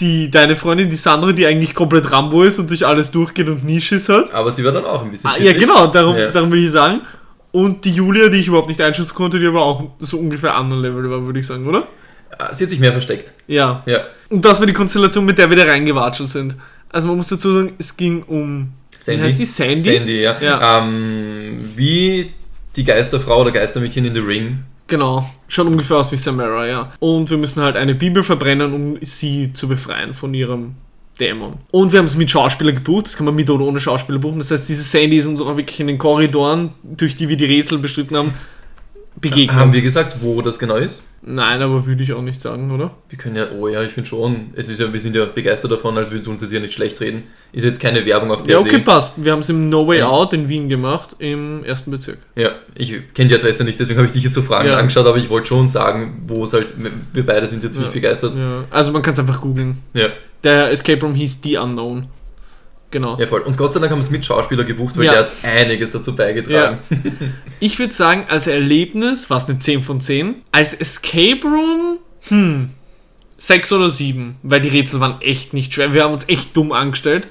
Die, 0.00 0.30
deine 0.30 0.56
Freundin, 0.56 0.88
die 0.88 0.96
Sandra, 0.96 1.32
die 1.32 1.44
eigentlich 1.46 1.74
komplett 1.74 2.10
Rambo 2.10 2.42
ist 2.42 2.58
und 2.58 2.70
durch 2.70 2.86
alles 2.86 3.10
durchgeht 3.10 3.48
und 3.48 3.64
nie 3.64 3.80
Schiss 3.80 4.08
hat. 4.08 4.32
Aber 4.32 4.50
sie 4.50 4.64
war 4.64 4.72
dann 4.72 4.84
auch 4.86 5.04
ein 5.04 5.10
bisschen 5.10 5.30
Ah, 5.30 5.36
ja, 5.38 5.52
genau, 5.52 5.86
darum, 5.88 6.16
Ja. 6.16 6.30
darum 6.30 6.50
will 6.50 6.64
ich 6.64 6.70
sagen. 6.70 7.02
Und 7.52 7.84
die 7.84 7.92
Julia, 7.92 8.28
die 8.28 8.38
ich 8.38 8.46
überhaupt 8.48 8.68
nicht 8.68 8.80
einschätzen 8.80 9.14
konnte, 9.14 9.38
die 9.38 9.46
aber 9.46 9.60
auch 9.62 9.84
so 9.98 10.18
ungefähr 10.18 10.54
anderen 10.54 10.82
Level 10.82 11.10
war, 11.10 11.24
würde 11.26 11.40
ich 11.40 11.46
sagen, 11.46 11.66
oder? 11.66 11.86
Ah, 12.38 12.54
Sie 12.54 12.64
hat 12.64 12.70
sich 12.70 12.80
mehr 12.80 12.92
versteckt. 12.92 13.32
Ja. 13.46 13.82
Ja. 13.86 14.00
Und 14.30 14.44
das 14.44 14.58
war 14.60 14.66
die 14.66 14.72
Konstellation, 14.72 15.24
mit 15.26 15.36
der 15.36 15.50
wir 15.50 15.56
da 15.56 15.64
reingewatschelt 15.64 16.30
sind. 16.30 16.54
Also 16.88 17.08
man 17.08 17.16
muss 17.18 17.28
dazu 17.28 17.52
sagen, 17.52 17.74
es 17.78 17.96
ging 17.96 18.22
um. 18.22 18.72
Sandy. 18.98 19.22
Wie 19.22 19.26
heißt 19.26 19.38
die? 19.40 19.46
Sandy? 19.46 19.80
Sandy, 19.80 20.22
ja. 20.22 20.36
Ja. 20.40 20.78
Ähm, 20.78 21.70
wie 21.76 22.32
die 22.76 22.84
Geisterfrau 22.84 23.42
oder 23.42 23.50
Geistermädchen 23.50 24.04
in 24.04 24.14
The 24.14 24.20
Ring. 24.20 24.58
Genau. 24.90 25.24
Schaut 25.46 25.68
ungefähr 25.68 25.98
aus 25.98 26.10
wie 26.10 26.16
Samara, 26.16 26.66
ja. 26.66 26.92
Und 26.98 27.30
wir 27.30 27.38
müssen 27.38 27.62
halt 27.62 27.76
eine 27.76 27.94
Bibel 27.94 28.22
verbrennen, 28.24 28.74
um 28.74 28.98
sie 29.00 29.52
zu 29.52 29.68
befreien 29.68 30.14
von 30.14 30.34
ihrem 30.34 30.74
Dämon. 31.20 31.58
Und 31.70 31.92
wir 31.92 32.00
haben 32.00 32.06
es 32.06 32.16
mit 32.16 32.28
Schauspieler 32.28 32.72
gebucht, 32.72 33.06
das 33.06 33.16
kann 33.16 33.24
man 33.24 33.36
mit 33.36 33.48
oder 33.48 33.64
ohne 33.64 33.78
Schauspieler 33.78 34.18
buchen. 34.18 34.38
Das 34.38 34.50
heißt, 34.50 34.68
diese 34.68 34.82
Sandy 34.82 35.18
ist 35.18 35.26
uns 35.26 35.40
auch 35.40 35.56
wirklich 35.56 35.78
in 35.78 35.86
den 35.86 35.96
Korridoren, 35.96 36.70
durch 36.82 37.14
die 37.14 37.28
wir 37.28 37.36
die 37.36 37.44
Rätsel 37.44 37.78
bestritten 37.78 38.16
haben, 38.16 38.34
begegnet. 39.20 39.54
Haben 39.56 39.72
wir 39.72 39.82
gesagt, 39.82 40.16
wo 40.20 40.40
das 40.42 40.58
genau 40.58 40.76
ist? 40.76 41.04
Nein, 41.22 41.60
aber 41.60 41.84
würde 41.84 42.02
ich 42.02 42.12
auch 42.14 42.22
nicht 42.22 42.40
sagen, 42.40 42.70
oder? 42.70 42.92
Wir 43.10 43.18
können 43.18 43.36
ja, 43.36 43.46
oh 43.58 43.68
ja, 43.68 43.82
ich 43.82 43.92
finde 43.92 44.08
schon, 44.08 44.50
es 44.54 44.70
ist 44.70 44.80
ja, 44.80 44.90
wir 44.90 45.00
sind 45.00 45.14
ja 45.14 45.26
begeistert 45.26 45.70
davon, 45.72 45.96
also 45.98 46.12
wir 46.12 46.22
tun 46.22 46.36
es 46.36 46.40
jetzt 46.40 46.50
hier 46.50 46.60
nicht 46.60 46.72
schlecht 46.72 47.00
reden. 47.00 47.24
Ist 47.52 47.64
jetzt 47.64 47.80
keine 47.80 48.06
Werbung 48.06 48.30
auch 48.30 48.42
per 48.42 48.52
Ja, 48.52 48.58
okay, 48.58 48.70
se. 48.70 48.78
passt. 48.80 49.22
Wir 49.22 49.32
haben 49.32 49.40
es 49.40 49.48
im 49.50 49.68
No 49.68 49.86
Way 49.86 49.98
Ja. 49.98 50.08
Out 50.08 50.32
in 50.32 50.48
Wien 50.48 50.68
gemacht, 50.68 51.16
im 51.18 51.62
ersten 51.64 51.90
Bezirk. 51.90 52.18
Ja, 52.36 52.52
ich 52.74 53.12
kenne 53.12 53.28
die 53.28 53.34
Adresse 53.34 53.64
nicht, 53.64 53.78
deswegen 53.78 53.98
habe 53.98 54.06
ich 54.06 54.12
dich 54.12 54.22
jetzt 54.24 54.34
so 54.34 54.42
Fragen 54.42 54.68
Ja. 54.68 54.78
angeschaut, 54.78 55.06
aber 55.06 55.18
ich 55.18 55.28
wollte 55.28 55.48
schon 55.48 55.68
sagen, 55.68 56.22
wo 56.26 56.44
es 56.44 56.52
halt, 56.54 56.72
wir 57.12 57.26
beide 57.26 57.46
sind 57.46 57.62
jetzt 57.62 57.74
ziemlich 57.74 57.92
Ja. 57.92 58.00
begeistert. 58.00 58.34
Ja. 58.34 58.64
Also 58.70 58.92
man 58.92 59.02
kann 59.02 59.12
es 59.12 59.18
einfach 59.18 59.40
googeln. 59.40 59.76
Ja. 59.92 60.08
Der 60.42 60.70
Escape 60.70 61.00
Room 61.02 61.14
hieß 61.14 61.40
The 61.42 61.58
Unknown. 61.58 62.06
Genau. 62.90 63.16
ja, 63.18 63.26
voll. 63.26 63.42
Und 63.42 63.56
Gott 63.56 63.72
sei 63.72 63.80
Dank 63.80 63.92
haben 63.92 63.98
wir 64.00 64.04
es 64.04 64.10
mit 64.10 64.26
Schauspieler 64.26 64.64
gebucht, 64.64 64.96
weil 64.96 65.04
Ja. 65.04 65.12
der 65.12 65.20
hat 65.22 65.30
einiges 65.44 65.92
dazu 65.92 66.14
beigetragen. 66.16 66.78
Ich 67.60 67.78
würde 67.78 67.92
sagen, 67.92 68.24
als 68.28 68.46
Erlebnis 68.46 69.28
war 69.30 69.36
es 69.36 69.46
eine 69.48 69.58
10 69.58 69.82
von 69.82 70.00
10. 70.00 70.36
Als 70.50 70.72
Escape 70.74 71.40
Room, 71.44 71.98
hm, 72.28 72.70
6 73.36 73.72
oder 73.72 73.90
7. 73.90 74.36
Weil 74.42 74.60
die 74.62 74.68
Rätsel 74.70 74.98
waren 75.00 75.20
echt 75.20 75.52
nicht 75.52 75.74
schwer. 75.74 75.92
Wir 75.94 76.04
haben 76.04 76.12
uns 76.14 76.28
echt 76.28 76.56
dumm 76.56 76.72
angestellt. 76.72 77.28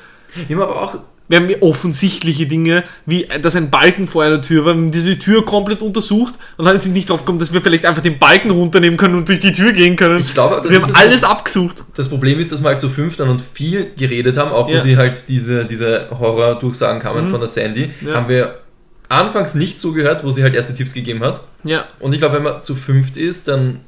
Wir 0.47 0.55
haben 0.55 0.63
aber 0.63 0.81
auch, 0.81 0.95
Wir 1.29 1.37
haben 1.39 1.47
offensichtliche 1.61 2.47
Dinge, 2.47 2.83
wie 3.05 3.27
dass 3.41 3.55
ein 3.55 3.69
Balken 3.69 4.07
vor 4.07 4.23
einer 4.23 4.41
Tür 4.41 4.65
war. 4.65 4.73
Wir 4.73 4.81
haben 4.81 4.91
diese 4.91 5.17
Tür 5.17 5.45
komplett 5.45 5.81
untersucht 5.81 6.33
und 6.57 6.65
dann 6.65 6.77
sind 6.79 6.93
nicht 6.93 7.09
drauf 7.09 7.21
gekommen, 7.21 7.39
dass 7.39 7.53
wir 7.53 7.61
vielleicht 7.61 7.85
einfach 7.85 8.01
den 8.01 8.17
Balken 8.19 8.49
runternehmen 8.51 8.97
können 8.97 9.15
und 9.15 9.29
durch 9.29 9.39
die 9.39 9.53
Tür 9.53 9.71
gehen 9.71 9.95
können. 9.95 10.19
ich 10.19 10.33
glaube, 10.33 10.59
das 10.61 10.71
wir 10.71 10.81
haben 10.81 10.95
alles 10.95 11.23
abgesucht. 11.23 11.83
Das 11.95 12.09
Problem 12.09 12.39
ist, 12.39 12.51
dass 12.51 12.61
wir 12.63 12.69
halt 12.69 12.81
zu 12.81 12.89
fünf 12.89 13.15
dann 13.15 13.29
und 13.29 13.41
viel 13.53 13.91
geredet 13.95 14.37
haben, 14.37 14.51
auch 14.51 14.67
Ja. 14.67 14.79
wo 14.79 14.83
die 14.85 14.97
halt 14.97 15.23
diese, 15.29 15.65
diese 15.65 16.07
Horror-Durchsagen 16.09 16.99
kamen 17.01 17.27
Mhm. 17.27 17.31
von 17.31 17.39
der 17.39 17.49
Sandy, 17.49 17.91
Ja. 18.05 18.15
haben 18.15 18.27
wir 18.27 18.59
anfangs 19.07 19.55
nicht 19.55 19.79
zugehört, 19.79 20.23
wo 20.23 20.31
sie 20.31 20.43
halt 20.43 20.55
erste 20.55 20.73
Tipps 20.73 20.93
gegeben 20.93 21.21
hat. 21.23 21.41
Ja. 21.63 21.85
Und 21.99 22.13
ich 22.13 22.19
glaube, 22.19 22.35
wenn 22.35 22.43
man 22.43 22.61
zu 22.63 22.75
fünft 22.75 23.17
ist, 23.17 23.47
dann 23.47 23.81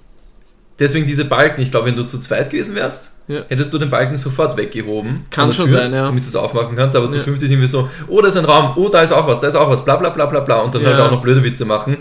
deswegen 0.81 1.05
diese 1.05 1.23
Balken. 1.25 1.61
Ich 1.61 1.71
glaube, 1.71 1.87
wenn 1.87 1.95
du 1.95 2.03
zu 2.03 2.19
zweit 2.19 2.49
gewesen 2.49 2.75
wärst, 2.75 3.15
Ja. 3.29 3.43
hättest 3.47 3.71
du 3.73 3.77
den 3.77 3.89
Balken 3.89 4.17
sofort 4.17 4.57
weggehoben. 4.57 5.25
Kann 5.29 5.53
schon 5.53 5.69
der 5.71 5.81
sein, 5.83 5.93
ja. 5.93 6.05
Damit 6.07 6.23
du 6.23 6.27
es 6.27 6.35
aufmachen 6.35 6.75
kannst. 6.75 6.95
Aber 6.97 7.09
zu 7.09 7.19
Ja. 7.19 7.23
fünft 7.23 7.41
ist 7.43 7.51
irgendwie 7.51 7.67
so, 7.67 7.89
oh, 8.09 8.19
da 8.21 8.27
ist 8.27 8.35
ein 8.37 8.43
Raum, 8.45 8.73
oh, 8.75 8.89
da 8.89 9.01
ist 9.01 9.13
auch 9.13 9.25
was, 9.27 9.39
da 9.39 9.47
ist 9.47 9.55
auch 9.55 9.69
was, 9.69 9.85
bla 9.85 9.95
bla 9.95 10.09
bla 10.09 10.25
bla 10.25 10.41
bla. 10.41 10.59
Und 10.59 10.75
dann 10.75 10.81
Ja. 10.81 10.89
halt 10.89 10.99
auch 10.99 11.11
noch 11.11 11.21
blöde 11.21 11.41
Witze 11.43 11.63
machen. 11.63 11.97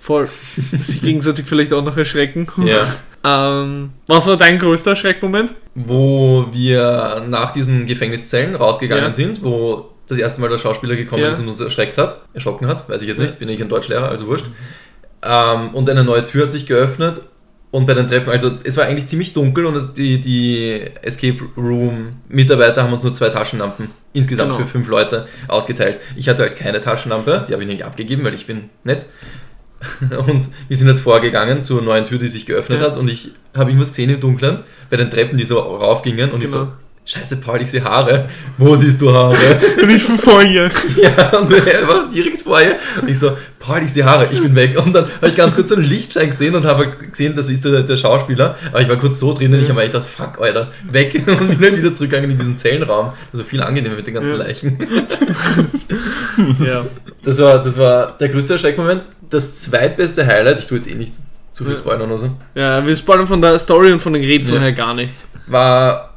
Voll. 0.00 0.28
Sich 0.80 1.02
gegenseitig 1.02 1.44
vielleicht 1.46 1.72
auch 1.74 1.84
noch 1.84 1.96
erschrecken. 1.96 2.46
Ja. 2.64 2.76
Ähm, 3.26 3.92
was 4.06 4.26
war 4.26 4.36
dein 4.36 4.58
größter 4.58 4.96
Schreckmoment? 4.96 5.54
wo 5.74 6.46
wir 6.52 7.24
nach 7.26 7.52
diesen 7.52 7.86
Gefängniszellen 7.86 8.54
rausgegangen 8.54 9.06
Ja. 9.06 9.12
sind, 9.14 9.42
wo 9.42 9.92
das 10.06 10.18
erste 10.18 10.42
Mal 10.42 10.50
der 10.50 10.58
Schauspieler 10.58 10.94
gekommen 10.94 11.22
Ja. 11.22 11.30
ist 11.30 11.38
und 11.40 11.48
uns 11.48 11.58
erschreckt 11.58 11.96
hat, 11.96 12.20
erschrocken 12.34 12.66
hat, 12.68 12.86
weiß 12.86 13.00
ich 13.00 13.08
jetzt 13.08 13.20
nicht, 13.20 13.38
bin 13.38 13.48
ich 13.48 13.62
ein 13.62 13.70
Deutschlehrer, 13.70 14.10
also 14.10 14.26
wurscht. 14.26 14.44
Ähm, 15.22 15.70
und 15.74 15.88
eine 15.88 16.04
neue 16.04 16.26
Tür 16.26 16.42
hat 16.44 16.52
sich 16.52 16.66
geöffnet 16.66 17.22
und 17.74 17.86
bei 17.86 17.94
den 17.94 18.06
Treppen, 18.06 18.30
also 18.30 18.52
es 18.62 18.76
war 18.76 18.84
eigentlich 18.84 19.08
ziemlich 19.08 19.32
dunkel 19.32 19.66
und 19.66 19.96
die, 19.98 20.20
die 20.20 20.80
Escape 21.02 21.38
Room 21.56 22.10
Mitarbeiter 22.28 22.84
haben 22.84 22.92
uns 22.92 23.02
nur 23.02 23.12
zwei 23.14 23.30
Taschenlampen 23.30 23.88
insgesamt 24.12 24.52
Genau. 24.52 24.62
für 24.64 24.70
fünf 24.70 24.86
Leute 24.88 25.26
ausgeteilt. 25.48 25.98
Ich 26.14 26.28
hatte 26.28 26.44
halt 26.44 26.54
keine 26.56 26.80
Taschenlampe, 26.80 27.44
die 27.48 27.52
habe 27.52 27.64
ich 27.64 27.68
nicht 27.68 27.82
abgegeben, 27.82 28.22
weil 28.24 28.34
ich 28.34 28.46
bin 28.46 28.70
nett. 28.84 29.06
Und 30.26 30.48
wir 30.68 30.76
sind 30.76 30.86
halt 30.88 31.00
vorgegangen 31.00 31.64
zur 31.64 31.82
neuen 31.82 32.06
Tür, 32.06 32.18
die 32.18 32.28
sich 32.28 32.46
geöffnet 32.46 32.80
Ja. 32.80 32.86
hat 32.86 32.96
und 32.96 33.08
ich 33.08 33.32
habe 33.56 33.70
irgendwas 33.70 33.88
gesehen 33.90 34.08
im 34.10 34.20
Dunkeln 34.20 34.60
bei 34.88 34.96
den 34.96 35.10
Treppen, 35.10 35.36
die 35.36 35.44
so 35.44 35.58
raufgingen 35.58 36.30
und 36.30 36.42
ich 36.44 36.50
Genau. 36.52 36.64
so, 36.66 36.72
scheiße 37.06 37.36
Paul, 37.40 37.60
ich 37.62 37.70
sehe 37.70 37.84
Haare. 37.84 38.26
Wo 38.56 38.74
siehst 38.76 39.00
du 39.00 39.12
Haare? 39.12 39.36
Bin 39.76 39.90
ich 39.90 40.02
von 40.02 40.18
vorher. 40.18 40.70
ja, 40.96 41.38
und 41.38 41.50
er 41.50 41.86
war 41.88 42.08
direkt 42.08 42.40
vor 42.42 42.60
ihr 42.60 42.76
und 43.00 43.10
ich 43.10 43.18
so, 43.18 43.36
Paul, 43.58 43.80
ich 43.84 43.92
sehe 43.92 44.04
Haare, 44.04 44.28
ich 44.30 44.40
bin 44.40 44.54
weg. 44.54 44.76
Und 44.82 44.94
dann 44.94 45.04
habe 45.16 45.28
ich 45.28 45.36
ganz 45.36 45.54
kurz 45.54 45.68
so 45.68 45.76
einen 45.76 45.84
Lichtschein 45.84 46.28
gesehen 46.30 46.54
und 46.54 46.64
habe 46.64 46.86
gesehen, 46.86 47.34
das 47.34 47.48
ist 47.48 47.64
der, 47.64 47.82
der 47.82 47.96
Schauspieler, 47.96 48.56
aber 48.70 48.80
ich 48.80 48.88
war 48.88 48.96
kurz 48.96 49.20
so 49.20 49.34
drinnen, 49.34 49.60
ich 49.60 49.68
habe 49.68 49.74
mir 49.74 49.82
echt 49.84 49.92
gedacht, 49.92 50.08
fuck, 50.08 50.40
Alter, 50.40 50.70
weg 50.90 51.14
und 51.26 51.48
bin 51.48 51.60
dann 51.60 51.76
wieder 51.76 51.94
zurückgegangen 51.94 52.30
in 52.30 52.36
diesen 52.38 52.56
Zellenraum. 52.56 53.12
Also 53.32 53.44
viel 53.44 53.62
angenehmer 53.62 53.96
mit 53.96 54.06
den 54.06 54.14
ganzen. 54.14 54.36
Leichen. 54.36 54.78
Ja. 56.64 56.84
Das 57.22 57.38
war, 57.38 57.62
das 57.62 57.78
war 57.78 58.16
der 58.18 58.28
größte 58.28 58.54
Erschreckmoment. 58.54 59.04
Das 59.30 59.60
zweitbeste 59.60 60.26
Highlight, 60.26 60.58
ich 60.60 60.66
tue 60.66 60.78
jetzt 60.78 60.90
eh 60.90 60.94
nicht 60.94 61.14
zu 61.52 61.64
viel 61.64 61.76
spoilern 61.76 62.02
oder 62.10 62.18
so, 62.18 62.30
ja, 62.56 62.84
wir 62.84 62.96
spoilern 62.96 63.28
von 63.28 63.40
der 63.40 63.56
Story 63.60 63.92
und 63.92 64.00
von 64.02 64.12
den 64.12 64.24
Rätseln 64.24 64.56
Ja. 64.56 64.62
her 64.62 64.72
gar 64.72 64.94
nichts. 64.94 65.28
war, 65.46 66.13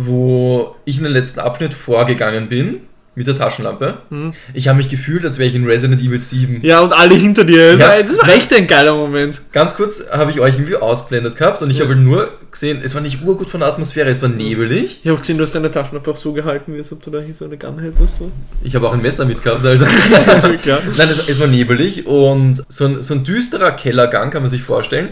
wo 0.00 0.76
ich 0.84 0.98
in 0.98 1.04
den 1.04 1.12
letzten 1.12 1.40
Abschnitt 1.40 1.74
vorgegangen 1.74 2.48
bin 2.48 2.80
mit 3.18 3.26
der 3.26 3.36
Taschenlampe. 3.36 3.98
Mhm. 4.10 4.32
Ich 4.54 4.68
habe 4.68 4.78
mich 4.78 4.88
gefühlt, 4.88 5.24
als 5.24 5.38
wäre 5.38 5.48
ich 5.48 5.54
in 5.54 5.64
Resident 5.66 6.00
Evil 6.00 6.18
7. 6.18 6.60
Ja, 6.62 6.80
und 6.80 6.92
alle 6.92 7.14
hinter 7.14 7.44
dir. 7.44 7.76
Das, 7.76 7.80
Ja. 7.80 7.88
war, 7.88 8.02
das 8.04 8.18
war 8.18 8.28
echt 8.34 8.54
ein 8.54 8.66
geiler 8.66 8.94
Moment. 8.96 9.40
Ganz 9.52 9.74
kurz 9.74 10.10
habe 10.10 10.30
ich 10.30 10.40
euch 10.40 10.54
irgendwie 10.54 10.76
ausgeblendet 10.76 11.36
gehabt 11.36 11.60
und 11.60 11.70
ich 11.70 11.78
Ja. 11.78 11.84
habe 11.84 11.96
nur 11.96 12.30
gesehen, 12.50 12.80
es 12.82 12.94
war 12.94 13.02
nicht 13.02 13.22
urgut 13.22 13.50
von 13.50 13.60
der 13.60 13.68
Atmosphäre, 13.68 14.08
es 14.08 14.22
war 14.22 14.28
nebelig. 14.28 15.00
Ich 15.02 15.10
habe 15.10 15.18
gesehen, 15.18 15.36
du 15.36 15.42
hast 15.44 15.54
deine 15.54 15.70
Taschenlampe 15.70 16.10
auch 16.12 16.16
so 16.16 16.32
gehalten, 16.32 16.72
wie 16.74 16.78
als 16.78 16.92
ob 16.92 17.02
du 17.02 17.10
da 17.10 17.18
hier 17.20 17.34
so 17.34 17.44
eine 17.44 17.58
Gun 17.58 17.78
hättest. 17.80 18.18
So. 18.18 18.32
Ich 18.62 18.74
habe 18.74 18.86
auch 18.88 18.94
ein 18.94 19.02
Messer 19.02 19.24
mitgehabt. 19.26 19.66
Also. 19.66 19.84
ja. 20.64 20.78
Nein, 20.96 21.08
es, 21.10 21.28
es 21.28 21.40
war 21.40 21.48
nebelig 21.48 22.06
und 22.06 22.62
so 22.68 22.86
ein, 22.86 23.02
so 23.02 23.14
ein 23.14 23.24
düsterer 23.24 23.72
Kellergang 23.72 24.30
kann 24.30 24.42
man 24.42 24.48
sich 24.50 24.62
vorstellen. 24.62 25.08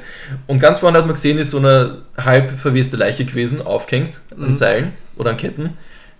Und 0.46 0.60
ganz 0.60 0.78
vorne 0.78 0.96
hat 0.98 1.06
man 1.06 1.14
gesehen, 1.14 1.38
ist 1.38 1.50
so 1.50 1.58
eine 1.58 1.98
halb 2.16 2.58
verweste 2.58 2.96
Leiche 2.96 3.24
gewesen, 3.24 3.60
aufgehängt 3.60 4.20
an 4.30 4.48
Mhm. 4.48 4.54
Seilen 4.54 4.92
oder 5.16 5.30
an 5.30 5.36
Ketten. 5.36 5.70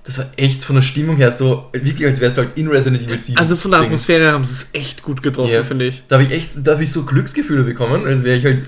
Das 0.06 0.18
war 0.18 0.26
echt 0.36 0.64
von 0.64 0.76
der 0.76 0.82
Stimmung 0.82 1.16
her 1.16 1.32
so, 1.32 1.68
wirklich 1.72 2.06
als 2.06 2.20
wärst 2.20 2.36
du 2.38 2.42
halt 2.42 2.52
in 2.56 2.68
Resident 2.68 3.02
Evil 3.02 3.18
7. 3.18 3.36
Also 3.38 3.56
von 3.56 3.72
der. 3.72 3.80
Atmosphäre 3.80 4.30
haben 4.30 4.44
sie 4.44 4.52
es 4.54 4.66
echt 4.72 5.02
gut 5.02 5.20
getroffen, 5.22 5.52
Ja. 5.52 5.64
finde 5.64 5.86
ich. 5.86 6.04
Da 6.08 6.16
habe 6.16 6.24
ich 6.24 6.30
echt, 6.32 6.50
da 6.64 6.72
habe 6.74 6.84
ich 6.84 6.92
so 6.92 7.04
Glücksgefühle 7.04 7.64
bekommen, 7.64 8.06
als 8.06 8.22
wäre 8.22 8.36
ich 8.38 8.44
halt 8.44 8.64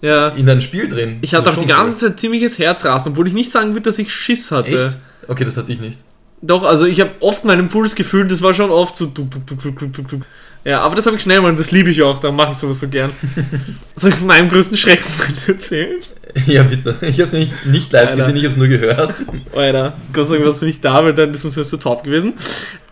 Ja. 0.00 0.28
in 0.28 0.48
einem 0.48 0.60
Spiel 0.60 0.86
drin. 0.86 1.18
Ich 1.22 1.34
hatte 1.34 1.50
auch 1.50 1.54
ist 1.56 1.62
die 1.62 1.66
ganze 1.66 1.98
Zeit 1.98 2.20
ziemliches 2.20 2.58
Herzrasen, 2.58 3.12
obwohl 3.12 3.26
ich 3.26 3.32
nicht 3.34 3.50
sagen 3.50 3.70
würde, 3.70 3.82
dass 3.82 3.98
ich 3.98 4.12
Schiss 4.14 4.50
hatte. 4.52 4.86
Echt? 4.86 4.96
Okay, 5.26 5.44
das 5.44 5.56
hatte 5.56 5.72
ich 5.72 5.80
nicht. 5.80 5.98
Doch, 6.42 6.62
also 6.62 6.84
ich 6.86 7.00
habe 7.00 7.10
oft 7.20 7.44
meinen 7.44 7.66
Puls 7.66 7.94
gefühlt, 7.96 8.30
das 8.30 8.40
war 8.42 8.54
schon 8.54 8.70
oft 8.70 8.96
so. 8.96 9.06
Tuk, 9.06 9.30
tuk, 9.30 9.44
tuk, 9.46 9.60
tuk, 9.78 9.92
tuk, 9.92 10.08
tuk. 10.08 10.20
Ja, 10.64 10.80
aber 10.82 10.94
das 10.94 11.06
habe 11.06 11.16
ich 11.16 11.22
schnell 11.22 11.40
mal 11.40 11.48
und 11.48 11.58
das 11.58 11.70
liebe 11.72 11.90
ich 11.90 12.02
auch, 12.02 12.18
da 12.20 12.30
mache 12.30 12.52
ich 12.52 12.58
sowas 12.58 12.78
so 12.80 12.88
gern. 12.88 13.10
Soll 13.96 14.10
ich 14.10 14.16
von 14.16 14.26
meinem 14.28 14.48
größten 14.48 14.76
Schrecken 14.76 15.04
erzählen? 15.48 15.96
Ja, 16.46 16.62
bitte. 16.62 16.96
Ich 17.00 17.14
habe 17.14 17.22
es 17.22 17.32
nämlich 17.32 17.52
nicht 17.64 17.92
live 17.92 18.02
Alter. 18.02 18.16
gesehen, 18.16 18.36
ich 18.36 18.42
habe 18.42 18.52
es 18.52 18.56
nur 18.56 18.68
gehört. 18.68 19.14
Alter, 19.54 19.94
Gott 20.12 20.26
sei 20.26 20.34
Dank 20.34 20.46
warst 20.46 20.62
du 20.62 20.66
nicht 20.66 20.84
da, 20.84 21.04
weil 21.04 21.14
dann 21.14 21.32
ist 21.32 21.44
uns 21.44 21.54
so 21.54 21.76
top 21.76 22.04
gewesen. 22.04 22.34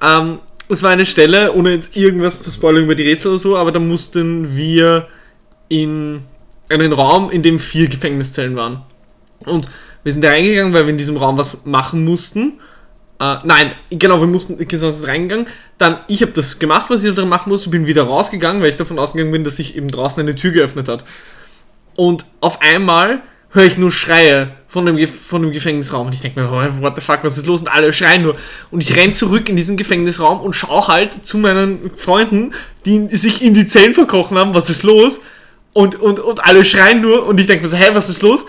Ähm, 0.02 0.38
es 0.68 0.82
war 0.82 0.90
eine 0.90 1.04
Stelle, 1.04 1.52
ohne 1.52 1.72
jetzt 1.72 1.96
irgendwas 1.96 2.40
zu 2.40 2.50
spoilern 2.50 2.84
über 2.84 2.94
die 2.94 3.02
Rätsel 3.02 3.32
oder 3.32 3.38
so, 3.38 3.56
aber 3.56 3.70
da 3.70 3.80
mussten 3.80 4.56
wir 4.56 5.08
in 5.68 6.22
einen 6.68 6.92
Raum, 6.92 7.30
in 7.30 7.42
dem 7.42 7.58
vier 7.58 7.88
Gefängniszellen 7.88 8.56
waren. 8.56 8.82
Und 9.40 9.68
wir 10.02 10.12
sind 10.12 10.22
da 10.22 10.30
reingegangen, 10.30 10.72
weil 10.72 10.84
wir 10.84 10.90
in 10.90 10.98
diesem 10.98 11.16
Raum 11.18 11.36
was 11.36 11.66
machen 11.66 12.04
mussten. 12.04 12.54
Äh, 13.20 13.36
nein, 13.44 13.72
genau, 13.90 14.20
wir 14.20 14.26
mussten, 14.26 14.56
genau, 14.56 14.90
sind 14.90 15.06
reingegangen. 15.06 15.46
Dann, 15.76 15.98
ich 16.08 16.22
habe 16.22 16.32
das 16.32 16.58
gemacht, 16.58 16.86
was 16.88 17.04
ich 17.04 17.14
da 17.14 17.24
machen 17.26 17.50
musste, 17.50 17.68
bin 17.68 17.86
wieder 17.86 18.04
rausgegangen, 18.04 18.62
weil 18.62 18.70
ich 18.70 18.76
davon 18.76 18.98
ausgegangen 18.98 19.32
bin, 19.32 19.44
dass 19.44 19.56
sich 19.56 19.76
eben 19.76 19.88
draußen 19.88 20.20
eine 20.20 20.34
Tür 20.34 20.52
geöffnet 20.52 20.88
hat. 20.88 21.04
Und 21.94 22.24
auf 22.40 22.62
einmal 22.62 23.20
höre 23.54 23.64
ich 23.64 23.78
nur 23.78 23.90
Schreie 23.90 24.50
von 24.66 24.84
dem, 24.84 24.98
von 25.06 25.42
dem 25.42 25.52
Gefängnisraum. 25.52 26.08
Und 26.08 26.12
ich 26.12 26.20
denke 26.20 26.40
mir, 26.40 26.50
what 26.80 26.96
the 26.96 27.00
fuck, 27.00 27.20
was 27.22 27.38
ist 27.38 27.46
los? 27.46 27.60
Und 27.60 27.68
alle 27.68 27.92
schreien 27.92 28.22
nur. 28.22 28.36
Und 28.72 28.80
ich 28.80 28.96
renn 28.96 29.14
zurück 29.14 29.48
in 29.48 29.56
diesen 29.56 29.76
Gefängnisraum 29.76 30.40
und 30.40 30.54
schaue 30.54 30.88
halt 30.88 31.24
zu 31.24 31.38
meinen 31.38 31.92
Freunden, 31.96 32.52
die 32.84 33.16
sich 33.16 33.40
in 33.42 33.54
die 33.54 33.66
Zellen 33.66 33.94
verkrochen 33.94 34.36
haben, 34.36 34.54
was 34.54 34.68
ist 34.68 34.82
los? 34.82 35.20
Und, 35.72 36.00
und, 36.00 36.18
und 36.18 36.44
alle 36.44 36.64
schreien 36.64 37.00
nur. 37.00 37.26
Und 37.26 37.40
ich 37.40 37.46
denke 37.46 37.62
mir 37.62 37.68
so, 37.68 37.76
hä, 37.76 37.90
was 37.92 38.10
ist 38.10 38.22
los? 38.22 38.44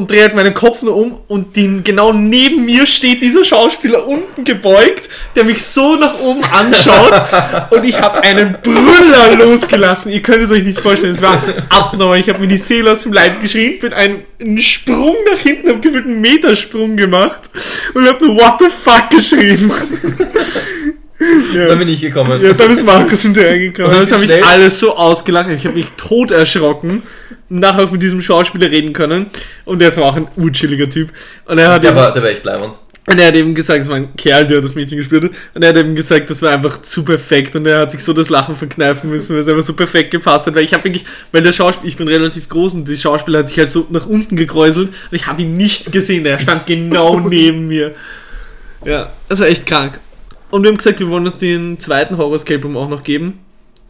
Und 0.00 0.10
drehe 0.10 0.22
halt 0.22 0.34
meinen 0.34 0.54
Kopf 0.54 0.80
nur 0.80 0.96
um 0.96 1.20
und 1.28 1.56
den, 1.56 1.84
genau 1.84 2.10
neben 2.10 2.64
mir 2.64 2.86
steht 2.86 3.20
dieser 3.20 3.44
Schauspieler 3.44 4.08
unten 4.08 4.44
gebeugt, 4.44 5.10
der 5.36 5.44
mich 5.44 5.62
so 5.62 5.94
nach 5.96 6.18
oben 6.20 6.42
anschaut 6.42 7.12
und 7.70 7.84
ich 7.84 8.00
habe 8.00 8.24
einen 8.24 8.56
Brüller 8.62 9.36
losgelassen. 9.36 10.10
Ihr 10.10 10.22
könnt 10.22 10.42
es 10.42 10.50
euch 10.52 10.64
nicht 10.64 10.80
vorstellen, 10.80 11.12
es 11.12 11.20
war 11.20 11.42
abnormal. 11.68 12.18
Ich 12.18 12.30
habe 12.30 12.38
mir 12.38 12.46
die 12.46 12.56
Seele 12.56 12.92
aus 12.92 13.02
dem 13.02 13.12
Leib 13.12 13.42
geschrien, 13.42 13.78
bin 13.78 13.92
einen, 13.92 14.22
einen 14.40 14.58
Sprung 14.58 15.16
nach 15.30 15.38
hinten, 15.38 15.68
habe 15.68 15.80
gefühlt 15.80 16.06
einen 16.06 16.22
Metersprung 16.22 16.96
gemacht 16.96 17.50
und 17.92 18.08
habe 18.08 18.24
nur 18.24 18.36
What 18.36 18.54
the 18.58 18.68
fuck 18.70 19.10
geschrien. 19.10 19.70
Dann 21.18 21.54
ja. 21.68 21.74
bin 21.74 21.88
ich 21.88 22.00
gekommen. 22.00 22.42
ja, 22.42 22.54
dann 22.54 22.70
ist 22.70 22.86
Markus 22.86 23.20
hinterhergekommen. 23.20 23.90
Und 23.90 23.96
wie 23.98 24.10
Das 24.10 24.12
habe 24.12 24.24
ich 24.24 24.46
alles 24.46 24.80
so 24.80 24.96
ausgelacht. 24.96 25.50
Ich 25.50 25.66
habe 25.66 25.74
mich 25.74 25.88
tot 25.98 26.30
erschrocken. 26.30 27.02
Nachher 27.50 27.84
auch 27.84 27.90
mit 27.90 28.00
diesem 28.02 28.22
Schauspieler 28.22 28.70
reden 28.70 28.92
können. 28.92 29.26
Und 29.64 29.80
der 29.80 29.88
ist 29.88 29.98
auch 29.98 30.16
ein 30.16 30.28
urchilliger 30.36 30.88
Typ. 30.88 31.10
Und 31.46 31.58
er 31.58 31.72
hat 31.72 31.82
Der 31.82 31.90
eben- 31.90 31.98
war, 31.98 32.12
der 32.12 32.22
war 32.22 32.30
echt 32.30 32.44
leibend. 32.44 32.74
und 33.10 33.18
er 33.18 33.26
hat 33.26 33.34
eben 33.34 33.54
gesagt, 33.56 33.80
es 33.80 33.88
war 33.88 33.96
ein 33.96 34.14
Kerl, 34.16 34.46
der 34.46 34.60
das 34.60 34.76
Mädchen 34.76 34.98
gespielt 34.98 35.24
hat. 35.24 35.30
Und 35.54 35.62
er 35.62 35.70
hat 35.70 35.76
eben 35.76 35.96
gesagt, 35.96 36.30
das 36.30 36.40
war 36.42 36.52
einfach 36.52 36.80
zu 36.82 37.04
perfekt. 37.04 37.56
Und 37.56 37.66
er 37.66 37.80
hat 37.80 37.90
sich 37.90 38.04
so 38.04 38.12
das 38.12 38.28
Lachen 38.30 38.54
verkneifen 38.54 39.10
müssen, 39.10 39.34
weil 39.34 39.42
es 39.42 39.48
einfach 39.48 39.64
so 39.64 39.72
perfekt 39.74 40.12
gepasst 40.12 40.46
hat. 40.46 40.54
Weil 40.54 40.62
ich 40.64 40.72
habe 40.72 40.84
wirklich, 40.84 41.04
weil 41.32 41.42
der 41.42 41.52
Schauspieler, 41.52 41.88
ich 41.88 41.96
bin 41.96 42.06
relativ 42.06 42.48
groß 42.48 42.74
und 42.74 42.88
der 42.88 42.94
Schauspieler 42.96 43.40
hat 43.40 43.48
sich 43.48 43.58
halt 43.58 43.70
so 43.70 43.84
nach 43.90 44.06
unten 44.06 44.36
gekräuselt. 44.36 44.88
Und 44.90 45.16
ich 45.16 45.26
habe 45.26 45.42
ihn 45.42 45.54
nicht 45.54 45.90
gesehen. 45.90 46.24
Er 46.26 46.38
stand 46.38 46.66
genau 46.66 47.18
neben 47.28 47.66
mir. 47.66 47.94
Ja, 48.84 49.10
das 49.28 49.40
war 49.40 49.48
echt 49.48 49.66
krank. 49.66 49.98
Und 50.50 50.62
wir 50.62 50.68
haben 50.68 50.76
gesagt, 50.78 51.00
wir 51.00 51.08
wollen 51.08 51.26
uns 51.26 51.38
den 51.38 51.78
zweiten 51.80 52.16
Horror 52.16 52.36
Escape 52.36 52.62
Room 52.62 52.76
auch 52.76 52.88
noch 52.88 53.02
geben. 53.02 53.38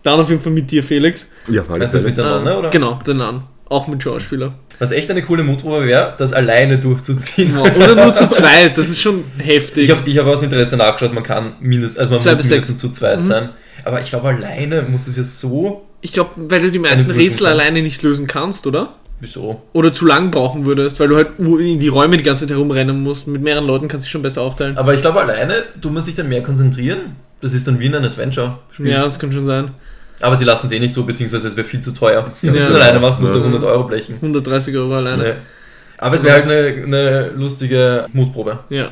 Dann 0.02 0.18
auf 0.20 0.30
jeden 0.30 0.40
Fall 0.42 0.52
mit 0.52 0.70
dir, 0.70 0.82
Felix. 0.82 1.26
Ja, 1.48 1.62
allem. 1.62 1.78
Meinst 1.80 1.94
du 1.94 1.98
das 1.98 2.06
mit 2.06 2.16
der 2.16 2.24
Nonne, 2.24 2.50
Äh, 2.52 2.56
oder? 2.56 2.70
Genau, 2.70 2.98
der 3.06 3.14
Nan. 3.14 3.42
Auch 3.68 3.86
mit 3.86 4.02
Schauspieler. 4.02 4.54
Was 4.80 4.90
echt 4.92 5.10
eine 5.10 5.22
coole 5.22 5.42
Mutprobe 5.44 5.86
wäre, 5.86 6.14
das 6.18 6.32
alleine 6.32 6.78
durchzuziehen. 6.78 7.56
Oder 7.56 7.94
nur 7.94 8.12
zu 8.14 8.26
zweit, 8.28 8.76
das 8.78 8.88
ist 8.88 9.00
schon 9.00 9.22
heftig. 9.38 9.84
Ich 9.84 9.90
habe 9.94 10.08
ich 10.08 10.18
hab 10.18 10.26
aus 10.26 10.42
Interesse 10.42 10.76
nachgeschaut, 10.76 11.12
man 11.14 11.22
kann 11.22 11.52
mindestens, 11.60 11.98
also 11.98 12.12
man 12.12 12.20
Zwei 12.20 12.30
muss 12.30 12.42
mindestens 12.44 12.78
zu 12.78 12.88
zweit 12.90 13.18
Mhm. 13.18 13.22
sein. 13.22 13.48
Aber 13.84 14.00
ich 14.00 14.08
glaube, 14.10 14.28
alleine 14.28 14.82
muss 14.82 15.06
es 15.06 15.16
ja 15.16 15.22
so. 15.24 15.86
Ich 16.00 16.12
glaube, 16.12 16.30
weil 16.36 16.62
du 16.62 16.70
die 16.70 16.78
meisten 16.78 17.10
Rätsel 17.10 17.42
sein. 17.44 17.52
alleine 17.52 17.82
nicht 17.82 18.02
lösen 18.02 18.26
kannst, 18.26 18.66
oder? 18.66 18.94
Wieso? 19.20 19.60
Oder 19.74 19.92
zu 19.92 20.06
lang 20.06 20.30
brauchen 20.30 20.64
würdest, 20.64 20.98
weil 20.98 21.08
du 21.08 21.16
halt 21.16 21.28
in 21.38 21.78
die 21.78 21.88
Räume 21.88 22.16
die 22.16 22.22
ganze 22.22 22.46
Zeit 22.46 22.50
herumrennen 22.56 23.02
musst. 23.02 23.28
Mit 23.28 23.42
mehreren 23.42 23.66
Leuten 23.66 23.86
kannst 23.86 24.04
du 24.04 24.06
dich 24.06 24.12
schon 24.12 24.22
besser 24.22 24.40
aufteilen. 24.40 24.78
Aber 24.78 24.94
ich 24.94 25.02
glaube, 25.02 25.20
alleine 25.20 25.62
tut 25.80 25.92
man 25.92 26.02
sich 26.02 26.14
dann 26.14 26.28
mehr 26.30 26.42
konzentrieren. 26.42 27.16
Das 27.42 27.52
ist 27.52 27.68
dann 27.68 27.78
wie 27.80 27.86
in 27.86 27.94
ein 27.94 28.04
Adventure-Spiel. 28.04 28.88
Ja, 28.88 29.02
das 29.02 29.18
kann 29.18 29.30
schon 29.30 29.44
sein. 29.46 29.72
Aber 30.20 30.36
sie 30.36 30.44
lassen 30.44 30.66
es 30.66 30.72
eh 30.72 30.78
nicht 30.78 30.94
so, 30.94 31.04
beziehungsweise 31.04 31.48
es 31.48 31.56
wäre 31.56 31.66
viel 31.66 31.80
zu 31.80 31.92
teuer. 31.92 32.30
Wenn 32.42 32.54
Ja. 32.54 32.60
du 32.60 32.66
es 32.68 32.74
alleine 32.74 33.00
machst, 33.00 33.20
musst 33.20 33.34
du 33.34 33.38
Ja. 33.38 33.44
100 33.44 33.64
Euro 33.64 33.84
blechen. 33.84 34.16
130 34.20 34.76
Euro 34.76 34.94
alleine. 34.96 35.22
Nee. 35.22 35.32
Aber 35.98 36.16
es 36.16 36.24
wäre 36.24 36.34
halt 36.34 36.44
eine, 36.44 36.84
eine 36.84 37.28
lustige 37.30 38.06
Mutprobe. 38.12 38.58
Ja. 38.70 38.90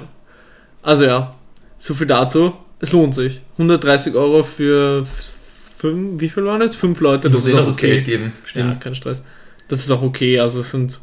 Also 0.83 1.05
ja, 1.05 1.35
so 1.79 1.95
viel 1.95 2.07
dazu. 2.07 2.53
Es 2.81 2.93
lohnt 2.93 3.15
sich. 3.15 3.41
130 3.59 4.15
Euro 4.15 4.43
für 4.43 5.05
fünf, 5.05 6.21
wie 6.21 6.29
viel 6.29 6.45
waren 6.45 6.61
jetzt? 6.63 6.77
Fünf 6.77 7.01
Leute. 7.01 7.29
Du 7.29 7.35
musst 7.37 7.49
eh 7.49 7.53
noch 7.53 7.63
auch 7.63 7.67
das 7.67 7.77
Geld 7.77 8.05
geben. 8.05 8.33
Ja, 8.45 8.49
Stimmt. 8.49 8.81
kein 8.81 8.95
Stress. 8.95 9.25
Das 9.69 9.81
ist 9.81 9.91
auch 9.91 10.03
okay. 10.03 10.39
Also 10.41 10.61
es 10.61 10.71
sind, 10.71 10.99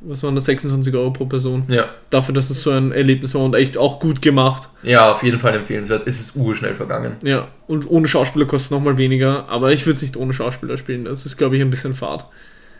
was 0.00 0.22
waren 0.22 0.34
das, 0.34 0.44
26 0.44 0.94
Euro 0.94 1.10
pro 1.10 1.26
Person. 1.26 1.64
Ja. 1.68 1.86
Dafür, 2.10 2.34
dass 2.34 2.50
es 2.50 2.62
so 2.62 2.70
ein 2.70 2.92
Erlebnis 2.92 3.34
war 3.34 3.42
und 3.42 3.54
echt 3.54 3.76
auch 3.76 3.98
gut 4.00 4.22
gemacht. 4.22 4.68
ja, 4.82 5.10
auf 5.12 5.22
jeden 5.22 5.40
Fall 5.40 5.54
empfehlenswert. 5.56 6.04
Es 6.06 6.18
ist 6.20 6.36
urschnell 6.36 6.74
vergangen. 6.74 7.16
Ja, 7.24 7.48
und 7.66 7.90
ohne 7.90 8.06
Schauspieler 8.08 8.46
kostet 8.46 8.66
es 8.66 8.70
nochmal 8.70 8.96
weniger, 8.96 9.48
aber 9.48 9.72
ich 9.72 9.84
würde 9.86 9.96
es 9.96 10.02
nicht 10.02 10.16
ohne 10.16 10.32
Schauspieler 10.32 10.76
spielen. 10.76 11.04
Das 11.04 11.26
ist, 11.26 11.36
glaube 11.36 11.56
ich, 11.56 11.62
ein 11.62 11.70
bisschen 11.70 11.94
fad. 11.94 12.26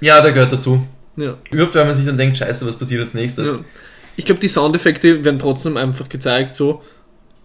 Ja, 0.01 0.21
der 0.21 0.33
gehört 0.33 0.53
dazu. 0.53 0.87
Ja. 1.17 1.37
Überhaupt, 1.51 1.75
weil 1.75 1.85
man 1.85 1.95
sich 1.95 2.07
dann 2.07 2.17
denkt, 2.17 2.37
scheiße, 2.37 2.65
was 2.67 2.77
passiert 2.77 3.01
als 3.01 3.15
nächstes? 3.15 3.51
ja. 3.51 3.59
Ich 4.17 4.25
glaube, 4.25 4.41
die 4.41 4.49
Soundeffekte 4.49 5.25
werden 5.25 5.39
trotzdem 5.39 5.77
einfach 5.77 6.09
gezeigt 6.09 6.55
so 6.57 6.83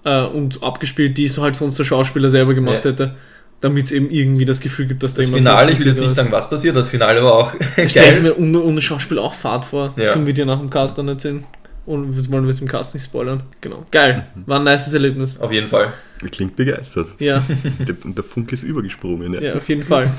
äh, 0.05 0.21
und 0.23 0.63
abgespielt, 0.63 1.17
die 1.17 1.27
so 1.27 1.43
halt 1.43 1.55
sonst 1.55 1.77
der 1.77 1.83
Schauspieler 1.83 2.29
selber 2.31 2.53
gemacht 2.55 2.83
Ja. 2.83 2.91
hätte, 2.91 3.15
damit 3.63 3.85
es 3.85 3.91
eben 3.93 4.09
irgendwie 4.11 4.43
das 4.45 4.59
Gefühl 4.59 4.85
gibt, 4.87 5.01
dass 5.03 5.13
da 5.13 5.21
Das 5.21 5.27
jemand 5.27 5.47
Finale, 5.47 5.71
ich 5.71 5.79
will 5.79 5.87
jetzt 5.87 5.99
nicht 6.01 6.09
ist. 6.09 6.15
sagen, 6.17 6.31
was 6.31 6.49
passiert, 6.49 6.75
das 6.75 6.89
Finale 6.89 7.23
war 7.23 7.33
auch 7.33 7.53
Ich 7.77 7.91
stelle 7.91 8.19
mir 8.19 8.37
ohne, 8.37 8.59
ohne 8.61 8.81
Schauspiel 8.81 9.17
auch 9.19 9.33
Fahrt 9.33 9.63
vor. 9.65 9.93
Das 9.95 10.07
Ja. 10.07 10.13
können 10.13 10.25
wir 10.27 10.33
dir 10.33 10.45
nach 10.45 10.59
dem 10.59 10.69
Cast 10.69 10.97
dann 10.97 11.07
erzählen. 11.07 11.43
Und 11.85 12.17
das 12.17 12.31
wollen 12.31 12.43
wir 12.43 12.49
jetzt 12.51 12.61
im 12.61 12.67
Cast 12.67 12.93
nicht 12.93 13.03
spoilern. 13.05 13.43
Genau. 13.61 13.85
Geil. 13.91 14.27
War 14.45 14.59
ein 14.59 14.63
nices 14.65 14.93
Erlebnis. 14.93 15.39
Auf 15.39 15.51
jeden 15.51 15.67
Fall. 15.67 15.91
Klingt 16.31 16.55
begeistert. 16.55 17.09
Ja, 17.19 17.41
Der, 17.79 17.95
und 18.03 18.17
der 18.17 18.23
Funke 18.23 18.53
ist 18.53 18.63
übergesprungen. 18.63 19.33
Ja, 19.33 19.41
ja, 19.41 19.53
auf 19.55 19.67
jeden 19.69 19.83
Fall. 19.83 20.09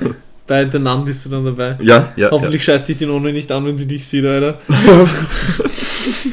Bei 0.46 0.64
der 0.66 0.80
Nan 0.80 1.04
bist 1.06 1.24
du 1.24 1.30
dann 1.30 1.44
dabei. 1.44 1.76
ja. 1.82 2.12
ja, 2.16 2.30
Hoffentlich 2.30 2.62
scheißt 2.64 2.86
sich 2.86 2.96
die 2.98 3.06
Nonne 3.06 3.32
nicht 3.32 3.50
an, 3.52 3.64
wenn 3.66 3.78
sie 3.78 3.86
dich 3.86 4.06
sieht, 4.06 4.24
Alter. 4.26 4.58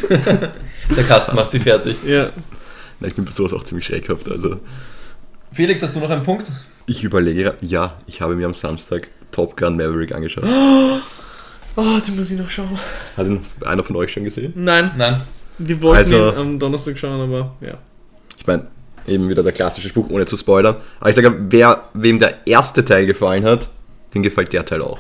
Der 0.10 1.04
Kasten 1.08 1.36
macht 1.36 1.52
sie 1.52 1.60
fertig. 1.60 1.96
Ja. 2.06 2.30
Nein, 3.00 3.10
ich 3.10 3.16
bin 3.16 3.26
bei 3.26 3.32
sowas 3.32 3.54
auch 3.54 3.64
ziemlich 3.64 3.86
schreckhaft. 3.86 4.30
Also, 4.30 4.60
Felix, 5.52 5.82
hast 5.84 5.96
du 5.96 6.00
noch 6.00 6.10
einen 6.10 6.24
Punkt? 6.24 6.48
ich 6.88 7.04
überlege, 7.04 7.56
ja, 7.62 7.98
ich 8.08 8.20
habe 8.22 8.36
mir 8.36 8.46
am 8.46 8.54
Samstag 8.54 9.08
Top 9.32 9.56
Gun 9.56 9.78
Maverick 9.78 10.14
angeschaut. 10.14 10.44
Oh, 10.44 11.00
den 12.08 12.16
muss 12.18 12.32
ich 12.32 12.38
noch 12.40 12.50
schauen. 12.50 12.68
Hat 13.16 13.28
ihn 13.28 13.42
einer 13.66 13.84
von 13.84 13.96
euch 13.96 14.12
schon 14.12 14.24
gesehen? 14.26 14.52
Nein, 14.56 14.92
Nein. 14.98 15.22
wir 15.58 15.82
wollten 15.82 15.98
Also- 15.98 16.32
ihn 16.32 16.38
am 16.38 16.60
Donnerstag 16.60 16.98
schauen, 16.98 17.22
aber 17.22 17.56
ja. 17.62 17.76
Ich 18.38 18.46
meine, 18.48 18.68
eben 19.08 19.30
wieder 19.30 19.44
der 19.44 19.52
klassische 19.54 19.88
Spruch, 19.90 20.10
ohne 20.10 20.26
zu 20.26 20.36
spoilern. 20.36 20.76
Aber 21.00 21.10
ich 21.10 21.16
sage, 21.16 21.34
wer, 21.50 21.86
wem 21.94 22.20
der 22.20 22.46
erste 22.46 22.84
Teil 22.84 23.06
gefallen 23.06 23.46
hat, 23.46 23.70
dem 24.14 24.24
gefällt 24.24 24.52
der 24.52 24.66
Teil 24.66 24.82
auch. 24.82 25.00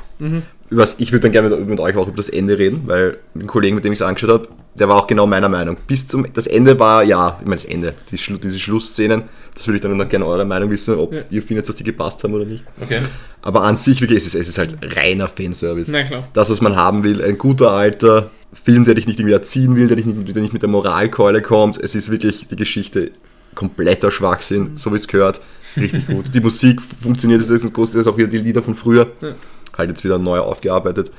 Übers, 0.70 0.96
ich 1.00 1.12
würde 1.12 1.24
dann 1.24 1.32
gerne 1.34 1.50
mit, 1.50 1.68
mit 1.68 1.80
euch 1.82 1.98
auch 1.98 2.08
über 2.08 2.18
das 2.18 2.30
Ende 2.30 2.58
reden, 2.58 2.84
weil 2.86 3.18
mit 3.34 3.44
dem 3.44 3.48
Kollegen, 3.48 3.76
mit 3.76 3.84
dem 3.84 3.92
ich 3.92 4.00
es 4.00 4.04
angeschaut 4.04 4.30
habe, 4.30 4.48
der 4.80 4.88
war 4.90 4.98
auch 4.98 5.08
genau 5.08 5.28
meiner 5.28 5.50
Meinung. 5.50 5.78
Bis 5.88 6.08
zum, 6.08 6.26
das 6.34 6.48
Ende 6.48 6.80
war, 6.80 7.04
ja, 7.04 7.38
ich 7.40 7.46
meine 7.46 7.56
das 7.62 7.66
Ende, 7.66 7.94
die, 8.12 8.16
diese 8.18 8.60
Schlussszenen, 8.60 9.24
das 9.54 9.68
würde 9.68 9.76
ich 9.76 9.82
dann 9.82 9.96
noch 9.98 10.08
gerne 10.08 10.26
eure 10.26 10.46
Meinung 10.46 10.70
wissen, 10.72 10.96
ob 10.98 11.14
Ja. 11.14 11.22
ihr 11.30 11.44
findet, 11.44 11.68
dass 11.68 11.76
die 11.76 11.84
gepasst 11.84 12.24
haben 12.24 12.34
oder 12.34 12.46
nicht. 12.46 12.64
Okay. 12.82 13.02
Aber 13.42 13.64
an 13.64 13.76
sich, 13.78 14.00
wirklich, 14.02 14.20
es 14.20 14.28
ist, 14.28 14.36
es 14.36 14.48
ist 14.48 14.58
halt 14.58 14.78
reiner 14.96 15.28
Fanservice. 15.28 15.92
Na 15.92 16.04
klar. 16.04 16.28
Das, 16.34 16.50
was 16.50 16.62
man 16.62 16.76
haben 16.76 17.04
will, 17.04 17.22
ein 17.22 17.38
guter 17.38 17.72
alter 17.72 18.30
Film, 18.54 18.86
der 18.86 18.96
dich 18.96 19.08
nicht 19.08 19.20
irgendwie 19.20 19.34
erziehen 19.34 19.76
will, 19.76 19.88
der 19.88 19.98
dich 19.98 20.06
nicht, 20.06 20.36
der 20.36 20.42
nicht 20.42 20.54
mit 20.54 20.62
der 20.62 20.70
Moralkeule 20.70 21.42
kommt. 21.42 21.78
Es 21.78 21.96
ist 21.96 22.10
wirklich 22.12 22.48
die 22.48 22.56
Geschichte 22.56 23.12
kompletter 23.56 24.10
Schwachsinn, 24.12 24.72
so 24.78 24.92
wie 24.94 24.96
es 24.98 25.08
gehört. 25.08 25.42
Richtig 25.76 26.08
gut. 26.08 26.34
Die 26.34 26.40
Musik 26.40 26.82
funktioniert, 26.82 27.42
das 27.42 27.50
ist 27.50 27.64
das 27.64 27.74
Große, 27.74 27.94
das 27.94 28.06
ist 28.06 28.08
auch 28.12 28.18
wieder 28.18 28.28
die 28.28 28.38
Lieder 28.40 28.62
von 28.64 28.76
früher. 28.76 29.08
Ja. 29.22 29.36
Halt 29.78 29.90
jetzt 29.90 30.04
wieder 30.04 30.18
neu 30.18 30.40
aufgearbeitet. 30.40 31.12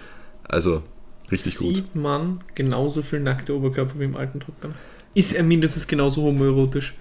Also, 0.49 0.83
richtig 1.33 1.57
gut. 1.57 1.77
Sieht 1.77 1.95
man 1.97 2.41
genauso 2.55 3.03
viel 3.03 3.21
nackte 3.21 3.55
Oberkörper 3.57 3.99
wie 3.99 4.05
im 4.05 4.17
alten 4.17 4.41
Top 4.41 4.61
Gun? 4.61 4.75
Ist 5.15 5.33
er 5.35 5.43
mindestens 5.43 5.87
genauso 5.87 6.23
homoerotisch? 6.23 6.95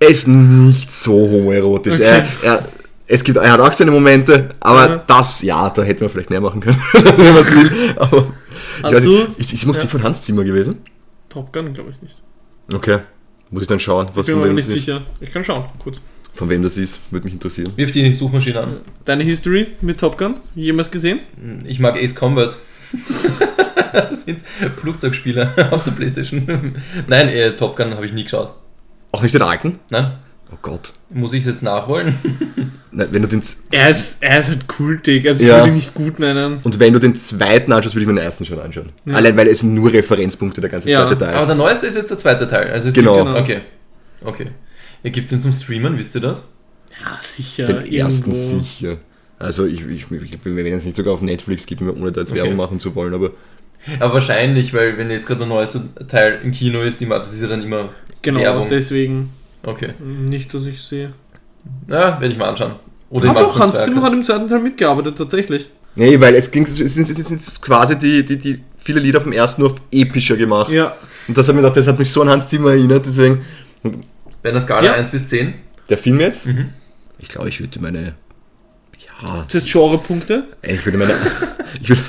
Er 0.00 0.08
ist 0.08 0.28
nicht 0.28 0.92
so 0.92 1.12
homoerotisch. 1.12 1.94
Okay. 1.94 2.04
Er, 2.04 2.26
er, 2.42 2.68
es 3.06 3.24
gibt, 3.24 3.36
er 3.38 3.50
hat 3.50 3.60
auch 3.60 3.72
seine 3.72 3.90
Momente, 3.90 4.50
aber 4.60 4.88
Ja. 4.88 5.04
das, 5.06 5.42
ja, 5.42 5.70
da 5.70 5.82
hätte 5.82 6.04
man 6.04 6.10
vielleicht 6.10 6.30
mehr 6.30 6.40
machen 6.40 6.60
können, 6.60 6.78
wenn 6.92 7.32
man 7.34 7.42
es 7.42 7.50
will. 7.50 7.70
Aber 7.96 8.16
ich 8.78 8.82
weiß 8.84 8.94
Also, 8.94 9.10
nicht, 9.10 9.38
ist, 9.38 9.52
ist 9.54 9.62
die 9.62 9.66
Musik 9.66 9.84
ja. 9.84 9.88
von 9.88 10.02
Hans 10.04 10.22
Zimmer 10.22 10.44
gewesen? 10.44 10.82
Top 11.28 11.52
Gun 11.52 11.72
glaube 11.72 11.90
ich 11.90 12.00
nicht. 12.02 12.16
Okay. 12.72 12.98
Muss 13.50 13.62
ich 13.62 13.68
dann 13.68 13.80
schauen, 13.80 14.08
was 14.14 14.28
Ich 14.28 14.34
bin 14.34 14.40
von 14.42 14.48
mir 14.48 14.54
nicht 14.54 14.68
sicher. 14.68 15.00
Ich 15.20 15.32
kann 15.32 15.42
schauen, 15.42 15.64
kurz. 15.78 16.00
von 16.34 16.48
wem 16.50 16.62
das 16.62 16.76
ist. 16.76 17.00
Würde 17.10 17.24
mich 17.24 17.32
interessieren. 17.34 17.72
Wirf 17.76 17.92
die 17.92 18.12
Suchmaschine 18.12 18.60
an. 18.60 18.76
Deine 19.06 19.24
History 19.24 19.66
mit 19.80 19.98
Top 19.98 20.18
Gun? 20.18 20.36
Jemals 20.54 20.90
gesehen? 20.90 21.20
Ich 21.64 21.80
mag 21.80 21.96
Ace 21.96 22.14
Combat. 22.14 22.56
das 23.92 24.24
sind 24.24 24.42
Flugzeugspiele 24.80 25.54
auf 25.70 25.84
der 25.84 25.90
Playstation. 25.92 26.74
Nein, 27.06 27.28
äh, 27.28 27.54
Top 27.56 27.76
Gun 27.76 27.94
habe 27.94 28.06
ich 28.06 28.12
nie 28.12 28.24
geschaut. 28.24 28.52
Auch 29.12 29.22
nicht 29.22 29.34
den 29.34 29.42
alten? 29.42 29.78
Nein? 29.90 30.12
Oh 30.52 30.56
Gott. 30.62 30.92
Muss 31.10 31.32
ich 31.34 31.40
es 31.40 31.46
jetzt 31.46 31.62
nachholen? 31.62 32.16
Nein, 32.90 33.08
wenn 33.10 33.22
du 33.22 33.28
den, 33.28 33.42
Z- 33.42 33.58
Er 33.70 33.90
ist, 33.90 34.22
er 34.22 34.40
ist 34.40 34.48
halt 34.48 34.66
kultig, 34.66 35.28
also 35.28 35.42
ich 35.42 35.48
Ja. 35.48 35.58
würde 35.58 35.68
ihn 35.68 35.74
nicht 35.74 35.92
gut 35.94 36.18
nennen. 36.18 36.60
und 36.64 36.80
wenn 36.80 36.92
du 36.92 36.98
den 36.98 37.16
zweiten 37.16 37.70
anschaust, 37.72 37.94
würde 37.94 38.02
ich 38.04 38.08
mir 38.08 38.14
den 38.14 38.24
ersten 38.24 38.46
schon 38.46 38.58
anschauen. 38.58 38.90
Ja. 39.04 39.14
Allein, 39.14 39.36
weil 39.36 39.46
es 39.48 39.60
sind 39.60 39.74
nur 39.74 39.92
Referenzpunkte, 39.92 40.60
der 40.62 40.70
ganze 40.70 40.90
Ja, 40.90 41.06
zweite 41.06 41.18
Teil. 41.18 41.34
Aber 41.34 41.46
der 41.46 41.54
neueste 41.56 41.86
ist 41.86 41.96
jetzt 41.96 42.10
der 42.10 42.16
zweite 42.18 42.46
Teil. 42.46 42.70
Also 42.70 42.88
es 42.88 42.94
Genau. 42.94 43.14
Gibt, 43.16 43.26
Genau. 43.26 43.38
Okay. 43.40 43.60
Okay. 44.24 44.46
Ja, 45.02 45.10
Gibt 45.10 45.26
es 45.26 45.32
ihn 45.32 45.40
zum 45.40 45.52
Streamen, 45.52 45.98
wisst 45.98 46.14
ihr 46.14 46.22
das? 46.22 46.44
Ja, 46.98 47.18
sicher. 47.20 47.64
den 47.64 47.86
ersten 47.92 48.30
irgendwo. 48.32 48.58
sicher. 48.58 48.96
Also 49.38 49.66
ich, 49.66 49.86
ich, 49.86 50.06
ich 50.10 50.38
wenn 50.44 50.66
es 50.66 50.84
nicht 50.84 50.96
sogar 50.96 51.14
auf 51.14 51.22
Netflix 51.22 51.66
gibt, 51.66 51.80
ohne 51.82 52.12
da 52.12 52.20
jetzt 52.20 52.32
Okay. 52.32 52.40
Werbung 52.40 52.56
machen 52.56 52.78
zu 52.80 52.94
wollen, 52.94 53.14
aber 53.14 53.30
Aber 54.00 54.14
wahrscheinlich, 54.14 54.74
weil 54.74 54.98
wenn 54.98 55.10
jetzt 55.10 55.26
gerade 55.26 55.38
der 55.40 55.48
neueste 55.48 55.82
Teil 56.08 56.38
im 56.42 56.52
Kino 56.52 56.80
ist, 56.80 57.00
die, 57.00 57.06
das 57.06 57.32
ist 57.32 57.42
ja 57.42 57.48
dann 57.48 57.62
immer. 57.62 57.90
Genau, 58.22 58.40
Werbung. 58.40 58.68
deswegen 58.68 59.30
Okay. 59.62 59.90
nicht, 60.00 60.52
dass 60.52 60.64
ich 60.66 60.80
sehe. 60.80 61.12
Na, 61.86 62.20
werde 62.20 62.28
ich 62.32 62.38
mal 62.38 62.48
anschauen. 62.48 62.72
Oder 63.10 63.30
Aber 63.30 63.46
auch 63.46 63.58
Hans 63.58 63.84
Zimmer 63.84 64.02
hat 64.02 64.12
im 64.12 64.22
zweiten 64.24 64.48
Teil 64.48 64.60
mitgearbeitet, 64.60 65.16
tatsächlich. 65.16 65.70
nee, 65.96 66.18
weil 66.20 66.34
es 66.34 66.50
klingt, 66.50 66.68
es 66.68 66.76
sind, 66.76 67.08
es 67.08 67.16
sind 67.28 67.62
quasi 67.62 67.96
die, 67.96 68.24
die, 68.24 68.36
die 68.38 68.60
viele 68.76 69.00
Lieder 69.00 69.20
vom 69.20 69.32
ersten 69.32 69.62
nur 69.62 69.72
auf 69.72 69.76
epischer 69.92 70.36
gemacht. 70.36 70.70
Ja. 70.70 70.96
Und 71.26 71.36
das 71.38 71.46
hat 71.48 71.54
mir 71.54 71.60
gedacht, 71.62 71.76
das 71.76 71.86
hat 71.86 71.98
mich 71.98 72.10
so 72.10 72.22
an 72.22 72.28
Hans 72.28 72.48
Zimmer 72.48 72.70
erinnert, 72.70 73.04
deswegen 73.06 73.42
Bei 74.42 74.50
einer 74.50 74.60
Skala 74.60 74.86
Ja. 74.86 74.92
1 74.94 75.10
bis 75.10 75.28
10. 75.28 75.54
der 75.88 75.98
Film 75.98 76.20
jetzt. 76.20 76.46
Mhm. 76.46 76.66
Ich 77.18 77.28
glaube, 77.28 77.48
ich 77.48 77.60
würde 77.60 77.80
meine 77.80 78.14
Du 79.20 79.58
hast 79.58 79.72
Genrepunkte. 79.72 80.44
ich 80.62 80.84
würde 80.86 80.98
meine 80.98 81.12
ich 81.82 81.88
würde, 81.88 82.02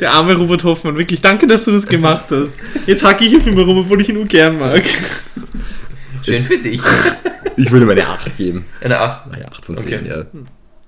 Der 0.00 0.12
arme 0.12 0.34
Robert 0.34 0.64
Hoffmann, 0.64 0.96
wirklich 0.96 1.20
danke, 1.20 1.46
dass 1.46 1.64
du 1.66 1.72
das 1.72 1.86
gemacht 1.86 2.26
hast. 2.30 2.52
Jetzt 2.86 3.02
hacke 3.04 3.24
ich 3.24 3.36
auf 3.36 3.46
ihn 3.46 3.58
rum, 3.58 3.78
obwohl 3.78 4.00
ich 4.00 4.08
ihn 4.08 4.14
nur 4.14 4.24
gern 4.24 4.58
mag. 4.58 4.82
Schön 6.24 6.42
für 6.44 6.56
dich. 6.58 6.80
ich 7.56 7.70
würde 7.70 7.84
meine 7.86 8.06
8 8.06 8.36
geben. 8.38 8.64
Eine 8.80 8.98
8. 8.98 9.26
Meine 9.30 9.46
8 9.48 9.64
von 9.66 9.76
10, 9.76 9.94
Okay. 10.00 10.08
ja. 10.08 10.24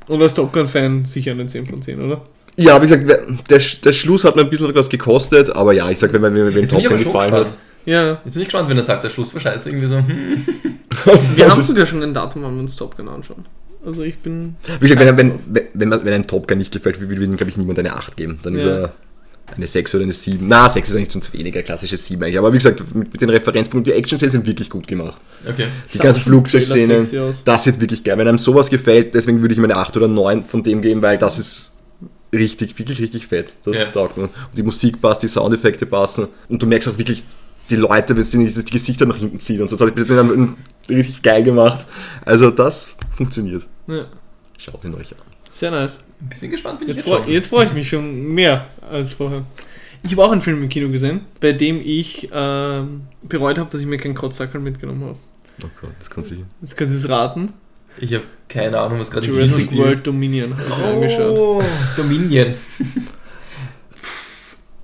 Und 0.09 0.23
als 0.23 0.35
Top 0.35 0.53
Gun-Fan 0.53 1.05
sicher 1.05 1.33
eine 1.33 1.47
10 1.47 1.67
von 1.67 1.83
10, 1.83 2.01
oder? 2.01 2.23
Ja, 2.57 2.81
wie 2.81 2.87
gesagt, 2.87 3.07
der, 3.51 3.61
der 3.85 3.93
Schluss 3.93 4.25
hat 4.25 4.35
mir 4.37 4.43
ein 4.43 4.49
bisschen 4.49 4.75
was 4.75 4.89
gekostet, 4.89 5.51
aber 5.55 5.75
ja, 5.75 5.91
ich 5.91 5.99
sag, 5.99 6.13
wenn, 6.15 6.23
wenn, 6.23 6.35
wenn 6.55 6.67
Top 6.69 6.83
Gun 6.83 6.97
gefallen 6.97 7.33
hat. 7.33 7.49
Ja. 7.85 8.21
Jetzt 8.25 8.33
bin 8.33 8.43
ich 8.43 8.49
gespannt, 8.49 8.71
wenn 8.71 8.79
er 8.79 8.83
sagt, 8.83 9.05
der 9.05 9.11
Schluss 9.11 9.35
war 9.35 9.43
scheiße. 9.43 9.69
Irgendwie 9.69 9.87
so, 9.87 9.97
hm. 9.99 10.45
Wir 11.35 11.45
Also- 11.45 11.57
haben 11.57 11.63
sogar 11.63 11.85
schon 11.85 12.03
ein 12.03 12.15
Datum, 12.15 12.43
wann 12.43 12.55
wir 12.55 12.61
uns 12.61 12.75
Top 12.77 12.97
Gun 12.97 13.09
anschauen. 13.09 13.45
Also 13.87 14.03
ich 14.03 14.19
bin. 14.19 14.57
Wie 14.81 14.89
gesagt, 14.89 15.01
wenn, 15.01 15.17
wenn, 15.17 15.39
wenn, 15.47 15.65
wenn, 15.73 15.89
man- 15.89 16.05
wenn 16.05 16.13
ein 16.13 16.27
Top 16.27 16.49
Gun 16.49 16.59
nicht 16.59 16.73
gefällt, 16.73 17.01
würde 17.01 17.23
ihm, 17.25 17.37
glaube 17.37 17.51
ich, 17.51 17.57
niemand 17.57 17.79
eine 17.79 17.95
8 17.95 18.17
geben. 18.17 18.39
Dann 18.43 18.57
ist 18.57 18.65
Ja. 18.65 18.79
er 18.79 18.93
eine 19.55 19.67
6 19.69 19.95
oder 19.95 20.03
eine 20.03 20.13
7. 20.13 20.45
Na, 20.49 20.69
6 20.69 20.91
ist 20.91 20.97
eigentlich 20.97 21.13
sonst 21.13 21.33
weniger, 21.33 21.63
klassische 21.63 21.97
7 21.97 22.21
eigentlich. 22.25 22.37
Aber 22.39 22.53
wie 22.53 22.57
gesagt, 22.59 22.83
mit, 22.95 23.13
mit 23.13 23.21
den 23.23 23.31
Referenzpunkten, 23.31 23.93
die 23.93 23.97
Action-Szenen 23.97 24.33
sind 24.33 24.47
wirklich 24.47 24.69
gut 24.69 24.89
gemacht. 24.89 25.21
Okay. 25.49 25.69
Die 25.95 25.99
ganzen 25.99 26.21
Flugzeugszenen, 26.23 27.07
das 27.45 27.65
sieht 27.65 27.81
wirklich 27.81 28.03
geil. 28.03 28.19
Wenn 28.19 28.27
einem 28.27 28.39
sowas 28.39 28.69
gefällt, 28.69 29.15
deswegen 29.15 29.41
würde 29.41 29.55
ich 29.55 29.61
mir 29.61 29.67
eine 29.67 29.77
8 29.77 29.97
oder 29.97 30.09
9 30.09 30.43
von 30.45 30.65
dem 30.65 30.83
geben, 30.83 31.01
weil 31.01 31.17
das 31.17 31.39
ist 31.39 31.71
richtig, 32.35 32.77
wirklich 32.79 33.01
richtig 33.01 33.29
fett. 33.29 33.55
Das 33.65 33.77
Ja. 33.77 33.85
taugt 33.85 34.17
mir. 34.17 34.25
Und 34.25 34.33
die 34.57 34.65
Musik 34.65 35.01
passt, 35.01 35.23
die 35.23 35.29
Soundeffekte 35.29 35.87
passen. 35.87 36.27
Und 36.49 36.61
du 36.61 36.67
merkst 36.67 36.89
auch 36.89 36.99
wirklich, 36.99 37.23
die 37.71 37.77
Leute, 37.77 38.17
wenn 38.17 38.25
sie 38.25 38.45
die 38.47 38.71
Gesichter 38.71 39.07
nach 39.07 39.17
hinten 39.17 39.41
ziehen 39.41 39.63
und 39.63 39.71
so. 39.71 39.77
Das 39.77 39.89
hat 39.89 39.99
ich 39.99 40.07
richtig 40.89 41.23
geil 41.23 41.43
gemacht. 41.45 41.87
Also 42.25 42.51
das 42.51 42.95
funktioniert. 43.11 43.67
Ja. 43.87 44.07
Schaut 44.59 44.85
ihn 44.85 44.95
euch 44.95 45.13
an. 45.13 45.19
Sehr 45.51 45.71
nice. 45.71 46.01
Ein 46.21 46.29
bisschen 46.29 46.51
gespannt 46.51 46.81
bin 46.81 46.89
ich 46.89 46.97
Jetzt, 46.97 47.07
jetzt 47.07 47.15
freu, 47.15 47.23
schon. 47.23 47.33
jetzt 47.33 47.47
freue 47.49 47.67
ich 47.67 47.73
mich 47.73 47.89
schon 47.89 48.35
mehr 48.35 48.67
als 48.91 49.13
vorher. 49.13 49.45
Ich 50.03 50.13
habe 50.13 50.25
auch 50.25 50.33
einen 50.33 50.43
Film 50.43 50.63
im 50.63 50.69
Kino 50.69 50.89
gesehen, 50.91 51.23
bei 51.41 51.53
dem 51.53 51.81
ich 51.85 52.29
ähm, 52.33 53.03
bereut 53.23 53.59
habe, 53.59 53.71
dass 53.71 53.81
ich 53.81 53.87
mir 53.87 53.97
keinen 53.97 54.15
Kotzsackel 54.15 54.61
mitgenommen 54.61 55.03
habe. 55.03 55.17
Oh 55.65 55.71
Gott, 55.81 55.91
das 55.99 56.11
kann 56.11 56.23
sich. 56.25 56.39
Jetzt 56.61 56.77
könnt 56.77 56.91
ihr 56.91 56.97
es 56.97 57.09
raten. 57.09 57.53
Ich 57.99 58.13
habe 58.13 58.25
keine 58.49 58.79
Ahnung, 58.79 59.01
was 59.01 59.11
gerade 59.11 59.27
Jurassic 59.27 59.75
World 59.77 60.07
Dominion 60.07 60.55
habe 60.57 60.63
ich 60.69 60.77
mir 60.77 60.85
angeschaut. 60.85 61.39
Oh, 61.39 61.63
Dominion. 61.97 62.55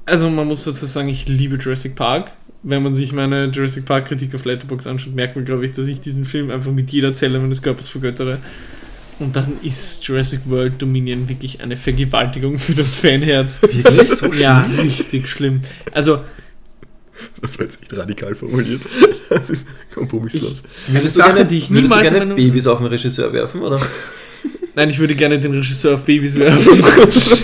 Also 0.06 0.28
man 0.30 0.48
muss 0.48 0.64
dazu 0.64 0.86
sagen, 0.86 1.08
ich 1.08 1.28
liebe 1.28 1.56
Jurassic 1.56 1.94
Park. 1.94 2.32
Wenn 2.64 2.82
man 2.82 2.94
sich 2.94 3.12
meine 3.12 3.46
Jurassic 3.46 3.84
Park 3.84 4.06
Kritik 4.06 4.34
auf 4.34 4.44
Letterboxd 4.44 4.86
anschaut, 4.86 5.14
merkt 5.14 5.34
man, 5.34 5.44
glaube 5.44 5.64
ich, 5.64 5.72
dass 5.72 5.86
ich 5.86 6.00
diesen 6.00 6.24
Film 6.24 6.50
einfach 6.50 6.70
mit 6.70 6.90
jeder 6.92 7.14
Zelle 7.14 7.40
meines 7.40 7.60
Körpers 7.60 7.88
vergöttere. 7.88 8.38
Und 9.18 9.34
dann 9.36 9.54
ist 9.62 10.04
Jurassic 10.06 10.40
World 10.46 10.80
Dominion 10.80 11.28
wirklich 11.28 11.60
eine 11.60 11.76
Vergewaltigung 11.76 12.58
für 12.58 12.74
das 12.74 13.00
Fanherz. 13.00 13.60
Wirklich 13.62 14.10
so 14.10 14.32
Ja, 14.32 14.68
richtig 14.82 15.28
schlimm. 15.28 15.60
Also, 15.92 16.20
Das 17.40 17.58
war 17.58 17.66
jetzt 17.66 17.80
echt 17.82 17.92
radikal 17.92 18.34
formuliert. 18.34 18.82
Das 19.28 19.50
ist 19.50 19.64
kompromisslos. 19.94 20.62
eine 20.88 20.98
Würdest 21.00 21.14
Sache, 21.16 21.32
gerne, 21.34 21.46
die 21.46 21.58
ich 21.58 21.70
würdest 21.70 21.92
du 21.92 21.96
niemals... 21.98 22.10
gerne 22.10 22.34
Babys 22.34 22.66
auf 22.66 22.78
den 22.78 22.86
Regisseur 22.88 23.32
werfen, 23.32 23.60
oder? 23.62 23.80
Nein, 24.74 24.90
ich 24.90 24.98
würde 24.98 25.14
gerne 25.14 25.38
den 25.38 25.52
Regisseur 25.52 25.94
auf 25.94 26.04
Babys 26.04 26.34
werfen. 26.36 26.82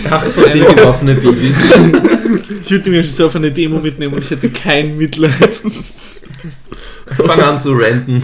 Acht 0.09 0.27
von 0.33 0.49
zehn 0.49 0.65
geworfene 0.65 1.15
Babys. 1.15 1.57
Ich 2.61 2.71
würde 2.71 2.83
den 2.85 2.95
Regisseur 2.95 3.27
auf 3.27 3.35
eine 3.35 3.51
Demo 3.51 3.79
mitnehmen 3.79 4.13
und 4.13 4.23
ich 4.23 4.31
hätte 4.31 4.49
kein 4.49 4.97
Mitleid. 4.97 5.61
Fang 7.13 7.39
an 7.41 7.59
zu 7.59 7.73
ranten. 7.73 8.23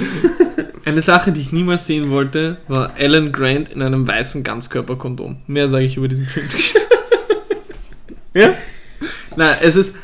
Eine 0.86 1.02
Sache, 1.02 1.32
die 1.32 1.42
ich 1.42 1.52
niemals 1.52 1.88
sehen 1.88 2.12
wollte, 2.12 2.58
war 2.68 2.94
Alan 3.00 3.32
Grant 3.32 3.70
in 3.70 3.82
einem 3.82 4.08
weißen 4.08 4.44
Ganzkörperkondom. 4.44 5.38
Mehr 5.48 5.70
sage 5.70 5.86
ich 5.86 5.98
über 5.98 6.08
diesen 6.08 6.28
Film 6.28 6.46
nicht. 6.46 6.76
ja? 8.36 8.54
Nein, 9.36 9.58
es 9.62 9.76
ist. 9.76 9.96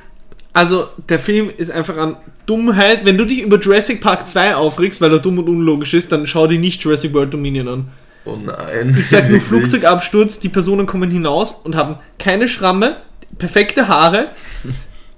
Also, 0.54 0.90
der 1.08 1.20
Film 1.20 1.50
ist 1.56 1.72
einfach 1.72 1.96
an 1.96 2.18
Dummheit. 2.46 3.06
Wenn 3.06 3.18
du 3.18 3.26
dich 3.26 3.44
über 3.44 3.60
Jurassic 3.60 4.02
Park 4.02 4.28
2 4.28 4.56
aufregst, 4.56 5.00
weil 5.00 5.14
er 5.14 5.20
dumm 5.20 5.40
und 5.40 5.48
unlogisch 5.48 5.94
ist, 5.94 6.12
dann 6.12 6.28
schau 6.28 6.48
dir 6.48 6.60
nicht 6.60 6.84
Jurassic 6.84 7.14
World 7.14 7.34
Dominion 7.34 7.68
an. 7.68 7.88
Oh 8.26 8.36
nein. 8.36 8.96
Ich 9.00 9.08
sag 9.08 9.30
nur? 9.30 9.40
Flugzeugabsturz, 9.42 10.40
die 10.40 10.50
Personen 10.50 10.88
kommen 10.88 11.10
hinaus 11.10 11.54
und 11.64 11.76
haben 11.76 11.98
keine 12.20 12.48
Schramme, 12.48 12.98
perfekte 13.38 13.88
Haare, 13.88 14.30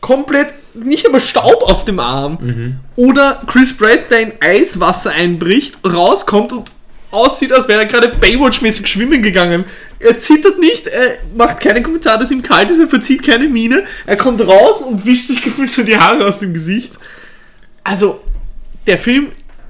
komplett 0.02 0.54
nicht 0.74 1.06
einmal 1.06 1.22
Staub 1.22 1.64
auf 1.64 1.86
dem 1.86 2.00
Arm. 2.00 2.38
Mhm. 2.42 2.76
Oder 2.96 3.42
Chris 3.48 3.76
Pratt, 3.76 4.10
der 4.10 4.22
in 4.22 4.32
Eiswasser 4.40 5.12
einbricht, 5.12 5.78
rauskommt 5.86 6.52
und 6.52 6.72
aussieht, 7.12 7.54
als 7.54 7.68
wäre 7.68 7.82
er 7.82 7.86
gerade 7.86 8.10
Baywatch-mäßig 8.10 8.88
schwimmen 8.88 9.22
gegangen. 9.22 9.66
Er 10.00 10.18
zittert 10.18 10.60
nicht, 10.60 10.88
er 10.88 11.18
macht 11.36 11.60
keine 11.60 11.84
Kommentare, 11.84 12.20
dass 12.20 12.32
ihm 12.32 12.42
kalt 12.42 12.72
ist, 12.72 12.80
er 12.80 12.88
verzieht 12.88 13.24
keine 13.24 13.48
Miene. 13.48 13.84
Er 14.06 14.18
kommt 14.18 14.46
raus 14.46 14.82
und 14.82 15.06
wischt 15.06 15.28
sich 15.28 15.42
gefühlt 15.44 15.72
so 15.72 15.84
die 15.84 15.98
Haare 15.98 16.26
aus 16.26 16.40
dem 16.40 16.54
Gesicht. 16.54 16.94
Also, 17.84 18.22
der 18.88 18.98
Film 18.98 19.28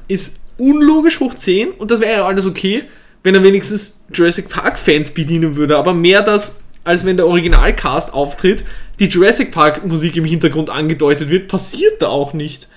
ist 0.07 0.37
unlogisch 0.57 1.19
hoch 1.19 1.33
10 1.33 1.71
und 1.71 1.91
das 1.91 1.99
wäre 1.99 2.19
ja 2.19 2.25
alles 2.25 2.45
okay, 2.45 2.85
wenn 3.23 3.35
er 3.35 3.43
wenigstens 3.43 3.99
Jurassic 4.13 4.49
Park-Fans 4.49 5.11
bedienen 5.11 5.55
würde, 5.55 5.77
aber 5.77 5.93
mehr 5.93 6.21
das, 6.21 6.59
als 6.83 7.05
wenn 7.05 7.17
der 7.17 7.27
Originalcast 7.27 8.13
auftritt, 8.13 8.63
die 8.99 9.05
Jurassic 9.07 9.51
Park-Musik 9.51 10.15
im 10.17 10.25
Hintergrund 10.25 10.69
angedeutet 10.69 11.29
wird, 11.29 11.47
passiert 11.47 12.01
da 12.01 12.07
auch 12.07 12.33
nicht. 12.33 12.67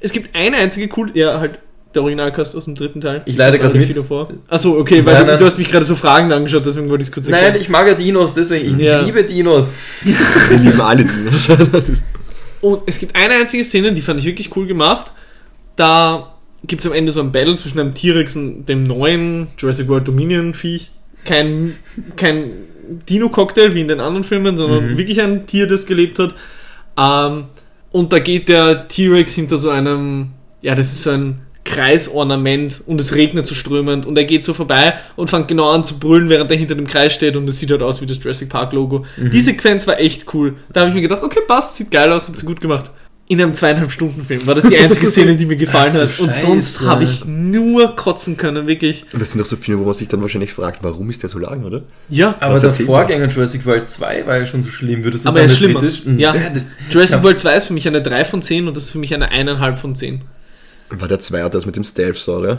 Es 0.00 0.12
gibt 0.12 0.34
eine 0.36 0.56
einzige 0.56 0.88
cool, 0.96 1.10
ja, 1.14 1.40
halt 1.40 1.58
der 1.94 2.02
Originalcast 2.02 2.54
aus 2.54 2.66
dem 2.66 2.76
dritten 2.76 3.00
Teil. 3.00 3.22
Ich 3.26 3.36
leide 3.36 3.58
gerade 3.58 3.76
mit. 3.76 3.96
Achso, 4.48 4.78
okay, 4.78 5.04
weil 5.04 5.14
Nein, 5.14 5.22
du, 5.22 5.26
nein. 5.32 5.38
du 5.38 5.44
hast 5.44 5.58
mich 5.58 5.68
gerade 5.68 5.84
so 5.84 5.96
Fragen 5.96 6.30
angeschaut, 6.32 6.64
deswegen 6.64 6.88
wollte 6.88 7.02
ich 7.02 7.08
es 7.08 7.12
kurz 7.12 7.26
erklären. 7.28 7.52
Nein, 7.52 7.60
ich 7.60 7.68
mag 7.68 7.86
ja 7.88 7.94
Dinos, 7.94 8.32
deswegen. 8.32 8.78
Ich 8.78 8.86
Ja. 8.86 9.00
liebe 9.02 9.24
Dinos. 9.24 9.74
Wir 10.02 10.58
lieben 10.58 10.80
alle 10.80 11.04
Dinos. 11.04 11.48
Und 12.60 12.82
es 12.86 12.98
gibt 12.98 13.16
eine 13.16 13.34
einzige 13.34 13.64
Szene, 13.64 13.92
die 13.92 14.02
fand 14.02 14.20
ich 14.20 14.26
wirklich 14.26 14.54
cool 14.56 14.66
gemacht. 14.66 15.12
Da 15.76 16.34
gibt 16.64 16.80
es 16.82 16.86
am 16.86 16.92
Ende 16.92 17.10
so 17.12 17.20
ein 17.20 17.32
Battle 17.32 17.56
zwischen 17.56 17.80
einem 17.80 17.94
T-Rex 17.94 18.36
und 18.36 18.66
dem 18.66 18.84
neuen 18.84 19.48
Jurassic 19.58 19.88
World 19.88 20.06
Dominion 20.06 20.54
Viech. 20.54 20.90
Kein, 21.24 21.74
kein 22.16 22.50
Dino-Cocktail 23.08 23.74
wie 23.74 23.80
in 23.80 23.88
den 23.88 24.00
anderen 24.00 24.24
Filmen, 24.24 24.56
sondern 24.56 24.92
Mhm. 24.92 24.98
wirklich 24.98 25.20
ein 25.20 25.46
Tier, 25.46 25.66
das 25.66 25.86
gelebt 25.86 26.18
hat. 26.18 26.34
Ähm, 26.98 27.44
und 27.92 28.12
da 28.12 28.18
geht 28.18 28.48
der 28.48 28.88
T-Rex 28.88 29.34
hinter 29.34 29.56
so 29.56 29.70
einem, 29.70 30.28
ja, 30.62 30.74
das 30.74 30.92
ist 30.92 31.02
so 31.04 31.10
ein 31.10 31.40
Kreisornament 31.64 32.80
und 32.86 33.00
es 33.00 33.14
regnet 33.14 33.46
so 33.46 33.54
strömend 33.54 34.06
und 34.06 34.16
er 34.16 34.24
geht 34.24 34.44
so 34.44 34.54
vorbei 34.54 34.94
und 35.16 35.28
fängt 35.30 35.48
genau 35.48 35.70
an 35.70 35.84
zu 35.84 35.98
brüllen, 35.98 36.28
während 36.28 36.50
er 36.50 36.56
hinter 36.56 36.74
dem 36.74 36.86
Kreis 36.86 37.12
steht 37.12 37.36
und 37.36 37.48
es 37.48 37.58
sieht 37.58 37.70
halt 37.70 37.82
aus 37.82 38.00
wie 38.00 38.06
das 38.06 38.22
Jurassic 38.22 38.48
Park 38.48 38.72
Logo. 38.72 39.04
Die 39.16 39.40
Sequenz 39.40 39.86
war 39.86 39.98
echt 40.00 40.32
cool. 40.34 40.54
Da 40.72 40.80
habe 40.80 40.90
ich 40.90 40.94
mir 40.96 41.02
gedacht, 41.02 41.22
okay, 41.22 41.40
passt, 41.46 41.76
sieht 41.76 41.90
geil 41.90 42.10
aus, 42.12 42.26
habt 42.26 42.38
ihr 42.42 42.46
gut 42.46 42.60
gemacht. 42.60 42.90
In 43.30 43.40
einem 43.40 43.54
zweieinhalb 43.54 43.92
Stunden 43.92 44.24
Film 44.24 44.44
war 44.46 44.56
das 44.56 44.64
die 44.66 44.76
einzige 44.76 45.06
Szene, 45.10 45.36
die 45.36 45.46
mir 45.46 45.54
gefallen 45.54 45.92
Ach 45.96 46.00
hat. 46.00 46.18
Und 46.18 46.32
sonst 46.32 46.80
habe 46.80 47.04
ich 47.04 47.24
nur 47.24 47.94
kotzen 47.94 48.36
können, 48.36 48.66
wirklich. 48.66 49.04
Und 49.12 49.22
das 49.22 49.30
sind 49.30 49.38
doch 49.38 49.46
so 49.46 49.56
Filme, 49.56 49.82
wo 49.82 49.84
man 49.84 49.94
sich 49.94 50.08
dann 50.08 50.20
wahrscheinlich 50.20 50.52
fragt, 50.52 50.82
warum 50.82 51.08
ist 51.10 51.22
der 51.22 51.30
so 51.30 51.38
lang, 51.38 51.62
oder? 51.64 51.82
Ja, 52.08 52.34
Aber 52.40 52.54
Was 52.54 52.62
der 52.62 52.72
Vorgänger 52.72 53.28
Jurassic 53.28 53.64
World 53.66 53.86
2 53.86 54.26
war 54.26 54.36
ja 54.38 54.44
schon 54.46 54.62
so 54.62 54.68
schlimm. 54.68 55.04
Würdest 55.04 55.24
du 55.26 55.28
Aber 55.28 55.38
er 55.38 55.44
ist 55.44 55.56
schlimmer. 55.58 55.80
ist- 55.82 56.02
Ja. 56.16 56.32
das, 56.52 56.66
Jurassic 56.90 57.16
Ja. 57.18 57.22
World 57.22 57.38
2 57.38 57.54
ist 57.56 57.66
für 57.68 57.72
mich 57.72 57.86
eine 57.86 58.02
3 58.02 58.24
von 58.24 58.42
10 58.42 58.66
und 58.66 58.76
das 58.76 58.84
ist 58.84 58.90
für 58.90 58.98
mich 58.98 59.14
eine 59.14 59.30
1,5 59.30 59.76
von 59.80 59.94
10. 59.94 60.22
War 60.90 61.06
der 61.06 61.20
Zweier 61.20 61.48
das 61.48 61.66
mit 61.66 61.76
dem 61.76 61.84
Stealth-Saurier? 61.84 62.58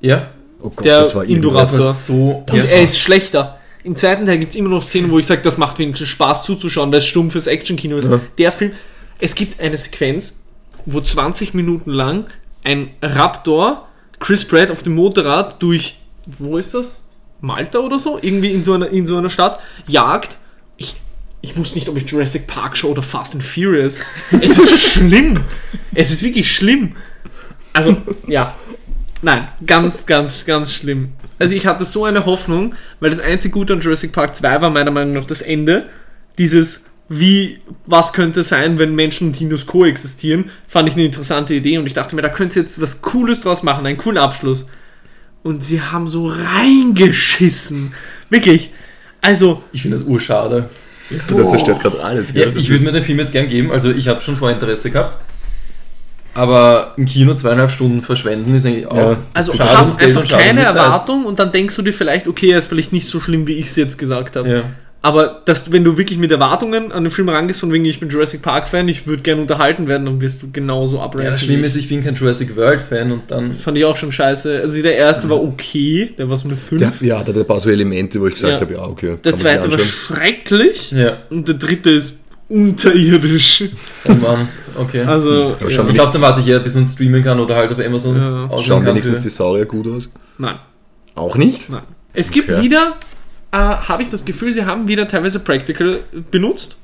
Ja, 0.00 0.28
Oh 0.60 0.70
Gott, 0.70 0.84
Der 0.84 0.98
das 1.02 1.14
war 1.14 1.24
Indoraptor. 1.24 1.74
irgendwas. 1.78 2.06
das 2.08 2.10
war 2.10 2.16
so. 2.16 2.44
Und 2.50 2.52
ja, 2.70 2.76
er 2.76 2.82
ist 2.82 2.98
schlechter. 2.98 3.60
Im 3.84 3.94
zweiten 3.94 4.26
Teil 4.26 4.38
gibt 4.38 4.50
es 4.50 4.56
immer 4.58 4.68
noch 4.70 4.82
Szenen, 4.82 5.08
wo 5.12 5.20
ich 5.20 5.26
sage, 5.26 5.40
das 5.44 5.56
macht 5.56 5.78
wenigstens 5.78 6.08
Spaß 6.08 6.42
zuzuschauen, 6.42 6.90
weil 6.90 6.98
es 6.98 7.06
stumpfes 7.06 7.46
Actionkino 7.46 7.96
ist. 7.96 8.10
Ja. 8.10 8.18
Der 8.36 8.50
Film, 8.50 8.72
es 9.18 9.34
gibt 9.34 9.60
eine 9.60 9.76
Sequenz, 9.76 10.38
wo 10.86 11.00
20 11.00 11.54
Minuten 11.54 11.90
lang 11.90 12.26
ein 12.64 12.90
Raptor 13.02 13.88
Chris 14.20 14.44
Pratt 14.44 14.70
auf 14.70 14.82
dem 14.82 14.94
Motorrad 14.94 15.62
durch, 15.62 15.98
wo 16.26 16.58
ist 16.58 16.74
das? 16.74 17.04
Malta 17.40 17.78
oder 17.78 17.98
so? 17.98 18.18
Irgendwie 18.20 18.52
in 18.52 18.64
so 18.64 18.72
einer, 18.72 18.88
in 18.88 19.06
so 19.06 19.16
einer 19.16 19.30
Stadt 19.30 19.60
jagt. 19.86 20.36
Ich, 20.76 20.96
ich 21.40 21.56
wusste 21.56 21.76
nicht, 21.76 21.88
ob 21.88 21.96
ich 21.96 22.08
Jurassic 22.10 22.46
Park 22.46 22.76
schaue 22.76 22.92
oder 22.92 23.02
Fast 23.02 23.34
and 23.34 23.44
Furious. 23.44 23.98
Es 24.40 24.58
ist 24.58 24.92
schlimm. 24.92 25.40
Es 25.94 26.10
ist 26.10 26.22
wirklich 26.22 26.50
schlimm. 26.52 26.96
Also, 27.72 27.96
ja. 28.26 28.54
Nein, 29.22 29.48
ganz, 29.66 30.06
ganz, 30.06 30.44
ganz 30.44 30.72
schlimm. 30.72 31.12
Also 31.38 31.54
ich 31.54 31.66
hatte 31.66 31.84
so 31.84 32.04
eine 32.04 32.24
Hoffnung, 32.24 32.74
weil 33.00 33.10
das 33.10 33.20
einzige 33.20 33.52
Gute 33.52 33.72
an 33.72 33.80
Jurassic 33.80 34.12
Park 34.12 34.34
2 34.34 34.62
war 34.62 34.70
meiner 34.70 34.90
Meinung 34.90 35.14
nach 35.14 35.26
das 35.26 35.42
Ende. 35.42 35.88
Dieses, 36.38 36.86
wie, 37.08 37.58
was 37.86 38.12
könnte 38.12 38.42
sein, 38.42 38.78
wenn 38.78 38.94
Menschen 38.94 39.28
und 39.28 39.40
Dinos 39.40 39.66
koexistieren, 39.66 40.50
fand 40.66 40.88
ich 40.88 40.94
eine 40.94 41.04
interessante 41.04 41.54
Idee 41.54 41.78
und 41.78 41.86
ich 41.86 41.94
dachte 41.94 42.14
mir, 42.14 42.22
da 42.22 42.28
könnte 42.28 42.60
jetzt 42.60 42.80
was 42.80 43.00
Cooles 43.00 43.40
draus 43.40 43.62
machen, 43.62 43.86
einen 43.86 43.98
coolen 43.98 44.18
Abschluss. 44.18 44.66
Und 45.42 45.64
sie 45.64 45.80
haben 45.80 46.08
so 46.08 46.26
reingeschissen. 46.28 47.94
Wirklich. 48.28 48.70
Also, 49.20 49.62
Ich 49.72 49.82
finde 49.82 49.96
das 49.96 50.06
urschade. 50.06 50.68
Der 51.10 51.48
zerstört 51.48 51.80
gerade 51.80 52.02
alles. 52.02 52.32
Ja, 52.34 52.48
ich 52.48 52.68
würde 52.68 52.84
mir 52.84 52.92
den 52.92 53.02
Film 53.02 53.18
jetzt 53.18 53.32
gern 53.32 53.48
geben. 53.48 53.72
Also 53.72 53.90
ich 53.90 54.08
habe 54.08 54.20
schon 54.20 54.36
vor 54.36 54.50
Interesse 54.50 54.90
gehabt. 54.90 55.16
Aber 56.34 56.92
im 56.96 57.06
Kino 57.06 57.34
zweieinhalb 57.34 57.70
Stunden 57.70 58.02
verschwenden 58.02 58.54
ist 58.54 58.66
eigentlich 58.66 58.86
auch. 58.86 58.96
Ja. 58.96 59.16
also 59.32 59.54
schade 59.56 59.70
hab 59.70 59.80
ums 59.80 59.98
Geld 59.98 60.16
einfach 60.16 60.38
keine. 60.38 60.60
Erwartung 60.60 61.24
und 61.24 61.38
dann 61.38 61.50
denkst 61.50 61.74
du 61.74 61.82
dir 61.82 61.92
vielleicht, 61.92 62.28
okay, 62.28 62.50
er 62.50 62.58
ist 62.58 62.68
vielleicht 62.68 62.92
nicht 62.92 63.08
so 63.08 63.18
schlimm, 63.20 63.46
wie 63.46 63.54
ich 63.54 63.66
es 63.66 63.76
jetzt 63.76 63.98
gesagt 63.98 64.36
habe. 64.36 64.48
Ja. 64.48 64.64
Aber 65.00 65.42
dass, 65.44 65.70
wenn 65.70 65.84
du 65.84 65.96
wirklich 65.96 66.18
mit 66.18 66.32
Erwartungen 66.32 66.90
an 66.90 67.04
den 67.04 67.12
Film 67.12 67.28
rangehst, 67.28 67.60
von 67.60 67.72
wegen 67.72 67.84
ich 67.84 68.00
bin 68.00 68.08
Jurassic 68.08 68.42
Park 68.42 68.66
Fan, 68.66 68.88
ich 68.88 69.06
würde 69.06 69.22
gerne 69.22 69.40
unterhalten 69.40 69.86
werden, 69.86 70.04
dann 70.06 70.20
wirst 70.20 70.42
du 70.42 70.50
genauso 70.50 70.98
abranken. 71.00 71.26
ja, 71.26 71.30
das 71.30 71.42
Schlimme 71.42 71.60
ich. 71.60 71.66
ist, 71.66 71.76
ich 71.76 71.88
bin 71.88 72.02
kein 72.02 72.16
Jurassic 72.16 72.56
World 72.56 72.82
Fan 72.82 73.12
und 73.12 73.30
dann. 73.30 73.48
Das 73.50 73.60
fand 73.60 73.78
ich 73.78 73.84
auch 73.84 73.96
schon 73.96 74.10
scheiße. 74.10 74.60
Also 74.60 74.82
der 74.82 74.96
erste 74.96 75.30
war 75.30 75.40
okay, 75.40 76.10
der 76.18 76.28
war 76.28 76.36
so 76.36 76.48
eine 76.48 76.56
5. 76.56 76.80
Der, 76.80 76.90
Der, 76.90 77.06
ja, 77.06 77.22
da 77.22 77.28
hat 77.32 77.38
ein 77.38 77.46
paar 77.46 77.60
so 77.60 77.70
Elemente, 77.70 78.20
wo 78.20 78.26
ich 78.26 78.34
gesagt 78.34 78.54
Ja. 78.54 78.60
habe, 78.60 78.74
ja, 78.74 78.82
okay. 78.82 79.16
sich 79.22 79.34
zweite 79.36 79.70
war 79.70 79.78
schrecklich 79.78 80.90
Ja, 80.90 81.18
und 81.30 81.46
der 81.46 81.54
dritte 81.54 81.90
ist 81.90 82.20
unterirdisch. 82.48 83.64
oh 84.08 84.12
Mann, 84.14 84.48
okay. 84.76 85.02
Also, 85.02 85.50
Aber 85.60 85.70
ja. 85.70 85.86
ich 85.88 85.94
glaube, 85.94 86.12
dann 86.12 86.22
warte 86.22 86.40
ich 86.40 86.48
eher, 86.48 86.60
bis 86.60 86.74
man 86.74 86.86
streamen 86.86 87.22
kann 87.22 87.38
oder 87.38 87.54
halt 87.56 87.70
auf 87.72 87.78
Amazon 87.78 88.16
Ja. 88.16 88.48
Schauen 88.62 88.80
kann. 88.82 88.86
wenigstens 88.94 89.20
die 89.22 89.30
Saurier 89.30 89.64
gut 89.66 89.86
aus? 89.88 90.08
nein, 90.38 90.56
Auch 91.14 91.36
nicht? 91.36 91.68
nein. 91.70 91.82
Es 92.14 92.30
gibt 92.30 92.50
Okay. 92.50 92.62
wieder, 92.62 92.96
äh, 93.52 93.56
habe 93.56 94.02
ich 94.02 94.08
das 94.08 94.24
Gefühl, 94.24 94.52
sie 94.52 94.64
haben 94.64 94.88
wieder 94.88 95.08
teilweise 95.08 95.40
Practical 95.40 96.00
benutzt. 96.30 96.76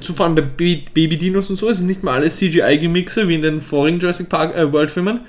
Zu 0.00 0.12
vor 0.12 0.26
allem 0.26 0.34
bei 0.34 0.42
Baby- 0.42 0.86
Baby-Dinos 0.92 1.50
und 1.50 1.56
so. 1.56 1.68
Es 1.68 1.78
ist 1.78 1.84
nicht 1.84 2.02
mal 2.02 2.14
alles 2.14 2.36
CGI-Gemixe 2.38 3.28
wie 3.28 3.36
in 3.36 3.42
den 3.42 3.60
vorigen 3.60 4.00
Jurassic 4.00 4.28
Park 4.28 4.56
äh, 4.56 4.72
World-Filmen. 4.72 5.20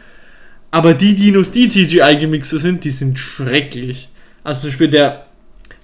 Aber 0.72 0.94
die 0.96 1.16
Dinos, 1.16 1.52
die 1.52 1.68
CGI-Gemixe 1.68 2.58
sind, 2.60 2.84
die 2.84 2.92
sind 2.92 3.18
schrecklich. 3.20 4.10
Also 4.44 4.62
zum 4.62 4.70
Beispiel 4.72 4.90
der, 4.90 5.26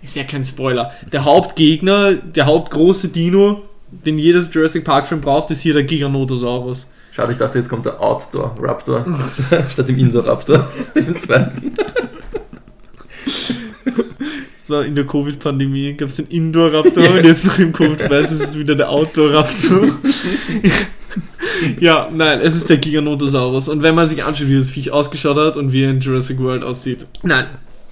ist 0.01 0.15
ja 0.15 0.23
kein 0.23 0.43
Spoiler, 0.43 0.91
der 1.11 1.25
Hauptgegner, 1.25 2.13
der 2.13 2.45
hauptgroße 2.47 3.09
Dino, 3.09 3.63
den 3.91 4.17
jedes 4.17 4.49
Jurassic 4.53 4.83
Park-Film 4.83 5.21
braucht, 5.21 5.51
ist 5.51 5.61
hier 5.61 5.73
der 5.73 5.83
Giganotosaurus. 5.83 6.89
schade, 7.11 7.31
ich 7.31 7.37
dachte, 7.37 7.57
jetzt 7.59 7.69
kommt 7.69 7.85
der 7.85 8.01
Outdoor 8.01 8.55
Raptor 8.59 9.05
statt 9.69 9.89
dem 9.89 9.97
Indoor 9.99 10.25
Raptor. 10.27 10.67
Im 10.95 11.15
zweiten. 11.15 11.73
Das 14.65 14.75
war 14.75 14.83
in 14.83 14.95
der 14.95 15.05
Covid-Pandemie, 15.05 15.93
gab 15.93 16.09
es 16.09 16.15
den 16.15 16.25
Indoor-Raptor 16.25 17.11
und 17.11 17.23
jetzt 17.23 17.45
noch 17.45 17.59
im 17.59 17.71
Covid-Weiß 17.71 18.31
ist 18.31 18.41
es 18.41 18.57
wieder 18.57 18.73
der 18.73 18.89
Outdoor-Raptor. 18.89 19.89
ja, 21.79 22.09
nein, 22.11 22.39
es 22.41 22.55
ist 22.55 22.67
der 22.67 22.77
Giganotosaurus. 22.77 23.67
Und 23.67 23.83
wenn 23.83 23.93
man 23.93 24.09
sich 24.09 24.23
anschaut, 24.23 24.47
wie 24.47 24.57
das 24.57 24.71
Viech 24.71 24.89
ausgeschaut 24.89 25.37
hat 25.37 25.55
und 25.55 25.71
wie 25.71 25.83
er 25.83 25.91
in 25.91 25.99
Jurassic 25.99 26.39
World 26.39 26.63
aussieht, 26.63 27.05
nein, 27.21 27.45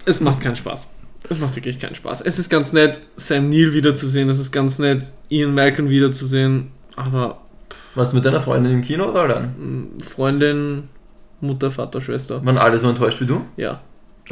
es 0.06 0.20
macht 0.20 0.42
keinen 0.42 0.56
Spaß. 0.56 0.90
Es 1.30 1.38
macht 1.38 1.56
wirklich 1.56 1.78
keinen 1.78 1.94
Spaß. 1.94 2.22
Es 2.22 2.40
ist 2.40 2.50
ganz 2.50 2.74
nett, 2.74 3.00
Sam 3.18 3.52
Neill 3.52 3.74
wiederzusehen, 3.74 4.28
es 4.30 4.40
ist 4.40 4.52
ganz 4.52 4.80
nett, 4.80 5.12
Ian 5.30 5.54
Malcolm 5.54 5.92
wiederzusehen, 5.92 6.70
aber 6.96 7.38
Warst 7.94 8.14
du 8.14 8.16
mit 8.16 8.26
deiner 8.26 8.42
Freundin 8.42 8.72
im 8.72 8.82
Kino 8.82 9.10
oder 9.12 9.22
allein? 9.22 9.92
Freundin, 10.02 10.90
Mutter, 11.40 11.70
Vater, 11.70 12.02
Schwester, 12.02 12.44
Waren 12.44 12.58
alle 12.58 12.80
so 12.80 12.90
enttäuscht 12.90 13.22
wie 13.22 13.28
du? 13.28 13.42
ja. 13.58 13.80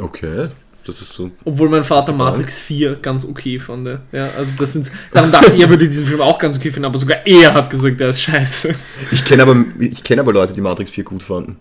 Okay, 0.00 0.48
das 0.86 1.00
ist 1.02 1.12
so. 1.12 1.30
Obwohl 1.44 1.68
mein 1.68 1.84
Vater 1.84 2.12
Matrix 2.12 2.58
4 2.58 2.96
ganz 2.96 3.24
okay 3.24 3.58
fand. 3.58 3.88
Ja, 4.12 4.30
also 4.36 4.52
das 4.58 4.72
sind. 4.72 4.90
Darum 5.12 5.30
dachte 5.32 5.52
ich, 5.54 5.60
er 5.60 5.68
würde 5.70 5.86
diesen 5.88 6.06
Film 6.06 6.20
auch 6.20 6.38
ganz 6.38 6.56
okay 6.56 6.70
finden, 6.70 6.86
aber 6.86 6.98
sogar 6.98 7.26
er 7.26 7.54
hat 7.54 7.70
gesagt, 7.70 8.00
der 8.00 8.08
ist 8.10 8.22
scheiße. 8.22 8.74
Ich 9.10 9.24
kenne 9.24 9.42
aber, 9.42 9.56
ich 9.78 10.02
kenn 10.02 10.18
aber 10.18 10.32
Leute, 10.32 10.52
die 10.54 10.60
Matrix 10.60 10.90
4 10.90 11.04
gut 11.04 11.22
fanden. 11.22 11.58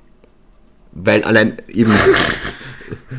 Weil 0.94 1.24
allein 1.24 1.58
eben. 1.74 1.92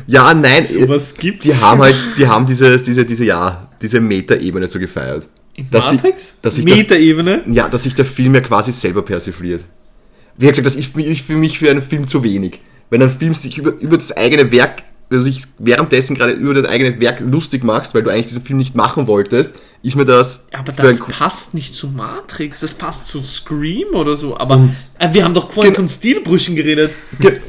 ja, 0.07 0.33
nein, 0.33 0.63
Sowas 0.63 1.13
gibt's. 1.17 1.43
die 1.43 1.53
haben 1.55 1.81
halt, 1.81 1.95
die 2.17 2.27
haben 2.27 2.45
diese, 2.45 2.77
diese, 2.81 3.05
diese, 3.05 3.23
ja, 3.25 3.69
diese 3.81 3.99
Meta-Ebene 3.99 4.67
so 4.67 4.79
gefeiert. 4.79 5.27
In 5.55 5.69
dass 5.69 5.91
Matrix? 5.91 6.33
ich 6.57 6.63
Metaebene? 6.63 7.43
Ja, 7.49 7.69
dass 7.69 7.83
sich 7.83 7.95
der 7.95 8.05
Film 8.05 8.33
ja 8.35 8.41
quasi 8.41 8.71
selber 8.71 9.01
persifliert. 9.03 9.61
Wie 10.35 10.47
gesagt, 10.47 10.65
das 10.65 10.75
ist 10.75 10.91
für 10.91 10.97
mich- 10.97 11.23
für 11.23 11.33
mich 11.35 11.59
für 11.59 11.69
einen 11.69 11.81
Film 11.83 12.07
zu 12.07 12.23
wenig. 12.23 12.59
Wenn 12.89 13.01
ein 13.03 13.09
Film 13.11 13.33
sich 13.35 13.57
über, 13.57 13.73
über 13.79 13.97
das 13.97 14.11
eigene 14.15 14.51
Werk, 14.51 14.83
also 15.13 15.25
sich 15.25 15.43
währenddessen 15.59 16.15
gerade 16.15 16.33
über 16.33 16.53
das 16.53 16.65
eigene 16.65 16.99
Werk 16.99 17.19
lustig 17.21 17.63
machst, 17.63 17.93
weil 17.95 18.03
du 18.03 18.09
eigentlich 18.09 18.27
diesen 18.27 18.41
Film 18.43 18.57
nicht 18.57 18.75
machen 18.75 19.07
wolltest, 19.07 19.53
ist 19.81 19.95
mir 19.95 20.05
das. 20.05 20.45
Ja, 20.53 20.59
aber 20.59 20.71
das 20.71 20.99
passt 20.99 21.53
nicht 21.53 21.75
zu 21.75 21.87
Matrix, 21.89 22.59
das 22.61 22.73
passt 22.73 23.07
zu 23.07 23.21
Scream 23.21 23.93
oder 23.93 24.15
so. 24.17 24.37
Aber 24.37 24.55
Und- 24.55 24.75
äh, 24.99 25.13
wir 25.13 25.23
haben 25.23 25.33
doch 25.33 25.51
vorhin 25.51 25.73
von 25.75 25.87
Stilbrüchen 25.87 26.55
geredet. 26.55 26.91
Ge- 27.19 27.39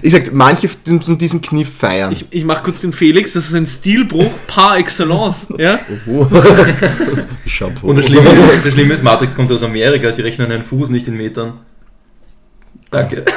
Ich 0.00 0.12
sag, 0.12 0.32
manche 0.32 0.68
diesen, 0.86 1.18
diesen 1.18 1.42
Kniff 1.42 1.70
feiern. 1.76 2.10
Ich, 2.10 2.24
ich 2.30 2.44
mach 2.44 2.62
kurz 2.62 2.80
den 2.80 2.92
Felix, 2.92 3.34
das 3.34 3.46
ist 3.48 3.54
ein 3.54 3.66
Stilbruch 3.66 4.30
par 4.46 4.78
excellence. 4.78 5.48
Ja? 5.58 5.78
Chapeau. 7.46 7.88
Und 7.88 7.96
das 7.98 8.06
Schlimme, 8.06 8.28
ist, 8.30 8.64
das 8.66 8.72
Schlimme 8.72 8.94
ist, 8.94 9.02
Matrix 9.02 9.34
kommt 9.34 9.52
aus 9.52 9.62
Amerika, 9.62 10.10
die 10.12 10.22
rechnen 10.22 10.50
einen 10.50 10.64
Fuß 10.64 10.88
nicht 10.90 11.06
in 11.08 11.16
Metern. 11.16 11.54
Danke. 12.90 13.24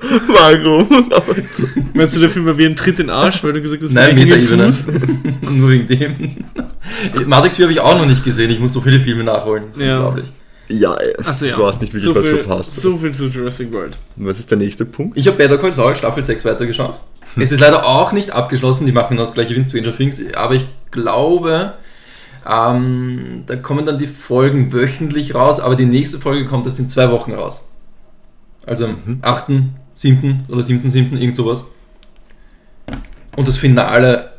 Warum? 0.00 1.10
Meinst 1.94 2.16
du, 2.16 2.20
der 2.20 2.30
Film 2.30 2.46
war 2.46 2.58
wie 2.58 2.66
ein 2.66 2.76
Tritt 2.76 2.98
in 3.00 3.06
den 3.06 3.10
Arsch, 3.10 3.42
weil 3.44 3.52
du 3.52 3.62
gesagt 3.62 3.82
hast, 3.82 3.92
Nein, 3.92 4.14
Metaebene. 4.14 4.66
Fuß? 4.72 4.88
Nur 5.50 5.70
wegen 5.70 5.86
dem. 5.86 7.26
Matrix 7.26 7.56
4 7.56 7.64
habe 7.66 7.72
ich 7.72 7.80
auch 7.80 7.96
noch 7.96 8.06
nicht 8.06 8.24
gesehen. 8.24 8.50
Ich 8.50 8.58
muss 8.60 8.72
so 8.72 8.80
viele 8.80 9.00
Filme 9.00 9.24
nachholen. 9.24 9.64
Das 9.68 9.78
ist 9.78 9.84
Ja. 9.84 9.96
unglaublich. 9.98 10.26
Ja, 10.68 10.96
Also 11.24 11.44
ja. 11.46 11.56
du 11.56 11.66
hast 11.66 11.80
nicht 11.82 11.92
wirklich 11.92 12.04
so 12.04 12.14
was 12.14 12.26
viel, 12.26 12.42
verpasst. 12.42 12.76
So 12.80 12.96
viel 12.96 13.12
zu 13.12 13.26
Jurassic 13.26 13.70
World. 13.70 13.96
Was 14.16 14.38
ist 14.40 14.50
der 14.50 14.56
nächste 14.58 14.84
Punkt? 14.86 15.16
Ich 15.16 15.26
habe 15.26 15.36
Better 15.36 15.58
Call 15.58 15.70
Saul 15.72 15.94
Staffel 15.94 16.22
6 16.22 16.44
weitergeschaut. 16.46 16.98
Es 17.36 17.52
ist 17.52 17.60
leider 17.60 17.84
auch 17.86 18.12
nicht 18.12 18.30
abgeschlossen. 18.30 18.86
Die 18.86 18.92
machen 18.92 19.08
genau 19.10 19.22
das 19.22 19.34
gleiche 19.34 19.50
wie 19.50 19.56
in 19.58 19.64
Stranger 19.64 19.94
Things. 19.96 20.22
Aber 20.34 20.54
ich 20.54 20.64
glaube, 20.90 21.74
ähm, 22.50 23.44
da 23.46 23.56
kommen 23.56 23.84
dann 23.86 23.98
die 23.98 24.06
Folgen 24.06 24.72
wöchentlich 24.72 25.34
raus. 25.34 25.60
Aber 25.60 25.76
die 25.76 25.86
nächste 25.86 26.18
Folge 26.18 26.46
kommt 26.46 26.64
erst 26.66 26.78
in 26.78 26.88
zwei 26.88 27.10
Wochen 27.10 27.32
raus. 27.32 27.68
Also 28.66 28.86
am 28.86 29.18
8., 29.20 29.44
7. 29.94 30.44
oder 30.48 30.62
7., 30.62 30.88
7. 30.90 31.16
irgend 31.16 31.36
sowas. 31.36 31.64
Und 33.36 33.48
das 33.48 33.56
Finale 33.56 34.32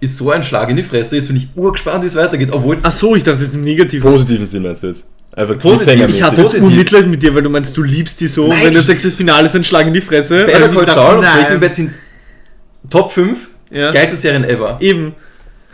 ist 0.00 0.16
so 0.16 0.30
ein 0.30 0.42
Schlag 0.42 0.70
in 0.70 0.76
die 0.76 0.82
Fresse. 0.82 1.16
Jetzt 1.16 1.28
bin 1.28 1.36
ich 1.36 1.48
urgespannt, 1.54 2.02
wie 2.02 2.06
es 2.06 2.16
weitergeht. 2.16 2.50
Obwohl 2.52 2.76
Ach 2.82 2.92
so, 2.92 3.14
ich 3.14 3.22
dachte, 3.22 3.38
das 3.38 3.48
ist 3.48 3.54
im 3.54 3.64
Negativen. 3.64 4.10
Positiven 4.10 4.46
Sinn 4.46 4.62
meinst 4.62 4.82
du 4.82 4.88
jetzt? 4.88 5.06
Einfach 5.32 5.58
Positiv. 5.58 6.08
Ich 6.08 6.22
hatte 6.22 6.40
jetzt 6.40 6.52
Positiv. 6.52 6.66
Unmitleid 6.66 7.06
mit 7.06 7.22
dir, 7.22 7.34
weil 7.34 7.42
du 7.42 7.50
meinst, 7.50 7.76
du 7.76 7.82
liebst 7.82 8.20
die 8.20 8.26
so. 8.26 8.48
Nein, 8.48 8.58
und 8.58 8.66
wenn 8.66 8.74
du 8.74 8.82
sagst, 8.82 9.04
das 9.04 9.14
Finale 9.14 9.46
ist 9.46 9.56
ein 9.56 9.62
Schlag 9.64 9.86
in 9.86 9.94
die 9.94 10.00
Fresse. 10.00 10.44
Better 10.46 10.68
Call 10.68 10.88
Saul 10.88 11.16
und 11.16 11.22
nein. 11.22 11.42
Breaking 11.42 11.60
Bad 11.60 11.74
sind 11.74 11.98
Top 12.88 13.12
5 13.12 13.48
Ja. 13.70 13.92
geilste 13.92 14.16
Serien 14.16 14.44
ever. 14.44 14.78
Eben. 14.80 15.14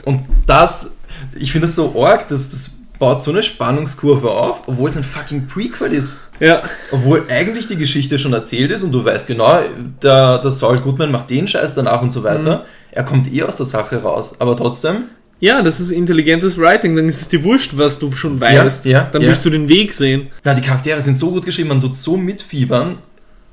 Und 0.04 0.22
das, 0.46 0.98
ich 1.38 1.52
finde 1.52 1.66
das 1.68 1.76
so 1.76 2.04
arg, 2.04 2.28
dass 2.28 2.50
das 2.50 2.72
baut 2.98 3.22
so 3.22 3.30
eine 3.30 3.42
Spannungskurve 3.42 4.30
auf, 4.30 4.66
obwohl 4.66 4.90
es 4.90 4.96
ein 4.96 5.04
fucking 5.04 5.46
Prequel 5.46 5.92
ist. 5.92 6.18
Ja. 6.40 6.62
Obwohl 6.90 7.24
eigentlich 7.28 7.66
die 7.66 7.76
Geschichte 7.76 8.18
schon 8.18 8.32
erzählt 8.32 8.70
ist 8.70 8.82
und 8.82 8.92
du 8.92 9.04
weißt 9.04 9.26
genau, 9.26 9.60
der, 10.02 10.38
der 10.38 10.50
Saul 10.50 10.78
Goodman 10.80 11.10
macht 11.10 11.30
den 11.30 11.48
Scheiß 11.48 11.74
danach 11.74 12.02
und 12.02 12.12
so 12.12 12.22
weiter. 12.24 12.58
Mhm. 12.58 12.62
Er 12.92 13.04
kommt 13.04 13.32
eh 13.32 13.42
aus 13.42 13.56
der 13.56 13.66
Sache 13.66 14.02
raus. 14.02 14.34
Aber 14.38 14.56
trotzdem, 14.56 15.04
Ja, 15.40 15.62
das 15.62 15.80
ist 15.80 15.90
intelligentes 15.90 16.58
Writing. 16.58 16.96
Dann 16.96 17.08
ist 17.08 17.20
es 17.20 17.28
dir 17.28 17.42
wurscht, 17.44 17.72
was 17.76 17.98
du 17.98 18.10
schon 18.12 18.40
weißt. 18.40 18.84
ja, 18.86 19.08
Dann 19.12 19.22
ja. 19.22 19.28
willst 19.28 19.44
du 19.44 19.50
den 19.50 19.68
Weg 19.68 19.92
sehen. 19.92 20.28
na, 20.44 20.54
die 20.54 20.62
Charaktere 20.62 21.00
sind 21.00 21.16
so 21.16 21.30
gut 21.30 21.44
geschrieben, 21.44 21.68
man 21.68 21.80
tut 21.80 21.94
so 21.96 22.16
mitfiebern. 22.16 22.98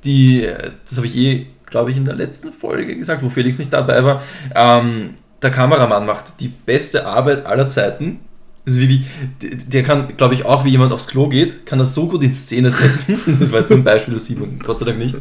Die, 0.05 0.47
das 0.85 0.97
habe 0.97 1.07
ich 1.07 1.15
eh, 1.15 1.47
glaube 1.65 1.91
ich, 1.91 1.97
in 1.97 2.05
der 2.05 2.15
letzten 2.15 2.51
Folge 2.51 2.95
gesagt, 2.95 3.23
wo 3.23 3.29
Felix 3.29 3.57
nicht 3.57 3.73
dabei 3.73 4.03
war. 4.03 4.21
Ähm, 4.55 5.15
der 5.41 5.51
Kameramann 5.51 6.05
macht 6.05 6.39
die 6.39 6.47
beste 6.47 7.05
Arbeit 7.05 7.45
aller 7.45 7.67
Zeiten. 7.67 8.19
Das 8.65 8.75
ist 8.75 8.79
wirklich, 8.79 9.01
der- 9.41 9.55
der 9.57 9.83
kann, 9.83 10.15
glaube 10.15 10.35
ich, 10.35 10.45
auch 10.45 10.63
wie 10.65 10.69
jemand 10.69 10.93
aufs 10.93 11.07
Klo 11.07 11.27
geht, 11.27 11.65
kann 11.65 11.79
das 11.79 11.93
so 11.93 12.07
gut 12.07 12.23
in 12.23 12.33
Szene 12.33 12.69
setzen. 12.71 13.19
Das 13.39 13.51
war 13.51 13.59
jetzt 13.59 13.69
zum 13.69 13.83
Beispiel, 13.83 14.13
das 14.13 14.25
sieht 14.25 14.39
man 14.39 14.57
Gott 14.59 14.79
sei 14.79 14.85
Dank 14.85 14.99
nicht. 14.99 15.15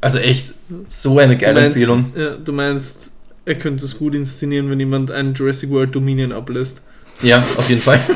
Also 0.00 0.18
echt, 0.18 0.52
so 0.88 1.18
eine 1.18 1.34
Du 1.36 1.40
geile 1.40 1.54
meinst, 1.60 1.68
Empfehlung. 1.76 2.12
ja, 2.16 2.36
du 2.36 2.52
meinst, 2.52 3.12
er 3.46 3.54
könnte 3.54 3.84
es 3.84 3.96
gut 3.98 4.14
inszenieren, 4.14 4.68
wenn 4.68 4.80
jemand 4.80 5.10
einen 5.10 5.32
Jurassic 5.34 5.70
World 5.70 5.94
Dominion 5.94 6.32
ablässt. 6.32 6.82
Ja, 7.22 7.38
auf 7.38 7.68
jeden 7.68 7.80
Fall. 7.80 8.00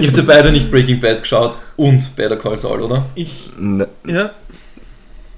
Ihr 0.00 0.06
habt 0.08 0.16
ja 0.16 0.22
beide 0.22 0.52
nicht 0.52 0.70
Breaking 0.70 1.00
Bad 1.00 1.20
geschaut 1.22 1.56
und 1.76 2.16
Better 2.16 2.36
Call 2.36 2.56
Saul, 2.58 2.82
oder? 2.82 3.06
Ich, 3.14 3.52
Na, 3.58 3.86
ja. 4.06 4.30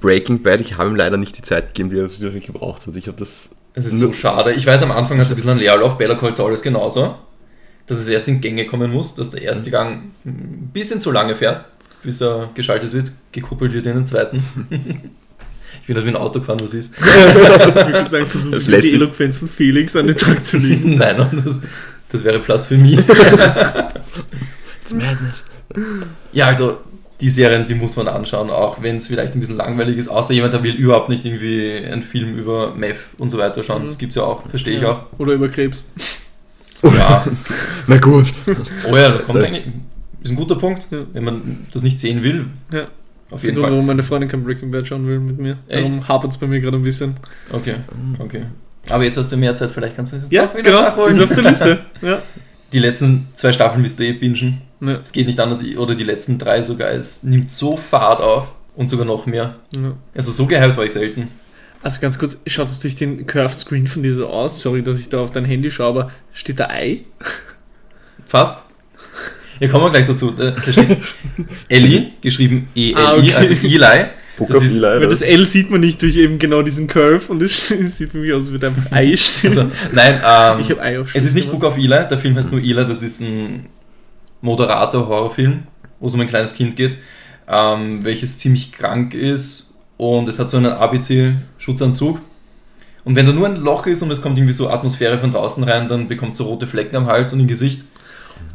Breaking 0.00 0.42
Bad, 0.42 0.60
ich 0.60 0.76
habe 0.78 0.90
ihm 0.90 0.96
leider 0.96 1.16
nicht 1.16 1.36
die 1.36 1.42
Zeit 1.42 1.68
gegeben, 1.68 1.90
die 1.90 1.96
er 1.98 2.02
natürlich 2.08 2.46
gebraucht 2.46 2.86
hat. 2.86 2.96
Ich 2.96 3.06
habe 3.08 3.18
das. 3.18 3.50
Es 3.78 3.86
ist 3.86 4.00
so 4.00 4.12
schade. 4.12 4.52
Ich 4.54 4.66
weiß, 4.66 4.82
am 4.82 4.90
Anfang 4.90 5.18
hat 5.18 5.26
es 5.26 5.32
ein 5.32 5.36
bisschen 5.36 5.50
einen 5.50 5.60
Leerlauf. 5.60 5.96
Better 5.96 6.16
Call 6.16 6.34
Saul 6.34 6.52
ist 6.52 6.62
genauso. 6.62 7.16
Dass 7.86 7.98
es 7.98 8.08
erst 8.08 8.28
in 8.28 8.40
Gänge 8.40 8.66
kommen 8.66 8.92
muss, 8.92 9.14
dass 9.14 9.30
der 9.30 9.42
erste 9.42 9.70
Gang 9.70 10.10
ein 10.26 10.70
bisschen 10.72 11.00
zu 11.00 11.10
lange 11.10 11.34
fährt, 11.34 11.64
bis 12.02 12.20
er 12.20 12.50
geschaltet 12.54 12.92
wird, 12.92 13.12
gekuppelt 13.32 13.72
wird 13.72 13.86
in 13.86 13.94
den 13.94 14.06
zweiten. 14.06 14.42
ich 15.80 15.86
bin 15.86 15.96
halt 15.96 16.04
wie 16.04 16.10
ein 16.10 16.16
Auto 16.16 16.40
gefahren, 16.40 16.60
was 16.60 16.74
ist. 16.74 16.94
Ich 17.00 17.04
würde 17.04 18.10
sagen, 18.10 18.26
versuchst 18.26 18.54
Das 18.54 18.64
du 18.64 18.70
lässt 18.72 18.86
die 18.88 18.94
Eloquenz 18.94 19.38
von 19.38 19.48
Felix 19.48 19.94
an 19.96 20.06
den 20.08 20.16
Tag 20.16 20.44
zu 20.44 20.58
legen. 20.58 20.94
Nein, 20.98 21.42
das, 21.44 21.60
das 22.10 22.24
wäre 22.24 22.40
Blasphemie. 22.40 22.98
It's 24.82 24.92
madness. 24.92 25.44
ja, 26.32 26.46
also 26.46 26.80
die 27.20 27.28
Serien, 27.30 27.66
die 27.66 27.74
muss 27.74 27.96
man 27.96 28.06
anschauen, 28.08 28.48
auch 28.50 28.80
wenn 28.80 28.96
es 28.98 29.08
vielleicht 29.08 29.34
ein 29.34 29.40
bisschen 29.40 29.56
langweilig 29.56 29.96
ist, 29.98 30.08
außer 30.08 30.34
jemand, 30.34 30.52
der 30.54 30.62
will 30.62 30.74
überhaupt 30.74 31.08
nicht 31.08 31.24
irgendwie 31.24 31.76
einen 31.84 32.02
Film 32.02 32.38
über 32.38 32.74
Meth 32.74 32.96
und 33.18 33.30
so 33.30 33.38
weiter 33.38 33.62
schauen. 33.64 33.82
Mhm. 33.82 33.86
Das 33.88 33.98
gibt 33.98 34.10
es 34.10 34.16
ja 34.16 34.22
auch, 34.22 34.48
verstehe 34.48 34.76
ich 34.76 34.82
Ja. 34.82 34.90
auch. 34.92 35.18
Oder 35.18 35.32
über 35.32 35.48
Krebs. 35.48 35.84
Ja, 36.82 37.24
Na 37.88 37.96
gut. 37.98 38.32
oh 38.88 38.96
ja, 38.96 39.08
da 39.08 39.18
kommt 39.18 39.42
eigentlich, 39.44 39.64
ist 40.22 40.30
ein 40.30 40.36
guter 40.36 40.54
Punkt, 40.54 40.86
Ja. 40.92 40.98
wenn 41.12 41.24
man 41.24 41.66
das 41.72 41.82
nicht 41.82 41.98
sehen 41.98 42.22
will. 42.22 42.46
Ja. 42.72 42.86
Auf 43.30 43.42
jeden 43.42 43.56
Grund, 43.56 43.64
Fall. 43.66 43.72
warum 43.72 43.86
meine 43.86 44.02
Freundin 44.02 44.28
kein 44.30 44.42
Breaking 44.44 44.70
Bad 44.70 44.86
schauen 44.86 45.06
will 45.06 45.18
mit 45.18 45.38
mir. 45.38 45.58
Echt? 45.66 45.88
Darum 45.88 46.06
hapert 46.08 46.30
es 46.30 46.38
bei 46.38 46.46
mir 46.46 46.60
gerade 46.60 46.76
ein 46.78 46.82
bisschen. 46.82 47.14
Okay, 47.52 47.74
okay. 48.20 48.42
Aber 48.88 49.04
jetzt 49.04 49.18
hast 49.18 49.30
du 49.30 49.36
mehr 49.36 49.54
Zeit, 49.54 49.70
vielleicht 49.72 49.96
kannst 49.96 50.12
du 50.14 50.16
es 50.18 50.28
Ja, 50.30 50.46
doch 50.46 50.54
wieder 50.54 50.62
genau. 50.70 50.82
nachholen. 50.82 51.14
Ist 51.16 51.22
auf 51.22 51.34
der 51.34 51.42
Liste. 51.50 51.78
Ja. 52.00 52.22
Die 52.72 52.78
letzten 52.78 53.28
zwei 53.34 53.52
Staffeln 53.52 53.82
wirst 53.82 53.98
du 53.98 54.04
eh 54.04 54.12
bingen. 54.12 54.62
Ja. 54.80 54.98
Es 55.02 55.12
geht 55.12 55.26
nicht 55.26 55.40
anders, 55.40 55.62
oder 55.76 55.94
die 55.94 56.04
letzten 56.04 56.38
drei 56.38 56.62
sogar. 56.62 56.90
Es 56.92 57.22
nimmt 57.22 57.50
so 57.50 57.76
Fahrt 57.76 58.20
auf 58.20 58.52
und 58.76 58.88
sogar 58.88 59.04
noch 59.06 59.26
mehr. 59.26 59.56
Ja. 59.74 59.94
Also 60.14 60.30
so 60.32 60.46
gehypt 60.46 60.76
war 60.76 60.84
ich 60.84 60.92
selten. 60.92 61.28
Also 61.82 62.00
ganz 62.00 62.18
kurz, 62.18 62.36
schaut 62.46 62.70
es 62.70 62.80
durch 62.80 62.96
den 62.96 63.26
Curved 63.26 63.54
Screen 63.54 63.86
von 63.86 64.02
dir 64.02 64.12
so 64.14 64.26
aus? 64.28 64.60
Sorry, 64.60 64.82
dass 64.82 64.98
ich 64.98 65.08
da 65.08 65.20
auf 65.20 65.30
dein 65.32 65.44
Handy 65.44 65.70
schaue, 65.70 65.86
aber 65.88 66.10
steht 66.32 66.58
da 66.60 66.68
Ei? 66.70 67.02
Fast. 68.26 68.66
Hier 69.58 69.68
kommen 69.68 69.84
wir 69.84 69.90
gleich 69.90 70.06
dazu. 70.06 70.30
Da 70.30 70.54
steht 70.60 70.98
Ellie, 71.68 72.12
geschrieben 72.20 72.68
E-L-I, 72.74 72.94
Ah, 72.94 73.14
okay. 73.16 73.34
also 73.34 73.54
Eli. 73.54 74.06
Book 74.36 74.48
Das 74.48 74.56
of 74.58 74.64
ist- 74.64 74.82
Eli, 74.82 75.00
Weil 75.00 75.08
das? 75.08 75.22
L 75.22 75.44
sieht 75.46 75.70
man 75.70 75.80
nicht 75.80 76.00
durch 76.02 76.16
eben 76.16 76.38
genau 76.38 76.62
diesen 76.62 76.86
Curve 76.86 77.26
und 77.32 77.42
es 77.42 77.68
sieht 77.96 78.12
für 78.12 78.18
mich 78.18 78.32
aus, 78.32 78.42
als 78.42 78.50
würde 78.52 78.68
einfach 78.68 78.92
Ei 78.92 79.16
stehen. 79.16 79.50
Also, 79.50 79.70
nein, 79.92 80.20
ähm, 80.24 80.60
ich 80.60 80.70
habe 80.70 80.80
Ei 80.82 81.00
auf 81.00 81.10
es 81.14 81.24
ist 81.24 81.34
nicht. 81.34 81.50
Book 81.50 81.64
of 81.64 81.76
Eli, 81.76 81.88
der 82.08 82.18
Film 82.18 82.36
heißt 82.36 82.52
nur 82.52 82.60
Eli, 82.60 82.86
das 82.86 83.02
ist 83.02 83.20
ein 83.20 83.66
Moderator-Horrorfilm, 84.41 85.64
wo 86.01 86.07
es 86.07 86.14
um 86.14 86.20
ein 86.20 86.28
kleines 86.28 86.55
Kind 86.55 86.76
geht, 86.76 86.97
ähm, 87.49 88.05
welches 88.05 88.39
ziemlich 88.39 88.72
krank 88.72 89.14
ist 89.14 89.74
und 89.97 90.28
es 90.28 90.39
hat 90.39 90.51
so 90.51 90.57
einen 90.57 90.72
ABC-Schutzanzug. 90.72 92.20
Und 93.05 93.16
wenn 93.16 93.26
da 93.26 93.32
nur 93.32 93.47
ein 93.47 93.57
Loch 93.57 93.86
ist 93.86 94.03
und 94.03 94.11
es 94.11 94.20
kommt 94.20 94.39
irgendwie 94.39 94.53
so 94.53 94.68
Atmosphäre 94.70 95.18
von 95.18 95.30
draußen 95.30 95.64
rein, 95.64 95.89
dann 95.89 96.09
bekommt 96.09 96.32
es 96.32 96.39
so 96.39 96.45
rote 96.45 96.66
Flecken 96.66 96.97
am 96.97 97.07
Hals 97.07 97.32
und 97.32 97.41
im 97.41 97.47
Gesicht. 97.47 97.84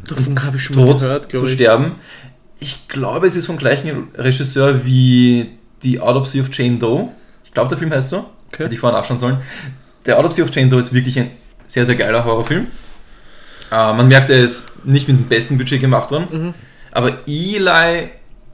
Davon 0.06 0.42
habe 0.42 0.56
ich 0.56 0.64
schon 0.64 0.76
tot 0.76 1.00
gehört, 1.00 1.30
zu 1.30 1.46
ich. 1.46 1.52
sterben. 1.52 1.96
Ich 2.60 2.88
glaube, 2.88 3.26
es 3.26 3.36
ist 3.36 3.46
vom 3.46 3.56
gleichen 3.56 4.08
Regisseur 4.14 4.84
wie 4.84 5.50
die 5.82 6.00
Autopsy 6.00 6.40
of 6.40 6.48
Jane 6.52 6.78
Doe. 6.78 7.10
Ich 7.44 7.52
glaube, 7.52 7.68
der 7.68 7.78
Film 7.78 7.90
heißt 7.90 8.10
so. 8.10 8.18
Okay. 8.48 8.64
Hätte 8.64 8.74
ich 8.74 8.80
vorher 8.80 8.98
nachschauen 8.98 9.18
sollen. 9.18 9.38
Der 10.06 10.18
Autopsy 10.18 10.42
of 10.42 10.54
Jane 10.54 10.68
Doe 10.68 10.78
ist 10.78 10.92
wirklich 10.92 11.18
ein 11.18 11.30
sehr, 11.66 11.84
sehr 11.84 11.96
geiler 11.96 12.24
Horrorfilm. 12.24 12.68
Äh, 13.70 13.74
man 13.94 14.08
merkt, 14.08 14.30
er 14.30 14.38
ist 14.40 14.84
nicht 14.86 15.08
mit 15.08 15.16
dem 15.16 15.28
besten 15.28 15.58
Budget 15.58 15.80
gemacht 15.80 16.10
worden. 16.10 16.26
Mhm. 16.30 16.54
Aber 16.92 17.12
Eli 17.26 18.08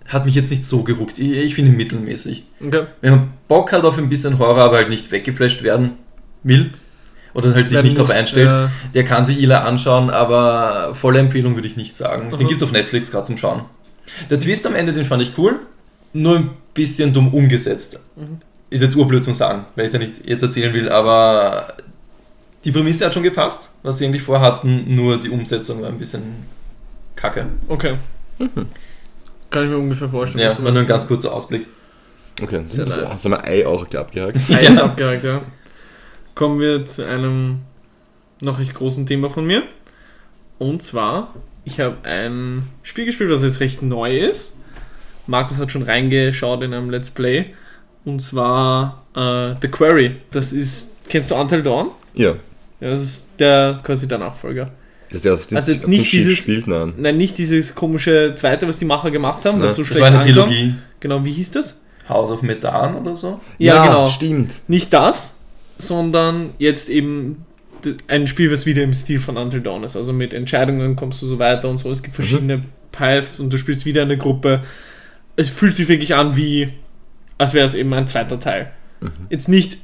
hat 0.08 0.24
mich 0.24 0.34
jetzt 0.34 0.50
nicht 0.50 0.64
so 0.64 0.82
gehuckt. 0.82 1.18
Ich, 1.18 1.30
ich 1.30 1.54
finde 1.54 1.70
ihn 1.72 1.76
mittelmäßig. 1.76 2.44
Okay. 2.64 2.84
Wenn 3.00 3.10
man 3.10 3.28
Bock 3.48 3.72
hat 3.72 3.84
auf 3.84 3.98
ein 3.98 4.08
bisschen 4.08 4.38
Horror, 4.38 4.64
aber 4.64 4.76
halt 4.78 4.88
nicht 4.88 5.10
weggeflasht 5.10 5.62
werden 5.62 5.92
will 6.42 6.72
oder 7.34 7.54
halt 7.54 7.68
sich 7.68 7.76
Werden 7.76 7.86
nicht 7.86 7.98
darauf 7.98 8.10
einstellt, 8.10 8.48
ja. 8.48 8.70
der 8.94 9.04
kann 9.04 9.24
sich 9.24 9.38
Eli 9.40 9.52
anschauen, 9.54 10.10
aber 10.10 10.94
volle 10.94 11.20
Empfehlung 11.20 11.54
würde 11.54 11.68
ich 11.68 11.76
nicht 11.76 11.94
sagen. 11.94 12.30
Den 12.30 12.40
Mhm. 12.40 12.48
gibt 12.48 12.60
es 12.60 12.66
auf 12.66 12.72
Netflix 12.72 13.10
gerade 13.10 13.26
zum 13.26 13.38
Schauen. 13.38 13.62
Der 14.30 14.40
Twist 14.40 14.66
am 14.66 14.74
Ende, 14.74 14.92
den 14.92 15.04
fand 15.06 15.22
ich 15.22 15.32
cool, 15.38 15.60
nur 16.12 16.36
ein 16.38 16.50
bisschen 16.74 17.12
dumm 17.12 17.32
umgesetzt. 17.32 18.00
Mhm. 18.16 18.40
Ist 18.70 18.82
jetzt 18.82 18.96
urblöd 18.96 19.24
zum 19.24 19.34
Sagen, 19.34 19.64
weil 19.76 19.84
ich 19.84 19.88
es 19.88 19.92
ja 19.92 19.98
nicht 20.00 20.26
jetzt 20.28 20.42
erzählen 20.42 20.72
will, 20.74 20.88
aber 20.88 21.74
die 22.64 22.72
Prämisse 22.72 23.06
hat 23.06 23.14
schon 23.14 23.22
gepasst, 23.22 23.72
was 23.82 23.98
sie 23.98 24.06
eigentlich 24.06 24.22
vorhatten, 24.22 24.94
nur 24.94 25.18
die 25.18 25.30
Umsetzung 25.30 25.82
war 25.82 25.88
ein 25.88 25.98
bisschen 25.98 26.22
kacke. 27.16 27.46
Okay. 27.68 27.94
Kann 29.50 29.64
ich 29.64 29.70
mir 29.70 29.78
ungefähr 29.78 30.08
vorstellen. 30.08 30.42
Ja, 30.42 30.50
was 30.50 30.56
du 30.56 30.64
war 30.64 30.72
nur 30.72 30.82
ein 30.82 30.88
ganz 30.88 31.06
kurzer 31.06 31.32
Ausblick. 31.32 31.66
Okay, 32.40 32.62
Sehr 32.64 32.86
so, 32.86 33.00
nice. 33.00 33.22
so 33.22 33.28
ein 33.28 33.44
Ei 33.44 33.66
auch 33.66 33.86
abgehakt. 33.94 34.38
Eins 34.50 34.78
abgehakt, 34.80 35.24
ja. 35.24 35.42
Kommen 36.34 36.60
wir 36.60 36.86
zu 36.86 37.06
einem 37.06 37.60
noch 38.40 38.58
recht 38.58 38.74
großen 38.74 39.06
Thema 39.06 39.28
von 39.28 39.46
mir. 39.46 39.64
Und 40.58 40.82
zwar, 40.82 41.34
ich 41.64 41.80
habe 41.80 41.96
ein 42.04 42.68
Spiel 42.82 43.04
gespielt, 43.06 43.30
das 43.30 43.42
jetzt 43.42 43.60
recht 43.60 43.82
neu 43.82 44.18
ist. 44.18 44.56
Markus 45.26 45.58
hat 45.58 45.72
schon 45.72 45.82
reingeschaut 45.82 46.62
in 46.62 46.72
einem 46.72 46.90
Let's 46.90 47.10
Play. 47.10 47.54
Und 48.04 48.20
zwar 48.20 49.04
äh, 49.14 49.54
The 49.60 49.68
Quarry. 49.68 50.16
Das 50.30 50.52
ist, 50.52 50.92
kennst 51.08 51.30
du 51.30 51.34
Until 51.34 51.62
Dawn? 51.62 51.90
Ja. 52.14 52.34
Ja, 52.80 52.90
das 52.90 53.02
ist 53.02 53.28
der 53.38 53.80
quasi 53.82 54.08
der 54.08 54.18
Nachfolger. 54.18 54.66
Das 55.08 55.18
ist 55.18 55.24
ja 55.24 55.34
auf 55.34 55.46
den, 55.46 55.56
Also 55.56 55.72
jetzt 55.72 55.84
auf 55.84 55.88
nicht 55.90 56.12
dieses- 56.12 56.38
spielt, 56.38 56.66
nein. 56.66 56.94
Nein, 56.96 57.16
nicht 57.16 57.36
dieses 57.36 57.74
komische 57.74 58.32
zweite, 58.36 58.66
was 58.68 58.78
die 58.78 58.84
Macher 58.84 59.10
gemacht 59.10 59.44
haben, 59.44 59.58
Ja, 59.58 59.64
was 59.64 59.74
so 59.74 59.82
Das 59.82 59.88
schlecht 59.88 60.00
war 60.00 60.08
eine 60.08 60.18
ankam. 60.20 60.32
Trilogie. 60.48 60.74
Genau, 61.00 61.24
wie 61.24 61.32
hieß 61.32 61.50
das? 61.50 61.76
House 62.08 62.30
of 62.30 62.42
Methan 62.42 62.96
oder 62.96 63.16
so. 63.16 63.40
Ja, 63.58 63.84
genau. 63.86 64.08
Stimmt. 64.08 64.52
Nicht 64.68 64.92
das, 64.92 65.36
sondern 65.78 66.50
jetzt 66.58 66.88
eben 66.88 67.44
ein 68.08 68.26
Spiel, 68.26 68.52
was 68.52 68.66
wieder 68.66 68.82
im 68.82 68.92
Stil 68.94 69.18
von 69.20 69.36
Until 69.36 69.60
Dawn 69.62 69.84
ist. 69.84 69.96
Also 69.96 70.12
mit 70.12 70.32
Entscheidungen 70.34 70.96
kommst 70.96 71.22
du 71.22 71.26
so 71.26 71.38
weiter 71.38 71.68
und 71.68 71.78
so. 71.78 71.90
Es 71.90 72.02
gibt 72.02 72.14
verschiedene 72.14 72.62
Paths 72.92 73.40
und 73.40 73.52
du 73.52 73.56
spielst 73.56 73.84
wieder 73.86 74.02
eine 74.02 74.18
Gruppe. 74.18 74.62
Es 75.36 75.48
fühlt 75.48 75.74
sich 75.74 75.88
wirklich 75.88 76.14
an 76.14 76.36
wie, 76.36 76.72
als 77.38 77.54
wäre 77.54 77.64
es 77.66 77.74
eben 77.74 77.92
ein 77.94 78.06
zweiter 78.06 78.38
Teil. 78.38 78.70
Jetzt 79.30 79.48
nicht. 79.48 79.78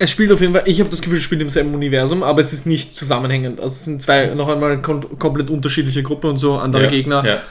Es 0.00 0.10
spielt 0.10 0.30
auf 0.30 0.40
jeden 0.40 0.52
Fall, 0.52 0.62
ich 0.66 0.78
habe 0.80 0.90
das 0.90 1.02
Gefühl, 1.02 1.18
es 1.18 1.24
spielt 1.24 1.40
im 1.42 1.50
selben 1.50 1.74
Universum, 1.74 2.22
aber 2.22 2.40
es 2.40 2.52
ist 2.52 2.66
nicht 2.66 2.94
zusammenhängend. 2.94 3.58
Also 3.58 3.72
es 3.72 3.84
sind 3.84 4.00
zwei 4.00 4.26
noch 4.26 4.48
einmal 4.48 4.80
kom 4.80 5.18
komplett 5.18 5.50
unterschiedliche 5.50 6.02
Gruppen 6.02 6.30
und 6.30 6.38
so, 6.38 6.56
andere 6.58 6.84
ja. 6.84 6.88
Gegner. 6.88 7.24
Ja. 7.26 7.42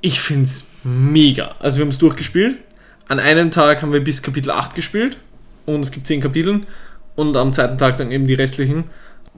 Ich 0.00 0.20
finde 0.20 0.44
es 0.44 0.66
mega. 0.84 1.56
Also 1.58 1.78
wir 1.78 1.82
haben 1.82 1.90
es 1.90 1.98
durchgespielt. 1.98 2.58
An 3.08 3.18
einem 3.18 3.50
Tag 3.50 3.82
haben 3.82 3.92
wir 3.92 4.00
bis 4.00 4.22
Kapitel 4.22 4.50
8 4.50 4.74
gespielt 4.74 5.16
und 5.64 5.80
es 5.80 5.90
gibt 5.90 6.06
10 6.06 6.20
Kapitel 6.20 6.60
und 7.16 7.36
am 7.36 7.52
zweiten 7.52 7.78
Tag 7.78 7.96
dann 7.96 8.10
eben 8.12 8.26
die 8.26 8.34
restlichen. 8.34 8.84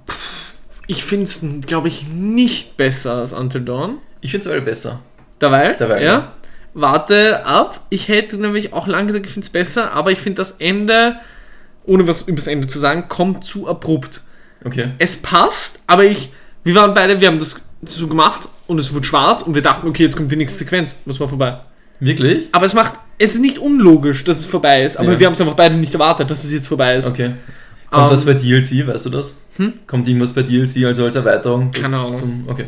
Pff, 0.07 0.16
Ich 0.87 1.05
finde 1.05 1.27
es, 1.27 1.43
glaube 1.66 1.89
ich, 1.89 2.07
nicht 2.07 2.77
besser 2.77 3.14
als 3.14 3.33
Until 3.33 3.62
Dawn. 3.62 3.99
Ich 4.21 4.31
finde 4.31 4.47
es 4.47 4.53
alle 4.53 4.62
besser. 4.62 5.01
Derweil, 5.41 5.77
Derweil, 5.77 6.03
ja. 6.03 6.12
ja. 6.12 6.33
Warte 6.75 7.47
ab. 7.47 7.81
Ich 7.91 8.09
hätte 8.09 8.37
nämlich 8.37 8.73
auch 8.73 8.87
lange 8.87 9.09
gesagt, 9.09 9.27
ich 9.27 9.33
finde 9.33 9.47
es 9.47 9.53
besser, 9.53 9.93
aber 9.93 10.12
ich 10.12 10.19
finde 10.19 10.37
das 10.37 10.53
Ende, 10.53 11.16
ohne 11.89 12.07
was 12.07 12.22
über 12.22 12.36
das 12.36 12.47
Ende 12.47 12.66
zu 12.68 12.78
sagen, 12.78 13.07
kommt 13.09 13.45
zu 13.45 13.66
abrupt 13.68 14.22
Okay. 14.64 14.91
es 14.99 15.16
passt, 15.16 15.78
aber 15.86 16.05
ich, 16.05 16.30
wir 16.64 16.74
waren 16.74 16.93
beide, 16.95 17.20
wir 17.20 17.28
haben 17.28 17.39
das 17.39 17.62
so 17.84 18.07
gemacht 18.09 18.49
und 18.66 18.78
es 18.80 18.93
wurde 18.93 19.05
schwarz 19.07 19.43
und 19.43 19.55
wir 19.55 19.62
dachten, 19.62 19.86
okay, 19.89 20.03
jetzt 20.05 20.16
kommt 20.16 20.30
die 20.32 20.36
nächste 20.36 20.59
Sequenz, 20.59 20.97
muss 21.05 21.20
mal 21.20 21.28
vorbei. 21.28 21.59
Wirklich? 22.01 22.49
Aber 22.53 22.66
es 22.66 22.74
macht, 22.74 22.95
es 23.18 23.34
ist 23.34 23.41
nicht 23.41 23.59
unlogisch, 23.59 24.24
dass 24.24 24.39
es 24.41 24.47
vorbei 24.47 24.82
ist, 24.84 24.97
aber 24.99 25.12
Ja. 25.12 25.18
wir 25.20 25.26
haben 25.26 25.34
es 25.34 25.41
einfach 25.41 25.55
beide 25.55 25.76
nicht 25.76 25.93
erwartet, 25.93 26.28
dass 26.30 26.43
es 26.45 26.53
jetzt 26.53 26.66
vorbei 26.66 26.97
ist. 26.97 27.07
Okay. 27.07 27.34
Kommt 27.91 28.05
Ähm, 28.05 28.11
das 28.11 28.24
bei 28.24 28.34
DLC, 28.34 28.86
weißt 28.86 29.07
du 29.07 29.11
das? 29.11 29.41
Hm? 29.57 29.72
Kommt 29.86 30.07
irgendwas 30.09 30.32
bei 30.32 30.43
DLC, 30.43 30.84
also 30.84 31.05
als 31.05 31.14
Erweiterung? 31.16 31.70
Keine 31.70 31.97
Ahnung. 31.97 32.18
Zum, 32.18 32.45
okay. 32.49 32.66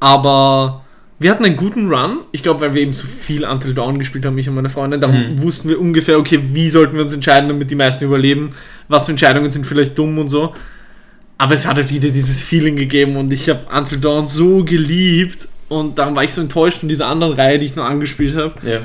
Aber 0.00 0.83
wir 1.18 1.30
hatten 1.30 1.44
einen 1.44 1.56
guten 1.56 1.88
Run. 1.92 2.20
Ich 2.32 2.42
glaube, 2.42 2.60
weil 2.60 2.74
wir 2.74 2.82
eben 2.82 2.92
so 2.92 3.06
viel 3.06 3.44
Until 3.44 3.72
Dawn 3.74 3.98
gespielt 3.98 4.24
haben, 4.24 4.36
ich 4.38 4.48
und 4.48 4.54
meine 4.54 4.68
Freundin. 4.68 5.00
Da 5.00 5.08
Mhm. 5.08 5.42
wussten 5.42 5.68
wir 5.68 5.80
ungefähr, 5.80 6.18
okay, 6.18 6.40
wie 6.52 6.68
sollten 6.70 6.96
wir 6.96 7.02
uns 7.02 7.14
entscheiden, 7.14 7.48
damit 7.48 7.70
die 7.70 7.74
meisten 7.76 8.04
überleben. 8.04 8.50
Was 8.88 9.06
für 9.06 9.12
Entscheidungen 9.12 9.50
sind 9.50 9.66
vielleicht 9.66 9.96
dumm 9.96 10.18
und 10.18 10.28
so. 10.28 10.52
Aber 11.38 11.54
es 11.54 11.66
hat 11.66 11.76
halt 11.76 11.90
wieder 11.90 12.10
dieses 12.10 12.40
Feeling 12.42 12.76
gegeben 12.76 13.16
und 13.16 13.32
ich 13.32 13.48
habe 13.48 13.60
Until 13.76 13.98
Dawn 13.98 14.26
so 14.26 14.64
geliebt. 14.64 15.48
Und 15.68 15.98
dann 15.98 16.14
war 16.14 16.24
ich 16.24 16.32
so 16.34 16.40
enttäuscht 16.40 16.78
von 16.78 16.88
dieser 16.88 17.06
anderen 17.06 17.32
Reihe, 17.34 17.58
die 17.58 17.66
ich 17.66 17.74
noch 17.76 17.84
angespielt 17.84 18.36
habe. 18.36 18.54
Ja. 18.68 18.80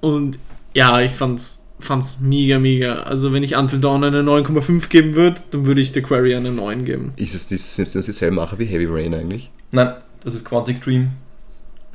Und 0.00 0.38
ja, 0.74 1.00
ich 1.00 1.10
fand's, 1.12 1.62
fand's 1.80 2.18
mega, 2.20 2.58
mega. 2.58 3.02
Also 3.02 3.32
wenn 3.32 3.42
ich 3.42 3.56
Until 3.56 3.80
Dawn 3.80 4.04
eine 4.04 4.22
9,5 4.22 4.88
geben 4.88 5.14
würde, 5.14 5.40
dann 5.50 5.66
würde 5.66 5.80
ich 5.80 5.92
The 5.92 6.00
Quarry 6.02 6.34
eine 6.34 6.50
9 6.52 6.84
geben. 6.84 7.12
Ist 7.16 7.34
es 7.34 7.46
die, 7.48 7.56
sind 7.56 7.92
das 7.94 8.06
dieselben 8.06 8.36
Macher 8.36 8.58
wie 8.58 8.64
Heavy 8.66 8.86
Rain 8.86 9.12
eigentlich? 9.14 9.50
Nein, 9.72 9.92
das 10.22 10.34
ist 10.34 10.44
Quantic 10.44 10.80
Dream, 10.82 11.08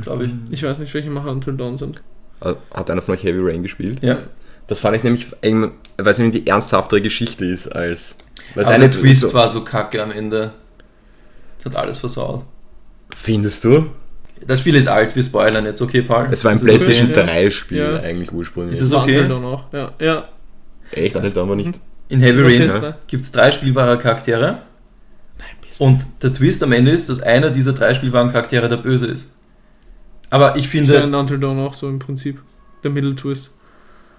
glaube 0.01 0.25
ich. 0.25 0.31
Ich 0.51 0.63
weiß 0.63 0.79
nicht, 0.79 0.93
welche 0.93 1.09
Macher 1.09 1.31
Until 1.31 1.55
Dawn 1.55 1.77
sind. 1.77 2.01
Äh, 2.41 2.53
Hat 2.73 2.89
einer 2.89 3.01
von 3.01 3.15
euch 3.15 3.23
Heavy 3.23 3.39
Rain 3.41 3.63
gespielt? 3.63 3.99
Ja. 4.01 4.19
Das 4.67 4.79
fand 4.79 4.97
ich 4.97 5.03
nämlich, 5.03 5.27
weil 5.41 5.71
es 6.07 6.17
nämlich 6.17 6.43
die 6.43 6.47
ernsthaftere 6.49 7.01
Geschichte 7.01 7.45
ist 7.45 7.67
als. 7.67 8.15
Weil 8.55 8.65
Aber 8.65 8.73
eine 8.75 8.89
der 8.89 8.99
Twist 8.99 9.21
so, 9.21 9.33
war 9.33 9.47
so 9.47 9.61
kacke 9.63 10.01
am 10.01 10.11
Ende. 10.11 10.53
Das 11.57 11.65
hat 11.65 11.75
alles 11.75 11.97
versaut. 11.97 12.45
Findest 13.15 13.63
du? 13.63 13.87
Das 14.45 14.59
Spiel 14.59 14.75
ist 14.75 14.87
alt, 14.87 15.15
wir 15.15 15.23
spoilern 15.23 15.65
jetzt, 15.65 15.81
okay, 15.81 16.01
Paul? 16.01 16.27
Es 16.29 16.43
war 16.43 16.51
ein 16.51 16.59
PlayStation 16.59 17.09
okay? 17.11 17.23
3 17.23 17.49
Spiel 17.49 17.77
Ja. 17.77 17.99
eigentlich 17.99 18.31
ursprünglich. 18.31 18.73
Ist 18.75 18.81
es 18.81 18.91
War 18.91 19.03
okay? 19.03 19.19
Until 19.19 19.29
Dawn 19.29 19.45
auch. 19.45 19.71
Ja, 19.71 19.91
ja. 19.99 20.27
Echt? 20.91 21.15
Alter, 21.15 21.41
aber 21.41 21.55
nicht. 21.55 21.79
In 22.09 22.19
Heavy 22.19 22.41
Rain 22.41 22.67
da. 22.67 22.97
gibt 23.07 23.23
es 23.23 23.31
drei 23.31 23.51
spielbare 23.51 23.97
Charaktere. 23.97 24.59
Und 25.79 26.05
der 26.21 26.31
Twist 26.33 26.63
am 26.63 26.71
Ende 26.71 26.91
ist, 26.91 27.09
dass 27.09 27.21
einer 27.21 27.49
dieser 27.49 27.73
drei 27.73 27.93
spielbaren 27.95 28.31
Charaktere 28.31 28.69
der 28.69 28.77
Böse 28.77 29.07
ist. 29.07 29.33
Aber 30.35 30.55
ich 30.55 30.65
Ist 30.65 30.73
ja 30.73 30.81
finde, 30.81 30.95
in 30.97 31.13
Until 31.13 31.39
Dawn 31.39 31.59
auch 31.59 31.73
so 31.73 31.87
im 31.89 31.99
Prinzip. 31.99 32.39
Der 32.83 32.91
Middle 32.91 33.15
Twist. 33.15 33.51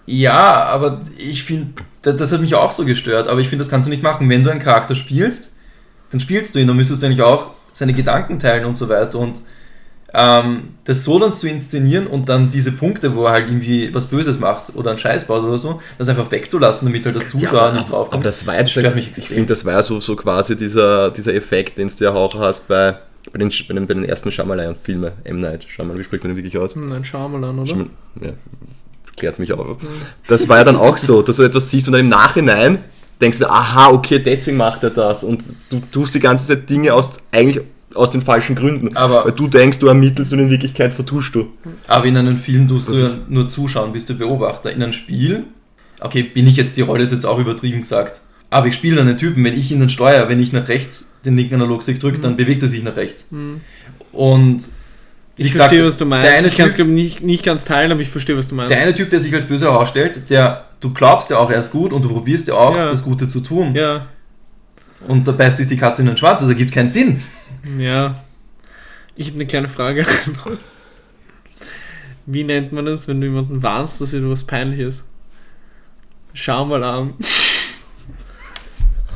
ja, 0.07 0.65
aber 0.65 1.01
ich 1.19 1.43
finde, 1.45 1.83
das, 2.03 2.17
das 2.17 2.33
hat 2.33 2.41
mich 2.41 2.55
auch 2.55 2.73
so 2.73 2.85
gestört. 2.85 3.29
Aber 3.29 3.41
ich 3.41 3.49
finde, 3.49 3.63
das 3.65 3.71
kannst 3.71 3.87
du 3.87 3.91
nicht 3.91 4.03
machen. 4.03 4.29
Wenn 4.29 4.45
du 4.45 4.51
einen 4.51 4.61
Charakter 4.61 4.95
spielst, 4.95 5.55
dann 6.11 6.21
spielst 6.21 6.55
du 6.55 6.59
ihn, 6.61 6.67
dann 6.69 6.77
müsstest 6.77 7.03
du 7.03 7.07
eigentlich 7.07 7.23
auch 7.23 7.51
seine 7.73 7.93
Gedanken 7.93 8.39
teilen 8.39 8.65
und 8.65 8.77
so 8.77 8.89
weiter. 8.89 9.19
Und 9.19 9.41
ähm, 10.15 10.75
das 10.85 11.05
so 11.05 11.19
dann 11.19 11.33
zu 11.33 11.49
inszenieren 11.49 12.07
und 12.07 12.29
dann 12.29 12.49
diese 12.49 12.73
Punkte, 12.73 13.15
wo 13.15 13.27
er 13.27 13.33
halt 13.33 13.49
irgendwie 13.49 13.93
was 13.93 14.07
Böses 14.07 14.39
macht 14.39 14.75
oder 14.75 14.91
einen 14.91 14.99
Scheiß 14.99 15.27
baut 15.27 15.43
oder 15.43 15.59
so, 15.59 15.83
das 15.99 16.09
einfach 16.09 16.31
wegzulassen, 16.31 16.89
damit 16.89 17.05
halt 17.05 17.17
der 17.17 17.27
Zuschauer 17.27 17.73
nicht 17.73 17.91
drauf 17.91 18.07
Aber 18.07 18.11
kommt. 18.13 18.25
das 18.25 18.47
war 18.47 18.55
ja 18.55 18.63
Das 18.63 18.71
stört 18.71 18.95
mich 18.95 19.07
Ich 19.11 19.19
extrem. 19.19 19.35
finde, 19.35 19.53
das 19.53 19.65
war 19.65 19.73
ja 19.75 19.83
so, 19.83 20.01
so 20.01 20.17
quasi 20.17 20.57
dieser, 20.57 21.11
dieser 21.11 21.35
Effekt, 21.35 21.77
den 21.79 21.89
du 21.89 22.05
ja 22.05 22.13
auch 22.15 22.39
hast 22.39 22.69
bei, 22.69 22.97
bei, 23.33 23.39
den, 23.39 23.49
bei, 23.69 23.75
den, 23.75 23.87
bei 23.87 23.95
den 23.95 24.05
ersten 24.05 24.31
Shyamalan-Filmen. 24.31 25.13
M. 25.25 25.41
Night 25.41 25.65
Shyamalan, 25.69 25.99
wie 25.99 26.05
spricht 26.05 26.25
man 26.25 26.33
den 26.35 26.37
wirklich 26.43 26.57
aus? 26.59 26.77
Nein, 26.77 27.05
Shyamalan, 27.05 27.59
oder? 27.59 27.73
Shyamalan- 27.73 27.91
Ja, 28.23 28.31
klärt 29.17 29.39
mich 29.39 29.53
auch. 29.53 29.77
Das 30.29 30.49
war 30.49 30.59
ja 30.59 30.65
dann 30.65 30.77
auch 30.77 30.99
so, 30.99 31.23
dass 31.23 31.37
du 31.37 31.43
etwas 31.43 31.71
siehst 31.71 31.87
und 31.89 31.93
dann 31.93 32.01
im 32.03 32.09
Nachhinein 32.09 32.79
denkst 33.21 33.39
du, 33.39 33.47
aha, 33.51 33.91
okay, 33.91 34.19
deswegen 34.19 34.57
macht 34.59 34.83
er 34.85 34.91
das. 34.91 35.25
Und 35.25 35.43
du 35.71 35.81
tust 35.93 36.15
die 36.15 36.21
ganze 36.21 36.47
Zeit 36.47 36.69
Dinge 36.69 36.93
aus, 36.95 37.11
eigentlich 37.33 37.65
aus 37.95 38.11
den 38.11 38.21
falschen 38.21 38.55
Gründen. 38.57 38.95
Aber- 38.97 39.25
Weil 39.25 39.33
du 39.33 39.49
denkst, 39.49 39.79
du 39.79 39.87
ermittelst 39.87 40.33
und 40.33 40.39
in 40.41 40.51
Wirklichkeit 40.51 40.93
vertuschst 40.93 41.35
du. 41.35 41.49
Aber 41.87 42.05
in 42.05 42.17
einem 42.17 42.37
Film 42.37 42.69
tust 42.69 42.89
Das 42.89 42.95
du 42.95 43.01
ja 43.03 43.11
nur 43.29 43.49
zuschauen, 43.49 43.93
bist 43.93 44.11
du 44.11 44.15
Beobachter. 44.15 44.71
In 44.71 44.83
einem 44.83 44.93
Spiel, 44.93 45.45
okay, 46.01 46.23
bin 46.23 46.47
ich 46.47 46.57
jetzt, 46.57 46.77
die 46.77 46.83
Rolle 46.83 47.03
ist 47.03 47.13
jetzt 47.13 47.25
auch 47.25 47.39
übertrieben 47.39 47.81
gesagt, 47.81 48.21
aber 48.51 48.67
ich 48.69 48.75
spiele 48.75 49.01
einen 49.01 49.17
Typen, 49.17 49.45
wenn 49.45 49.55
ich 49.59 49.71
ihn 49.71 49.81
dann 49.81 49.91
steuere, 49.91 50.29
wenn 50.29 50.41
ich 50.41 50.53
nach 50.53 50.69
rechts 50.69 51.17
den 51.25 51.37
linken 51.37 51.55
Analogstick 51.57 51.99
drücke, 52.01 52.19
dann 52.21 52.37
bewegt 52.37 52.63
er 52.63 52.69
sich 52.69 52.83
nach 52.83 52.97
rechts. 52.97 53.31
Hm. 53.31 53.61
Und 54.13 54.61
Ich 55.37 55.53
gesagt, 55.53 55.71
verstehe, 55.71 55.87
was 55.87 55.99
du 55.99 56.07
meinst. 56.07 56.27
Der 56.29 56.39
eine, 56.39 56.47
ich 56.49 56.55
kann 56.55 56.69
es 56.69 56.79
nicht, 56.79 57.23
nicht 57.23 57.45
ganz 57.45 57.65
teilen, 57.65 57.93
aber 57.93 58.01
ich 58.01 58.09
verstehe, 58.09 58.37
was 58.37 58.49
du 58.49 58.55
meinst. 58.55 58.71
der 58.71 58.81
eine 58.83 58.95
Typ, 58.95 59.11
der 59.11 59.21
sich 59.21 59.35
als 59.35 59.45
böse 59.47 59.67
herausstellt, 59.67 60.31
der, 60.31 60.67
du 60.81 60.93
glaubst 60.93 61.31
ja 61.31 61.39
auch, 61.39 61.51
er 61.51 61.61
ist 61.61 61.73
gut 61.73 61.93
und 61.93 62.05
du 62.05 62.09
probierst 62.09 62.49
ja 62.49 62.55
auch, 62.55 62.75
Ja. 62.77 62.89
das 62.89 63.03
Gute 63.03 63.27
zu 63.29 63.41
tun. 63.41 63.75
ja, 63.75 64.07
Und 65.09 65.27
da 65.29 65.33
beißt 65.33 65.59
sich 65.59 65.67
die 65.67 65.77
Katze 65.77 66.03
in 66.03 66.09
den 66.09 66.17
Schwanz, 66.17 66.41
das 66.41 66.49
ergibt 66.49 66.73
keinen 66.73 66.89
Sinn. 66.89 67.23
ja. 67.79 68.17
Ich 69.19 69.29
habe 69.29 69.37
eine 69.37 69.47
kleine 69.47 69.69
Frage. 69.69 70.05
Wie 72.27 72.45
nennt 72.45 72.73
man 72.73 72.85
das, 72.85 73.09
wenn 73.09 73.21
du 73.21 73.27
jemanden 73.29 73.63
warnst, 73.63 74.01
dass 74.01 74.13
etwas 74.13 74.45
peinlich 74.45 74.81
ist? 74.81 75.05
Schau 76.35 76.65
mal 76.67 76.83
an. 76.85 77.15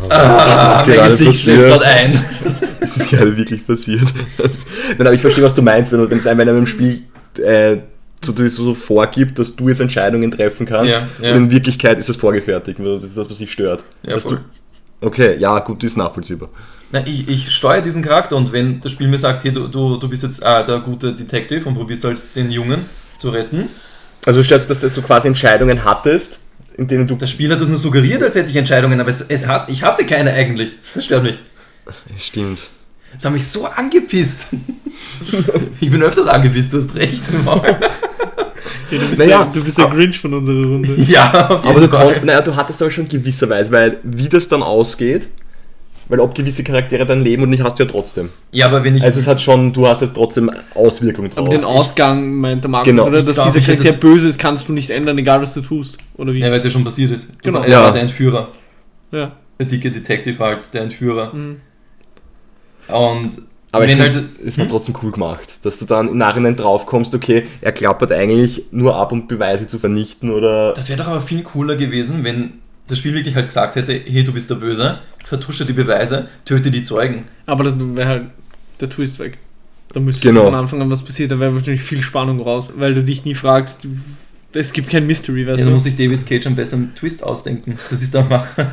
Ah, 0.09 0.81
ist 0.81 0.86
mein 0.86 0.97
gerade 0.97 1.10
Gesicht 1.10 1.43
schläft 1.43 1.62
gerade 1.62 1.86
ein. 1.86 2.24
Das 2.81 2.97
ist 2.97 3.10
gerade 3.10 3.36
wirklich 3.36 3.66
passiert. 3.66 4.09
Das, 4.39 4.64
nein, 4.97 5.06
aber 5.06 5.12
ich 5.12 5.20
verstehe, 5.20 5.44
was 5.44 5.52
du 5.52 5.60
meinst, 5.60 5.93
wenn, 5.93 6.10
wenn 6.10 6.16
es 6.16 6.27
einem 6.27 6.40
in 6.40 6.48
einem 6.48 6.66
Spiel 6.66 7.02
äh, 7.36 7.77
so, 8.24 8.48
so 8.48 8.74
vorgibt, 8.74 9.39
dass 9.39 9.55
du 9.55 9.68
jetzt 9.68 9.81
Entscheidungen 9.81 10.31
treffen 10.31 10.64
kannst. 10.64 10.94
Ja, 10.94 11.06
ja. 11.20 11.32
Und 11.32 11.36
in 11.36 11.51
Wirklichkeit 11.51 11.98
ist 11.98 12.09
es 12.09 12.16
vorgefertigt. 12.16 12.78
Das 12.78 13.05
ist 13.05 13.16
das, 13.16 13.28
was 13.28 13.36
dich 13.36 13.52
stört. 13.52 13.85
Ja, 14.02 14.16
du, 14.18 14.39
okay, 15.02 15.36
ja, 15.39 15.59
gut, 15.59 15.82
das 15.82 15.90
ist 15.90 15.97
nachvollziehbar. 15.98 16.48
Na, 16.93 17.06
ich, 17.06 17.28
ich 17.28 17.55
steuere 17.55 17.82
diesen 17.82 18.02
Charakter 18.02 18.36
und 18.36 18.52
wenn 18.52 18.81
das 18.81 18.93
Spiel 18.93 19.09
mir 19.09 19.18
sagt, 19.18 19.44
hey, 19.44 19.52
du, 19.52 19.68
du, 19.68 19.97
du 19.97 20.09
bist 20.09 20.22
jetzt 20.22 20.44
ah, 20.44 20.62
der 20.62 20.81
gute 20.81 21.12
Detective 21.12 21.68
und 21.68 21.74
probierst 21.74 22.05
halt 22.05 22.22
den 22.35 22.51
Jungen 22.51 22.86
zu 23.16 23.31
retten, 23.31 23.68
Also 24.24 24.43
stellst 24.43 24.66
du, 24.66 24.68
dass 24.70 24.81
du 24.81 24.89
so 24.89 25.02
quasi 25.02 25.28
Entscheidungen 25.28 25.85
hattest, 25.85 26.39
in 26.77 26.87
denen 26.87 27.07
du. 27.07 27.15
das 27.17 27.31
Spiel 27.31 27.51
hat 27.53 27.61
das 27.61 27.69
nur 27.69 27.79
suggeriert, 27.79 28.23
als 28.23 28.35
hätte 28.35 28.51
ich 28.51 28.57
Entscheidungen, 28.57 29.01
aber 29.01 29.11
es, 29.11 29.23
es 29.23 29.47
hat, 29.47 29.69
ich 29.69 29.83
hatte 29.83 30.05
keine 30.07 30.33
eigentlich. 30.33 30.73
Das 30.95 31.05
stört 31.05 31.25
mich. 31.25 31.39
Stimmt. 32.19 32.61
Das 33.13 33.25
hat 33.25 33.33
mich 33.33 33.47
so 33.47 33.67
angepisst. 33.67 34.49
ich 35.81 35.91
bin 35.91 36.03
öfters 36.03 36.27
angepisst, 36.27 36.73
du 36.73 36.79
hast 36.79 36.95
recht. 36.95 37.23
Ja, 38.91 38.99
du, 38.99 39.07
bist 39.07 39.19
Naja, 39.21 39.45
der, 39.45 39.53
du 39.53 39.65
bist 39.65 39.79
der 39.79 39.87
Grinch 39.87 40.19
von 40.19 40.35
unserer 40.35 40.67
Runde. 40.67 40.95
ja, 41.09 41.33
Aber 41.33 41.81
du, 41.81 41.89
konnt, 41.89 42.25
naja, 42.25 42.41
du 42.43 42.55
hattest 42.57 42.83
aber 42.83 42.91
schon 42.91 43.09
gewisserweise, 43.09 43.71
weil 43.71 43.99
wie 44.03 44.29
das 44.29 44.49
dann 44.49 44.65
ausgeht, 44.65 45.29
weil 46.11 46.20
ob 46.20 46.35
gewisse 46.35 46.62
Charaktere 46.65 47.07
dann 47.07 47.23
leben 47.23 47.45
und 47.45 47.49
nicht, 47.51 47.62
hast 47.62 47.78
du 47.78 47.85
ja 47.85 47.89
trotzdem. 47.89 48.28
Ja, 48.53 48.66
aber 48.66 48.85
wenn 48.85 48.97
ich. 48.97 49.03
Also 49.03 49.19
es 49.20 49.27
hat 49.27 49.41
schon, 49.41 49.73
du 49.73 49.87
hast 49.87 50.03
ja 50.03 50.09
trotzdem 50.09 50.51
Auswirkungen 50.74 51.31
drauf. 51.31 51.39
Aber 51.39 51.49
den 51.49 51.65
Ausgang 51.65 52.35
meinte 52.35 52.69
Markus, 52.69 52.87
Genau. 52.91 53.07
oder? 53.07 53.23
Dass 53.23 53.37
dieser 53.37 53.61
Charakter 53.61 53.85
das- 53.85 54.01
böse 54.01 54.28
ist, 54.28 54.39
kannst 54.39 54.69
du 54.69 54.73
nicht 54.74 54.91
ändern, 54.91 55.16
egal 55.16 55.41
was 55.41 55.55
du 55.55 55.62
tust. 55.62 55.97
Oder 56.19 56.35
wie? 56.35 56.41
ja, 56.41 56.51
weil 56.51 56.59
es 56.59 56.65
ja 56.65 56.70
schon 56.70 56.85
passiert 56.85 57.11
ist. 57.12 57.31
Du, 57.31 57.37
Genau. 57.45 57.62
Er 57.62 57.69
Ja. 57.70 57.82
war 57.85 57.93
der 57.93 58.03
Entführer. 58.03 58.49
Ja. 59.12 59.32
Der 59.59 59.66
dicke 59.66 59.91
Detective 59.91 60.39
halt, 60.45 60.74
der 60.74 60.82
Entführer. 60.82 61.32
Mhm. 61.35 61.57
Und 62.89 63.31
aber 63.73 63.85
ich 63.85 63.95
find, 63.95 64.15
halt. 64.15 64.24
es 64.45 64.59
war 64.59 64.66
trotzdem 64.66 64.97
cool 65.03 65.12
gemacht, 65.12 65.49
dass 65.62 65.78
du 65.78 65.85
dann 65.85 66.09
im 66.09 66.19
Nachhinein 66.19 66.57
drauf 66.57 66.87
kommst, 66.87 67.15
okay, 67.15 67.45
er 67.61 67.70
klappert 67.70 68.11
eigentlich 68.11 68.65
nur 68.73 68.97
ab, 68.97 69.12
um 69.12 69.28
Beweise 69.28 69.69
zu 69.69 69.78
vernichten 69.78 70.31
oder. 70.32 70.73
Das 70.74 70.89
wäre 70.89 70.99
doch 70.99 71.09
aber 71.09 71.20
viel 71.20 71.43
cooler 71.45 71.77
gewesen, 71.77 72.24
wenn 72.24 72.55
das 72.91 72.99
Spiel 72.99 73.15
wirklich 73.15 73.35
halt 73.35 73.47
gesagt 73.49 73.77
hätte, 73.77 73.93
hey, 73.95 74.25
du 74.25 74.33
bist 74.33 74.51
der 74.51 74.57
Böse, 74.57 74.99
vertusche 75.25 75.65
die 75.65 75.73
Beweise, 75.73 76.29
töte 76.45 76.71
die 76.71 76.83
Zeugen. 76.83 77.27
Aber 77.47 77.65
das 77.65 77.75
wäre 77.79 78.09
halt 78.09 78.23
der 78.81 78.91
Twist 78.91 79.19
weg. 79.19 79.39
Da 79.93 80.01
müsstest 80.01 80.25
Genau. 80.25 80.41
du 80.45 80.51
von 80.51 80.55
Anfang 80.59 80.83
an 80.83 80.91
was 80.91 81.03
passiert, 81.05 81.31
da 81.31 81.39
wäre 81.41 81.55
wahrscheinlich 81.55 81.83
viel 81.83 82.01
Spannung 82.01 82.41
raus, 82.41 82.73
weil 82.77 82.95
du 82.95 83.03
dich 83.03 83.25
nie 83.25 83.35
fragst, 83.35 83.81
es 84.53 84.73
gibt 84.73 84.91
kein 84.91 85.07
Mystery, 85.07 85.47
weißt 85.47 85.59
Ja, 85.61 85.65
da 85.65 85.71
du. 85.71 85.75
muss 85.75 85.85
sich 85.85 85.97
David 85.97 86.27
Cage 86.27 86.47
am 86.47 86.55
besten 86.55 86.95
Twist 86.95 87.23
ausdenken. 87.25 87.79
Das 87.91 88.03
ist 88.03 88.15
der 88.15 88.25
Macher. 88.25 88.73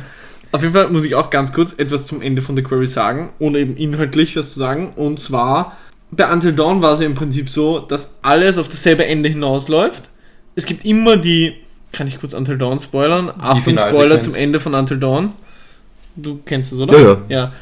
Auf 0.50 0.62
jeden 0.62 0.72
Fall 0.74 0.88
muss 0.88 1.04
ich 1.04 1.14
auch 1.14 1.28
ganz 1.30 1.52
kurz 1.52 1.74
etwas 1.76 2.06
zum 2.06 2.22
Ende 2.22 2.40
von 2.42 2.56
The 2.56 2.62
Query 2.62 2.86
sagen, 2.86 3.30
ohne 3.38 3.58
eben 3.58 3.76
inhaltlich 3.76 4.34
was 4.36 4.52
zu 4.54 4.58
sagen. 4.58 4.92
Und 4.94 5.20
zwar, 5.20 5.76
bei 6.10 6.32
Until 6.32 6.52
Dawn 6.54 6.80
war 6.82 6.94
es 6.94 7.00
ja 7.00 7.06
im 7.06 7.14
Prinzip 7.14 7.50
so, 7.50 7.80
dass 7.80 8.16
alles 8.22 8.56
auf 8.58 8.66
dasselbe 8.68 9.04
Ende 9.06 9.28
hinausläuft. 9.28 10.08
Es 10.56 10.64
gibt 10.66 10.84
immer 10.84 11.16
die, 11.16 11.54
kann 11.92 12.06
ich 12.06 12.18
kurz 12.18 12.32
Until 12.34 12.58
Dawn 12.58 12.78
spoilern? 12.78 13.30
Achtung, 13.38 13.78
Spoiler 13.78 14.20
zum 14.20 14.34
Ende 14.34 14.60
von 14.60 14.74
Until 14.74 14.98
Dawn. 14.98 15.32
Du 16.16 16.40
kennst 16.44 16.72
es, 16.72 16.78
oder? 16.78 16.98
Ja, 16.98 17.08
ja. 17.08 17.16
Ja. 17.28 17.52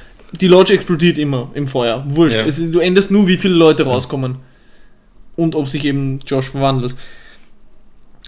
Die 0.40 0.48
Lodge 0.48 0.74
explodiert 0.74 1.18
immer 1.18 1.50
im 1.54 1.68
Feuer. 1.68 2.04
Wurscht. 2.08 2.36
Ja. 2.36 2.42
Es, 2.44 2.70
du 2.70 2.78
änderst 2.80 3.10
nur, 3.10 3.26
wie 3.28 3.36
viele 3.36 3.54
Leute 3.54 3.84
rauskommen. 3.84 4.36
Und 5.36 5.54
ob 5.54 5.68
sich 5.68 5.84
eben 5.84 6.18
Josh 6.26 6.50
verwandelt. 6.50 6.96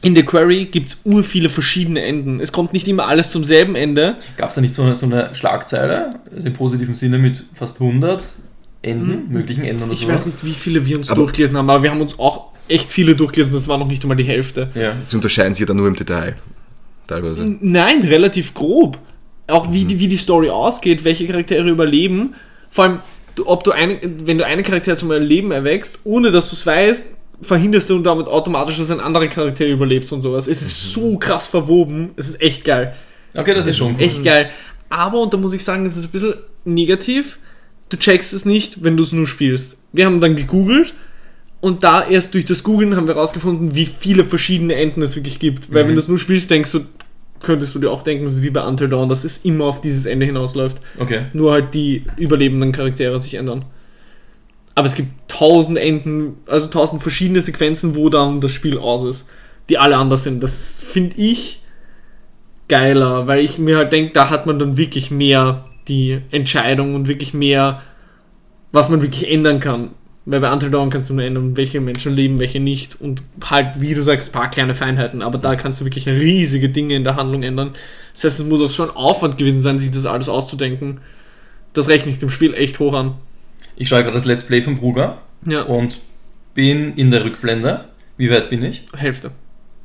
In 0.03 0.15
The 0.15 0.23
Quarry 0.23 0.67
gibt 0.67 0.91
es 0.91 1.01
ur 1.05 1.25
viele 1.25 1.49
verschiedene 1.51 2.03
Enden. 2.03 2.39
Es 2.39 2.53
kommt 2.53 2.73
nicht 2.73 2.87
immer 2.87 3.09
alles 3.09 3.31
zum 3.33 3.43
selben 3.43 3.75
Ende. 3.75 4.15
Gab 4.37 4.51
es 4.51 4.55
da 4.55 4.61
nicht 4.61 4.75
so 4.75 4.83
eine, 4.83 4.95
so 4.95 5.07
eine 5.07 5.35
Schlagzeile, 5.35 6.21
also 6.33 6.47
im 6.47 6.55
positiven 6.55 6.95
Sinne 6.95 7.19
mit 7.19 7.45
fast 7.55 7.81
100 7.81 8.25
Enden, 8.83 9.33
möglichen 9.33 9.65
Enden 9.65 9.79
oder 9.83 9.87
Hm. 9.87 9.93
Ich 9.93 10.01
so? 10.03 10.09
weiß 10.09 10.27
nicht, 10.27 10.45
wie 10.45 10.53
viele 10.53 10.87
wir 10.87 10.99
uns 10.99 11.11
Aber- 11.11 11.23
durchgelesen 11.23 11.57
haben, 11.57 11.69
aber 11.69 11.83
wir 11.83 11.91
haben 11.91 12.01
uns 12.01 12.17
auch 12.21 12.53
echt 12.69 12.91
viele 12.91 13.15
durchgelesen. 13.15 13.55
Das 13.55 13.69
war 13.69 13.79
noch 13.79 13.87
nicht 13.87 14.03
einmal 14.03 14.17
die 14.17 14.25
Hälfte. 14.25 14.71
Ja. 14.75 14.97
Sie 15.01 15.17
unterscheiden 15.17 15.55
sich 15.55 15.61
ja 15.61 15.67
dann 15.67 15.77
nur 15.77 15.89
im 15.89 15.97
Detail. 15.97 16.37
Teilweise. 17.07 17.57
Nein, 17.61 18.03
relativ 18.03 18.55
grob. 18.55 18.99
Auch 19.47 19.73
wie, 19.73 19.85
die, 19.85 19.99
wie 19.99 20.09
die 20.09 20.17
Story 20.17 20.51
ausgeht, 20.51 21.05
welche 21.05 21.27
Charaktere 21.27 21.69
überleben. 21.69 22.35
Vor 22.71 22.85
allem, 22.85 22.99
ob 23.45 23.65
du 23.65 23.73
eine, 23.73 23.99
wenn 24.25 24.37
du 24.37 24.45
einen 24.45 24.63
Charakter 24.63 24.95
zum 24.97 25.11
Leben 25.11 25.51
erwächst, 25.51 26.01
ohne 26.05 26.31
dass 26.31 26.51
du 26.51 26.57
es 26.57 26.67
weißt, 26.67 27.07
verhinderst 27.41 27.89
du 27.89 28.01
damit 28.01 28.27
automatisch, 28.27 28.77
dass 28.77 28.91
ein 28.91 29.01
anderer 29.01 29.29
Charakter 29.29 29.67
überlebst 29.67 30.13
und 30.13 30.23
sowas. 30.23 30.47
Es 30.47 30.61
ist 30.61 30.93
so 30.93 31.17
krass 31.17 31.47
verwoben. 31.47 32.11
Es 32.17 32.29
ist 32.29 32.41
echt 32.43 32.65
geil. 32.65 32.95
Okay, 33.35 33.55
das 33.55 33.67
ist 33.67 33.79
schon 33.79 33.95
cool. 33.95 34.03
Echt 34.03 34.23
geil. 34.23 34.51
Aber, 34.91 35.21
und 35.21 35.33
da 35.33 35.39
muss 35.39 35.53
ich 35.53 35.65
sagen, 35.65 35.85
das 35.85 35.97
ist 35.97 36.05
ein 36.07 36.11
bisschen 36.11 36.35
negativ. 36.65 37.39
Du 37.89 37.97
checkst 37.97 38.35
es 38.35 38.45
nicht, 38.45 38.83
wenn 38.83 38.97
du 38.97 39.03
es 39.05 39.13
nur 39.13 39.27
spielst. 39.27 39.79
Wir 39.93 40.05
haben 40.07 40.21
dann 40.21 40.37
gegoogelt 40.37 40.93
und 41.61 41.83
da 41.83 42.07
erst 42.07 42.35
durch 42.35 42.45
das 42.45 42.63
Googlen 42.63 42.97
haben 42.97 43.07
wir 43.07 43.15
herausgefunden, 43.15 43.75
wie 43.75 43.87
viele 43.87 44.25
verschiedene 44.25 44.75
Enden 44.75 45.03
es 45.03 45.17
wirklich 45.17 45.39
gibt. 45.39 45.73
Weil 45.73 45.85
Mhm. 45.85 45.89
wenn 45.89 45.95
du 45.97 46.01
es 46.01 46.09
nur 46.09 46.19
spielst, 46.19 46.51
denkst 46.51 46.73
du, 46.73 46.81
könntest 47.41 47.75
du 47.75 47.79
dir 47.79 47.91
auch 47.91 48.03
denken, 48.03 48.43
wie 48.43 48.51
bei 48.51 48.65
Until 48.65 48.89
Dawn, 48.89 49.09
dass 49.09 49.25
es 49.25 49.39
immer 49.39 49.65
auf 49.67 49.81
dieses 49.81 50.07
Ende 50.07 50.27
hinausläuft. 50.27 50.79
Okay. 50.99 51.27
Nur 51.33 51.53
halt 51.53 51.75
die 51.75 52.05
überlebenden 52.17 52.73
Charaktere 52.73 53.21
sich 53.21 53.35
ändern. 53.35 53.65
Aber 54.75 54.87
es 54.87 54.95
gibt 54.95 55.11
tausend 55.29 55.79
Enden, 55.79 56.37
also 56.47 56.69
tausend 56.69 57.03
verschiedene 57.03 57.41
Sequenzen, 57.43 57.97
wo 57.97 58.09
dann 58.09 58.41
das 58.41 58.53
Spiel 58.53 58.79
aus 58.79 59.03
ist, 59.05 59.29
die 59.69 59.79
alle 59.79 59.97
anders 59.97 60.25
sind. 60.25 60.41
Das 60.43 60.81
finde 60.85 61.17
ich 61.17 61.63
geiler, 62.69 63.27
weil 63.27 63.41
ich 63.45 63.59
mir 63.59 63.77
halt 63.77 63.93
denke, 63.93 64.13
da 64.13 64.31
hat 64.31 64.47
man 64.47 64.59
dann 64.59 64.77
wirklich 64.77 65.11
mehr 65.11 65.65
die 65.89 66.21
Entscheidung 66.31 66.95
und 66.95 67.09
wirklich 67.09 67.35
mehr, 67.35 67.83
was 68.73 68.89
man 68.91 69.03
wirklich 69.03 69.31
ändern 69.31 69.59
kann. 69.59 69.91
Weil 70.31 70.41
bei 70.41 70.53
Until 70.53 70.71
Dawn 70.71 70.91
kannst 70.91 71.09
du 71.09 71.15
nur 71.15 71.25
ändern, 71.25 71.57
welche 71.57 71.81
Menschen 71.81 72.13
leben, 72.15 72.39
welche 72.39 72.61
nicht. 72.61 73.01
Und 73.01 73.23
halt, 73.49 73.81
wie 73.81 73.95
du 73.95 74.03
sagst, 74.03 74.29
ein 74.29 74.33
paar 74.33 74.51
kleine 74.51 74.75
Feinheiten. 74.75 75.23
Aber 75.23 75.39
da 75.39 75.57
kannst 75.57 75.81
du 75.81 75.87
wirklich 75.87 76.07
riesige 76.07 76.69
Dinge 76.69 76.95
in 76.97 77.03
der 77.05 77.17
Handlung 77.17 77.43
ändern. 77.43 77.73
Das 78.13 78.25
heißt, 78.25 78.41
es 78.41 78.47
muss 78.47 78.61
auch 78.61 78.69
schon 78.69 78.91
Aufwand 78.91 79.39
gewesen 79.39 79.63
sein, 79.63 79.79
sich 79.79 79.91
das 79.91 80.05
alles 80.05 80.29
auszudenken. 80.29 81.01
Das 81.73 81.89
rechne 81.89 82.13
ich 82.13 82.19
dem 82.19 82.29
Spiel 82.29 82.53
echt 82.53 82.79
hoch 82.79 82.93
an. 82.93 83.15
Ich 83.77 83.89
schaue 83.89 84.03
gerade 84.03 84.15
das 84.15 84.27
Let's 84.27 84.45
Play 84.45 84.61
von 84.61 84.77
Bruger 84.77 85.19
Ja, 85.47 85.63
und 85.63 85.99
bin 86.53 86.95
in 86.97 87.11
der 87.11 87.25
Rückblende. 87.25 87.87
Wie 88.19 88.31
weit 88.31 88.51
bin 88.51 88.63
ich? 88.65 88.85
Hälfte. 88.97 89.31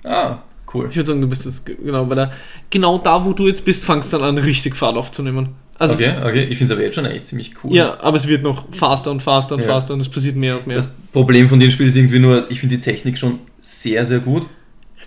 Ah, 0.03 0.39
cool. 0.73 0.87
Ich 0.89 0.95
würde 0.97 1.07
sagen, 1.07 1.21
du 1.21 1.27
bist 1.29 1.45
jetzt 1.45 1.65
ge- 1.65 1.77
genau 1.81 2.03
bei 2.05 2.15
der. 2.15 2.33
Genau 2.69 2.97
da, 2.97 3.23
wo 3.23 3.31
du 3.31 3.47
jetzt 3.47 3.63
bist, 3.63 3.85
fangst 3.85 4.11
dann 4.11 4.23
an, 4.23 4.37
richtig 4.37 4.75
Fahrt 4.75 4.97
aufzunehmen. 4.97 5.49
Also 5.79 5.95
Okay, 5.95 6.11
okay. 6.23 6.43
Ich 6.49 6.57
finde 6.57 6.65
es 6.65 6.77
aber 6.77 6.85
jetzt 6.85 6.95
schon 6.95 7.05
eigentlich 7.05 7.23
ziemlich 7.25 7.53
cool. 7.63 7.73
ja, 7.73 7.97
aber 7.99 8.15
es 8.17 8.27
wird 8.27 8.43
noch 8.43 8.65
faster 8.71 9.11
und 9.11 9.21
faster 9.21 9.55
und 9.55 9.61
Ja. 9.61 9.67
faster 9.67 9.93
und 9.95 9.99
es 10.01 10.09
passiert 10.09 10.35
mehr 10.35 10.57
und 10.57 10.67
mehr. 10.67 10.75
Das 10.77 10.95
Problem 11.11 11.49
von 11.49 11.59
dem 11.59 11.71
Spiel 11.71 11.87
ist 11.87 11.95
irgendwie 11.95 12.19
nur, 12.19 12.49
ich 12.49 12.59
finde 12.59 12.75
die 12.75 12.81
Technik 12.81 13.17
schon 13.17 13.39
sehr, 13.61 14.05
sehr 14.05 14.19
gut. 14.19 14.45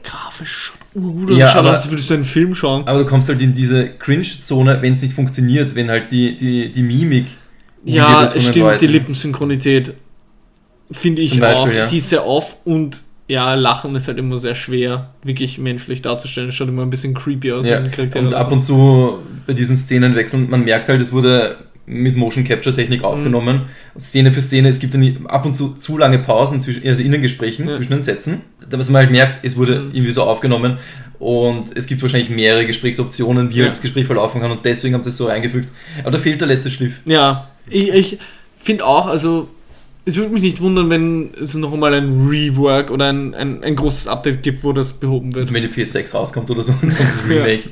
grafisch 0.03 0.73
schon 0.95 1.03
urgut 1.03 1.37
Ja, 1.37 1.47
ausschaut, 1.47 1.59
aber- 1.61 1.71
als 1.73 1.91
würdest 1.91 2.11
du 2.11 2.15
einen 2.15 2.25
Film 2.25 2.55
schauen. 2.55 2.87
Aber 2.87 3.01
du 3.01 3.07
kommst 3.07 3.29
halt 3.29 3.41
in 3.43 3.53
diese 3.53 3.89
Cringe-Zone, 3.89 4.79
wenn 4.81 4.93
es 4.93 5.03
nicht 5.03 5.15
funktioniert, 5.15 5.75
wenn 5.75 5.91
halt 5.91 6.13
die, 6.13 6.37
die, 6.37 6.71
die 6.71 6.83
Mimik. 6.85 7.27
Ja, 7.85 8.23
es 8.25 8.47
stimmt, 8.47 8.81
die 8.81 8.87
Lippensynchronität 8.87 9.95
finde 10.93 11.23
ich 11.23 11.41
Beispiel, 11.41 11.73
auch. 11.73 11.75
ja. 11.75 11.87
Die 11.89 11.97
ist 11.99 12.09
sehr 12.11 12.25
off 12.25 12.57
und 12.65 13.03
ja, 13.29 13.55
Lachen 13.55 13.95
ist 13.97 14.07
halt 14.09 14.19
immer 14.19 14.39
sehr 14.39 14.55
schwer, 14.55 15.11
wirklich 15.25 15.59
menschlich 15.59 16.01
darzustellen. 16.03 16.49
Es 16.51 16.55
schaut 16.55 16.69
immer 16.69 16.83
ein 16.83 16.91
bisschen 16.91 17.13
creepy 17.15 17.53
aus, 17.53 17.67
Ja, 17.67 17.83
und 18.15 18.35
ab 18.35 18.53
und 18.53 18.63
zu 18.63 19.19
bei 19.47 19.53
diesen 19.53 19.77
Szenenwechseln, 19.77 20.49
man 20.49 20.65
merkt 20.65 20.89
halt, 20.89 21.01
es 21.01 21.13
wurde 21.13 21.57
mit 21.89 22.17
Motion 22.17 22.45
Capture 22.45 22.75
Technik 22.75 23.01
Mhm. 23.01 23.05
aufgenommen. 23.07 23.63
Szene 23.99 24.33
für 24.33 24.41
Szene, 24.41 24.69
es 24.69 24.81
gibt 24.81 24.95
dann 24.95 25.27
ab 25.29 25.47
und 25.47 25.57
zu 25.57 25.75
zu 25.75 25.99
lange 25.99 26.19
Pausen, 26.19 26.61
zwischen, 26.61 26.87
also 26.87 27.03
in 27.03 27.13
den 27.13 27.23
Gesprächen, 27.23 27.67
Ja. 27.67 27.73
zwischen 27.73 27.93
den 27.93 28.03
Sätzen, 28.03 28.43
dass 28.69 28.91
man 28.91 29.03
halt 29.03 29.11
merkt, 29.13 29.45
es 29.45 29.57
wurde 29.57 29.81
Mhm. 29.81 29.91
irgendwie 29.93 30.11
so 30.13 30.23
aufgenommen 30.25 30.79
und 31.21 31.77
es 31.77 31.87
gibt 31.87 32.03
wahrscheinlich 32.03 32.29
mehrere 32.31 32.67
Gesprächsoptionen, 32.67 33.51
wie 33.51 33.57
Ja. 33.59 33.63
halt 33.65 33.73
das 33.73 33.83
Gespräch 33.83 34.07
verlaufen 34.07 34.41
kann 34.41 34.51
und 34.51 34.65
deswegen 34.65 34.95
haben 34.95 35.05
sie 35.05 35.11
es 35.11 35.17
so 35.17 35.27
reingefügt. 35.27 35.69
Aber 36.03 36.11
da 36.11 36.19
fehlt 36.19 36.41
der 36.41 36.49
letzte 36.49 36.71
Schliff. 36.71 37.01
Ja, 37.05 37.49
ich, 37.71 37.89
ich 37.91 38.19
finde 38.57 38.85
auch, 38.85 39.07
also 39.07 39.49
es 40.09 40.17
würde 40.17 40.33
mich 40.33 40.43
nicht 40.43 40.61
wundern, 40.61 40.89
wenn 40.89 41.31
es 41.43 41.55
noch 41.57 41.73
einmal 41.73 41.93
ein 41.93 42.29
Rework 42.29 42.91
oder 42.91 43.09
ein, 43.13 43.35
ein, 43.35 43.63
ein 43.65 43.75
großes 43.77 44.07
Update 44.07 44.43
gibt, 44.43 44.63
wo 44.65 44.73
das 44.73 44.95
behoben 44.95 45.35
wird. 45.35 45.53
Wenn 45.53 45.63
die 45.63 45.69
PS6 45.69 46.15
rauskommt 46.15 46.51
oder 46.51 46.63
so, 46.63 46.73
dann 46.81 46.95
kommt 46.97 47.11
das 47.11 47.23
Ja. 47.29 47.35
Remake. 47.45 47.65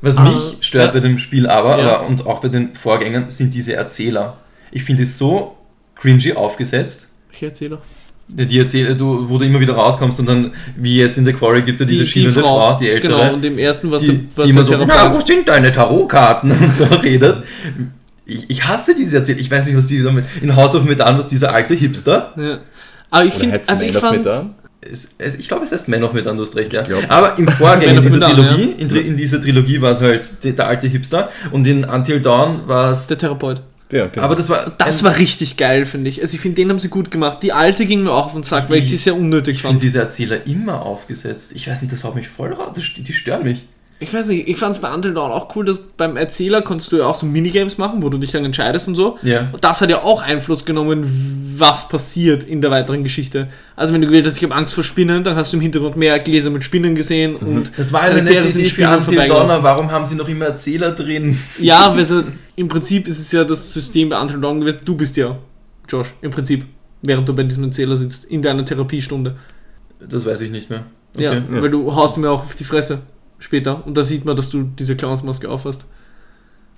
Was 0.00 0.16
Ah, 0.18 0.24
mich 0.24 0.56
stört 0.60 0.86
ja. 0.94 1.00
bei 1.00 1.06
dem 1.06 1.18
Spiel 1.18 1.46
aber, 1.46 1.78
Ja. 1.78 1.84
oder, 2.00 2.06
und 2.06 2.26
auch 2.26 2.40
bei 2.40 2.48
den 2.48 2.74
Vorgängern, 2.74 3.30
sind 3.30 3.54
diese 3.54 3.74
Erzähler. 3.74 4.38
Ich 4.72 4.84
finde 4.84 5.02
es 5.04 5.16
so 5.18 5.56
cringy 5.96 6.32
aufgesetzt. 6.32 7.08
Ich 7.32 7.42
erzähle. 7.42 7.78
Die 8.26 8.58
erzähle, 8.58 8.96
du, 8.96 9.28
wo 9.28 9.36
du 9.36 9.44
immer 9.44 9.60
wieder 9.60 9.74
rauskommst 9.74 10.18
und 10.20 10.26
dann, 10.26 10.52
wie 10.76 10.96
jetzt 10.96 11.18
in 11.18 11.26
The 11.26 11.34
Quarry, 11.34 11.60
gibt 11.62 11.78
es 11.78 11.80
ja 11.80 11.86
diese 11.86 12.06
schielende 12.06 12.40
Frau, 12.40 12.74
die 12.78 12.88
ältere, 12.88 13.12
Genau, 13.20 13.34
und 13.34 13.44
im 13.44 13.58
ersten, 13.58 13.90
was 13.90 14.00
die, 14.02 14.08
der, 14.08 14.20
was 14.34 14.46
die 14.46 14.50
immer 14.52 14.64
der 14.64 14.78
so, 14.78 14.84
na, 14.86 15.14
wo 15.14 15.20
sind 15.20 15.46
deine 15.46 15.70
Tarotkarten 15.72 16.50
und 16.58 16.74
so 16.74 16.84
redet. 16.84 17.42
Ich, 18.26 18.48
ich 18.50 18.64
hasse 18.64 18.94
diese 18.94 19.16
Erzählung. 19.18 19.40
Ich 19.42 19.50
weiß 19.50 19.66
nicht, 19.66 19.76
was 19.76 19.86
die 19.86 20.02
damit 20.02 20.24
in 20.40 20.54
House 20.56 20.74
of 20.74 20.84
Medan, 20.84 21.18
was 21.18 21.28
dieser 21.28 21.52
alte 21.52 21.74
Hipster. 21.74 22.32
Ja. 22.36 22.58
Aber 23.10 23.24
ich 23.26 23.34
finde, 23.34 23.60
also 23.66 23.84
ich 23.84 23.96
fand? 23.96 24.26
Es, 24.80 25.14
es, 25.16 25.36
ich 25.36 25.48
glaube, 25.48 25.64
es 25.64 25.72
heißt 25.72 25.88
Man 25.88 26.04
of 26.04 26.12
Medan, 26.12 26.36
du 26.36 26.42
hast 26.42 26.56
recht, 26.56 26.72
ja. 26.72 26.82
Ich. 26.82 27.10
Aber 27.10 27.38
im 27.38 27.48
Vorgänger, 27.58 27.92
in 27.96 28.02
dieser 28.02 28.16
Medan, 28.28 28.30
Trilogie, 28.34 28.74
in, 28.78 28.88
Tri- 28.88 29.00
in 29.00 29.16
dieser 29.16 29.40
Trilogie 29.40 29.80
war 29.80 29.92
es 29.92 30.00
halt 30.02 30.44
der, 30.44 30.52
der 30.52 30.66
alte 30.68 30.86
Hipster 30.88 31.30
und 31.52 31.66
in 31.66 31.84
Until 31.84 32.20
Dawn 32.20 32.66
war 32.68 32.90
es 32.92 33.06
der 33.06 33.16
Therapeut. 33.18 33.62
Ja, 33.92 34.06
genau. 34.08 34.24
Aber 34.24 34.34
das 34.34 34.48
war. 34.50 34.72
Das 34.76 35.02
war 35.04 35.16
richtig 35.18 35.56
geil, 35.56 35.86
finde 35.86 36.10
ich. 36.10 36.20
Also 36.20 36.34
ich 36.34 36.40
finde, 36.40 36.56
den 36.56 36.68
haben 36.70 36.78
sie 36.78 36.88
gut 36.88 37.10
gemacht. 37.10 37.38
Die 37.42 37.52
alte 37.52 37.86
ging 37.86 38.02
mir 38.02 38.12
auch 38.12 38.26
auf 38.26 38.32
den 38.32 38.42
Sack, 38.42 38.68
weil 38.68 38.78
ich 38.78 38.88
sie 38.88 38.96
sehr 38.96 39.14
unnötig 39.14 39.56
Ich 39.56 39.60
finde 39.62 39.74
fand. 39.74 39.82
diese 39.82 40.00
Erzähler 40.00 40.46
immer 40.46 40.82
aufgesetzt. 40.82 41.52
Ich 41.54 41.68
weiß 41.68 41.80
nicht, 41.82 41.92
das 41.92 42.02
haut 42.04 42.14
mich 42.14 42.28
voll 42.28 42.52
raus. 42.52 42.72
Die, 42.76 43.02
die 43.02 43.12
stören 43.12 43.44
mich. 43.44 43.66
Ich 44.04 44.12
weiß 44.12 44.28
nicht, 44.28 44.46
ich 44.48 44.56
fand 44.58 44.74
es 44.74 44.80
bei 44.80 44.92
Until 44.92 45.14
Dawn 45.14 45.32
auch 45.32 45.54
cool, 45.56 45.64
dass 45.64 45.80
beim 45.80 46.16
Erzähler 46.16 46.60
konntest 46.62 46.92
du 46.92 46.98
ja 46.98 47.06
auch 47.06 47.14
so 47.14 47.24
Minigames 47.24 47.78
machen, 47.78 48.02
wo 48.02 48.10
du 48.10 48.18
dich 48.18 48.30
dann 48.32 48.44
entscheidest 48.44 48.86
und 48.86 48.94
so. 48.96 49.18
Ja. 49.22 49.48
Und 49.52 49.64
das 49.64 49.80
hat 49.80 49.88
ja 49.88 50.02
auch 50.02 50.20
Einfluss 50.22 50.64
genommen, 50.66 51.54
was 51.56 51.88
passiert 51.88 52.44
in 52.44 52.60
der 52.60 52.70
weiteren 52.70 53.02
Geschichte. 53.02 53.48
Also 53.76 53.94
wenn 53.94 54.02
du 54.02 54.06
gewählt 54.08 54.26
hast, 54.26 54.36
ich 54.36 54.42
habe 54.44 54.54
Angst 54.54 54.74
vor 54.74 54.84
Spinnen, 54.84 55.24
dann 55.24 55.36
hast 55.36 55.52
du 55.52 55.56
im 55.56 55.62
Hintergrund 55.62 55.96
mehr 55.96 56.18
Gläser 56.18 56.50
mit 56.50 56.64
Spinnen 56.64 56.94
gesehen 56.94 57.36
und 57.36 57.70
Das 57.76 57.92
war 57.92 58.02
eine 58.02 58.22
nette 58.22 58.42
sind 58.50 58.60
Idee 58.60 58.68
für 58.68 58.74
Spinnen 58.82 58.98
Until. 58.98 59.28
Dawn. 59.28 59.62
Warum 59.62 59.90
haben 59.90 60.04
sie 60.04 60.16
noch 60.16 60.28
immer 60.28 60.44
Erzähler 60.46 60.92
drin? 60.92 61.38
Ja, 61.58 61.96
weil 61.96 62.04
so, 62.04 62.22
im 62.56 62.68
Prinzip 62.68 63.08
ist 63.08 63.18
es 63.18 63.32
ja 63.32 63.44
das 63.44 63.72
System 63.72 64.08
bei 64.10 64.20
Until 64.20 64.40
Dawn 64.40 64.60
gewesen. 64.60 64.80
Du 64.84 64.94
bist 64.96 65.16
ja 65.16 65.38
Josh, 65.88 66.08
im 66.20 66.30
Prinzip, 66.30 66.64
während 67.02 67.28
du 67.28 67.34
bei 67.34 67.42
diesem 67.44 67.64
Erzähler 67.64 67.96
sitzt, 67.96 68.24
in 68.26 68.42
deiner 68.42 68.64
Therapiestunde. 68.64 69.36
Das 70.06 70.26
weiß 70.26 70.40
ich 70.42 70.50
nicht 70.50 70.68
mehr. 70.70 70.84
Ja, 71.16 71.30
Okay. 71.30 71.42
weil 71.48 71.70
du 71.70 71.94
haust 71.94 72.16
ja 72.16 72.30
auch 72.30 72.42
auf 72.44 72.54
die 72.56 72.64
Fresse 72.64 72.98
später. 73.44 73.86
Und 73.86 73.96
da 73.96 74.02
sieht 74.02 74.24
man, 74.24 74.36
dass 74.36 74.50
du 74.50 74.62
diese 74.64 74.96
Clownsmaske 74.96 75.48
aufhast. 75.48 75.84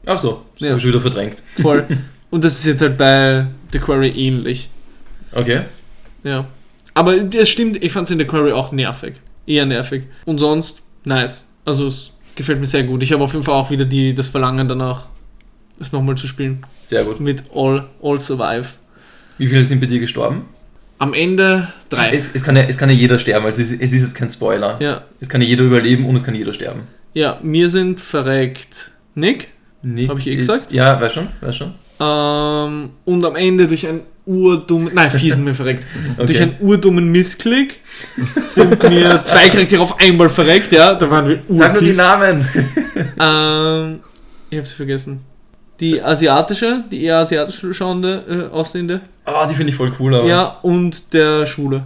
Ach 0.04 0.18
so, 0.18 0.42
das 0.54 0.60
Ja. 0.60 0.68
habe 0.68 0.76
ich 0.78 0.82
schon 0.82 0.90
wieder 0.92 1.00
verdrängt. 1.00 1.42
Voll. 1.60 1.86
und 2.30 2.44
das 2.44 2.58
ist 2.58 2.66
jetzt 2.66 2.82
halt 2.82 2.96
bei 2.98 3.46
The 3.72 3.78
Quarry 3.78 4.08
ähnlich. 4.10 4.70
Okay. 5.32 5.62
Ja. 6.22 6.46
Aber 6.94 7.16
das 7.18 7.48
stimmt, 7.48 7.82
ich 7.82 7.92
fand 7.92 8.06
es 8.06 8.10
in 8.10 8.18
The 8.18 8.24
Quarry 8.24 8.52
auch 8.52 8.72
nervig. 8.72 9.14
Eher 9.46 9.66
nervig. 9.66 10.04
Und 10.24 10.38
sonst, 10.38 10.82
nice. 11.04 11.46
Also 11.64 11.86
es 11.86 12.12
gefällt 12.36 12.60
mir 12.60 12.66
sehr 12.66 12.84
gut. 12.84 13.02
Ich 13.02 13.12
habe 13.12 13.22
auf 13.24 13.32
jeden 13.32 13.44
Fall 13.44 13.54
auch 13.54 13.70
wieder 13.70 13.84
die, 13.84 14.14
das 14.14 14.28
Verlangen 14.28 14.66
danach, 14.68 15.06
es 15.78 15.92
nochmal 15.92 16.16
zu 16.16 16.26
spielen. 16.26 16.64
Sehr 16.86 17.04
gut. 17.04 17.20
Mit 17.20 17.42
All, 17.54 17.86
All 18.02 18.18
Survives. 18.18 18.82
Wie 19.38 19.46
viele 19.48 19.64
sind 19.64 19.80
bei 19.80 19.86
dir 19.86 20.00
gestorben? 20.00 20.46
Am 20.98 21.12
Ende 21.14 21.68
drei. 21.90 22.10
Es, 22.14 22.34
es, 22.34 22.42
kann 22.42 22.56
ja, 22.56 22.62
es 22.62 22.78
kann 22.78 22.88
ja 22.88 22.94
jeder 22.94 23.18
sterben, 23.18 23.44
also 23.44 23.60
es 23.60 23.70
ist, 23.70 23.82
es 23.82 23.92
ist 23.92 24.00
jetzt 24.00 24.14
kein 24.14 24.30
Spoiler. 24.30 24.76
ja. 24.80 25.02
Es 25.20 25.28
kann 25.28 25.40
ja 25.42 25.46
jeder 25.46 25.64
überleben 25.64 26.06
und 26.06 26.16
es 26.16 26.24
kann 26.24 26.34
jeder 26.34 26.52
sterben. 26.54 26.82
Ja, 27.12 27.38
mir 27.42 27.68
sind 27.68 28.00
verreckt 28.00 28.90
Nick. 29.14 29.48
Nick 29.82 30.08
Hab 30.08 30.18
ich 30.18 30.26
eh 30.26 30.34
ist- 30.34 30.46
gesagt? 30.48 30.72
Ja, 30.72 31.00
weiß 31.00 31.12
schon, 31.12 31.28
weiß 31.40 31.56
schon. 31.56 31.74
Ähm, 32.00 32.90
und 33.04 33.24
am 33.24 33.36
Ende 33.36 33.66
durch 33.68 33.86
einen 33.86 34.02
urdummen, 34.26 34.90
nein, 34.94 35.10
vier 35.10 35.32
sind 35.34 35.44
mir 35.44 35.54
verreckt. 35.54 35.84
Durch 36.18 36.30
Okay. 36.30 36.40
einen 36.42 36.56
urdummen 36.60 37.10
Missklick 37.12 37.80
sind 38.40 38.82
mir 38.82 39.22
zwei 39.22 39.48
Charaktere 39.48 39.80
auf 39.82 39.98
einmal 40.00 40.28
verreckt, 40.28 40.72
ja. 40.72 40.94
Da 40.94 41.08
waren 41.10 41.28
wir 41.28 41.40
Sag 41.48 41.74
nur 41.74 41.82
die. 41.82 41.92
Namen. 41.92 42.44
Ähm, 43.20 44.00
ich 44.50 44.58
habe 44.58 44.66
sie 44.66 44.74
vergessen. 44.74 45.20
Die 45.80 46.02
asiatische, 46.02 46.84
die 46.90 47.04
eher 47.04 47.18
asiatisch 47.18 47.62
schauende, 47.72 48.48
äh, 48.52 48.54
aussehende. 48.54 49.00
Oh, 49.26 49.46
die 49.48 49.54
finde 49.54 49.70
ich 49.70 49.76
voll 49.76 49.92
cool, 50.00 50.14
aber 50.14 50.26
Ja, 50.28 50.56
und 50.62 51.12
der 51.12 51.46
Schwule. 51.46 51.82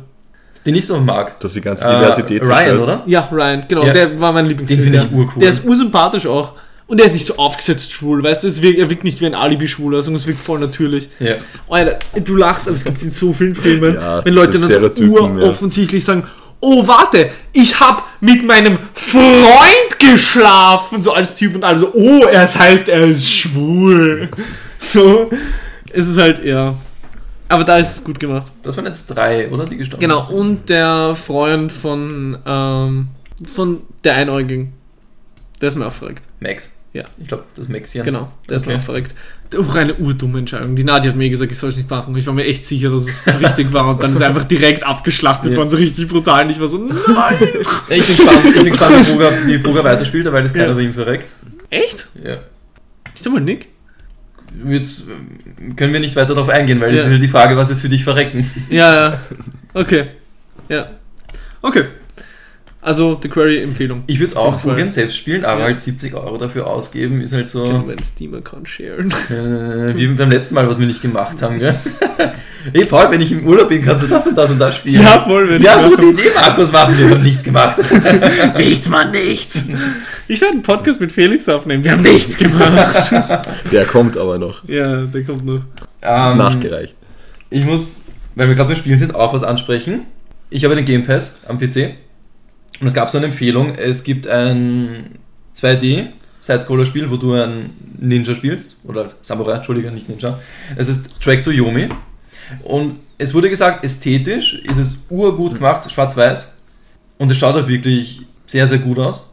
den 0.67 0.75
ich 0.75 0.87
so 0.87 0.99
mag. 1.01 1.41
dass 1.41 1.55
die 1.55 1.61
ganze 1.61 1.85
Äh, 1.85 1.97
Diversität 1.99 2.43
Ryan, 2.43 2.49
zerstört. 2.55 2.81
oder? 2.83 3.03
Ja, 3.07 3.29
Ryan, 3.33 3.65
genau, 3.67 3.87
Ja. 3.87 3.93
der 3.93 4.21
war 4.21 4.33
mein 4.33 4.45
Den 4.45 4.49
Lieblingscharakter. 4.51 4.85
finde 4.93 5.07
ich 5.11 5.19
urcool. 5.19 5.41
Der 5.41 5.51
ist 5.51 5.65
ursympathisch 5.65 6.27
auch. 6.27 6.53
Und 6.87 6.97
der 6.99 7.07
ist 7.07 7.13
nicht 7.13 7.27
so 7.27 7.37
aufgesetzt 7.37 7.93
schwul, 7.93 8.21
weißt 8.23 8.43
du? 8.43 8.49
Es 8.49 8.61
wirkt, 8.63 8.79
er 8.79 8.91
wirkt 8.91 9.05
nicht 9.05 9.21
wie 9.21 9.27
ein 9.27 9.35
Alibi-Schwuler, 9.37 10.03
sondern 10.03 10.21
es 10.21 10.27
wirkt 10.27 10.41
voll 10.41 10.59
natürlich. 10.59 11.09
Ja. 11.21 11.37
Alter, 11.69 11.99
du 12.25 12.35
lachst, 12.35 12.67
aber 12.67 12.75
es 12.77 12.85
gibt 12.85 13.01
in 13.01 13.11
so 13.11 13.33
vielen 13.33 13.55
Filmen, 13.55 13.95
Ja, 13.95 14.25
wenn 14.25 14.35
Leute 14.35 14.53
dann 14.59 14.63
so 14.63 14.67
Stereotypen, 14.75 15.13
ja. 15.13 15.45
uroffensichtlich 15.45 16.05
sagen, 16.05 16.25
oh 16.61 16.87
warte, 16.87 17.31
ich 17.53 17.79
hab 17.81 18.05
mit 18.21 18.45
meinem 18.47 18.79
Freund 18.95 19.99
geschlafen, 19.99 21.03
so 21.03 21.13
als 21.13 21.35
Typ 21.35 21.55
und 21.55 21.65
alle 21.65 21.79
so, 21.79 21.93
oh, 21.95 22.25
es 22.31 22.57
heißt, 22.59 22.89
er 22.89 23.01
ist 23.03 23.31
schwul. 23.31 24.29
So, 24.79 25.31
es 25.93 26.09
ist 26.09 26.19
halt, 26.19 26.45
ja. 26.45 26.75
Aber 27.49 27.65
da 27.65 27.79
ist 27.79 27.97
es 27.97 28.05
gut 28.05 28.21
gemacht. 28.21 28.53
Das 28.63 28.77
waren 28.77 28.87
jetzt 28.87 29.07
drei, 29.09 29.51
oder? 29.51 29.65
Die 29.67 29.77
gestorben 29.77 30.01
Genau, 30.01 30.23
sind. 30.25 30.37
und 30.39 30.69
der 30.69 31.17
Freund 31.17 31.73
von, 31.73 32.39
ähm, 32.47 33.09
von 33.45 33.83
der 34.05 34.15
Einäugigen. 34.17 34.73
Der 35.61 35.69
ist 35.69 35.75
mir 35.77 35.87
auch 35.87 35.93
verreckt. 35.93 36.23
Max. 36.41 36.77
Ja. 36.93 37.05
Ich 37.19 37.29
glaube, 37.29 37.45
das 37.55 37.69
Maxian. 37.69 38.05
Genau, 38.05 38.33
der 38.49 38.57
ist 38.57 38.67
mir 38.67 38.73
Okay. 38.73 38.81
auch 38.81 38.85
verreckt. 38.85 39.15
Auch 39.57 39.75
eine 39.77 39.95
urdumme 39.95 40.41
Entscheidung. 40.41 40.75
Die 40.75 40.83
Nadia 40.83 41.11
hat 41.11 41.17
mir 41.17 41.31
gesagt, 41.31 41.53
ich 41.53 41.59
soll 41.59 41.71
es 41.71 41.77
nicht 41.77 41.89
machen. 41.89 42.17
Ich 42.17 42.27
war 42.27 42.35
mir 42.35 42.45
echt 42.45 42.65
sicher, 42.67 42.91
dass 42.91 43.07
es 43.07 43.25
richtig 43.41 43.73
war. 43.73 43.89
Und 43.89 44.03
dann 44.03 44.13
ist 44.13 44.21
er 44.21 44.29
einfach 44.29 44.45
direkt 44.45 44.83
abgeschlachtet 44.85 45.53
Ja. 45.53 45.59
worden, 45.59 45.69
so 45.69 45.77
richtig 45.77 46.09
brutal. 46.09 46.45
Und 46.45 46.51
ich 46.51 46.59
war 46.61 46.67
so, 46.67 46.79
nein. 46.79 47.37
Ich 47.41 47.89
bin 47.89 47.99
gespannt, 47.99 48.39
ich 48.45 48.55
bin 48.55 48.65
gespannt 48.71 49.07
wie 49.07 49.13
Boga, 49.13 49.31
wie 49.47 49.59
Boga 49.59 49.85
weiterspielt, 49.85 50.33
weil 50.33 50.43
das 50.43 50.53
keiner 50.53 50.69
Ja. 50.69 50.75
bei 50.75 50.81
ihm 50.81 50.95
verreckt. 50.95 51.33
Echt? 51.71 52.09
Ja. 52.25 52.39
Ist 53.15 53.25
der 53.25 53.33
mal 53.33 53.41
Nick? 53.41 53.69
Jetzt 54.69 55.05
ähm, 55.09 55.77
können 55.77 55.93
wir 55.93 56.01
nicht 56.01 56.17
weiter 56.17 56.35
darauf 56.35 56.49
eingehen, 56.49 56.81
weil 56.81 56.91
das 56.91 57.03
Ja. 57.03 57.07
ist 57.07 57.13
ja 57.13 57.19
die 57.19 57.29
Frage, 57.29 57.57
was 57.57 57.71
ist 57.71 57.81
für 57.81 57.89
dich 57.89 58.03
verrecken? 58.03 58.51
Ja, 58.69 58.95
ja. 59.11 59.21
Okay. 59.75 60.07
Ja. 60.69 60.89
Okay. 61.63 61.85
Also, 62.83 63.19
The 63.23 63.29
Query-Empfehlung. 63.29 64.05
Ich 64.07 64.17
würde 64.19 64.27
es 64.29 64.37
auch 64.37 64.61
Fall. 64.61 64.71
urgern 64.73 64.91
selbst 64.91 65.19
spielen, 65.19 65.45
aber 65.45 65.61
Ja. 65.61 65.67
halt 65.67 65.79
70 65.79 66.15
Euro 66.15 66.39
dafür 66.39 66.67
ausgeben, 66.67 67.21
ist 67.21 67.35
halt 67.35 67.51
so, 67.51 67.63
wir 67.65 67.93
einen 67.95 68.03
Steam-Account 68.03 68.67
sharen? 68.69 69.11
äh, 69.29 69.95
wie 69.97 70.07
beim 70.17 70.31
letzten 70.31 70.55
Mal, 70.55 70.67
was 70.67 70.81
wir 70.81 70.87
nicht 70.87 71.03
gemacht 71.03 71.43
haben. 71.43 71.59
Gell? 71.59 71.75
hey 72.73 72.87
Paul, 72.87 73.11
wenn 73.11 73.21
ich 73.21 73.33
im 73.33 73.47
Urlaub 73.47 73.69
bin, 73.69 73.85
kannst 73.85 74.05
du 74.05 74.09
das 74.09 74.27
und 74.27 74.39
das 74.39 74.51
und 74.51 74.59
das 74.59 74.77
spielen. 74.77 75.03
voll, 75.27 75.51
wenn 75.51 75.61
ja 75.63 75.87
gute 75.87 76.07
Idee, 76.07 76.31
Markus, 76.35 76.73
machen 76.73 76.97
wir, 76.97 77.09
wir 77.09 77.15
haben 77.17 77.23
nichts 77.23 77.45
gemacht. 77.45 77.79
Nichts, 78.57 78.89
Mann, 78.89 79.11
nichts. 79.13 79.63
Ich 80.29 80.41
werde 80.41 80.55
einen 80.55 80.63
Podcast 80.63 81.01
mit 81.03 81.13
Felix 81.13 81.49
aufnehmen. 81.51 81.85
Wir 81.85 81.93
haben 81.93 82.03
nichts 82.03 82.39
gemacht. 82.39 83.13
Der 83.71 83.85
kommt 83.85 84.17
aber 84.17 84.39
noch. 84.39 84.67
ja, 84.67 85.03
der 85.03 85.23
kommt 85.25 85.45
noch. 85.45 85.61
Ähm, 86.03 86.39
Nachgereicht. 86.39 86.97
Ich 87.51 87.67
muss, 87.67 88.03
weil 88.37 88.49
wir 88.49 88.55
gerade 88.55 88.69
beim 88.69 88.77
Spielen 88.79 88.97
sind, 88.99 89.15
auch 89.15 89.35
was 89.35 89.45
ansprechen. 89.45 90.07
Ich 90.49 90.65
habe 90.65 90.75
den 90.77 90.85
Game 90.87 91.05
Pass 91.05 91.41
am 91.47 91.59
PC 91.59 91.95
und 92.81 92.87
es 92.87 92.95
gab 92.95 93.11
so 93.11 93.19
eine 93.19 93.27
Empfehlung. 93.27 93.75
Es 93.75 94.05
gibt 94.05 94.27
ein 94.27 95.19
2D 95.55 96.09
Side-Scroller-Spiel, 96.41 97.11
wo 97.11 97.17
du 97.17 97.35
einen 97.35 97.71
Ninja 97.99 98.35
spielst. 98.35 98.79
Oder 98.85 99.03
halt 99.03 99.17
Samurai, 99.23 99.57
Entschuldige, 99.57 99.91
nicht 99.91 100.09
Ninja. 100.09 100.39
Es 100.77 100.89
ist 100.89 101.21
Track 101.21 101.45
to 101.45 101.51
Yomi. 101.51 101.89
Und 102.65 102.97
es 103.19 103.35
wurde 103.35 103.51
gesagt, 103.51 103.85
ästhetisch 103.85 104.63
ist 104.65 104.79
es 104.79 105.05
urgut 105.11 105.55
gemacht, 105.55 105.91
schwarz-weiß. 105.91 106.59
Und 107.19 107.31
es 107.31 107.37
schaut 107.37 107.55
auch 107.57 107.69
wirklich 107.69 108.23
sehr, 108.47 108.67
sehr 108.67 108.79
gut 108.79 108.99
aus. 108.99 109.30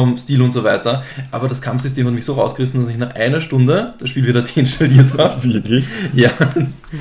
Vom 0.00 0.18
Stil 0.18 0.42
und 0.42 0.52
so 0.52 0.64
weiter. 0.64 1.04
Aber 1.30 1.46
das 1.46 1.62
Kampfsystem 1.62 2.06
hat 2.06 2.14
mich 2.14 2.24
so 2.24 2.34
rausgerissen, 2.34 2.80
dass 2.80 2.90
ich 2.90 2.98
nach 2.98 3.14
einer 3.14 3.40
Stunde 3.40 3.94
das 3.98 4.10
Spiel 4.10 4.26
wieder 4.26 4.42
deinstalliert 4.56 5.16
habe. 5.16 5.44
Wirklich? 5.44 5.84
Ja, 6.12 6.30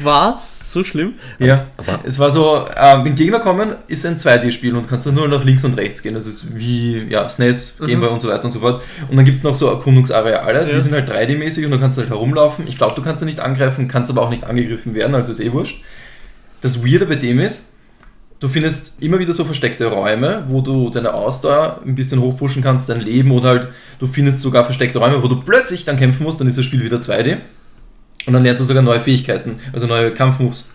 Was? 0.03 0.71
So 0.71 0.83
schlimm? 0.83 1.13
ja. 1.39 1.67
Aber- 1.77 1.99
Es 2.03 2.17
war 2.19 2.31
so, 2.31 2.65
ähm, 2.75 3.05
wenn 3.05 3.15
Gegner 3.15 3.39
kommen, 3.39 3.75
ist 3.87 4.05
ein 4.05 4.17
2D-Spiel 4.17 4.75
und 4.75 4.87
kannst 4.87 5.05
dann 5.07 5.15
nur 5.15 5.27
nach 5.27 5.43
links 5.43 5.63
und 5.65 5.75
rechts 5.77 6.01
gehen. 6.01 6.13
Das 6.15 6.25
ist 6.27 6.55
wie 6.55 7.03
ja, 7.09 7.27
SNES, 7.27 7.79
Mhm. 7.79 7.85
Gameboy 7.87 8.09
und 8.09 8.21
so 8.21 8.27
weiter 8.29 8.45
und 8.45 8.51
so 8.51 8.59
fort. 8.59 8.81
Und 9.09 9.15
dann 9.17 9.25
gibt 9.25 9.37
es 9.37 9.43
noch 9.43 9.55
so 9.55 9.67
Erkundungsareale, 9.67 10.67
Ja. 10.67 10.73
die 10.75 10.81
sind 10.81 10.93
halt 10.93 11.09
3D-mäßig 11.09 11.65
und 11.65 11.71
du 11.71 11.79
kannst 11.79 11.97
halt 11.97 12.09
herumlaufen. 12.09 12.65
Ich 12.67 12.77
glaube, 12.77 12.95
du 12.95 13.01
kannst 13.01 13.21
ja 13.21 13.25
nicht 13.25 13.39
angreifen, 13.39 13.87
kannst 13.87 14.09
aber 14.11 14.21
auch 14.23 14.29
nicht 14.29 14.43
angegriffen 14.45 14.95
werden, 14.95 15.13
also 15.15 15.31
ist 15.31 15.39
eh 15.41 15.51
wurscht. 15.51 15.81
Das 16.61 16.83
Weirde 16.85 17.05
bei 17.05 17.15
dem 17.15 17.39
ist, 17.39 17.72
du 18.43 18.49
findest 18.49 19.01
immer 19.01 19.19
wieder 19.19 19.31
so 19.31 19.45
versteckte 19.45 19.85
Räume, 19.85 20.43
wo 20.49 20.59
du 20.59 20.89
deine 20.89 21.13
Ausdauer 21.13 21.79
ein 21.85 21.95
bisschen 21.95 22.19
hochpushen 22.19 22.61
kannst, 22.61 22.89
dein 22.89 22.99
Leben 22.99 23.31
oder 23.31 23.47
halt, 23.49 23.69
du 23.99 24.05
findest 24.05 24.41
sogar 24.41 24.65
versteckte 24.65 24.99
Räume, 24.99 25.23
wo 25.23 25.29
du 25.29 25.39
plötzlich 25.39 25.85
dann 25.85 25.95
kämpfen 25.95 26.23
musst, 26.23 26.41
dann 26.41 26.47
ist 26.47 26.57
das 26.57 26.65
Spiel 26.65 26.83
wieder 26.83 26.97
2D. 26.97 27.37
Und 28.25 28.33
dann 28.33 28.43
lernst 28.43 28.59
du 28.61 28.65
sogar 28.65 28.83
neue 28.83 28.99
Fähigkeiten, 28.99 29.55
also 29.71 29.87
neue 29.87 30.13
Kampfmoves. 30.13 30.65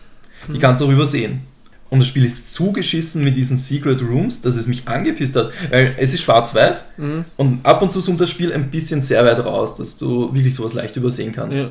Die 0.51 0.59
kannst 0.59 0.81
du 0.81 0.86
auch 0.86 0.90
übersehen. 0.90 1.43
Und 1.90 1.99
das 1.99 2.09
Spiel 2.09 2.24
ist 2.24 2.55
zugeschissen 2.55 3.23
mit 3.23 3.36
diesen 3.36 3.59
Secret 3.59 4.01
Rooms, 4.01 4.40
dass 4.40 4.57
es 4.57 4.66
mich 4.66 4.89
angepisst 4.89 5.36
hat. 5.36 5.51
Weil 5.70 5.95
es 5.99 6.15
ist 6.15 6.23
schwarz-weiß 6.23 6.93
Mhm. 6.97 7.24
und 7.36 7.66
ab 7.66 7.82
und 7.82 7.93
zu 7.93 8.01
zoomt 8.01 8.19
das 8.20 8.31
Spiel 8.31 8.51
ein 8.51 8.70
bisschen 8.70 9.03
sehr 9.03 9.23
weit 9.27 9.45
raus, 9.45 9.77
dass 9.77 9.99
du 9.99 10.32
wirklich 10.35 10.55
sowas 10.55 10.73
leicht 10.73 10.97
übersehen 10.97 11.32
kannst. 11.35 11.59
Ja. 11.59 11.66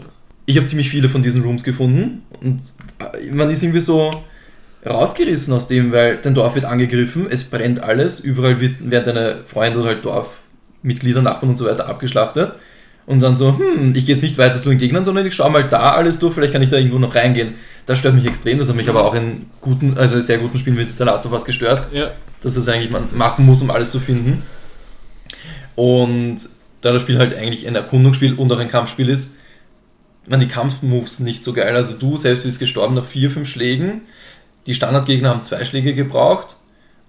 Ich 0.45 0.57
habe 0.57 0.67
ziemlich 0.67 0.89
viele 0.91 1.09
von 1.09 1.23
diesen 1.23 1.41
Rooms 1.41 1.63
gefunden 1.63 2.21
und 2.39 2.61
äh, 2.99 3.31
man 3.31 3.49
ist 3.49 3.63
irgendwie 3.63 3.79
so 3.81 4.11
rausgerissen 4.87 5.53
aus 5.53 5.67
dem, 5.67 5.91
weil 5.91 6.17
dein 6.17 6.33
Dorf 6.33 6.55
wird 6.55 6.65
angegriffen, 6.65 7.27
es 7.29 7.43
brennt 7.43 7.81
alles, 7.81 8.19
überall 8.19 8.59
wird, 8.59 8.89
werden 8.89 9.05
deine 9.05 9.39
Freunde 9.45 9.79
oder 9.79 9.89
halt 9.89 10.05
Dorfmitglieder, 10.05 11.21
Nachbarn 11.21 11.49
und 11.51 11.57
so 11.57 11.65
weiter 11.65 11.87
abgeschlachtet. 11.87 12.53
Und 13.05 13.21
dann 13.21 13.37
so, 13.37 13.57
hm, 13.57 13.93
ich 13.95 14.05
gehe 14.05 14.15
jetzt 14.15 14.21
nicht 14.21 14.37
weiter 14.37 14.61
zu 14.61 14.69
den 14.69 14.79
Gegnern, 14.79 15.05
sondern 15.05 15.25
ich 15.25 15.33
schaue 15.33 15.49
mal 15.49 15.65
da 15.65 15.93
alles 15.93 16.19
durch, 16.19 16.33
vielleicht 16.33 16.51
kann 16.51 16.61
ich 16.61 16.69
da 16.69 16.75
irgendwo 16.75 16.99
noch 16.99 17.15
reingehen. 17.15 17.55
Das 17.85 17.99
stört 17.99 18.15
mich 18.15 18.25
extrem, 18.25 18.57
das 18.57 18.67
hat 18.67 18.75
mich 18.75 18.89
aber 18.89 19.05
auch 19.05 19.15
in 19.15 19.45
guten, 19.61 19.97
also 19.97 20.19
sehr 20.19 20.39
guten 20.39 20.57
Spielen 20.57 20.75
mit 20.75 20.97
The 20.97 21.03
Last 21.03 21.25
of 21.25 21.31
Us 21.31 21.45
gestört 21.45 21.87
Ja. 21.93 22.11
dass 22.41 22.55
das 22.55 22.67
eigentlich 22.67 22.91
man 22.91 23.07
machen 23.15 23.45
muss, 23.45 23.61
um 23.61 23.71
alles 23.71 23.91
zu 23.91 24.01
finden. 24.01 24.43
Und 25.75 26.39
da 26.81 26.91
das 26.91 27.01
Spiel 27.01 27.17
halt 27.17 27.35
eigentlich 27.35 27.65
ein 27.65 27.75
Erkundungsspiel 27.75 28.33
und 28.33 28.51
auch 28.51 28.59
ein 28.59 28.67
Kampfspiel 28.67 29.07
ist, 29.07 29.37
man 30.27 30.39
die 30.39 30.47
Kampfmoves 30.47 31.19
nicht 31.19 31.43
so 31.43 31.53
geil. 31.53 31.75
Also 31.75 31.97
du 31.97 32.17
selbst 32.17 32.43
bist 32.43 32.59
gestorben 32.59 32.95
nach 32.95 33.05
vier, 33.05 33.31
fünf 33.31 33.49
Schlägen. 33.49 34.01
Die 34.67 34.73
Standardgegner 34.73 35.29
haben 35.29 35.43
zwei 35.43 35.65
Schläge 35.65 35.95
gebraucht. 35.95 36.57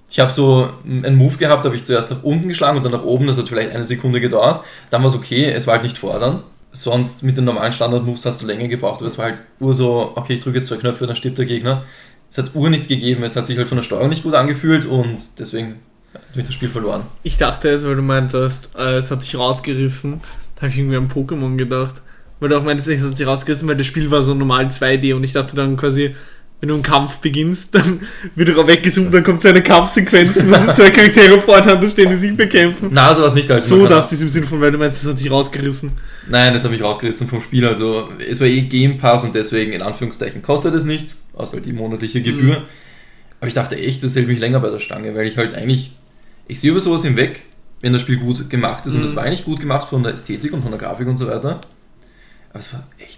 Ich 0.08 0.20
habe 0.20 0.30
so 0.32 0.70
einen 0.86 1.16
Move 1.16 1.36
gehabt, 1.36 1.66
habe 1.66 1.76
ich 1.76 1.84
zuerst 1.84 2.10
nach 2.10 2.22
unten 2.22 2.48
geschlagen 2.48 2.78
und 2.78 2.82
dann 2.82 2.92
nach 2.92 3.02
oben, 3.02 3.26
das 3.26 3.36
hat 3.36 3.48
vielleicht 3.48 3.72
eine 3.72 3.84
Sekunde 3.84 4.20
gedauert. 4.20 4.64
Dann 4.88 5.02
war 5.02 5.08
es 5.08 5.14
okay, 5.14 5.44
es 5.50 5.66
war 5.66 5.74
halt 5.74 5.82
nicht 5.82 5.98
fordernd. 5.98 6.42
sonst 6.70 7.22
mit 7.22 7.36
den 7.36 7.44
normalen 7.44 7.72
Standard-Moves 7.72 8.24
hast 8.24 8.40
du 8.40 8.46
länger 8.46 8.68
gebraucht, 8.68 8.98
aber 8.98 9.06
es 9.06 9.18
war 9.18 9.26
halt 9.26 9.38
ur 9.58 9.74
so, 9.74 10.12
okay, 10.14 10.34
ich 10.34 10.40
drücke 10.40 10.62
zwei 10.62 10.76
Knöpfe, 10.76 11.06
dann 11.06 11.16
stirbt 11.16 11.38
der 11.38 11.46
Gegner. 11.46 11.84
Es 12.30 12.38
hat 12.38 12.54
ur 12.54 12.70
nichts 12.70 12.88
gegeben, 12.88 13.22
es 13.22 13.36
hat 13.36 13.46
sich 13.46 13.56
halt 13.58 13.68
von 13.68 13.76
der 13.76 13.82
Steuerung 13.82 14.10
nicht 14.10 14.22
gut 14.22 14.34
angefühlt 14.34 14.84
und 14.84 15.18
deswegen 15.38 15.76
habe 16.14 16.40
ich 16.40 16.44
das 16.44 16.54
Spiel 16.54 16.68
verloren. 16.68 17.02
Ich 17.22 17.36
dachte 17.36 17.68
es, 17.68 17.84
weil 17.84 17.96
du 17.96 18.02
meintest, 18.02 18.70
äh, 18.78 18.96
es 18.96 19.10
hat 19.10 19.24
dich 19.24 19.36
rausgerissen. 19.36 20.20
Da 20.56 20.62
habe 20.62 20.72
ich 20.72 20.78
irgendwie 20.78 20.96
an 20.96 21.08
Pokémon 21.08 21.56
gedacht. 21.56 22.02
Weil 22.40 22.50
du 22.50 22.58
auch 22.58 22.62
meintest, 22.62 22.88
es 22.88 23.02
hat 23.02 23.16
sich 23.16 23.26
rausgerissen, 23.26 23.66
weil 23.68 23.76
das 23.76 23.86
Spiel 23.86 24.10
war 24.10 24.22
so 24.22 24.34
normal 24.34 24.66
2D 24.66 25.14
und 25.14 25.24
ich 25.24 25.32
dachte 25.32 25.56
dann 25.56 25.76
quasi, 25.76 26.14
wenn 26.60 26.68
du 26.70 26.74
einen 26.74 26.82
Kampf 26.82 27.18
beginnst, 27.18 27.74
dann 27.74 28.00
wird 28.34 28.48
er 28.48 28.66
weggezoomt, 28.66 29.14
dann 29.14 29.22
kommt 29.22 29.40
so 29.40 29.48
eine 29.48 29.62
Kampfsequenz, 29.62 30.42
wo 30.44 30.54
sie 30.54 30.72
zwei 30.72 30.90
Charaktere 30.90 31.38
voreinander 31.40 31.88
stehen, 31.88 32.10
die 32.10 32.16
sich 32.16 32.36
bekämpfen. 32.36 32.88
Na, 32.92 33.14
sowas 33.14 33.32
nicht. 33.34 33.48
Also 33.50 33.76
So 33.76 33.86
dachte 33.86 34.06
ich 34.06 34.12
es 34.14 34.22
im 34.22 34.28
Sinne 34.28 34.46
von, 34.48 34.60
weil 34.60 34.72
du 34.72 34.78
meinst, 34.78 35.00
es 35.02 35.08
hat 35.08 35.20
dich 35.20 35.30
rausgerissen. 35.30 35.92
Nein, 36.28 36.52
das 36.54 36.64
habe 36.64 36.74
ich 36.74 36.82
rausgerissen 36.82 37.28
vom 37.28 37.40
Spiel. 37.42 37.64
Also 37.66 38.08
es 38.28 38.40
war 38.40 38.48
eh 38.48 38.62
Game 38.62 38.98
Pass 38.98 39.22
und 39.24 39.34
deswegen 39.34 39.72
in 39.72 39.82
Anführungszeichen 39.82 40.42
kostet 40.42 40.74
es 40.74 40.84
nichts, 40.84 41.24
außer 41.34 41.60
die 41.60 41.72
monatliche 41.72 42.22
Gebühr. 42.22 42.62
Aber 43.40 43.46
ich 43.46 43.54
dachte 43.54 43.76
echt, 43.76 44.02
das 44.02 44.16
hält 44.16 44.26
mich 44.26 44.40
länger 44.40 44.58
bei 44.58 44.70
der 44.70 44.80
Stange, 44.80 45.14
weil 45.14 45.28
ich 45.28 45.36
halt 45.36 45.54
eigentlich, 45.54 45.92
ich 46.48 46.58
sehe 46.60 46.72
über 46.72 46.80
sowas 46.80 47.04
hinweg, 47.04 47.42
wenn 47.80 47.92
das 47.92 48.02
Spiel 48.02 48.16
gut 48.16 48.50
gemacht 48.50 48.84
ist 48.86 48.94
und 48.94 49.02
Mhm. 49.02 49.06
es 49.06 49.14
war 49.14 49.22
eigentlich 49.22 49.44
gut 49.44 49.60
gemacht 49.60 49.88
von 49.88 50.02
der 50.02 50.12
Ästhetik 50.12 50.52
und 50.52 50.62
von 50.62 50.72
der 50.72 50.80
Grafik 50.80 51.06
und 51.06 51.16
so 51.18 51.28
weiter. 51.28 51.60
Aber 52.50 52.58
es 52.58 52.72
war 52.72 52.84
echt 52.98 53.17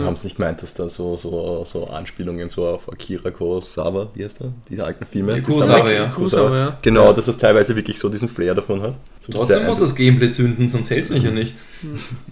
Ja. 0.00 0.06
haben 0.06 0.16
sie 0.16 0.26
nicht 0.28 0.36
gemeint, 0.36 0.62
dass 0.62 0.74
da 0.74 0.88
so, 0.88 1.16
so, 1.16 1.64
so 1.66 1.86
Anspielungen 1.88 2.48
so 2.48 2.66
auf 2.66 2.90
Akira 2.90 3.30
Kurosawa, 3.30 4.08
wie 4.14 4.24
heißt 4.24 4.40
er? 4.42 4.52
Diese 4.70 4.84
alten 4.84 5.04
Filme. 5.06 5.42
Kurosawa, 5.42 5.90
ja. 5.90 6.06
Kurosawa, 6.06 6.56
ja. 6.56 6.78
Genau, 6.82 7.06
Ja. 7.06 7.12
dass 7.12 7.26
das 7.26 7.36
teilweise 7.38 7.76
wirklich 7.76 7.98
so 7.98 8.08
diesen 8.08 8.28
Flair 8.28 8.54
davon 8.54 8.80
hat. 8.82 8.94
So 9.20 9.32
Trotzdem 9.32 9.66
muss 9.66 9.80
das 9.80 9.94
Gameplay 9.94 10.30
zünden, 10.30 10.68
sonst 10.68 10.90
hält 10.90 11.04
es 11.04 11.10
mich 11.10 11.22
ja 11.24 11.30
nicht. 11.30 11.54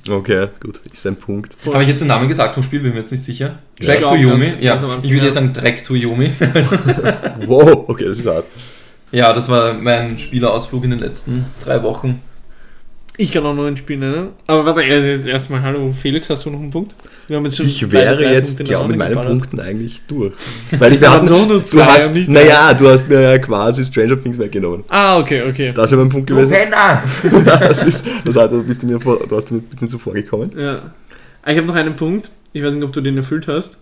Okay, 0.08 0.48
gut, 0.60 0.80
ist 0.92 1.06
ein 1.06 1.16
Punkt. 1.16 1.54
Habe 1.66 1.82
ich 1.82 1.88
jetzt 1.88 2.00
den 2.00 2.08
Namen 2.08 2.26
gesagt 2.28 2.54
vom 2.54 2.62
Spiel, 2.62 2.80
bin 2.80 2.92
mir 2.92 3.00
jetzt 3.00 3.10
nicht 3.12 3.22
sicher. 3.24 3.58
Track 3.80 4.00
to 4.00 4.14
Yomi. 4.16 4.44
ganz- 4.46 4.62
Ja, 4.62 4.76
ich 4.76 5.10
würde 5.10 5.16
ja. 5.18 5.24
ja 5.24 5.30
sagen 5.30 5.52
Track 5.54 5.84
to 5.84 5.94
Yomi. 5.94 6.32
Wow, 7.46 7.84
okay, 7.88 8.06
das 8.06 8.18
ist 8.18 8.26
hart. 8.26 8.44
ja, 9.12 9.32
das 9.32 9.48
war 9.48 9.74
mein 9.74 10.18
Spielerausflug 10.18 10.84
in 10.84 10.90
den 10.90 11.00
letzten 11.00 11.46
drei 11.64 11.82
Wochen. 11.82 12.20
Ich 13.20 13.32
kann 13.32 13.44
auch 13.44 13.54
noch 13.54 13.66
ein 13.66 13.76
Spiel 13.76 13.98
nennen. 13.98 14.28
Aber 14.46 14.64
warte, 14.64 14.82
äh, 14.82 15.16
jetzt 15.16 15.26
erstmal, 15.26 15.60
hallo 15.60 15.92
Felix, 15.92 16.30
hast 16.30 16.46
du 16.46 16.50
noch 16.50 16.58
einen 16.58 16.70
Punkt? 16.70 16.94
Wir 17.28 17.36
haben 17.36 17.44
jetzt 17.44 17.58
schon 17.58 17.66
Ich 17.66 17.92
wäre 17.92 18.16
drei 18.16 18.32
jetzt, 18.32 18.56
Punkte 18.56 18.64
glaube 18.64 18.88
mit 18.88 18.96
meinen 18.96 19.08
hintereinander 19.08 19.40
Punkten 19.40 19.60
eigentlich 19.60 20.00
durch. 20.08 20.32
Weil 20.78 20.94
ich, 20.94 21.02
wir 21.02 21.10
hatten, 21.10 21.28
haben 21.28 21.38
doch 21.40 21.46
nur 21.46 21.58
du 21.58 21.62
zwei, 21.62 21.84
hast, 21.84 22.14
nicht 22.14 22.30
naja, 22.30 22.72
du 22.72 22.88
hast 22.88 23.10
mir 23.10 23.20
ja 23.20 23.36
quasi 23.36 23.84
Stranger 23.84 24.18
Things 24.22 24.38
weggenommen. 24.38 24.84
Ah, 24.88 25.18
okay, 25.18 25.42
okay. 25.42 25.70
Das 25.74 25.90
wäre 25.90 26.00
mein 26.00 26.08
Punkt 26.08 26.28
gewesen. 26.28 26.50
Penner! 26.50 27.02
Das 27.60 27.84
ist, 27.84 28.06
das 28.24 28.36
heißt, 28.36 28.52
du 28.52 28.62
bist 28.62 28.82
du 28.82 28.86
mir, 28.86 28.98
vor, 28.98 29.18
du 29.28 29.36
hast 29.36 29.50
mir, 29.50 29.58
bist 29.58 29.82
mir 29.82 29.88
zuvor 29.88 30.14
gekommen. 30.14 30.52
Ja. 30.56 30.78
Ich 31.46 31.58
habe 31.58 31.66
noch 31.66 31.74
einen 31.74 31.96
Punkt. 31.96 32.30
Ich 32.54 32.62
weiß 32.62 32.72
nicht, 32.72 32.84
ob 32.84 32.94
du 32.94 33.02
den 33.02 33.18
erfüllt 33.18 33.48
hast. 33.48 33.76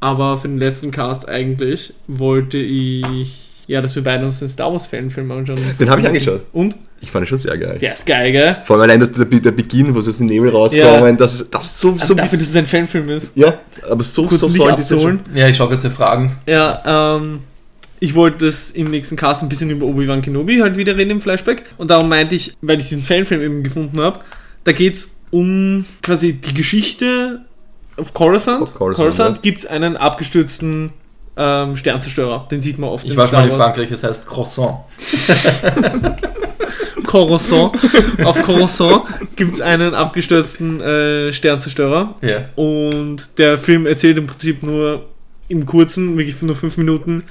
Aber 0.00 0.38
für 0.38 0.48
den 0.48 0.56
letzten 0.56 0.90
Cast 0.90 1.28
eigentlich 1.28 1.92
wollte 2.06 2.56
ich. 2.56 3.50
Ja, 3.66 3.82
dass 3.82 3.94
wir 3.96 4.02
beide 4.02 4.24
uns 4.24 4.38
den 4.38 4.48
Star 4.48 4.72
Wars 4.72 4.86
Fanfilm 4.86 5.30
anschauen. 5.30 5.58
Den 5.78 5.90
habe 5.90 6.00
ich 6.00 6.06
angeschaut. 6.06 6.40
Und? 6.54 6.74
Ich 7.02 7.10
fand 7.10 7.24
ihn 7.24 7.28
schon 7.28 7.38
sehr 7.38 7.58
geil. 7.58 7.78
Der 7.80 7.94
ist 7.94 8.06
geil, 8.06 8.32
gell? 8.32 8.56
Vor 8.64 8.76
allem 8.76 8.82
allein 8.84 9.00
das, 9.00 9.12
der, 9.12 9.24
der 9.24 9.50
Beginn, 9.50 9.94
wo 9.94 10.00
sie 10.00 10.10
aus 10.10 10.18
dem 10.18 10.26
Nebel 10.26 10.50
rauskommen, 10.50 11.04
Ja. 11.04 11.12
das 11.12 11.34
ist 11.40 11.52
das 11.54 11.64
ist 11.64 11.80
so, 11.80 11.92
Also 11.92 12.06
so 12.06 12.14
dafür, 12.14 12.38
dass 12.38 12.48
es 12.48 12.56
ein 12.56 12.66
Fanfilm 12.66 13.08
ist. 13.08 13.32
Ja, 13.36 13.54
aber 13.90 14.04
so, 14.04 14.24
Kurz 14.24 14.40
so 14.40 14.48
sollen 14.48 14.76
diese 14.76 14.94
abzuholen. 14.94 15.20
Ja, 15.34 15.48
ich 15.48 15.56
schaue 15.56 15.72
jetzt 15.72 15.82
sehr 15.82 15.90
fragend. 15.90 16.32
Ja, 16.46 17.16
ähm. 17.18 17.40
Ich 17.98 18.16
wollte 18.16 18.46
das 18.46 18.72
im 18.72 18.90
nächsten 18.90 19.14
Cast 19.14 19.44
ein 19.44 19.48
bisschen 19.48 19.70
über 19.70 19.86
Obi-Wan 19.86 20.22
Kenobi 20.22 20.58
halt 20.58 20.76
wieder 20.76 20.96
reden 20.96 21.10
im 21.10 21.20
Flashback. 21.20 21.62
Und 21.76 21.88
darum 21.92 22.08
meinte 22.08 22.34
ich, 22.34 22.56
weil 22.60 22.80
ich 22.80 22.88
diesen 22.88 23.04
Fanfilm 23.04 23.40
eben 23.40 23.62
gefunden 23.62 24.00
habe, 24.00 24.18
da 24.64 24.72
geht 24.72 24.94
es 24.96 25.14
um 25.30 25.84
quasi 26.02 26.32
die 26.32 26.52
Geschichte 26.52 27.42
auf 27.96 28.12
Coruscant. 28.12 28.62
Auf 28.62 28.74
Coruscant, 28.74 29.36
ja. 29.36 29.40
gibt 29.40 29.58
es 29.58 29.66
einen 29.66 29.96
abgestürzten 29.96 30.92
ähm, 31.36 31.76
Sternzerstörer. 31.76 32.48
Den 32.50 32.60
sieht 32.60 32.76
man 32.80 32.90
oft 32.90 33.04
Ich 33.04 33.12
in 33.12 33.16
war 33.16 33.28
schon 33.28 33.34
mal 33.34 33.44
Star 33.44 33.52
in 33.54 33.58
Wars. 33.60 33.64
Frankreich, 33.66 33.90
es 33.92 34.02
heißt 34.02 34.26
Croissant. 34.26 34.78
Coruscant. 37.04 37.72
Auf 38.24 38.42
Coruscant 38.42 39.02
gibt 39.36 39.52
es 39.54 39.60
einen 39.60 39.94
abgestürzten 39.94 40.80
äh, 40.80 41.32
Sternzerstörer. 41.32 42.14
Ja. 42.22 42.48
Und 42.56 43.38
der 43.38 43.58
Film 43.58 43.86
erzählt 43.86 44.18
im 44.18 44.26
Prinzip 44.26 44.62
nur 44.62 45.06
im 45.48 45.66
kurzen, 45.66 46.16
wirklich 46.16 46.40
nur 46.42 46.56
fünf 46.56 46.76
Minuten, 46.76 47.24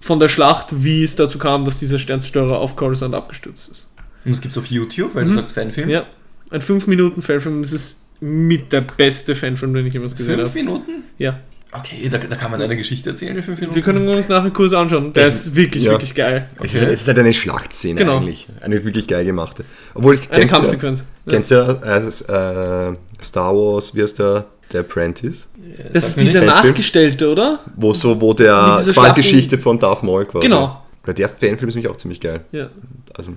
von 0.00 0.20
der 0.20 0.28
Schlacht, 0.28 0.68
wie 0.84 1.02
es 1.02 1.16
dazu 1.16 1.38
kam, 1.38 1.64
dass 1.64 1.78
dieser 1.78 1.98
Sternzerstörer 1.98 2.58
auf 2.58 2.76
Coruscant 2.76 3.14
abgestürzt 3.14 3.70
ist. 3.70 3.88
Und 4.24 4.32
das 4.32 4.40
gibt's 4.40 4.56
auf 4.58 4.66
YouTube, 4.66 5.14
weil 5.14 5.24
du 5.24 5.30
Mhm. 5.30 5.34
sagst 5.34 5.52
Fanfilm. 5.52 5.88
Ja, 5.88 6.04
ein 6.50 6.60
5 6.62 6.86
Minuten 6.86 7.22
Fanfilm, 7.22 7.62
das 7.62 7.72
ist 7.72 8.00
mit 8.20 8.70
der 8.72 8.82
beste 8.82 9.34
Fanfilm, 9.34 9.74
den 9.74 9.86
ich 9.86 9.92
jemals 9.94 10.16
gesehen 10.16 10.36
Fünf 10.36 10.48
habe. 10.50 10.58
Minuten? 10.58 10.90
Ja, 11.18 11.40
Okay, 11.76 12.08
da, 12.08 12.18
da 12.18 12.36
kann 12.36 12.52
man 12.52 12.62
eine 12.62 12.76
Geschichte 12.76 13.10
erzählen 13.10 13.36
in 13.36 13.42
fünf 13.42 13.58
Minuten. 13.58 13.74
wir 13.74 13.82
können 13.82 14.08
uns 14.08 14.28
nachher 14.28 14.50
kurz 14.50 14.72
anschauen. 14.72 15.12
Der 15.12 15.26
ist 15.26 15.56
wirklich, 15.56 15.84
ja. 15.84 15.90
wirklich 15.92 16.14
geil. 16.14 16.48
Es, 16.60 16.72
ist, 16.72 16.80
Okay. 16.82 16.92
es 16.92 17.00
ist 17.02 17.08
halt 17.08 17.18
eine 17.18 17.32
Schlachtszene 17.32 17.96
Genau. 17.96 18.18
eigentlich. 18.18 18.46
Eine 18.60 18.84
wirklich 18.84 19.08
geil 19.08 19.24
gemachte. 19.24 19.64
Obwohl, 19.92 20.14
Eine 20.14 20.20
kennst 20.28 20.44
du, 20.44 20.48
Kampfsequenz. 20.56 21.04
Ja. 21.26 21.32
kennst 21.32 21.50
du 21.50 21.54
ja, 21.56 21.72
äh, 21.82 22.90
äh, 22.90 22.96
Star 23.22 23.54
Wars, 23.54 23.94
wie 23.94 24.02
heißt 24.02 24.18
der? 24.20 24.46
Der 24.72 24.80
Apprentice? 24.80 25.46
Ja, 25.56 25.84
Das 25.92 26.14
sag 26.14 26.22
ist 26.24 26.32
dieser? 26.34 26.46
Nachgestellte, 26.46 27.28
oder? 27.30 27.58
Wo 27.76 27.92
so, 27.92 28.18
wo 28.20 28.32
der 28.32 28.76
dieser 28.78 28.92
Qualgeschichte 28.92 29.58
von 29.58 29.78
Darth 29.78 30.02
Maul 30.02 30.24
quasi. 30.26 30.46
Genau. 30.46 30.80
Weil 31.04 31.14
der 31.14 31.28
Fanfilm 31.28 31.68
ist 31.68 31.74
nämlich 31.74 31.90
auch 31.90 31.96
ziemlich 31.96 32.20
geil. 32.20 32.44
Ja. 32.52 32.70
Also, 33.14 33.32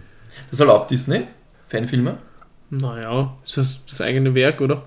Das 0.50 0.60
erlaubt 0.60 0.90
Disney? 0.92 1.24
Fanfilme? 1.68 2.18
Naja, 2.70 3.36
ist 3.44 3.58
das 3.58 3.80
das 3.90 4.00
eigene 4.02 4.34
Werk, 4.36 4.62
oder? 4.62 4.84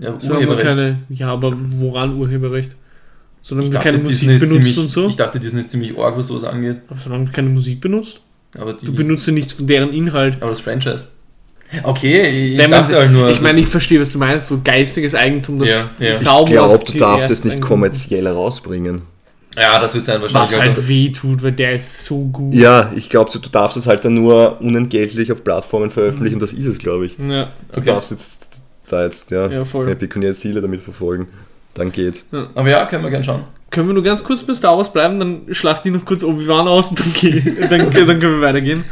Ja, 0.00 0.14
Urheberrecht. 0.14 0.62
keine. 0.66 0.98
Ja, 1.10 1.28
aber 1.28 1.52
woran 1.56 2.16
Urheberrecht? 2.16 2.74
Solange 3.40 3.66
Ich 3.68 3.72
du 3.74 3.80
keine 3.80 3.98
Musik 3.98 4.28
Disney 4.28 4.38
benutzt 4.38 4.52
ziemlich, 4.52 4.78
und 4.78 4.88
so. 4.90 5.08
ich 5.08 5.16
dachte, 5.16 5.40
Disney 5.40 5.60
ist 5.60 5.70
ziemlich 5.70 5.98
arg, 5.98 6.16
was 6.16 6.28
sowas 6.28 6.44
angeht. 6.44 6.80
aber 6.88 7.00
solange 7.00 7.24
du 7.26 7.32
keine 7.32 7.48
Musik 7.48 7.80
benutzt. 7.80 8.20
Aber, 8.56 8.74
die, 8.74 8.86
Du 8.86 8.94
benutzt 8.94 9.26
ja 9.26 9.32
nichts 9.32 9.52
von 9.54 9.66
deren 9.66 9.92
Inhalt. 9.92 10.36
aber 10.40 10.50
das 10.50 10.60
Franchise. 10.60 11.06
Okay, 11.82 12.52
ich 12.52 12.58
Wenn 12.58 12.70
man- 12.70 12.82
dachte 12.82 12.96
halt 12.96 13.10
nur. 13.12 13.30
ich 13.30 13.40
meine, 13.40 13.58
ich 13.58 13.66
verstehe, 13.66 13.98
was 14.00 14.12
du 14.12 14.18
meinst, 14.18 14.48
so 14.48 14.60
geistiges 14.62 15.14
Eigentum, 15.14 15.58
das 15.58 15.70
Ja, 15.70 16.06
ja. 16.06 16.12
ich 16.12 16.18
Star 16.18 16.40
Wars 16.40 16.50
glaube, 16.50 16.84
du 16.84 16.98
darfst 16.98 17.30
es 17.30 17.44
nicht 17.44 17.60
kommerziell 17.62 18.24
herausbringen. 18.26 19.02
Ja, 19.56 19.78
das 19.80 19.94
wird 19.94 20.04
sein 20.04 20.20
wahrscheinlich. 20.22 20.52
Was 20.52 20.60
also, 20.60 20.74
halt 20.76 20.88
weh 20.88 21.10
tut, 21.10 21.42
weil 21.42 21.52
der 21.52 21.74
ist 21.74 22.04
so 22.04 22.24
gut. 22.26 22.54
Ja, 22.54 22.90
ich 22.94 23.08
glaube, 23.10 23.30
du 23.32 23.38
darfst 23.50 23.76
es 23.76 23.86
halt 23.86 24.04
dann 24.04 24.14
nur 24.14 24.60
unentgeltlich 24.60 25.32
auf 25.32 25.42
Plattformen 25.44 25.90
veröffentlichen 25.90 26.38
das 26.38 26.52
ist 26.52 26.64
es, 26.66 26.78
glaube 26.78 27.06
ich. 27.06 27.16
Ja, 27.18 27.44
Du 27.72 27.78
Okay. 27.78 27.86
darfst 27.86 28.10
jetzt 28.12 28.61
da 28.92 29.04
jetzt 29.04 29.30
ja, 29.30 29.46
ja 29.48 29.64
voll. 29.64 29.84
keine 29.84 29.96
pekuniäre 29.96 30.34
Ziele 30.34 30.60
damit 30.60 30.80
verfolgen. 30.80 31.28
Dann 31.74 31.90
geht's. 31.90 32.26
aber 32.54 32.68
ja, 32.68 32.84
können 32.86 33.02
wir 33.02 33.10
gerne 33.10 33.24
schauen. 33.24 33.44
Können 33.70 33.88
wir 33.88 33.94
nur 33.94 34.02
ganz 34.02 34.22
kurz 34.22 34.42
bei 34.42 34.52
Star 34.52 34.76
Wars 34.76 34.92
bleiben, 34.92 35.18
dann 35.18 35.54
schlacht 35.54 35.84
die 35.84 35.90
noch 35.90 36.04
kurz 36.04 36.22
Obi-Wan 36.22 36.68
aus 36.68 36.90
und 36.90 37.00
dann, 37.00 37.12
geh, 37.18 37.40
dann, 37.60 37.90
dann 37.90 38.20
können 38.20 38.40
wir 38.40 38.40
weitergehen. 38.42 38.84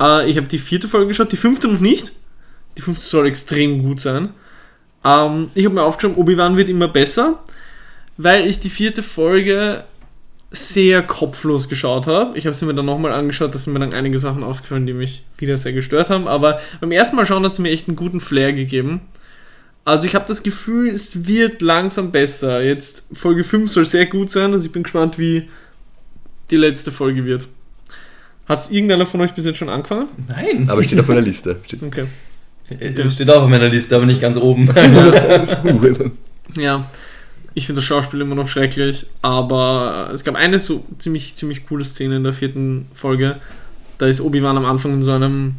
Äh, 0.00 0.28
ich 0.30 0.36
habe 0.36 0.46
die 0.46 0.58
vierte 0.58 0.88
Folge 0.88 1.08
geschaut, 1.08 1.32
die 1.32 1.36
fünfte 1.36 1.68
noch 1.68 1.80
nicht. 1.80 2.12
Die 2.76 2.82
fünfte 2.82 3.02
soll 3.02 3.26
extrem 3.26 3.82
gut 3.82 4.00
sein. 4.00 4.30
Ähm, 5.04 5.50
ich 5.54 5.64
habe 5.64 5.74
mir 5.74 5.82
aufgeschrieben, 5.82 6.18
Obi-Wan 6.18 6.56
wird 6.58 6.68
immer 6.68 6.88
besser, 6.88 7.42
weil 8.18 8.46
ich 8.46 8.60
die 8.60 8.70
vierte 8.70 9.02
Folge 9.02 9.84
sehr 10.50 11.02
kopflos 11.02 11.68
geschaut 11.68 12.06
habe. 12.06 12.36
Ich 12.36 12.46
habe 12.46 12.54
sie 12.54 12.66
mir 12.66 12.74
dann 12.74 12.86
nochmal 12.86 13.12
angeschaut, 13.12 13.54
da 13.54 13.58
sind 13.58 13.72
mir 13.72 13.78
dann 13.78 13.94
einige 13.94 14.18
Sachen 14.18 14.42
aufgefallen, 14.42 14.86
die 14.86 14.92
mich 14.92 15.24
wieder 15.38 15.56
sehr 15.58 15.72
gestört 15.72 16.10
haben. 16.10 16.26
Aber 16.26 16.60
beim 16.80 16.90
ersten 16.90 17.16
Mal 17.16 17.26
schauen 17.26 17.44
hat 17.44 17.52
es 17.52 17.58
mir 17.60 17.70
echt 17.70 17.86
einen 17.86 17.96
guten 17.96 18.20
Flair 18.20 18.52
gegeben. 18.52 19.00
Also 19.84 20.04
ich 20.04 20.14
habe 20.14 20.24
das 20.26 20.42
Gefühl, 20.42 20.88
es 20.90 21.26
wird 21.26 21.62
langsam 21.62 22.10
besser. 22.10 22.62
Jetzt 22.62 23.04
Folge 23.12 23.44
5 23.44 23.70
soll 23.70 23.84
sehr 23.84 24.06
gut 24.06 24.30
sein, 24.30 24.52
also 24.52 24.66
ich 24.66 24.72
bin 24.72 24.82
gespannt, 24.82 25.18
wie 25.18 25.48
die 26.50 26.56
letzte 26.56 26.90
Folge 26.90 27.24
wird. 27.24 27.46
Hat 28.46 28.58
es 28.58 28.70
irgendeiner 28.70 29.06
von 29.06 29.20
euch 29.20 29.32
bis 29.32 29.44
jetzt 29.44 29.58
schon 29.58 29.68
angefangen? 29.68 30.08
Nein. 30.28 30.68
Aber 30.68 30.82
steht 30.82 30.98
auf 30.98 31.06
meiner 31.06 31.20
Liste. 31.20 31.60
Steht. 31.64 31.82
Okay. 31.82 32.06
Es 32.68 33.14
steht 33.14 33.30
auch 33.30 33.42
auf 33.42 33.48
meiner 33.48 33.68
Liste, 33.68 33.94
aber 33.96 34.06
nicht 34.06 34.20
ganz 34.20 34.36
oben. 34.36 34.68
Ja, 36.56 36.90
ich 37.54 37.66
finde 37.66 37.80
das 37.80 37.86
Schauspiel 37.86 38.20
immer 38.20 38.34
noch 38.34 38.48
schrecklich, 38.48 39.06
aber 39.22 40.10
es 40.12 40.24
gab 40.24 40.36
eine 40.36 40.60
so 40.60 40.84
ziemlich, 40.98 41.34
ziemlich 41.34 41.66
coole 41.66 41.84
Szene 41.84 42.16
in 42.16 42.24
der 42.24 42.32
vierten 42.32 42.86
Folge. 42.94 43.36
Da 43.98 44.06
ist 44.06 44.20
Obi-Wan 44.20 44.56
am 44.56 44.64
Anfang 44.64 44.94
in 44.94 45.02
so 45.02 45.12
einem 45.12 45.56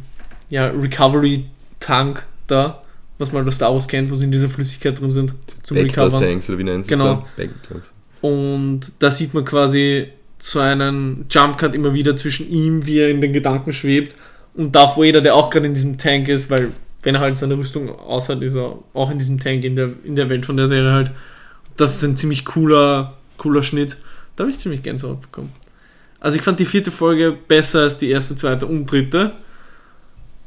ja, 0.48 0.66
Recovery-Tank 0.68 2.24
da, 2.46 2.82
was 3.18 3.32
man 3.32 3.44
bei 3.44 3.50
Star 3.50 3.72
Wars 3.72 3.88
kennt, 3.88 4.10
wo 4.10 4.14
sie 4.14 4.24
in 4.24 4.32
dieser 4.32 4.48
Flüssigkeit 4.48 5.00
drin 5.00 5.10
sind, 5.10 5.34
zum 5.62 5.76
Recovern. 5.76 6.22
Tanks 6.22 6.48
oder 6.48 6.58
wie 6.58 6.64
nennen 6.64 6.82
sie 6.82 6.90
Genau. 6.90 7.26
glaub 7.36 7.48
ich. 7.48 8.22
Und 8.22 8.80
da 8.98 9.10
sieht 9.10 9.34
man 9.34 9.44
quasi 9.44 10.08
so 10.38 10.60
einen 10.60 11.26
Jumpcut 11.30 11.74
immer 11.74 11.94
wieder 11.94 12.16
zwischen 12.16 12.48
ihm, 12.50 12.86
wie 12.86 12.98
er 12.98 13.10
in 13.10 13.20
den 13.20 13.32
Gedanken 13.32 13.72
schwebt, 13.72 14.16
und 14.54 14.74
Darth 14.74 14.96
Vader, 14.96 15.20
der 15.20 15.34
auch 15.34 15.50
gerade 15.50 15.66
in 15.66 15.74
diesem 15.74 15.96
Tank 15.96 16.28
ist, 16.28 16.50
weil 16.50 16.72
wenn 17.02 17.14
er 17.14 17.20
halt 17.20 17.38
seine 17.38 17.56
Rüstung 17.56 17.88
aus 17.88 18.28
hat, 18.28 18.42
ist 18.42 18.54
er 18.54 18.78
auch 18.92 19.10
in 19.10 19.18
diesem 19.18 19.40
Tank 19.40 19.64
in 19.64 19.76
der, 19.76 19.90
in 20.04 20.14
der 20.14 20.28
Welt 20.28 20.46
von 20.46 20.56
der 20.56 20.68
Serie 20.68 20.92
halt. 20.92 21.10
Das 21.76 21.96
ist 21.96 22.02
ein 22.02 22.16
ziemlich 22.16 22.44
cooler, 22.44 23.14
cooler 23.38 23.62
Schnitt. 23.62 23.96
Da 24.36 24.44
habe 24.44 24.50
ich 24.50 24.58
ziemlich 24.58 24.82
Gänsehaut 24.82 25.20
bekommen. 25.20 25.52
Also 26.20 26.36
ich 26.36 26.42
fand 26.42 26.60
die 26.60 26.66
vierte 26.66 26.90
Folge 26.90 27.32
besser 27.48 27.80
als 27.80 27.98
die 27.98 28.08
erste, 28.10 28.36
zweite 28.36 28.66
und 28.66 28.86
dritte. 28.86 29.32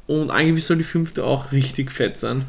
Und 0.07 0.30
eigentlich 0.31 0.65
soll 0.65 0.77
die 0.77 0.84
fünfte 0.84 1.23
auch 1.23 1.52
richtig 1.52 1.91
fett 1.91 2.18
sein. 2.18 2.45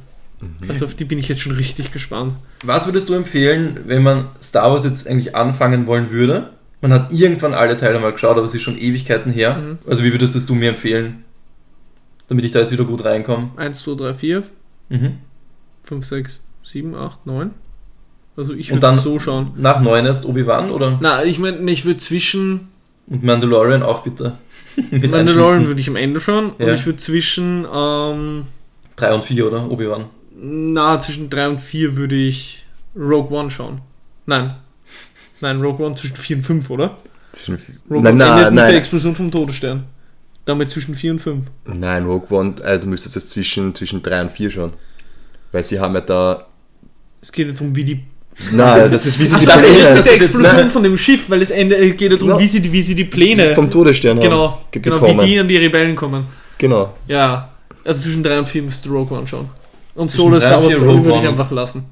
Also 0.69 0.85
auf 0.85 0.95
die 0.95 1.05
bin 1.07 1.19
ich 1.19 1.29
jetzt 1.29 1.41
schon 1.41 1.53
richtig 1.57 1.93
gespannt. 1.93 2.35
Was 2.63 2.87
würdest 2.87 3.09
du 3.09 3.15
empfehlen, 3.15 3.81
wenn 3.87 4.03
man 4.03 4.27
Star 4.43 4.71
Wars 4.71 4.85
jetzt 4.85 5.09
eigentlich 5.09 5.35
anfangen 5.35 5.87
wollen 5.87 6.11
würde? 6.11 6.51
Man 6.83 6.93
hat 6.93 7.11
irgendwann 7.13 7.55
alle 7.55 7.77
Teile 7.79 7.99
mal 7.99 8.13
geschaut, 8.13 8.37
aber 8.37 8.45
es 8.45 8.55
ist 8.55 8.63
schon 8.63 8.77
Ewigkeiten 8.79 9.33
her. 9.33 9.57
Mhm. 9.57 9.79
Also 9.89 10.05
wie 10.05 10.13
würdest 10.13 10.37
es 10.37 10.45
du 10.45 10.55
mir 10.55 10.69
empfehlen, 10.69 11.25
damit 12.29 12.45
ich 12.45 12.51
da 12.53 12.61
jetzt 12.61 12.71
wieder 12.71 12.85
gut 12.85 13.03
reinkomme? 13.05 13.51
1, 13.57 13.81
2, 13.81 13.95
3, 13.95 14.15
4, 14.15 14.43
Mhm. 14.91 15.19
5, 15.83 16.05
6, 16.05 16.45
7, 16.63 16.95
8, 16.95 17.25
9. 17.27 17.51
Also 18.37 18.53
ich 18.53 18.71
Und 18.71 18.77
würde 18.83 18.87
dann- 18.95 18.99
so 18.99 19.19
schauen. 19.19 19.53
Nach 19.57 19.81
9 19.81 20.05
erst 20.07 20.27
Obi-Wan 20.27 20.71
oder? 20.71 20.99
Na, 21.01 21.25
ich 21.25 21.39
meine, 21.39 21.71
ich 21.71 21.85
würde 21.85 21.99
zwischen 22.01 22.69
Und 23.07 23.23
Mandalorian 23.25 23.83
auch 23.83 24.03
bitte. 24.03 24.37
Mit 24.91 25.11
Mandalorian 25.11 25.67
würde 25.67 25.81
ich 25.81 25.89
am 25.89 25.97
Ende 25.97 26.21
schauen 26.21 26.51
und 26.51 26.67
Ja. 26.67 26.75
ich 26.75 26.85
würde 26.85 26.99
zwischen, 26.99 27.67
ähm, 27.73 28.43
3 28.97 29.15
und 29.15 29.25
4 29.25 29.47
oder? 29.47 29.71
Obi-Wan. 29.71 30.07
na, 30.39 31.01
zwischen 31.01 31.31
3 31.31 31.49
und 31.49 31.61
4 31.61 31.97
würde 31.97 32.15
ich 32.15 32.63
Rogue 32.95 33.31
One 33.37 33.51
schauen. 33.51 33.81
Nein. 34.27 34.55
Nein, 35.41 35.61
Rogue 35.63 35.85
One 35.87 35.95
zwischen 35.95 36.17
4 36.17 36.37
und 36.37 36.43
5, 36.43 36.69
oder? 36.71 36.97
Rogue 37.49 37.59
Nein, 37.89 37.99
One 37.99 38.09
endet 38.11 38.19
nein, 38.19 38.37
mit 38.37 38.59
der 38.59 38.65
nein, 38.67 38.75
Explosion 38.75 39.15
vom 39.15 39.31
Todesstern. 39.31 39.85
Damit 40.45 40.71
zwischen 40.71 40.95
4 40.95 41.13
und 41.13 41.19
5. 41.21 41.47
nein, 41.65 42.05
Rogue 42.07 42.29
One, 42.39 42.55
äh, 42.63 42.79
du 42.79 42.87
müsstest 42.87 43.15
jetzt 43.17 43.31
zwischen, 43.31 43.75
zwischen 43.75 44.03
3 44.03 44.23
und 44.23 44.31
4 44.33 44.51
schauen. 44.51 44.73
Weil 45.53 45.63
sie 45.63 45.81
haben 45.81 45.95
ja 45.95 46.01
da. 46.03 46.47
Es 47.23 47.33
geht 47.33 47.47
ja 47.49 47.53
darum, 47.55 47.75
wie 47.75 47.85
die. 47.85 48.05
Nein, 48.53 48.91
das 48.91 49.07
ist 49.07 49.19
wie 49.19 49.25
sie 49.25 49.35
Ach 49.35 49.39
die 49.39 49.45
so, 49.47 49.51
das 49.53 49.63
Pläne 49.63 49.77
der 49.79 49.97
ist 49.97 50.07
jetzt- 50.07 50.17
Explosion 50.21 50.57
nein. 50.57 50.71
von 50.71 50.83
dem 50.83 50.99
Schiff, 50.99 51.25
weil 51.29 51.41
es 51.43 51.51
es 51.51 51.57
geht 51.97 52.01
ja 52.03 52.09
darum, 52.11 52.29
Ja. 52.29 52.39
wie, 52.39 52.47
sie, 52.47 52.73
wie 52.73 52.83
sie 52.83 52.95
die 52.95 53.05
Pläne. 53.05 53.55
vom 53.55 53.71
Todesstern 53.71 54.21
genau, 54.21 54.51
haben 54.51 54.59
ge- 54.71 54.83
genau, 54.83 54.99
bekommen. 55.01 55.21
wie 55.23 55.27
die 55.31 55.39
an 55.41 55.49
die 55.49 55.57
Rebellen 55.57 55.97
kommen. 55.97 56.27
Genau. 56.59 56.95
Ja, 57.09 57.49
also 57.85 58.03
zwischen 58.03 58.23
3 58.23 58.39
und 58.41 58.49
4 58.49 58.63
müsste 58.63 58.89
Rogue 58.91 59.17
One 59.17 59.27
schauen. 59.27 59.49
Und 59.95 60.11
Zwischen 60.11 60.25
Solo 60.25 60.41
Star 60.41 60.63
Wars 60.63 60.75
Story 60.75 61.05
würde 61.05 61.19
ich 61.21 61.29
einfach 61.29 61.51
lassen. 61.51 61.87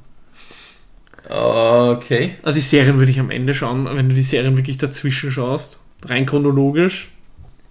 Okay. 1.28 2.34
Also 2.42 2.54
die 2.56 2.60
Serien 2.60 2.98
würde 2.98 3.10
ich 3.10 3.18
am 3.18 3.30
Ende 3.30 3.54
schauen, 3.54 3.88
wenn 3.90 4.08
du 4.10 4.14
die 4.14 4.22
Serien 4.22 4.56
wirklich 4.56 4.76
dazwischen 4.76 5.30
schaust. 5.30 5.78
Rein 6.06 6.26
chronologisch. 6.26 7.08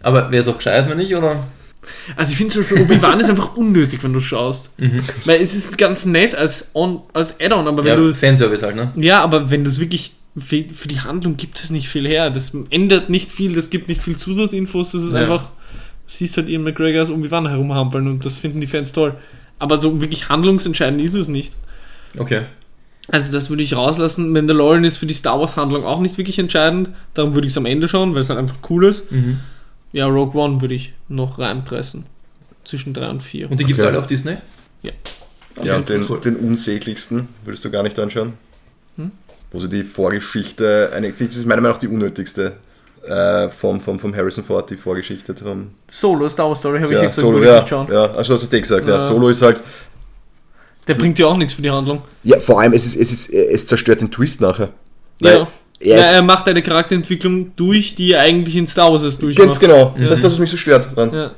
Aber 0.02 0.32
wäre 0.32 0.40
es 0.42 0.48
auch 0.48 0.58
gescheit, 0.58 0.90
wenn 0.90 0.98
nicht, 0.98 1.16
oder? 1.16 1.36
Also 2.16 2.32
ich 2.32 2.38
finde 2.38 2.54
zum 2.54 2.64
Beispiel 2.64 2.82
Obi-Wan 2.82 3.20
ist 3.22 3.30
einfach 3.30 3.56
unnötig, 3.56 4.04
wenn 4.04 4.14
du 4.14 4.20
schaust. 4.20 4.74
Weil 5.26 5.42
es 5.42 5.54
ist 5.56 5.78
ganz 5.78 6.06
nett 6.06 6.36
als, 6.36 6.72
on, 6.74 7.02
als 7.14 7.40
Add-on, 7.40 7.68
aber 7.68 7.84
wenn 7.84 7.88
Ja, 7.88 7.96
du. 7.96 8.14
Fanservice 8.14 8.64
halt, 8.64 8.76
ne? 8.76 8.92
Ja, 8.96 9.22
aber 9.24 9.50
wenn 9.50 9.64
du 9.64 9.70
es 9.70 9.80
wirklich. 9.80 10.14
Für 10.36 10.64
für 10.74 10.88
die 10.88 11.00
Handlung 11.00 11.38
gibt 11.38 11.60
es 11.60 11.70
nicht 11.70 11.88
viel 11.88 12.08
her. 12.08 12.32
Das 12.32 12.58
ändert 12.72 13.08
nicht 13.12 13.32
viel, 13.32 13.54
das 13.54 13.70
gibt 13.70 13.88
nicht 13.88 14.02
viel 14.02 14.16
Zusatzinfos, 14.18 14.92
das 14.94 15.04
ist 15.04 15.12
Ja. 15.14 15.20
einfach. 15.20 15.52
Siehst 16.08 16.36
halt 16.38 16.50
Ian 16.50 16.64
McGregor 16.64 17.02
als 17.02 17.12
Obi-Wan 17.12 17.48
herumhampeln 17.48 18.08
und 18.08 18.26
das 18.26 18.38
finden 18.38 18.60
die 18.60 18.66
Fans 18.68 18.92
toll. 18.94 19.14
Aber 19.60 19.78
so 19.78 20.02
wirklich 20.02 20.30
handlungsentscheidend 20.30 21.02
ist 21.02 21.14
es 21.14 21.28
nicht. 21.28 21.56
Okay. 22.18 22.42
Also 23.10 23.32
das 23.32 23.50
würde 23.52 23.62
ich 23.64 23.76
rauslassen. 23.76 24.32
Mandalorian 24.32 24.84
ist 24.86 24.98
für 24.98 25.06
die 25.06 25.14
Star 25.14 25.40
Wars 25.40 25.56
Handlung 25.56 25.84
auch 25.86 26.00
nicht 26.02 26.18
wirklich 26.18 26.40
entscheidend. 26.40 26.90
Darum 27.14 27.36
würde 27.36 27.46
ich 27.48 27.54
es 27.54 27.58
am 27.58 27.66
Ende 27.68 27.88
schauen, 27.88 28.16
weil 28.16 28.22
es 28.22 28.30
halt 28.30 28.40
einfach 28.40 28.58
cool 28.70 28.86
ist. 28.86 29.12
Mhm. 29.12 29.40
Ja, 29.94 30.08
Rogue 30.08 30.40
One 30.40 30.60
würde 30.60 30.74
ich 30.76 30.94
noch 31.08 31.40
reinpressen. 31.40 32.06
Zwischen 32.66 32.94
3 32.94 33.10
und 33.10 33.24
4. 33.24 33.50
Und 33.52 33.60
die 33.60 33.64
gibt 33.66 33.80
es 33.80 33.84
Okay. 33.84 33.92
alle 33.92 34.00
auf 34.00 34.08
Disney? 34.08 34.38
Ja. 34.82 34.92
Ja, 35.58 35.62
Also, 35.62 35.76
und 35.78 35.90
den, 35.90 36.06
cool. 36.10 36.20
den 36.20 36.36
unsäglichsten 36.38 37.28
würdest 37.46 37.64
du 37.64 37.70
gar 37.72 37.84
nicht 37.84 37.98
anschauen. 38.00 38.34
Hm? 38.98 39.12
Wo 39.52 39.60
sie 39.60 39.70
die 39.70 39.84
Vorgeschichte, 39.84 40.92
eine, 40.94 41.12
das 41.12 41.20
ist 41.36 41.46
meiner 41.46 41.62
Meinung 41.62 41.74
nach 41.76 41.80
die 41.80 41.88
unnötigste 41.88 42.54
äh, 43.08 43.50
vom, 43.50 43.80
vom, 43.80 44.00
vom 44.00 44.16
Harrison 44.16 44.44
Ford, 44.44 44.70
die 44.70 44.78
Vorgeschichte 44.78 45.36
vom 45.36 45.72
Solo, 45.92 46.28
Star 46.30 46.48
Wars 46.48 46.60
Story, 46.60 46.80
habe 46.80 46.88
ich 46.94 46.98
ja, 46.98 47.04
ja 47.04 47.10
gesagt, 47.10 47.22
Solo, 47.26 47.38
würde 47.38 47.48
ich 47.48 47.52
ja, 47.54 47.60
nicht 47.60 47.70
schauen. 47.70 47.88
ja, 47.92 48.06
also 48.14 48.34
hast 48.34 48.52
du 48.52 48.58
eh 48.58 48.62
gesagt, 48.62 48.88
ja. 48.88 48.96
Ja. 48.96 49.02
Solo 49.02 49.30
ist 49.30 49.42
halt, 49.42 49.62
Der 50.88 50.96
bringt 50.96 51.20
ja 51.20 51.28
auch 51.28 51.38
nichts 51.38 51.54
für 51.54 51.62
die 51.62 51.70
Handlung. 51.70 52.02
ja, 52.24 52.40
vor 52.40 52.60
allem, 52.62 52.74
es, 52.74 52.86
ist, 52.86 52.96
es, 52.96 53.12
ist, 53.12 53.30
es 53.32 53.68
zerstört 53.68 54.02
den 54.02 54.10
Twist 54.10 54.42
nachher. 54.42 54.70
Weil 55.20 55.38
Ja. 55.40 55.48
Er 55.84 55.98
ja, 55.98 56.02
ist, 56.04 56.12
er 56.12 56.22
macht 56.22 56.48
eine 56.48 56.62
Charakterentwicklung 56.62 57.56
durch, 57.56 57.96
die 57.96 58.14
er 58.14 58.22
eigentlich 58.22 58.56
in 58.56 58.68
Star 58.68 58.92
Wars 58.92 59.04
erst 59.04 59.20
ganz 59.20 59.36
durchmacht. 59.36 59.60
genau, 59.60 59.96
Ja. 59.98 60.08
das 60.08 60.20
ist 60.20 60.24
das, 60.24 60.34
was 60.34 60.40
mich 60.40 60.50
so 60.50 60.58
stört 60.58 60.96
dran. 60.96 61.12
Ja. 61.14 61.32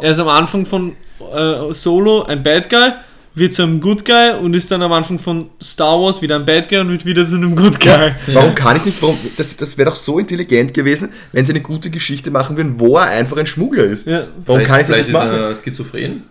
Er 0.00 0.12
ist 0.12 0.18
am 0.18 0.28
Anfang 0.28 0.64
von 0.64 0.92
äh, 1.34 1.72
Solo 1.72 2.22
ein 2.22 2.42
Bad 2.42 2.70
Guy, 2.70 2.92
wird 3.34 3.52
zu 3.52 3.62
einem 3.62 3.80
Good 3.80 4.04
Guy 4.04 4.34
und 4.40 4.54
ist 4.54 4.70
dann 4.70 4.82
am 4.82 4.92
Anfang 4.92 5.18
von 5.18 5.50
Star 5.62 6.00
Wars 6.00 6.22
wieder 6.22 6.36
ein 6.36 6.46
Bad 6.46 6.68
Guy 6.68 6.78
und 6.78 6.90
wird 6.90 7.04
wieder 7.04 7.26
zu 7.26 7.36
einem 7.36 7.56
Good 7.56 7.80
Guy. 7.80 8.12
Warum 8.28 8.54
kann 8.54 8.76
ich 8.76 8.84
nicht, 8.84 9.02
warum, 9.02 9.16
das, 9.36 9.56
das 9.56 9.76
wäre 9.76 9.90
doch 9.90 9.96
so 9.96 10.18
intelligent 10.18 10.72
gewesen, 10.72 11.10
wenn 11.32 11.44
sie 11.44 11.52
eine 11.52 11.60
gute 11.62 11.90
Geschichte 11.90 12.30
machen 12.30 12.56
würden, 12.56 12.78
wo 12.78 12.96
er 12.96 13.06
einfach 13.06 13.36
ein 13.36 13.46
Schmuggler 13.46 13.84
ist. 13.84 14.06
Ja. 14.06 14.26
Warum 14.46 14.62
kann 14.62 14.80
ich 14.80 14.86
das 14.86 14.96
vielleicht 14.96 15.08
nicht 15.08 15.18
machen? 15.18 15.50
ist 15.50 15.60
er 15.60 15.64
schizophren? 15.64 16.22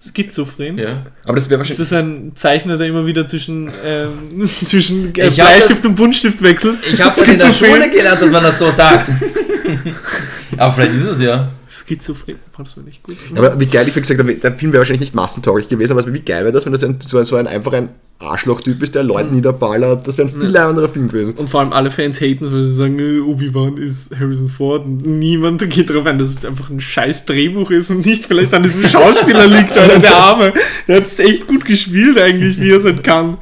Schizophren. 0.00 0.78
Ja. 0.78 1.06
Aber 1.24 1.36
das 1.36 1.48
wäre 1.50 1.58
Das 1.60 1.70
wahrscheinlich. 1.70 1.80
ist 1.80 1.92
ein 1.92 2.32
Zeichner, 2.34 2.76
der 2.76 2.86
immer 2.88 3.06
wieder 3.06 3.26
zwischen, 3.26 3.70
ähm, 3.84 4.44
zwischen 4.44 5.08
äh, 5.08 5.30
Bleistift 5.30 5.80
das- 5.80 5.86
und 5.86 5.94
Buntstift 5.96 6.42
wechselt. 6.42 6.78
Ich 6.92 7.00
habe 7.00 7.14
das 7.16 7.26
in 7.28 7.38
der. 7.38 7.52
Schule 7.52 7.90
gelernt, 7.90 8.20
dass 8.22 8.30
man 8.30 8.42
das 8.42 8.58
so 8.58 8.70
sagt. 8.70 9.10
Aber 10.56 10.74
vielleicht 10.74 10.94
ist 10.94 11.04
es 11.04 11.20
ja. 11.20 11.52
Schizophren. 11.68 12.36
Das 12.56 12.76
war 12.76 12.84
nicht 12.84 13.02
gut. 13.02 13.16
Aber 13.34 13.58
wie 13.58 13.66
geil, 13.66 13.86
ich 13.86 13.94
gesagt, 13.94 14.20
habe, 14.20 14.34
der 14.34 14.52
Film 14.54 14.72
wäre 14.72 14.80
wahrscheinlich 14.80 15.00
nicht 15.00 15.14
massentauglich 15.14 15.68
gewesen, 15.68 15.98
aber 15.98 16.12
wie 16.12 16.20
geil 16.20 16.44
wäre 16.44 16.52
das, 16.52 16.64
wenn 16.64 16.72
das 16.72 16.84
ein, 16.84 16.98
so, 17.04 17.18
ein, 17.18 17.24
so 17.24 17.36
ein 17.36 17.46
einfach 17.46 17.72
ein 17.72 17.90
Arschloch-Typ 18.18 18.82
ist, 18.82 18.94
der 18.94 19.02
Leute 19.02 19.34
niederballert. 19.34 20.06
Das 20.06 20.16
wäre 20.16 20.28
ein 20.28 20.40
viel 20.40 20.56
anderer 20.56 20.88
Film 20.88 21.08
gewesen. 21.08 21.34
Und 21.34 21.50
vor 21.50 21.60
allem 21.60 21.72
alle 21.72 21.90
Fans 21.90 22.20
haten 22.20 22.44
es, 22.44 22.52
weil 22.52 22.62
sie 22.62 22.74
sagen, 22.74 22.98
äh, 22.98 23.18
Obi-Wan 23.18 23.76
ist 23.76 24.16
Harrison 24.18 24.48
Ford 24.48 24.84
und 24.84 25.04
niemand 25.04 25.68
geht 25.68 25.90
darauf 25.90 26.06
ein, 26.06 26.18
dass 26.18 26.28
es 26.28 26.44
einfach 26.44 26.70
ein 26.70 26.80
scheiß 26.80 27.26
Drehbuch 27.26 27.70
ist 27.70 27.90
und 27.90 28.06
nicht 28.06 28.24
vielleicht 28.24 28.54
an 28.54 28.62
diesem 28.62 28.86
Schauspieler 28.88 29.46
liegt, 29.46 29.76
Alter, 29.76 29.98
der 29.98 30.16
Arme. 30.16 30.52
Der 30.88 30.96
hat 30.96 31.06
es 31.06 31.18
echt 31.18 31.46
gut 31.46 31.64
gespielt 31.64 32.18
eigentlich, 32.18 32.60
wie 32.60 32.70
er 32.70 32.78
es 32.78 32.84
halt 32.84 33.04
kann. 33.04 33.36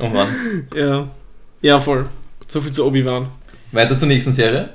Oh 0.00 0.08
Mann. 0.08 0.28
Ja. 0.74 1.08
Ja, 1.60 1.80
voll. 1.80 2.06
So 2.46 2.60
viel 2.60 2.72
zu 2.72 2.86
Obi-Wan. 2.86 3.28
Weiter 3.72 3.96
zur 3.98 4.08
nächsten 4.08 4.32
Serie. 4.32 4.70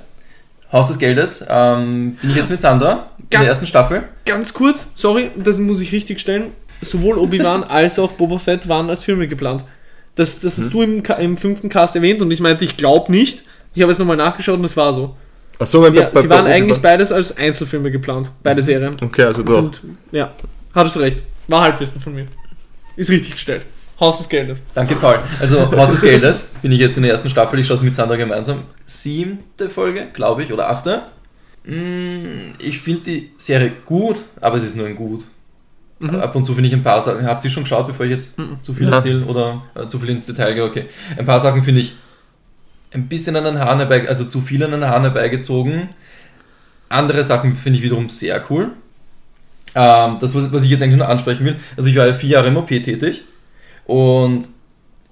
Haus 0.71 0.87
des 0.87 0.99
Geldes. 0.99 1.43
Ähm, 1.49 2.15
bin 2.21 2.29
ich 2.29 2.35
jetzt 2.35 2.49
mit 2.51 2.61
Sandra 2.61 3.07
in 3.17 3.29
Ganz- 3.29 3.41
der 3.43 3.49
ersten 3.49 3.67
Staffel. 3.67 4.03
Ganz 4.25 4.53
kurz, 4.53 4.89
sorry, 4.93 5.31
das 5.35 5.57
muss 5.59 5.81
ich 5.81 5.91
richtig 5.91 6.19
stellen. 6.19 6.51
Sowohl 6.81 7.17
Obi-Wan 7.17 7.63
als 7.69 7.99
auch 7.99 8.11
Boba 8.13 8.37
Fett 8.39 8.67
waren 8.69 8.89
als 8.89 9.03
Filme 9.03 9.27
geplant. 9.27 9.63
Das, 10.15 10.39
das 10.39 10.57
hast 10.57 10.73
du 10.73 10.81
im, 10.81 11.01
im 11.19 11.37
fünften 11.37 11.69
Cast 11.69 11.95
erwähnt 11.95 12.21
und 12.21 12.29
ich 12.31 12.39
meinte, 12.39 12.65
ich 12.65 12.77
glaube 12.77 13.11
nicht. 13.11 13.43
Ich 13.73 13.81
habe 13.81 13.91
es 13.91 13.99
nochmal 13.99 14.17
nachgeschaut 14.17 14.57
und 14.59 14.65
es 14.65 14.75
war 14.75 14.93
so. 14.93 15.15
Achso, 15.59 15.81
weil 15.81 15.93
Ja, 15.95 16.09
sie 16.13 16.29
waren 16.29 16.47
eigentlich 16.47 16.79
beides 16.81 17.11
als 17.11 17.35
Einzelfilme 17.37 17.91
geplant, 17.91 18.31
beide 18.43 18.61
Serien. 18.61 18.95
Okay, 19.01 19.23
also 19.23 19.43
Das 19.43 19.53
doch. 19.53 19.61
sind, 19.61 19.81
ja, 20.11 20.31
hattest 20.73 20.95
du 20.95 20.99
recht. 21.01 21.19
War 21.47 21.61
Halbwissen 21.61 21.99
von 22.01 22.15
mir. 22.15 22.25
Ist 22.95 23.09
richtig 23.09 23.33
gestellt. 23.33 23.65
Haus 23.99 24.17
des 24.19 24.29
Geldes. 24.29 24.63
Danke, 24.73 24.95
Paul. 24.95 25.19
Also, 25.39 25.71
Haus 25.75 25.91
des 25.91 26.01
Geldes 26.01 26.53
bin 26.61 26.71
ich 26.71 26.79
jetzt 26.79 26.95
in 26.97 27.03
der 27.03 27.11
ersten 27.11 27.29
Staffel. 27.29 27.59
Ich 27.59 27.67
schaue 27.67 27.75
es 27.75 27.83
mit 27.83 27.93
Sandra 27.95 28.15
gemeinsam. 28.15 28.63
Siebte 28.85 29.69
Folge, 29.69 30.07
glaube 30.13 30.43
ich, 30.43 30.53
oder 30.53 30.69
achte. 30.69 31.03
Mm, 31.65 32.53
Ich 32.59 32.79
finde 32.79 33.01
die 33.01 33.31
Serie 33.37 33.71
gut, 33.85 34.21
aber 34.39 34.57
es 34.57 34.63
ist 34.63 34.75
nur 34.77 34.87
ein 34.87 34.95
Gut. 34.95 35.25
Ab 36.01 36.33
und 36.33 36.45
zu 36.45 36.53
finde 36.53 36.69
ich 36.69 36.73
ein 36.73 36.81
paar 36.81 37.01
Sachen. 37.01 37.25
Habt 37.27 37.43
ihr 37.43 37.51
schon 37.51 37.63
geschaut, 37.63 37.85
bevor 37.87 38.05
ich 38.05 38.11
jetzt 38.13 38.35
zu 38.61 38.73
viel 38.73 38.87
Ja. 38.87 38.93
erzähle 38.95 39.25
oder 39.25 39.61
äh, 39.75 39.85
zu 39.89 39.99
viel 39.99 40.09
ins 40.09 40.25
Detail 40.25 40.53
gehe? 40.53 40.63
Okay. 40.63 40.85
Ein 41.17 41.25
paar 41.25 41.41
Sachen 41.41 41.61
finde 41.61 41.81
ich 41.81 41.93
ein 42.93 43.07
bisschen 43.09 43.35
an 43.35 43.43
den 43.43 43.59
Haaren 43.59 43.79
herbei, 43.79 44.07
also 44.07 44.23
zu 44.23 44.39
viel 44.39 44.63
an 44.63 44.71
den 44.71 44.85
Haaren 44.85 45.03
herbeigezogen. 45.03 45.89
Andere 46.87 47.23
Sachen 47.25 47.57
finde 47.57 47.77
ich 47.79 47.83
wiederum 47.83 48.07
sehr 48.07 48.41
cool. 48.49 48.71
Ähm, 49.75 50.17
das, 50.21 50.33
was 50.35 50.53
was 50.53 50.63
ich 50.63 50.69
jetzt 50.69 50.81
eigentlich 50.81 50.97
nur 50.97 51.09
ansprechen 51.09 51.45
will, 51.45 51.57
also 51.75 51.89
ich 51.89 51.95
war 51.97 52.07
ja 52.07 52.13
vier 52.13 52.29
Jahre 52.29 52.47
im 52.47 52.55
OP 52.57 52.69
tätig 52.69 53.23
und 53.89 54.43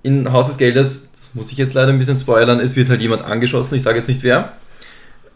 in 0.04 0.32
Haus 0.32 0.48
des 0.50 0.60
Geldes, 0.60 1.10
das 1.18 1.34
muss 1.34 1.52
ich 1.52 1.58
jetzt 1.58 1.74
leider 1.74 1.92
ein 1.92 1.98
bisschen 1.98 2.20
spoilern, 2.20 2.60
es 2.60 2.76
wird 2.76 2.92
halt 2.92 3.02
jemand 3.02 3.24
angeschossen, 3.24 3.74
ich 3.74 3.82
sage 3.82 3.98
jetzt 3.98 4.08
nicht 4.08 4.22
wer. 4.22 4.54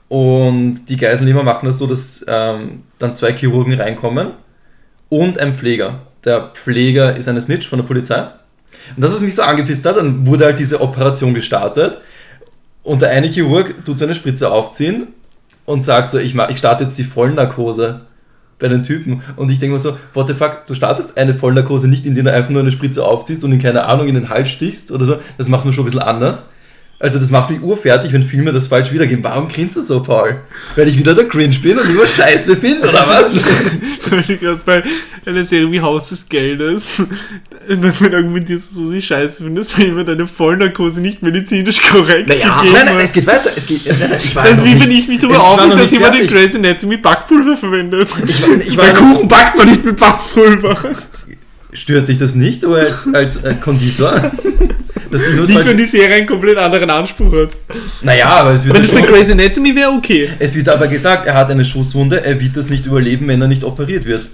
Und 0.09 0.85
die 0.89 0.95
Geiselnehmer 0.95 1.41
machen 1.41 1.65
das 1.65 1.79
so, 1.79 1.87
dass 1.87 2.23
ähm, 2.27 2.83
dann 2.99 3.15
zwei 3.15 3.33
Chirurgen 3.33 3.73
reinkommen 3.73 4.33
und 5.09 5.39
ein 5.39 5.55
Pfleger. 5.55 6.03
Der 6.23 6.51
Pfleger 6.53 7.17
ist 7.17 7.27
eine 7.27 7.41
Snitch 7.41 7.67
von 7.67 7.79
der 7.79 7.85
Polizei. 7.87 8.27
Und 8.95 9.01
das, 9.01 9.11
was 9.11 9.23
mich 9.23 9.33
so 9.33 9.41
angepisst 9.41 9.87
hat, 9.87 9.97
dann 9.97 10.27
wurde 10.27 10.45
halt 10.45 10.59
diese 10.59 10.79
Operation 10.79 11.33
gestartet 11.33 11.97
und 12.83 13.01
der 13.01 13.09
eine 13.09 13.27
Chirurg 13.27 13.83
tut 13.85 13.97
seine 13.97 14.13
Spritze 14.13 14.51
aufziehen 14.51 15.07
und 15.65 15.83
sagt 15.83 16.11
so, 16.11 16.19
ich, 16.19 16.35
ich 16.35 16.57
starte 16.59 16.83
jetzt 16.83 16.99
die 16.99 17.05
Vollnarkose 17.05 18.01
bei 18.61 18.69
den 18.69 18.83
Typen. 18.83 19.21
Und 19.35 19.51
ich 19.51 19.59
denke 19.59 19.73
mir 19.73 19.79
so, 19.79 19.97
what 20.13 20.27
the 20.27 20.33
fuck, 20.33 20.65
du 20.65 20.73
startest 20.73 21.17
eine 21.17 21.33
Vollnarkose 21.33 21.89
nicht, 21.89 22.05
indem 22.05 22.25
du 22.25 22.33
einfach 22.33 22.49
nur 22.49 22.61
eine 22.61 22.71
Spritze 22.71 23.03
aufziehst 23.03 23.43
und 23.43 23.51
in 23.51 23.59
keine 23.59 23.83
Ahnung 23.85 24.07
in 24.07 24.15
den 24.15 24.29
Hals 24.29 24.49
stichst 24.49 24.91
oder 24.91 25.05
so. 25.05 25.19
Das 25.37 25.49
macht 25.49 25.65
man 25.65 25.73
schon 25.73 25.83
ein 25.83 25.85
bisschen 25.85 25.99
anders. 26.01 26.49
Also 27.01 27.17
das 27.17 27.31
macht 27.31 27.49
mich 27.49 27.59
urfertig, 27.61 28.13
wenn 28.13 28.21
Filme 28.21 28.51
das 28.51 28.67
falsch 28.67 28.91
wiedergeben. 28.91 29.23
Warum 29.23 29.47
grinst 29.47 29.75
du 29.75 29.81
so, 29.81 30.01
Paul? 30.03 30.35
Weil 30.75 30.87
ich 30.87 30.97
wieder 30.97 31.15
der 31.15 31.27
Cringe 31.27 31.55
bin 31.61 31.77
und 31.79 31.93
nur 31.95 32.05
Scheiße 32.05 32.55
finde, 32.57 32.87
oder 32.89 33.07
was? 33.07 33.35
Weil 34.11 34.19
ich 34.27 34.39
gerade 34.39 34.61
bei 34.63 34.83
einer 35.25 35.43
Serie 35.43 35.71
wie 35.71 35.81
Haus 35.81 36.09
des 36.09 36.29
Geldes 36.29 37.01
damit 37.67 38.13
argumentierst 38.13 38.71
du 38.71 38.75
so 38.85 38.91
die 38.91 39.01
Scheiße 39.01 39.43
findest, 39.43 39.77
weil 39.79 39.87
jemand 39.87 40.09
eine 40.09 40.27
Vollnarkose 40.27 40.99
nicht 41.01 41.21
medizinisch 41.23 41.81
korrekt 41.81 42.27
Naja, 42.29 42.57
gegeben 42.59 42.73
Nein, 42.75 42.85
nein, 42.87 42.99
es 43.03 43.13
geht 43.13 43.25
weiter. 43.27 43.49
Es 43.55 43.65
geht, 43.67 43.85
nein, 43.99 44.11
ich 44.17 44.35
war 44.35 44.43
Das 44.43 44.53
ist 44.53 44.57
noch 44.59 44.65
wie 44.65 44.79
wenn 44.79 44.91
ich 44.91 45.07
mich 45.07 45.15
ich 45.17 45.21
darüber 45.21 45.43
aufrege, 45.43 45.75
dass 45.77 45.91
jemand 45.91 46.15
in 46.19 46.27
fertig. 46.29 46.51
Grey's 46.51 46.55
Anatomy 46.55 46.97
Backpulver 46.97 47.57
verwendet. 47.57 48.09
Ich 48.27 48.41
war- 48.41 48.49
ich 48.59 48.77
war 48.77 48.85
Bei 48.85 48.91
Kuchen 48.93 49.27
backt 49.27 49.57
man 49.57 49.69
nicht 49.69 49.83
mit 49.85 49.97
Backpulver. 49.97 50.75
Stört 51.73 52.07
dich 52.09 52.17
das 52.17 52.35
nicht, 52.35 52.65
oder 52.65 52.81
als, 52.81 53.07
als 53.13 53.43
äh, 53.43 53.53
Konditor? 53.55 54.11
Dass 55.11 55.23
die 55.25 55.39
Nicht, 55.39 55.65
wenn 55.65 55.77
die 55.77 55.85
Serie 55.85 56.15
einen 56.15 56.25
komplett 56.27 56.57
anderen 56.57 56.89
Anspruch 56.89 57.33
hat. 57.33 57.49
naja, 58.01 58.27
aber 58.27 58.51
es 58.51 58.65
wird, 58.65 58.75
Wenn 58.75 58.83
das 58.83 58.91
bei 58.93 59.01
Grey's 59.01 59.29
Anatomy 59.29 59.75
wäre, 59.75 59.91
okay. 59.91 60.29
es 60.39 60.55
wird 60.55 60.69
aber 60.69 60.87
gesagt, 60.87 61.25
er 61.25 61.33
hat 61.33 61.51
eine 61.51 61.65
Schusswunde, 61.65 62.23
er 62.23 62.39
wird 62.39 62.55
das 62.55 62.69
nicht 62.69 62.85
überleben, 62.85 63.27
wenn 63.27 63.41
er 63.41 63.47
nicht 63.49 63.63
operiert 63.65 64.05
wird. 64.05 64.29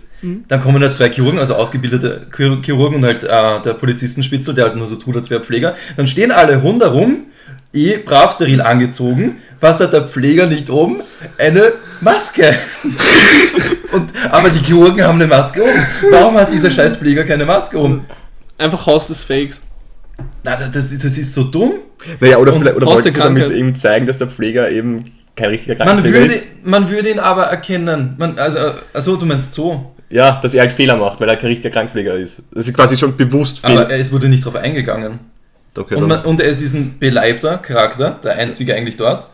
Dann 0.47 0.59
kommen 0.61 0.81
da 0.81 0.91
zwei 0.91 1.09
Chirurgen, 1.11 1.37
also 1.39 1.53
ausgebildete 1.55 2.27
Chir- 2.35 2.63
Chirurgen 2.63 2.97
und 2.97 3.05
halt 3.05 3.23
äh, 3.23 3.61
der 3.63 3.73
Polizistenspitzel, 3.73 4.55
der 4.55 4.65
halt 4.65 4.75
nur 4.75 4.87
so 4.87 4.95
tut, 4.95 5.15
als 5.15 5.29
wäre 5.29 5.41
Pfleger. 5.41 5.75
Dann 5.95 6.07
stehen 6.07 6.31
alle 6.31 6.57
rundherum, 6.57 7.25
eh 7.71 7.97
brav 7.97 8.33
steril 8.33 8.61
angezogen. 8.61 9.35
Was 9.59 9.79
hat 9.79 9.93
der 9.93 10.01
Pfleger 10.07 10.47
nicht 10.47 10.71
oben? 10.71 11.01
Eine 11.37 11.73
Maske. 12.01 12.55
und, 13.93 14.11
aber 14.31 14.49
die 14.49 14.59
Chirurgen 14.59 15.03
haben 15.03 15.15
eine 15.15 15.27
Maske 15.27 15.61
oben. 15.63 15.85
Warum 16.11 16.35
hat 16.37 16.51
dieser 16.51 16.71
scheiß 16.71 16.97
Pfleger 16.97 17.23
keine 17.23 17.45
Maske 17.45 17.79
oben? 17.79 18.05
Einfach 18.57 18.85
Haus 18.85 19.07
des 19.07 19.23
Fakes. 19.23 19.61
Na, 20.43 20.55
das, 20.55 20.71
das 20.71 20.91
ist- 20.91 21.33
so 21.33 21.43
dumm. 21.43 21.73
Naja, 22.19 22.37
oder, 22.37 22.53
Und 22.53 22.59
vielleicht, 22.59 22.75
oder 22.77 22.85
der 22.85 23.11
sie 23.13 23.19
damit 23.19 23.51
eben 23.51 23.75
zeigen, 23.75 24.05
dass 24.07 24.17
der 24.17 24.27
Pfleger 24.27 24.69
eben 24.71 25.11
kein 25.35 25.49
richtiger 25.49 25.75
Man 25.77 25.87
Krankenpfleger 25.87 26.19
würde, 26.19 26.33
ist? 26.33 26.45
man 26.63 26.89
würde 26.89 27.09
ihn 27.11 27.19
aber 27.19 27.43
erkennen. 27.45 28.15
Man, 28.17 28.37
also, 28.39 28.59
also, 28.93 29.15
du 29.17 29.25
meinst 29.25 29.53
so. 29.53 29.93
Ja, 30.09 30.39
dass 30.41 30.53
er 30.53 30.61
halt 30.61 30.71
Fehler 30.71 30.95
macht, 30.95 31.19
weil 31.19 31.27
er 31.29 31.35
kein 31.35 31.47
richtiger 31.47 31.69
Krankenpfleger 31.71 32.13
ist. 32.15 32.37
Das 32.53 32.67
ist 32.67 32.73
quasi 32.75 32.97
schon 32.97 33.17
bewusst 33.17 33.59
Aber 33.63 33.85
Fehler. 33.87 33.99
es 33.99 34.11
wurde 34.11 34.29
nicht 34.29 34.45
darauf 34.45 34.61
eingegangen. 34.61 35.19
Okay, 35.77 35.95
Und, 35.95 36.07
man, 36.07 36.21
und 36.23 36.41
es 36.41 36.61
ist 36.63 36.73
ein 36.73 36.97
beleibter 36.97 37.57
Charakter, 37.59 38.17
der 38.23 38.35
einzige 38.37 38.73
eigentlich 38.73 38.97
dort, 38.97 39.27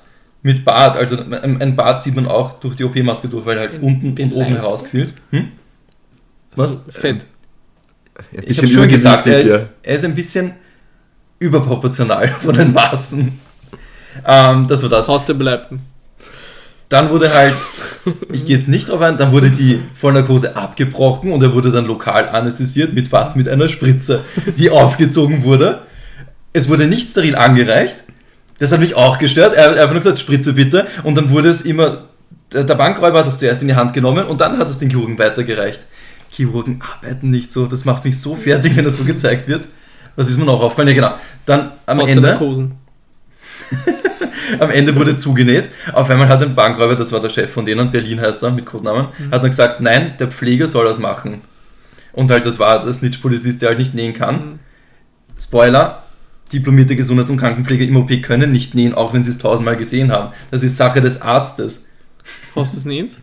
mit 0.44 0.64
Bart. 0.66 0.98
Also 0.98 1.18
ein 1.32 1.76
Bart 1.76 2.04
sieht 2.04 2.16
man 2.16 2.28
auch 2.28 2.60
durch 2.60 2.76
die 2.76 2.84
OP-Maske 2.84 3.28
durch, 3.30 3.46
weil 3.46 3.58
er 3.58 3.62
halt 3.62 3.74
Ein 3.76 3.82
unten 3.82 4.22
und 4.22 4.34
oben 4.34 4.56
herausquillt. 4.56 5.16
Hm? 5.32 5.48
Was? 6.56 6.72
Also, 6.72 6.84
fett. 6.90 7.26
ein 8.36 8.44
Ich 8.46 8.58
habe 8.58 8.68
schon 8.68 8.88
gesagt, 8.88 9.26
er 9.26 9.42
ist, 9.42 9.58
er 9.82 9.96
ist 9.96 10.06
ein 10.06 10.14
bisschen 10.14 10.54
überproportional 11.40 12.28
von 12.42 12.54
den 12.54 12.74
Maßen. 12.74 13.40
Ähm, 14.28 14.68
das 14.68 14.84
war 14.84 14.90
das. 14.90 15.08
Haus 15.08 15.26
der 15.26 15.34
Beleibten. 15.34 15.82
Dann 16.90 17.10
wurde 17.10 17.34
halt, 17.34 17.56
ich 18.32 18.46
gehe 18.46 18.56
jetzt 18.56 18.68
nicht 18.68 18.90
drauf 18.90 19.02
ein, 19.02 19.18
dann 19.18 19.32
wurde 19.32 19.50
die 19.50 19.82
Vollnarkose 19.96 20.56
abgebrochen 20.56 21.32
und 21.32 21.42
er 21.42 21.52
wurde 21.54 21.72
dann 21.72 21.88
lokal 21.88 22.30
anästhesiert. 22.30 22.94
Mit 22.94 23.12
was? 23.12 23.36
Mit 23.36 23.50
einer 23.50 23.68
Spritze, 23.68 24.24
die 24.58 24.70
aufgezogen 24.70 25.44
wurde. 25.44 25.82
Es 26.52 26.70
wurde 26.70 26.86
nicht 26.86 27.10
steril 27.10 27.36
angereicht. 27.36 28.03
Das 28.64 28.72
hat 28.72 28.80
mich 28.80 28.96
auch 28.96 29.20
gestört. 29.20 29.56
Er 29.56 29.66
hat 29.66 29.78
einfach 29.78 29.92
nur 29.92 30.00
gesagt, 30.00 30.20
Spritze 30.20 30.54
bitte. 30.54 30.88
Und 31.04 31.16
dann 31.16 31.32
wurde 31.32 31.50
es 31.50 31.64
immer, 31.64 32.06
der 32.54 32.64
Bankräuber 32.64 33.20
hat 33.20 33.28
das 33.28 33.38
zuerst 33.38 33.62
in 33.62 33.68
die 33.68 33.76
Hand 33.76 33.94
genommen 33.94 34.26
und 34.26 34.40
dann 34.40 34.58
hat 34.58 34.70
es 34.70 34.80
den 34.80 34.90
Chirurgen 34.90 35.20
weitergereicht. 35.20 35.86
Chirurgen 36.30 36.82
arbeiten 36.82 37.30
nicht 37.30 37.52
so. 37.52 37.66
Das 37.66 37.84
macht 37.84 38.06
mich 38.06 38.22
so 38.22 38.38
fertig, 38.38 38.78
wenn 38.78 38.86
das 38.86 38.96
so 38.96 39.04
gezeigt 39.04 39.50
wird. 39.50 39.66
Was 40.16 40.30
ist 40.30 40.38
mir 40.38 40.46
noch 40.46 40.62
aufgefallen? 40.62 40.88
Ja, 40.88 40.94
genau. 40.94 41.16
Dann 41.46 41.74
am 41.86 41.98
der 41.98 42.08
Ende. 42.08 42.40
Am 44.60 44.70
Ende 44.70 44.96
wurde 44.96 45.18
zugenäht. 45.18 45.68
Auf 45.92 46.10
einmal 46.10 46.30
hat 46.30 46.42
ein 46.42 46.56
Bankräuber, 46.56 46.96
das 46.96 47.12
war 47.12 47.20
der 47.20 47.28
Chef 47.28 47.52
von 47.52 47.66
denen, 47.66 47.92
Berlin 47.92 48.22
heißt 48.22 48.44
er 48.44 48.52
mit 48.52 48.66
Codenamen, 48.66 49.08
hat 49.30 49.44
dann 49.44 49.50
gesagt, 49.50 49.82
nein, 49.82 50.14
der 50.20 50.28
Pfleger 50.28 50.68
soll 50.68 50.86
das 50.86 51.00
machen. 51.00 51.42
Und 52.14 52.32
halt, 52.32 52.46
das 52.46 52.60
war 52.60 52.80
der 52.80 52.94
Snitch-Polizist, 52.94 53.62
der 53.62 53.70
halt 53.70 53.80
nicht 53.80 53.94
nähen 53.94 54.14
kann. 54.14 54.60
Spoiler, 55.38 56.03
diplomierte 56.54 56.96
Gesundheits- 56.96 57.30
und 57.30 57.38
Krankenpfleger 57.38 57.86
im 57.86 57.98
OP 57.98 58.22
können 58.22 58.52
nicht 58.52 58.76
nähen, 58.76 58.94
auch 58.94 59.14
wenn 59.14 59.24
sie 59.24 59.32
es 59.32 59.38
tausendmal 59.40 59.76
gesehen 59.76 60.12
haben. 60.12 60.34
Das 60.52 60.64
ist 60.64 60.78
Sache 60.78 61.02
des 61.02 61.22
Arztes. 61.22 61.88
Hast 62.56 62.74
du 62.74 62.78
es 62.78 62.86
nicht? 62.86 63.18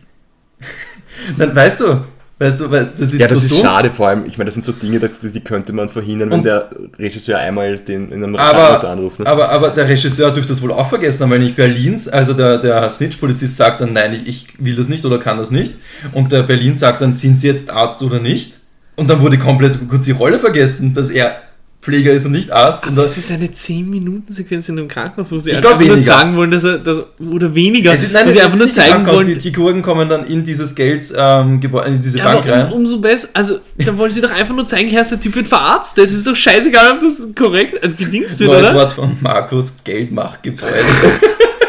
Dann 1.37 1.55
weißt 1.55 1.81
du, 1.81 2.01
weißt 2.39 2.59
du, 2.61 2.71
weil 2.71 2.85
das 2.97 3.13
ist 3.13 3.19
ja, 3.19 3.27
das 3.27 3.37
so 3.39 3.45
ist 3.45 3.51
dumm. 3.51 3.61
schade, 3.61 3.91
vor 3.91 4.07
allem, 4.07 4.25
ich 4.25 4.37
meine, 4.37 4.45
das 4.47 4.55
sind 4.55 4.63
so 4.65 4.71
Dinge, 4.71 4.99
die, 4.99 5.29
die 5.29 5.39
könnte 5.41 5.73
man 5.73 5.89
verhindern, 5.89 6.29
wenn 6.31 6.39
Und- 6.39 6.45
der 6.45 6.69
Regisseur 6.97 7.37
einmal 7.37 7.77
den 7.79 8.11
in 8.11 8.23
einem 8.23 8.35
Krankenhaus 8.35 8.85
anruft. 8.85 9.19
Ne? 9.19 9.25
aber, 9.27 9.49
aber 9.49 9.69
der 9.69 9.87
Regisseur 9.87 10.31
dürfte 10.31 10.51
das 10.51 10.61
wohl 10.61 10.71
auch 10.71 10.89
vergessen 10.89 11.23
haben, 11.23 11.31
weil 11.31 11.39
nicht 11.39 11.55
Berlins, 11.55 12.07
also 12.07 12.33
der, 12.33 12.57
der 12.57 12.89
Snitch-Polizist 12.89 13.57
sagt 13.57 13.81
dann, 13.81 13.93
nein, 13.93 14.19
ich 14.25 14.47
will 14.59 14.75
das 14.75 14.89
nicht 14.89 15.05
oder 15.05 15.19
kann 15.19 15.37
das 15.37 15.51
nicht. 15.51 15.73
Und 16.13 16.31
der 16.31 16.43
Berlin 16.43 16.77
sagt 16.77 17.01
dann, 17.01 17.13
sind 17.13 17.39
Sie 17.39 17.47
jetzt 17.47 17.69
Arzt 17.71 18.01
oder 18.03 18.19
nicht? 18.19 18.59
Und 18.95 19.09
dann 19.09 19.21
wurde 19.21 19.37
komplett 19.39 19.79
kurz 19.89 20.05
die 20.05 20.11
Rolle 20.11 20.37
vergessen, 20.39 20.93
dass 20.93 21.09
er 21.09 21.35
Pfleger 21.81 22.11
ist 22.13 22.25
und 22.25 22.33
nicht 22.33 22.51
Arzt. 22.51 22.85
Und 22.85 22.95
Das 22.95 23.15
das, 23.15 23.25
ist 23.25 23.31
eine 23.31 23.47
10-Minuten-Sequenz 23.47 24.69
in 24.69 24.77
einem 24.77 24.87
Krankenhaus, 24.87 25.31
wo 25.31 25.39
sie 25.39 25.51
einfach 25.51 25.69
glaub, 25.69 25.79
nur 25.79 25.89
weniger. 25.89 26.01
sagen 26.13 26.37
wollen, 26.37 26.51
dass 26.51 26.63
er, 26.63 26.77
dass, 26.77 27.05
oder 27.19 27.55
weniger, 27.55 27.93
es 27.93 28.03
ist, 28.03 28.13
nein, 28.13 28.27
wo 28.27 28.31
sie 28.31 28.41
einfach 28.41 28.57
nur 28.57 28.69
zeigen 28.69 29.05
wollen, 29.07 29.27
Die, 29.27 29.37
die 29.37 29.49
Chirurgen 29.51 29.81
kommen 29.81 30.07
dann 30.07 30.25
in 30.25 30.43
dieses 30.43 30.75
Geld, 30.75 31.11
ähm, 31.17 31.59
in 31.61 32.01
diese 32.01 32.19
ja, 32.19 32.23
Bank 32.33 32.47
rein. 32.47 32.67
um, 32.67 32.81
umso 32.81 32.99
besser, 32.99 33.29
also 33.33 33.59
dann 33.77 33.97
wollen 33.97 34.11
sie 34.11 34.21
doch 34.21 34.31
einfach 34.31 34.55
nur 34.55 34.67
zeigen, 34.67 34.89
Herr, 34.89 35.03
der 35.03 35.19
Typ 35.19 35.35
wird 35.35 35.47
verarztet, 35.47 36.05
das 36.05 36.13
ist 36.13 36.27
doch 36.27 36.35
scheißegal, 36.35 36.91
ob 36.91 36.99
das 37.01 37.13
korrekt 37.35 37.83
äh, 37.83 37.89
gedingst 37.89 38.39
wird, 38.39 38.51
Neues 38.51 38.69
oder? 38.69 38.75
Wort 38.75 38.93
von 38.93 39.17
Markus, 39.21 39.79
Geld 39.83 40.11
macht 40.11 40.43
Gebäude. 40.43 40.71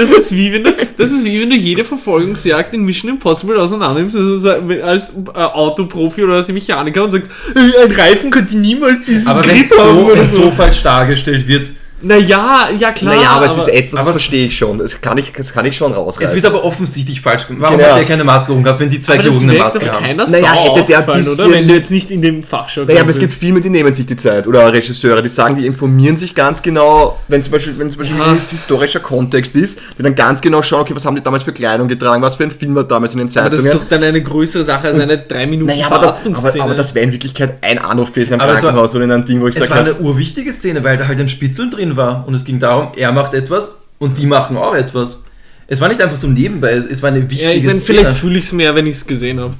Das 0.00 0.10
ist, 0.10 0.34
wie 0.34 0.52
wenn 0.52 0.64
du, 0.64 0.72
das 0.96 1.12
ist 1.12 1.24
wie 1.24 1.40
wenn 1.42 1.50
du 1.50 1.56
jede 1.56 1.84
Verfolgungsjagd 1.84 2.72
in 2.72 2.84
Mission 2.84 3.10
Impossible 3.10 3.58
auseinandernimmst, 3.58 4.16
also 4.16 4.36
so 4.36 4.48
als 4.82 5.10
äh, 5.10 5.38
Autoprofi 5.38 6.24
oder 6.24 6.34
als 6.34 6.48
Mechaniker 6.48 7.04
und 7.04 7.10
sagst, 7.10 7.30
äh, 7.54 7.84
ein 7.84 7.92
Reifen 7.92 8.30
könnte 8.30 8.56
niemals 8.56 9.04
diesen 9.04 9.28
Aber 9.28 9.44
wenn 9.46 9.56
Grip 9.56 9.70
haben 9.78 10.08
wenn's 10.08 10.32
so. 10.32 10.42
so 10.42 10.50
falsch 10.52 10.82
dargestellt 10.82 11.46
wird, 11.46 11.70
Naja, 12.02 12.68
ja 12.78 12.92
klar. 12.92 13.14
naja, 13.14 13.30
aber, 13.30 13.46
es 13.46 13.56
ist 13.56 13.68
etwas, 13.68 14.00
aber 14.00 14.06
das 14.08 14.16
verstehe 14.16 14.46
ich 14.46 14.56
schon. 14.56 14.78
Das 14.78 15.00
kann 15.00 15.18
ich, 15.18 15.32
das 15.32 15.52
kann 15.52 15.66
ich 15.66 15.76
schon 15.76 15.92
rausreißen. 15.92 16.28
Es 16.30 16.34
wird 16.34 16.46
aber 16.46 16.64
offensichtlich 16.64 17.20
falsch 17.20 17.46
gemacht. 17.46 17.62
Warum 17.62 17.78
Genau. 17.78 17.90
hat 17.90 17.98
der 17.98 18.04
keine 18.06 18.24
Maske 18.24 18.52
umgehabt, 18.52 18.80
wenn 18.80 18.88
die 18.88 19.00
zwei 19.00 19.14
aber 19.14 19.22
das 19.24 19.34
Chirurgen 19.34 19.50
eine 19.50 19.58
Maske 19.58 19.92
haben? 19.92 20.04
keiner 20.04 20.28
Naja, 20.28 20.54
Sau 20.54 20.76
hätte 20.76 20.86
der 20.86 20.96
ein 20.98 21.02
auffallen, 21.04 21.22
oder? 21.26 21.36
bisschen- 21.36 21.52
Wenn 21.52 21.68
du 21.68 21.74
jetzt 21.74 21.90
nicht 21.90 22.10
in 22.10 22.22
dem 22.22 22.42
Fachjargon 22.44 22.88
Naja, 22.92 23.02
aber 23.02 23.10
es 23.10 23.18
gibt. 23.18 23.32
Filme, 23.34 23.60
die 23.60 23.70
nehmen 23.70 23.92
sich 23.94 24.06
die 24.06 24.16
Zeit. 24.16 24.46
Oder 24.46 24.72
Regisseure, 24.72 25.22
die 25.22 25.28
sagen, 25.28 25.56
die 25.56 25.66
informieren 25.66 26.16
sich 26.16 26.34
ganz 26.34 26.62
genau, 26.62 27.18
wenn 27.28 27.42
zum 27.42 27.52
Beispiel, 27.52 27.78
wenn 27.78 27.90
zum 27.90 28.00
Beispiel 28.00 28.18
Ja. 28.18 28.24
ein 28.32 28.38
historischer 28.38 29.00
Kontext 29.00 29.54
ist, 29.56 29.78
die 29.98 30.02
dann 30.02 30.14
ganz 30.14 30.40
genau 30.40 30.62
schauen, 30.62 30.80
okay, 30.82 30.94
was 30.96 31.04
haben 31.04 31.16
die 31.16 31.22
damals 31.22 31.42
für 31.42 31.52
Kleidung 31.52 31.86
getragen, 31.88 32.22
was 32.22 32.36
für 32.36 32.44
ein 32.44 32.50
Film 32.50 32.74
war 32.74 32.84
damals 32.84 33.12
in 33.12 33.18
den 33.18 33.28
Aber 33.28 33.50
das 33.50 33.60
Zeitungen. 33.62 33.66
ist 33.66 33.74
doch 33.74 33.88
dann 33.88 34.02
eine 34.02 34.22
größere 34.22 34.64
Sache 34.64 34.88
als 34.88 34.98
eine 34.98 35.18
3 35.18 35.46
Minuten 35.46 35.70
naja, 35.70 35.86
aber 35.90 36.06
das, 36.06 36.26
aber, 36.26 36.62
aber 36.64 36.74
das 36.74 36.94
wäre 36.94 37.04
in 37.06 37.12
Wirklichkeit 37.12 37.58
ein 37.62 37.78
Anruf 37.78 38.12
gewesen 38.12 38.34
am 38.34 38.40
Aber 38.40 38.52
es 38.52 38.62
war- 38.62 38.70
Krankenhaus 38.70 38.94
oder 38.94 39.04
in 39.04 39.12
einem 39.12 39.24
Ding, 39.24 39.40
wo 39.40 39.46
ich 39.48 39.56
Es 39.56 39.66
sage, 39.68 39.70
war 39.70 39.78
eine 39.78 39.94
urwichtige 40.00 40.52
Szene, 40.52 40.82
weil 40.84 40.96
da 40.96 41.06
halt 41.08 41.20
ein 41.20 41.28
Spitzel 41.28 41.70
drin 41.70 41.89
war 41.96 42.26
und 42.26 42.34
es 42.34 42.44
ging 42.44 42.58
darum, 42.58 42.92
er 42.96 43.12
macht 43.12 43.34
etwas 43.34 43.82
und 43.98 44.18
die 44.18 44.26
machen 44.26 44.56
auch 44.56 44.74
etwas. 44.74 45.24
Es 45.66 45.80
war 45.80 45.88
nicht 45.88 46.00
einfach 46.00 46.16
so 46.16 46.26
nebenbei, 46.26 46.72
es, 46.72 46.84
es 46.84 47.02
war 47.02 47.10
eine 47.10 47.22
wichtige 47.30 47.50
ja, 47.50 47.56
ich 47.56 47.64
mein, 47.64 47.80
Szene. 47.80 48.00
vielleicht 48.00 48.18
fühle 48.18 48.38
ich 48.38 48.44
es 48.44 48.52
mehr, 48.52 48.74
wenn 48.74 48.86
ich 48.86 48.96
es 48.96 49.06
gesehen 49.06 49.38
habe. 49.40 49.54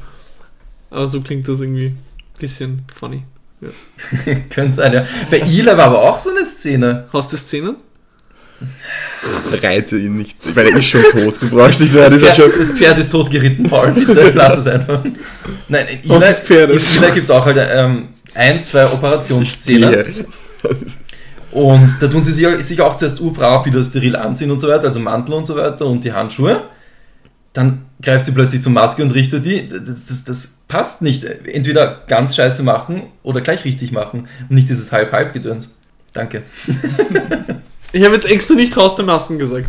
Aber 0.91 1.07
so 1.07 1.21
klingt 1.21 1.47
das 1.47 1.61
irgendwie 1.61 1.87
ein 1.87 1.99
bisschen 2.39 2.83
funny. 2.99 3.23
Könnte 4.51 4.73
sein, 4.73 4.93
ja. 4.93 5.05
Bei 5.31 5.41
Ila 5.41 5.77
war 5.77 5.87
aber 5.87 6.03
auch 6.03 6.19
so 6.19 6.31
eine 6.31 6.45
Szene. 6.45 7.07
Hast 7.13 7.33
du 7.33 7.37
Szenen? 7.37 7.77
reite 9.63 9.97
ihn 9.97 10.17
nicht, 10.17 10.37
weil 10.55 10.69
er 10.69 10.77
ist 10.77 10.89
schon 10.89 11.03
tot, 11.03 11.35
du 11.41 11.49
brauchst 11.49 11.81
nicht 11.81 11.95
mehr, 11.95 12.09
Das 12.09 12.21
das 12.21 12.23
Pferd, 12.23 12.37
schon... 12.37 12.59
das 12.59 12.71
Pferd 12.71 12.99
ist 12.99 13.11
tot 13.11 13.31
geritten, 13.31 13.63
Paul, 13.65 13.93
bitte, 13.93 14.33
lass 14.35 14.59
es 14.59 14.67
einfach. 14.67 15.03
Nein, 15.69 15.87
in 16.03 16.11
Ila 16.11 16.31
gibt 17.15 17.25
es 17.25 17.31
auch 17.31 17.45
halt 17.45 17.57
ähm, 17.59 18.09
ein, 18.35 18.63
zwei 18.63 18.87
Operationsszenen. 18.87 20.05
Und 21.53 21.97
da 22.01 22.07
tun 22.07 22.23
sie 22.23 22.33
sich, 22.33 22.47
sich 22.65 22.81
auch 22.81 22.97
zuerst 22.97 23.21
urbrav 23.21 23.67
wieder 23.67 23.83
steril 23.83 24.17
anziehen 24.17 24.51
und 24.51 24.61
so 24.61 24.69
weiter, 24.69 24.89
also 24.89 25.01
Mantel 25.01 25.35
und 25.35 25.47
so 25.47 25.57
weiter 25.57 25.87
und 25.87 26.05
die 26.05 26.13
Handschuhe. 26.13 26.63
Dann 27.53 27.87
greift 28.01 28.27
sie 28.27 28.33
plötzlich 28.33 28.63
zur 28.63 28.73
Maske 28.73 29.03
und 29.03 29.13
richtet 29.13 29.45
die. 29.45 29.69
Das, 29.69 29.83
das, 30.07 30.25
das 30.25 30.63
passt 30.69 31.03
nicht. 31.03 31.25
Entweder 31.25 32.03
ganz 32.07 32.37
scheiße 32.37 32.63
machen 32.63 33.03
oder 33.25 33.41
gleich 33.41 33.65
richtig 33.65 33.91
machen. 33.91 34.29
Und 34.49 34.55
nicht 34.55 34.69
dieses 34.69 34.93
Halb-Halb-Gedöns. 34.93 35.77
Danke. 36.13 36.43
Ich 37.93 38.05
habe 38.05 38.15
jetzt 38.15 38.31
extra 38.31 38.55
nicht 38.55 38.77
Haus 38.77 38.95
der 38.95 39.05
Masken 39.05 39.39
gesagt. 39.39 39.69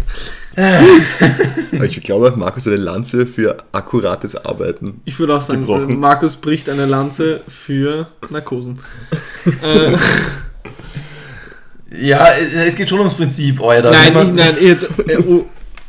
Ich 1.81 2.01
glaube, 2.01 2.33
Markus 2.35 2.65
hat 2.65 2.73
eine 2.73 2.81
Lanze 2.81 3.25
für 3.25 3.57
akkurates 3.71 4.35
Arbeiten. 4.35 5.01
Ich 5.05 5.17
würde 5.17 5.35
auch 5.35 5.41
sagen, 5.41 5.61
Gebrochen. 5.61 5.99
Markus 5.99 6.35
bricht 6.35 6.69
eine 6.69 6.85
Lanze 6.85 7.41
für 7.47 8.07
Narkosen. 8.29 8.79
äh, 9.63 9.93
Ja, 11.99 12.27
es 12.65 12.75
geht 12.75 12.89
schon 12.89 12.99
ums 12.99 13.15
Prinzip, 13.15 13.61
Alter. 13.61 13.91
nein, 13.91 14.15
ich, 14.15 14.31
nein, 14.33 14.55
jetzt 14.61 14.83
äh, 15.07 15.17
oh, 15.27 15.45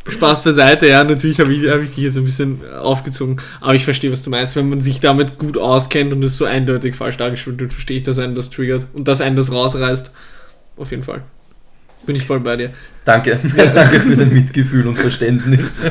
Spaß 0.09 0.43
beiseite, 0.43 0.89
ja, 0.89 1.05
natürlich 1.05 1.39
habe 1.39 1.53
ich, 1.55 1.69
hab 1.71 1.81
ich 1.81 1.91
dich 1.91 2.05
jetzt 2.05 2.17
ein 2.17 2.25
bisschen 2.25 2.61
aufgezogen, 2.77 3.41
aber 3.61 3.75
ich 3.77 3.85
verstehe, 3.85 4.11
was 4.11 4.23
du 4.23 4.31
meinst. 4.31 4.57
Wenn 4.57 4.69
man 4.69 4.81
sich 4.81 4.99
damit 4.99 5.39
gut 5.39 5.57
auskennt 5.57 6.13
und 6.13 6.25
es 6.25 6.37
so 6.37 6.45
eindeutig 6.45 6.97
falsch 6.97 7.19
dargestellt 7.19 7.61
wird, 7.61 7.73
verstehe 7.73 7.99
ich, 7.99 8.03
dass 8.03 8.19
einen 8.19 8.35
das 8.35 8.51
triggert 8.51 8.87
und 8.95 9.07
dass 9.07 9.21
einen 9.21 9.37
das 9.37 9.53
rausreißt. 9.53 10.11
Auf 10.77 10.91
jeden 10.91 11.05
Fall. 11.05 11.23
Bin 12.05 12.17
ich 12.17 12.25
voll 12.27 12.41
bei 12.41 12.57
dir. 12.57 12.71
Danke. 13.05 13.39
Danke 13.57 14.01
für 14.01 14.17
dein 14.17 14.33
Mitgefühl 14.33 14.89
und 14.89 14.97
Verständnis. 14.99 15.83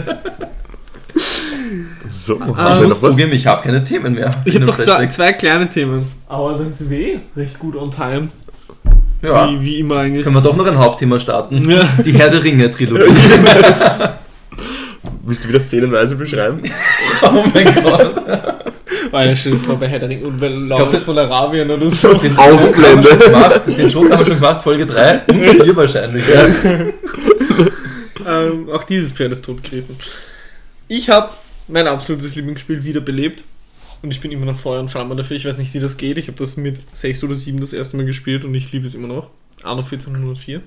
So, 2.10 2.38
haben 2.42 2.50
Ich 2.50 2.58
wir 2.82 2.88
muss 2.88 3.02
noch 3.02 3.10
was? 3.10 3.16
zugeben, 3.16 3.32
ich 3.32 3.48
habe 3.48 3.64
keine 3.64 3.84
Themen 3.84 4.16
mehr. 4.16 4.30
Ich 4.44 4.56
habe 4.56 4.66
doch 4.66 4.78
zwei, 4.80 5.08
zwei 5.08 5.32
kleine 5.34 5.70
Themen. 5.70 6.08
Aber 6.28 6.54
das 6.58 6.82
ist 6.82 6.90
weh 6.90 7.20
recht 7.38 7.58
gut 7.60 7.76
on 7.78 7.90
time. 7.92 8.28
Ja. 9.22 9.50
Wie, 9.52 9.62
wie 9.62 9.80
immer 9.80 9.98
eigentlich. 9.98 10.24
Können 10.24 10.36
wir 10.36 10.42
doch 10.42 10.56
noch 10.56 10.66
ein 10.66 10.78
Hauptthema 10.78 11.20
starten? 11.20 11.70
Ja. 11.70 11.88
Die 12.06 12.14
Herr 12.14 12.30
der 12.30 12.44
Ringe-Trilogie. 12.44 13.04
Willst 15.24 15.44
du 15.44 15.50
wieder 15.50 15.60
szenenweise 15.60 16.16
beschreiben? 16.16 16.62
oh 17.22 17.44
mein 17.54 17.66
Gott. 17.84 18.16
Weil 19.12 19.30
er 19.30 19.36
steht 19.36 19.56
vor 19.60 19.80
bei 19.80 19.88
Herr 19.88 20.00
der 20.00 20.10
Ringe 20.10 20.26
und 20.26 20.38
bei 20.40 20.48
Lawrence 20.48 20.92
das- 20.94 21.04
von 21.04 21.18
Arabien 21.18 21.70
oder 21.70 21.90
so. 21.90 22.14
Den 22.14 22.36
Aufblende. 22.38 22.78
Joke 22.78 22.88
haben 22.88 23.04
wir 23.04 23.12
schon 23.12 23.20
gemacht. 23.32 23.62
Den 23.68 23.90
Joke 23.90 24.10
haben 24.12 24.20
wir 24.20 24.26
schon 24.26 24.36
gemacht, 24.36 24.64
Folge 24.64 24.86
3. 24.88 25.22
Und 25.30 25.64
hier 25.64 25.76
wahrscheinlich. 25.76 26.24
Ja. 26.28 26.46
Ähm, 28.28 28.70
auch 28.72 28.84
dieses 28.84 29.12
Pferd 29.12 29.32
ist 29.32 29.46
totgeritten. 29.46 29.96
Ich 30.88 31.10
habe 31.10 31.30
mein 31.68 31.88
absolutes 31.88 32.36
Lieblingsspiel 32.36 32.84
wiederbelebt. 32.84 33.44
Und 34.02 34.12
ich 34.12 34.22
bin 34.22 34.32
immer 34.32 34.46
noch 34.46 34.58
Feuer 34.58 34.80
und 34.80 34.90
Flamme 34.90 35.16
dafür. 35.16 35.38
Ich 35.38 35.46
weiß 35.46 35.58
nicht, 35.58 35.74
wie 35.74 35.80
das 35.80 35.98
geht. 35.98 36.18
Ich 36.18 36.28
habe 36.28 36.38
das 36.38 36.58
mit 36.58 36.82
6 36.94 37.24
oder 37.24 37.36
7 37.36 37.60
das 37.60 37.74
erste 37.74 37.98
Mal 37.98 38.06
gespielt 38.06 38.46
und 38.46 38.54
ich 38.56 38.72
liebe 38.72 38.86
es 38.86 38.96
immer 38.96 39.08
noch. 39.08 39.30
Anno 39.64 39.82
1404. 39.82 40.62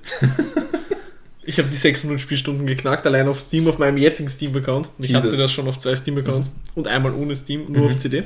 ich 1.42 1.58
habe 1.58 1.68
die 1.68 1.76
600 1.76 2.20
Spielstunden 2.20 2.66
geknackt, 2.66 3.06
allein 3.06 3.26
auf 3.28 3.40
Steam, 3.40 3.66
auf 3.66 3.78
meinem 3.78 3.96
jetzigen 3.96 4.28
Steam-Account. 4.28 4.90
Ich 4.98 5.08
Jesus. 5.08 5.24
hatte 5.24 5.36
das 5.36 5.52
schon 5.52 5.66
auf 5.66 5.78
zwei 5.78 5.96
Steam-Accounts 5.96 6.54
und 6.74 6.86
einmal 6.86 7.12
ohne 7.14 7.34
Steam, 7.34 7.70
nur 7.72 7.86
auf 7.86 7.96
CD. 7.96 8.22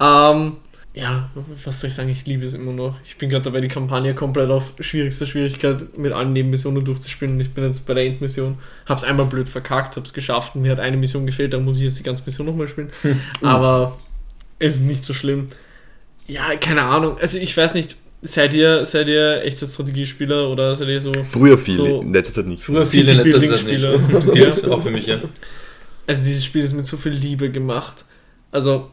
Ähm, 0.00 0.56
ja, 0.96 1.30
was 1.64 1.80
soll 1.80 1.90
ich 1.90 1.96
sagen, 1.96 2.08
ich 2.08 2.26
liebe 2.26 2.46
es 2.46 2.54
immer 2.54 2.72
noch. 2.72 2.96
Ich 3.04 3.18
bin 3.18 3.28
gerade 3.28 3.44
dabei, 3.44 3.60
die 3.60 3.68
Kampagne 3.68 4.14
komplett 4.14 4.50
auf 4.50 4.72
schwierigster 4.80 5.26
Schwierigkeit 5.26 5.98
mit 5.98 6.12
allen 6.12 6.32
Nebenmissionen 6.32 6.84
durchzuspielen 6.84 7.34
und 7.34 7.40
ich 7.40 7.52
bin 7.52 7.64
jetzt 7.64 7.86
bei 7.86 7.92
der 7.92 8.06
Endmission. 8.06 8.58
Hab's 8.86 9.04
einmal 9.04 9.26
blöd 9.26 9.48
verkackt, 9.48 9.96
hab's 9.96 10.14
geschafft 10.14 10.54
und 10.54 10.62
mir 10.62 10.72
hat 10.72 10.80
eine 10.80 10.96
Mission 10.96 11.26
gefehlt, 11.26 11.52
da 11.52 11.60
muss 11.60 11.76
ich 11.76 11.84
jetzt 11.84 11.98
die 11.98 12.02
ganze 12.02 12.24
Mission 12.24 12.46
nochmal 12.46 12.68
spielen. 12.68 12.90
Aber 13.42 13.98
es 14.58 14.76
ist 14.76 14.86
nicht 14.86 15.04
so 15.04 15.14
schlimm. 15.14 15.48
Ja, 16.26 16.56
keine 16.60 16.82
Ahnung. 16.82 17.16
Also 17.20 17.38
ich 17.38 17.56
weiß 17.56 17.74
nicht, 17.74 17.96
seid 18.22 18.54
ihr, 18.54 18.84
seid 18.86 19.08
ihr 19.08 19.42
Echtzeitstrategiespieler 19.44 20.48
oder 20.48 20.74
seid 20.74 20.88
ihr 20.88 21.00
so 21.00 21.12
Früher 21.24 21.56
viel, 21.58 21.76
So- 21.76 22.00
in 22.02 22.12
letzter 22.12 22.34
Zeit 22.34 22.46
nicht. 22.46 22.62
Früher 22.64 22.82
Viele 22.82 23.12
in 23.12 23.18
letzter 23.18 23.42
Zeit 23.42 23.66
nicht. 23.66 24.32
Geht 24.34 24.64
auch 24.70 24.82
für 24.82 24.90
mich, 24.90 25.06
ja. 25.06 25.20
Also 26.06 26.24
dieses 26.24 26.44
Spiel 26.44 26.62
ist 26.64 26.72
mit 26.74 26.86
so 26.86 26.96
viel 26.96 27.12
Liebe 27.12 27.50
gemacht. 27.50 28.04
Also 28.52 28.90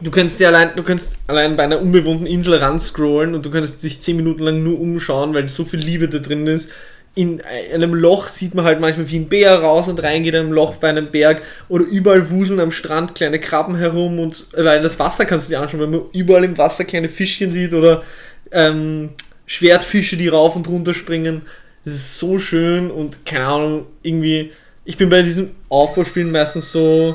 du 0.00 0.10
könntest 0.10 0.40
dir 0.40 0.48
allein, 0.48 0.70
du 0.76 0.82
könntest 0.82 1.16
allein 1.26 1.56
bei 1.56 1.64
einer 1.64 1.80
unbewohnten 1.80 2.26
Insel 2.26 2.54
ranscrollen 2.54 3.34
und 3.34 3.44
du 3.44 3.50
könntest 3.50 3.82
dich 3.82 4.00
10 4.00 4.16
Minuten 4.16 4.42
lang 4.42 4.62
nur 4.62 4.80
umschauen, 4.80 5.34
weil 5.34 5.48
so 5.48 5.64
viel 5.64 5.80
Liebe 5.80 6.08
da 6.08 6.18
drin 6.18 6.46
ist. 6.46 6.70
In 7.16 7.40
einem 7.42 7.94
Loch 7.94 8.26
sieht 8.26 8.54
man 8.54 8.64
halt 8.64 8.80
manchmal 8.80 9.08
wie 9.08 9.18
ein 9.18 9.28
Bär 9.28 9.60
raus 9.60 9.88
und 9.88 10.02
reingeht 10.02 10.34
in 10.34 10.40
einem 10.40 10.52
Loch 10.52 10.76
bei 10.76 10.88
einem 10.88 11.12
Berg 11.12 11.42
oder 11.68 11.84
überall 11.84 12.28
wuseln 12.28 12.58
am 12.58 12.72
Strand 12.72 13.14
kleine 13.14 13.38
Krabben 13.38 13.76
herum 13.76 14.18
und 14.18 14.48
weil 14.56 14.82
das 14.82 14.98
Wasser 14.98 15.24
kannst 15.24 15.48
du 15.48 15.52
dir 15.52 15.60
anschauen, 15.60 15.80
wenn 15.80 15.90
man 15.90 16.02
überall 16.12 16.42
im 16.42 16.58
Wasser 16.58 16.84
kleine 16.84 17.08
Fischchen 17.08 17.52
sieht 17.52 17.72
oder 17.72 18.02
ähm, 18.50 19.10
Schwertfische, 19.46 20.16
die 20.16 20.28
rauf 20.28 20.56
und 20.56 20.68
runter 20.68 20.92
springen. 20.92 21.42
Es 21.84 21.94
ist 21.94 22.18
so 22.18 22.38
schön 22.38 22.90
und 22.90 23.24
keine 23.24 23.46
Ahnung, 23.46 23.86
irgendwie. 24.02 24.52
Ich 24.84 24.96
bin 24.96 25.08
bei 25.08 25.22
diesen 25.22 25.54
Aufbauspielen 25.68 26.30
meistens 26.30 26.72
so. 26.72 27.14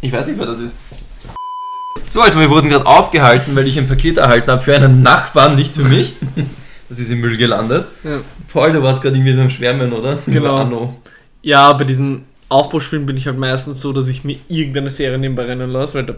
Ich 0.00 0.12
weiß 0.12 0.28
nicht, 0.28 0.38
wer 0.38 0.46
das 0.46 0.60
ist. 0.60 0.74
So, 2.08 2.20
also 2.20 2.40
wir 2.40 2.50
wurden 2.50 2.68
gerade 2.68 2.86
aufgehalten, 2.86 3.54
weil 3.54 3.66
ich 3.66 3.78
ein 3.78 3.88
Paket 3.88 4.18
erhalten 4.18 4.50
habe 4.50 4.62
für 4.62 4.74
einen 4.74 5.02
Nachbarn, 5.02 5.56
nicht 5.56 5.74
für 5.74 5.84
mich. 5.84 6.16
Das 6.90 6.98
ist 6.98 7.10
im 7.10 7.20
Müll 7.20 7.36
gelandet. 7.38 7.86
Ja, 8.04 8.20
Paul, 8.52 8.72
du 8.72 8.82
warst 8.82 9.02
gerade 9.02 9.16
irgendwie 9.16 9.32
beim 9.32 9.48
Schwärmen, 9.48 9.92
oder? 9.92 10.18
Genau. 10.26 10.56
Anno. 10.56 10.96
ja 11.42 11.72
bei 11.72 11.84
diesen 11.84 12.24
Aufbauspielen 12.50 13.06
bin 13.06 13.16
ich 13.16 13.26
halt 13.26 13.38
meistens 13.38 13.80
so, 13.80 13.92
dass 13.92 14.08
ich 14.08 14.24
mir 14.24 14.36
irgendeine 14.48 14.90
Serie 14.90 15.16
nebenbei 15.18 15.44
rennen 15.44 15.70
lasse, 15.70 15.94
weil 15.94 16.04
da 16.06 16.16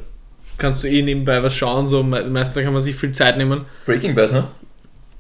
kannst 0.59 0.83
du 0.83 0.89
eh 0.89 1.03
nebenbei 1.03 1.43
was 1.43 1.55
schauen. 1.55 1.87
So, 1.87 2.03
me- 2.03 2.25
meistens 2.25 2.65
kann 2.65 2.73
man 2.73 2.81
sich 2.83 2.97
viel 2.97 3.13
Zeit 3.13 3.37
nehmen. 3.37 3.67
Breaking 3.87 4.15
Bad, 4.15 4.33
ne? 4.33 4.49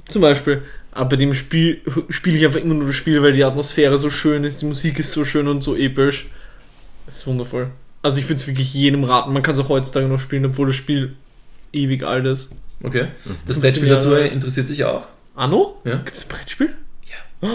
Zum 0.08 0.22
Beispiel. 0.22 0.62
Aber 0.92 1.10
bei 1.10 1.16
dem 1.16 1.34
Spiel 1.34 1.80
spiele 2.08 2.38
ich 2.38 2.44
einfach 2.46 2.60
immer 2.60 2.74
nur 2.74 2.86
das 2.86 2.96
Spiel, 2.96 3.22
weil 3.22 3.32
die 3.32 3.44
Atmosphäre 3.44 3.98
so 3.98 4.08
schön 4.10 4.44
ist, 4.44 4.60
die 4.62 4.66
Musik 4.66 4.98
ist 4.98 5.12
so 5.12 5.24
schön 5.24 5.48
und 5.48 5.62
so 5.62 5.76
episch. 5.76 6.26
Es 7.06 7.18
ist 7.18 7.26
wundervoll. 7.26 7.68
Also 8.02 8.18
ich 8.18 8.24
würde 8.26 8.36
es 8.36 8.46
wirklich 8.46 8.72
jedem 8.74 9.04
raten. 9.04 9.32
Man 9.32 9.42
kann 9.42 9.54
es 9.54 9.60
auch 9.60 9.68
heutzutage 9.68 10.06
noch 10.06 10.18
spielen, 10.18 10.44
obwohl 10.46 10.66
das 10.68 10.76
Spiel 10.76 11.14
ewig 11.72 12.04
alt 12.04 12.24
ist. 12.24 12.52
Okay. 12.82 13.08
Das 13.46 13.56
15 13.58 13.60
Brettspiel 13.60 13.88
dazu 13.88 14.14
interessiert 14.14 14.68
dich 14.68 14.84
auch? 14.84 15.06
Anno? 15.34 15.80
Ja. 15.84 15.96
Gibt 15.96 16.16
es 16.16 16.24
ein 16.24 16.28
Brettspiel? 16.28 16.74
Ja. 17.42 17.48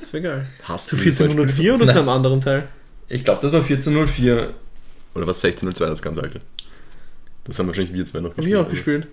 Das 0.00 0.12
wäre 0.12 0.22
geil. 0.22 0.46
Hast 0.64 0.90
du 0.92 0.96
dieses 0.96 1.20
1404 1.20 1.74
oder 1.74 1.84
Nein. 1.86 1.92
zu 1.94 1.98
einem 2.00 2.08
anderen 2.10 2.40
Teil? 2.40 2.68
Ich 3.08 3.24
glaube, 3.24 3.40
das 3.40 3.52
war 3.52 3.60
1404. 3.60 4.34
Beispiel? 4.34 4.54
Oder 5.14 5.26
was 5.26 5.44
1602, 5.44 5.86
das 5.86 6.02
ganz 6.02 6.18
alte? 6.18 6.40
Das 7.44 7.58
haben 7.58 7.66
wahrscheinlich 7.68 7.92
wir 7.94 8.04
zwei 8.06 8.20
noch 8.20 8.36
Habe 8.36 8.48
ich 8.48 8.56
auch 8.56 8.68
gespielt. 8.68 9.06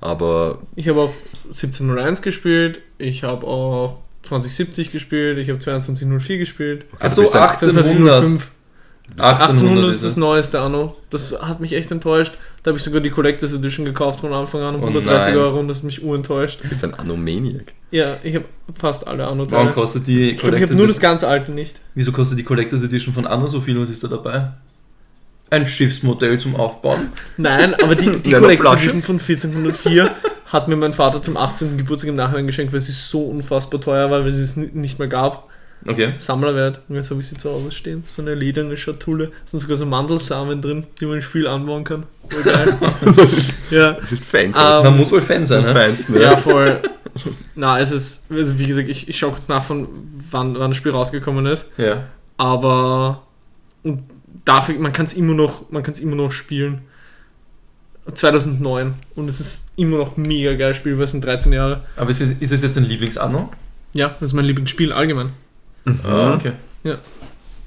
Aber 0.00 0.60
Ich 0.76 0.88
habe 0.88 1.00
auch 1.00 1.14
1701 1.46 2.22
gespielt, 2.22 2.80
ich 2.98 3.22
habe 3.22 3.46
auch 3.46 3.98
2070 4.22 4.92
gespielt, 4.92 5.38
ich 5.38 5.48
habe 5.50 5.58
2204 5.58 6.38
gespielt. 6.38 6.86
Achso, 6.98 7.22
bist 7.22 7.34
ein- 7.36 7.42
1800. 7.42 7.86
1805. 8.24 8.50
1800 9.18 9.90
ist 9.90 10.04
das 10.04 10.16
neueste 10.16 10.60
Anno. 10.60 10.96
Das 11.10 11.34
hat 11.40 11.60
mich 11.60 11.72
echt 11.72 11.90
enttäuscht. 11.90 12.32
Da 12.62 12.70
habe 12.70 12.78
ich 12.78 12.84
sogar 12.84 13.00
die 13.00 13.10
Collectors 13.10 13.52
Edition 13.54 13.84
gekauft 13.86 14.20
von 14.20 14.32
Anfang 14.32 14.60
an 14.62 14.74
um 14.74 14.82
Oh 14.82 14.86
130 14.88 15.28
nein. 15.34 15.36
Euro 15.38 15.60
und 15.60 15.68
das 15.68 15.78
hat 15.78 15.84
mich 15.84 16.02
urenttäuscht. 16.02 16.62
du 16.62 16.68
bist 16.68 16.84
ein 16.84 16.94
Anomaniac. 16.94 17.72
Ja, 17.90 18.16
ich 18.22 18.34
habe 18.34 18.44
fast 18.78 19.06
alle 19.08 19.22
Warum 19.24 19.40
Anno-Teile. 19.40 19.70
kostet 19.72 20.06
die 20.06 20.30
Ich 20.32 20.36
glaube, 20.36 20.56
ich 20.56 20.62
habe 20.62 20.68
Collectors 20.68 20.78
nur 20.78 20.86
das 20.86 21.00
ganz 21.00 21.24
alte 21.24 21.52
nicht. 21.52 21.80
Wieso 21.94 22.12
kostet 22.12 22.38
die 22.38 22.44
Collectors 22.44 22.82
Edition 22.82 23.14
von 23.14 23.26
Anno 23.26 23.46
so 23.48 23.60
viel? 23.60 23.80
Was 23.80 23.90
ist 23.90 24.04
da 24.04 24.08
dabei? 24.08 24.52
Ein 25.50 25.66
Schiffsmodell 25.66 26.38
zum 26.38 26.54
Aufbauen. 26.56 27.08
Nein, 27.36 27.74
aber 27.74 27.94
die, 27.96 28.18
die 28.24 28.30
Collectors. 28.32 28.76
Edition 28.76 29.02
von 29.02 29.16
1404 29.18 30.10
hat 30.46 30.68
mir 30.68 30.76
mein 30.76 30.92
Vater 30.92 31.22
zum 31.22 31.36
18. 31.36 31.76
Geburtstag 31.78 32.08
im 32.10 32.16
Nachhinein 32.16 32.46
geschenkt, 32.46 32.72
weil 32.72 32.80
sie 32.80 32.92
so 32.92 33.22
unfassbar 33.24 33.80
teuer 33.80 34.10
war, 34.10 34.22
weil 34.22 34.30
sie 34.30 34.42
es 34.42 34.56
ni- 34.56 34.70
nicht 34.72 34.98
mehr 34.98 35.08
gab. 35.08 35.48
Okay. 35.86 36.14
Sammlerwert. 36.18 36.80
Und 36.88 36.96
jetzt 36.96 37.10
habe 37.10 37.20
ich 37.20 37.28
sie 37.28 37.36
zu 37.36 37.50
Hause 37.50 37.70
stehen. 37.72 38.02
So 38.04 38.22
eine 38.22 38.34
lederne 38.34 38.76
Schatulle. 38.76 39.26
Da 39.28 39.32
sind 39.46 39.60
sogar 39.60 39.76
so 39.76 39.86
Mandelsamen 39.86 40.60
drin, 40.60 40.86
die 41.00 41.06
man 41.06 41.16
im 41.16 41.22
Spiel 41.22 41.46
anbauen 41.46 41.84
kann. 41.84 42.04
Geil. 42.44 42.76
ja. 43.70 43.94
Das 43.94 44.12
ist 44.12 44.24
Fan. 44.24 44.54
Ah, 44.54 44.82
Man 44.84 44.98
muss 44.98 45.10
wohl 45.10 45.22
Fan 45.22 45.46
sein, 45.46 45.62
ne? 45.62 45.72
Fans, 45.72 46.08
ne? 46.08 46.22
ja, 46.22 46.36
voll. 46.36 46.82
Na, 47.54 47.80
es 47.80 47.92
ist, 47.92 48.30
also 48.30 48.58
wie 48.58 48.66
gesagt, 48.66 48.88
ich, 48.88 49.08
ich 49.08 49.18
schaue 49.18 49.32
kurz 49.32 49.48
nach, 49.48 49.62
von 49.62 49.88
wann, 50.30 50.58
wann 50.58 50.70
das 50.70 50.76
Spiel 50.76 50.92
rausgekommen 50.92 51.46
ist. 51.46 51.70
Ja. 51.76 52.04
Aber 52.36 53.22
und 53.82 54.02
dafür, 54.44 54.78
man 54.78 54.92
kann 54.92 55.06
es 55.06 55.12
immer 55.14 55.34
noch, 55.34 55.70
man 55.70 55.82
kann 55.82 55.94
es 55.94 56.00
immer 56.00 56.16
noch 56.16 56.32
spielen. 56.32 56.82
2009 58.14 58.94
und 59.14 59.28
es 59.28 59.40
ist 59.40 59.70
immer 59.76 59.98
noch 59.98 60.16
mega 60.16 60.54
geil 60.54 60.74
Spiel, 60.74 60.96
weil 60.96 61.04
es 61.04 61.12
sind 61.12 61.24
13 61.24 61.52
Jahre. 61.52 61.82
Aber 61.96 62.10
ist 62.10 62.20
es, 62.20 62.32
ist 62.32 62.52
es 62.52 62.62
jetzt 62.62 62.76
ein 62.76 62.84
Lieblings-Anno? 62.84 63.50
Ja, 63.92 64.08
das 64.20 64.30
ist 64.30 64.32
mein 64.34 64.44
Lieblingsspiel 64.44 64.92
allgemein. 64.92 65.32
Ah, 66.04 66.34
okay. 66.34 66.52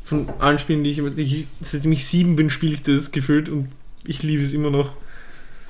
Von 0.03 0.29
allen 0.39 0.59
Spielen, 0.59 0.83
die 0.83 0.91
ich, 0.91 0.99
ich 1.17 1.47
seitdem 1.61 1.91
ich 1.93 2.05
sieben 2.05 2.35
bin, 2.35 2.49
spiele 2.49 2.73
ich 2.73 2.81
das 2.81 3.11
gefühlt 3.11 3.49
und 3.49 3.69
ich 4.05 4.21
liebe 4.21 4.43
es 4.43 4.53
immer 4.53 4.69
noch. 4.69 4.91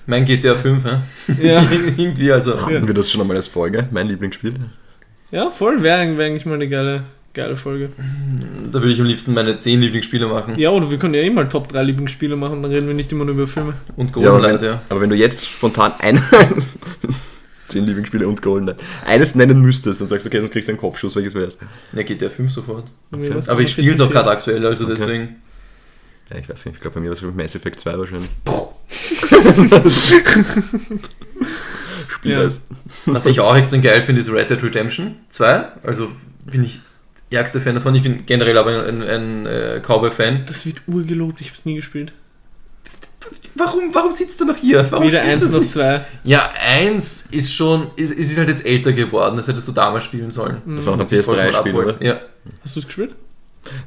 Mein 0.06 0.26
GTA 0.26 0.56
5, 0.56 0.84
hä? 0.84 1.00
Ja, 1.42 1.64
Irgendwie, 1.98 2.32
also. 2.32 2.60
Hatten 2.60 2.88
wir 2.88 2.94
das 2.94 3.10
schon 3.12 3.22
einmal 3.22 3.38
als 3.38 3.48
Folge? 3.48 3.88
Mein 3.92 4.08
Lieblingsspiel? 4.08 4.56
ja 5.32 5.50
voll, 5.50 5.82
wäre 5.82 6.18
wär 6.18 6.26
eigentlich 6.26 6.46
mal 6.46 6.56
eine 6.56 6.68
geile, 6.68 7.04
geile 7.34 7.56
Folge. 7.56 7.90
Da 8.72 8.82
würde 8.82 8.94
ich 8.94 9.00
am 9.00 9.06
liebsten 9.08 9.34
meine 9.34 9.58
10 9.58 9.82
Lieblingsspiele 9.82 10.28
machen. 10.28 10.58
Ja, 10.60 10.72
oder 10.72 10.92
wir 10.92 10.98
können 10.98 11.14
ja 11.14 11.22
eh 11.22 11.30
mal 11.30 11.48
Top 11.48 11.70
3 11.70 11.84
Lieblingsspiele 11.84 12.36
machen, 12.36 12.62
dann 12.62 12.72
reden 12.72 12.88
wir 12.88 12.94
nicht 12.94 13.12
immer 13.12 13.26
nur 13.26 13.36
über 13.36 13.48
Filme. 13.48 13.76
Und 13.96 14.12
Ja, 14.12 14.18
aber, 14.18 14.40
Goldenlight, 14.40 14.62
wenn, 14.62 14.70
ja. 14.70 14.82
aber 14.90 15.02
wenn 15.02 15.10
du 15.10 15.16
jetzt 15.16 15.46
spontan 15.48 15.94
ein 16.00 16.22
zehn 17.74 17.86
Lieblingsspiele 17.86 18.28
und 18.28 18.42
Golden 18.42 18.74
eines 19.06 19.36
nennen 19.36 19.62
müsstest 19.62 20.02
und 20.02 20.08
sagst, 20.08 20.26
okay, 20.26 20.40
sonst 20.40 20.52
kriegst 20.52 20.70
du 20.70 20.72
einen 20.72 20.80
Kopfschuss, 20.80 21.16
welches 21.16 21.36
wär's? 21.36 21.58
Ja, 21.92 22.04
GTA 22.04 22.30
5 22.30 22.52
sofort. 22.52 22.86
Irgendwie 23.12 23.34
was 23.36 23.50
Aber 23.50 23.62
ich 23.62 23.72
spiele 23.72 23.88
es 23.94 24.00
auch 24.00 24.06
14. 24.08 24.14
gerade 24.14 24.30
aktuell, 24.32 24.66
also 24.66 24.86
Okay. 24.86 24.94
deswegen. 24.98 25.36
Ja, 26.32 26.38
ich 26.40 26.48
weiß 26.50 26.66
nicht, 26.66 26.76
ich 26.76 26.82
glaube 26.82 26.96
bei 26.96 27.02
mir 27.02 27.08
war 27.10 27.14
es 27.18 27.22
Mass 27.22 27.54
Effect 27.56 27.80
2 27.82 27.98
wahrscheinlich. 28.00 28.30
Spiel 32.08 32.32
Ja. 32.32 32.44
das. 32.44 32.62
Was 33.06 33.26
ich 33.26 33.40
auch 33.40 33.56
extrem 33.56 33.82
geil 33.82 34.02
finde, 34.02 34.22
ist 34.22 34.32
Red 34.32 34.50
Dead 34.50 34.62
Redemption 34.64 35.16
2. 35.30 35.66
Also 35.84 36.10
bin 36.50 36.64
ich 36.64 36.80
ärgster 37.30 37.60
Fan 37.62 37.76
davon. 37.76 37.96
Ich 37.96 38.04
bin 38.04 38.26
generell 38.26 38.58
aber 38.58 38.86
ein, 38.88 39.02
ein, 39.02 39.46
äh, 39.46 39.82
Cowboy-Fan. 39.86 40.46
Das 40.46 40.66
wird 40.66 40.82
urgelobt, 40.88 41.42
ich 41.42 41.48
habe 41.48 41.56
es 41.58 41.66
nie 41.66 41.76
gespielt. 41.76 42.14
Warum, 43.56 43.94
warum 43.94 44.12
sitzt 44.12 44.40
du 44.42 44.46
noch 44.46 44.56
hier? 44.58 44.88
Warum 44.90 45.06
Weder 45.08 45.22
eins 45.22 45.52
noch 45.52 45.60
nicht? 45.60 45.72
zwei. 45.72 46.06
Ja, 46.24 46.50
eins 46.60 47.28
ist 47.32 47.54
schon, 47.54 47.88
ist, 47.96 48.12
es 48.12 48.32
ist 48.32 48.38
halt 48.38 48.50
jetzt 48.50 48.66
älter 48.66 48.92
geworden. 48.94 49.36
Das 49.38 49.48
hättest 49.48 49.68
du 49.68 49.72
damals 49.72 50.04
spielen 50.06 50.32
sollen. 50.32 50.58
Das 50.66 50.86
war 50.86 50.94
noch 50.94 51.00
ein 51.00 51.00
Hat 51.02 51.10
sich 51.10 51.24
voll 51.26 51.36
mal 51.38 51.50
PS3-Spiel, 51.50 51.72
abholen. 51.72 51.96
oder? 51.96 52.04
Ja. 52.06 52.20
Hast 52.64 52.76
du 52.76 52.80
es 52.80 52.86
gespielt? 52.86 53.16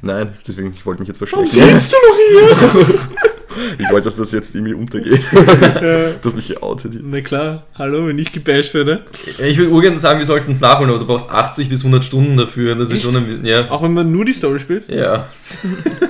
Nein, 0.01 0.33
deswegen, 0.47 0.73
ich 0.73 0.85
wollte 0.85 1.01
mich 1.01 1.07
jetzt 1.09 1.21
Warum 1.21 1.45
verstecken. 1.45 1.79
sitzt 1.79 1.93
du 1.93 1.97
noch 2.07 2.85
hier? 2.87 2.99
Ich 3.79 3.89
wollte, 3.89 4.05
dass 4.05 4.17
das 4.17 4.31
jetzt 4.31 4.55
irgendwie 4.55 4.73
untergeht. 4.73 5.21
Du 6.21 6.29
hast 6.29 6.35
mich 6.35 6.47
geoutet. 6.47 6.93
Na 7.03 7.21
klar, 7.21 7.63
hallo, 7.75 8.07
wenn 8.07 8.17
ich 8.17 8.31
gebasht 8.31 8.73
werde. 8.73 9.05
Ich 9.39 9.57
will 9.57 9.67
urgern 9.67 9.99
sagen, 9.99 10.19
wir 10.19 10.25
sollten 10.25 10.51
es 10.51 10.61
nachholen, 10.61 10.89
aber 10.89 10.99
du 10.99 11.05
brauchst 11.05 11.31
80 11.31 11.69
bis 11.69 11.81
100 11.81 12.03
Stunden 12.03 12.37
dafür. 12.37 12.75
Das 12.75 12.89
ist 12.89 12.95
Echt? 12.95 13.03
schon 13.03 13.15
ein, 13.15 13.45
ja. 13.45 13.69
Auch 13.69 13.83
wenn 13.83 13.93
man 13.93 14.11
nur 14.11 14.25
die 14.25 14.33
Story 14.33 14.59
spielt. 14.59 14.89
Ja. 14.89 15.27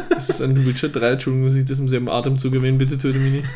Das 0.10 0.30
ist 0.30 0.42
ein 0.42 0.66
Witcher 0.66 0.90
3, 0.90 1.12
Entschuldigung, 1.12 1.48
dass 1.48 1.56
ich 1.56 1.66
das 1.66 1.80
im 1.80 1.90
selben 1.90 2.10
Atemzug 2.10 2.54
erwähne, 2.54 2.78
bitte 2.78 2.98
töte 2.98 3.20
mich 3.20 3.34
nicht. 3.34 3.48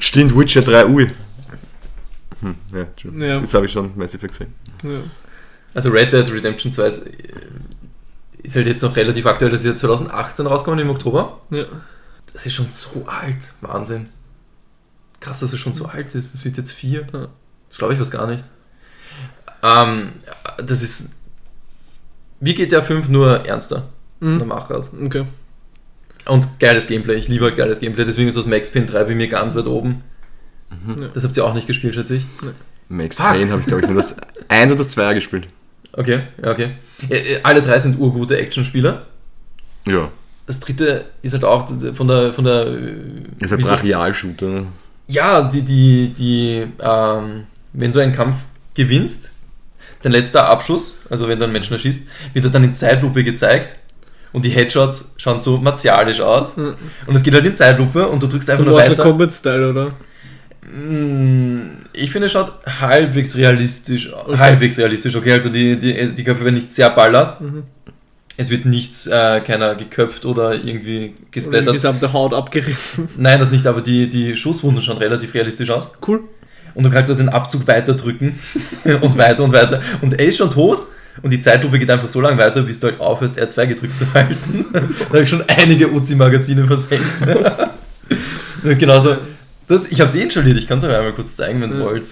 Stimmt, 0.00 0.36
Witcher 0.36 0.62
3 0.62 0.86
Ui. 0.86 1.10
Hm, 2.40 2.54
ja, 2.72 2.80
Entschuldigung. 2.82 3.28
Ja. 3.28 3.38
Jetzt 3.38 3.54
habe 3.54 3.66
ich 3.66 3.72
schon 3.72 3.92
Mass 3.96 4.14
Effect 4.14 4.32
gesehen. 4.32 4.54
Ja. 4.82 5.00
Also 5.74 5.90
Red 5.90 6.12
Dead 6.12 6.30
Redemption 6.32 6.72
2 6.72 6.86
ist, 6.86 7.10
ist 8.42 8.56
halt 8.56 8.66
jetzt 8.66 8.82
noch 8.82 8.94
relativ 8.96 9.26
aktuell. 9.26 9.50
Das 9.50 9.60
ist 9.60 9.66
ja 9.66 9.76
2018 9.76 10.46
rausgekommen 10.46 10.84
im 10.84 10.90
Oktober. 10.90 11.40
Ja. 11.50 11.64
Das 12.34 12.44
ist 12.44 12.52
schon 12.52 12.68
so 12.68 13.06
alt. 13.06 13.52
Wahnsinn. 13.62 14.08
Krass, 15.20 15.40
dass 15.40 15.52
es 15.52 15.60
schon 15.60 15.72
so 15.72 15.86
alt 15.86 16.14
ist. 16.14 16.34
Das 16.34 16.44
wird 16.44 16.58
jetzt 16.58 16.72
vier. 16.72 17.06
Das 17.68 17.78
glaube 17.78 17.94
ich 17.94 18.00
was 18.00 18.10
gar 18.10 18.26
nicht. 18.26 18.44
Ähm, 19.62 20.12
das 20.58 20.82
ist. 20.82 21.14
Wie 22.40 22.54
geht 22.54 22.72
der 22.72 22.82
5 22.82 23.08
nur 23.08 23.46
ernster? 23.46 23.88
Mhm. 24.20 24.46
Machart. 24.46 24.90
Okay. 25.02 25.24
Und 26.26 26.58
geiles 26.60 26.86
Gameplay. 26.86 27.14
Ich 27.14 27.28
liebe 27.28 27.44
halt 27.44 27.56
geiles 27.56 27.80
Gameplay. 27.80 28.04
Deswegen 28.04 28.28
ist 28.28 28.36
das 28.36 28.46
Max 28.46 28.70
Payne 28.70 28.86
3 28.86 29.04
bei 29.04 29.14
mir 29.14 29.28
ganz 29.28 29.54
weit 29.54 29.66
oben. 29.66 30.02
Ja. 30.70 31.08
Das 31.14 31.24
habt 31.24 31.36
ihr 31.36 31.44
auch 31.44 31.54
nicht 31.54 31.66
gespielt, 31.66 31.94
schätze 31.94 32.16
ich. 32.16 32.26
Max 32.88 33.16
Fuck. 33.16 33.26
Payne 33.26 33.50
habe 33.50 33.60
ich, 33.60 33.66
glaube 33.66 33.82
ich, 33.82 33.88
nur 33.88 33.96
das 33.96 34.16
1 34.48 34.72
und 34.72 34.78
das 34.78 34.88
2 34.88 35.14
gespielt. 35.14 35.48
Okay, 35.92 36.24
ja, 36.42 36.50
okay. 36.50 36.72
Ja, 37.08 37.16
äh, 37.16 37.40
alle 37.44 37.62
drei 37.62 37.78
sind 37.78 38.00
urgute 38.00 38.36
Actionspieler. 38.36 39.06
Ja. 39.86 40.10
Das 40.46 40.60
dritte 40.60 41.06
ist 41.22 41.32
halt 41.32 41.44
auch 41.44 41.68
von 41.94 42.08
der. 42.08 42.32
Von 42.32 42.44
der 42.44 42.66
Ist 43.40 43.52
ein 43.52 43.60
so- 43.60 43.68
Brachial-Shooter. 43.74 44.64
Ja, 45.06 45.42
die, 45.42 45.62
die, 45.62 46.08
die, 46.16 46.66
ähm, 46.80 47.44
wenn 47.72 47.92
du 47.92 48.00
einen 48.00 48.12
Kampf 48.12 48.36
gewinnst, 48.74 49.32
dein 50.02 50.12
letzter 50.12 50.48
Abschuss, 50.48 51.00
also 51.10 51.28
wenn 51.28 51.38
du 51.38 51.44
einen 51.44 51.52
Menschen 51.52 51.74
erschießt, 51.74 52.08
wird 52.32 52.44
er 52.44 52.50
dann 52.50 52.64
in 52.64 52.72
Zeitlupe 52.74 53.22
gezeigt 53.24 53.76
und 54.32 54.44
die 54.44 54.50
Headshots 54.50 55.14
schauen 55.18 55.40
so 55.42 55.58
martialisch 55.58 56.20
aus 56.20 56.56
Ja. 56.56 56.74
und 57.06 57.14
es 57.14 57.22
geht 57.22 57.34
halt 57.34 57.44
in 57.46 57.54
Zeitlupe 57.54 58.06
und 58.08 58.22
du 58.22 58.26
drückst 58.26 58.46
So 58.46 58.52
einfach 58.52 58.64
nur 58.64 58.74
Mortal 58.74 58.90
weiter. 58.92 59.02
Kombat-Style, 59.02 59.70
oder? 59.70 59.92
Mm, 60.74 61.84
Ich 61.92 62.10
finde, 62.10 62.26
es 62.26 62.32
schaut 62.32 62.52
halbwegs 62.80 63.36
realistisch 63.36 64.12
aus. 64.12 64.26
Okay. 64.28 64.38
Halbwegs 64.38 64.78
realistisch, 64.78 65.14
okay, 65.14 65.32
also 65.32 65.48
die, 65.50 65.78
die, 65.78 66.14
die 66.14 66.24
Köpfe 66.24 66.44
werden 66.44 66.54
nicht 66.56 66.72
sehr 66.72 66.90
ballert. 66.90 67.40
Mhm. 67.40 67.62
Es 68.36 68.50
wird 68.50 68.64
nichts, 68.66 69.06
äh, 69.06 69.40
keiner 69.40 69.74
geköpft 69.76 70.26
oder 70.26 70.54
irgendwie 70.54 70.96
Oder 70.98 71.06
die 71.06 71.30
gesplattert. 71.30 71.72
gesamte 71.74 72.12
Haut 72.12 72.34
abgerissen. 72.34 73.08
Nein, 73.16 73.38
das 73.38 73.50
nicht, 73.52 73.66
aber 73.66 73.80
die, 73.80 74.08
die 74.08 74.36
Schusswunden 74.36 74.82
schauen 74.82 74.98
relativ 74.98 75.34
realistisch 75.34 75.70
aus. 75.70 75.92
Cool. 76.06 76.20
Und 76.74 76.82
du 76.84 76.90
kannst 76.90 77.08
halt 77.10 77.20
den 77.20 77.28
Abzug 77.28 77.66
weiter 77.68 77.94
drücken 77.94 78.36
und 79.00 79.16
weiter 79.16 79.44
und 79.44 79.52
weiter. 79.52 79.80
Und 80.00 80.14
er 80.14 80.26
ist 80.26 80.38
schon 80.38 80.50
tot 80.50 80.82
und 81.22 81.32
die 81.32 81.40
Zeitlupe 81.40 81.78
geht 81.78 81.88
einfach 81.90 82.08
so 82.08 82.20
lange 82.20 82.36
weiter, 82.38 82.62
bis 82.62 82.80
du 82.80 82.88
halt 82.88 82.98
aufhörst, 82.98 83.38
R2 83.38 83.66
gedrückt 83.68 83.96
zu 83.96 84.12
halten. 84.12 84.66
da 84.72 84.80
habe 85.10 85.20
ich 85.22 85.28
schon 85.28 85.44
einige 85.46 85.92
Uzi-Magazine 85.92 86.66
versenkt. 86.66 87.04
Und 88.64 88.78
Genauso. 88.78 89.16
Das, 89.66 89.86
ich 89.90 90.00
habe 90.00 90.10
es 90.10 90.16
eh 90.16 90.22
installiert, 90.22 90.58
ich 90.58 90.66
kann 90.66 90.78
es 90.78 90.84
euch 90.84 90.94
einmal 90.94 91.12
kurz 91.14 91.36
zeigen, 91.36 91.60
wenn 91.62 91.70
ihr 91.70 91.78
Ja. 91.78 91.84
wollt. 91.84 92.04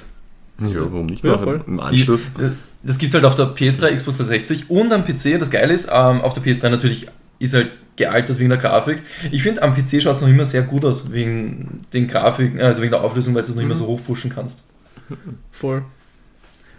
Ja, 0.61 0.69
warum 0.91 1.07
nicht? 1.07 1.25
Ja. 1.25 1.39
Im 1.67 1.81
Anschluss. 1.81 2.31
Die, 2.39 2.51
das 2.83 2.99
gibt 2.99 3.11
es 3.11 3.15
halt 3.15 3.25
auf 3.25 3.35
der 3.35 3.47
PS3, 3.55 3.95
Xbox 3.97 4.19
360 4.19 4.71
und 4.71 4.93
am 4.93 5.05
PC. 5.05 5.39
Das 5.39 5.51
Geile 5.51 5.73
ist, 5.73 5.87
ähm, 5.93 6.21
auf 6.21 6.33
der 6.35 6.43
PS3 6.43 6.69
natürlich 6.71 7.07
ist 7.39 7.55
halt 7.55 7.75
gealtert 7.97 8.39
wegen 8.39 8.49
der 8.49 8.59
Grafik. 8.59 9.03
Ich 9.31 9.43
finde, 9.43 9.63
am 9.63 9.75
PC 9.75 10.01
schaut 10.03 10.17
es 10.17 10.23
noch 10.23 10.29
immer 10.29 10.45
sehr 10.45 10.63
gut 10.63 10.85
aus 10.85 11.13
wegen 11.13 11.85
den 11.93 12.07
Grafiken, 12.09 12.61
also 12.61 12.81
wegen 12.83 12.91
der 12.93 13.03
Auflösung, 13.03 13.35
weil 13.35 13.43
du 13.43 13.49
es 13.51 13.55
noch 13.55 13.63
immer 13.63 13.75
Mhm. 13.75 13.79
so 13.79 13.87
hochpushen 13.87 14.31
kannst. 14.31 14.65
Voll. 15.51 15.85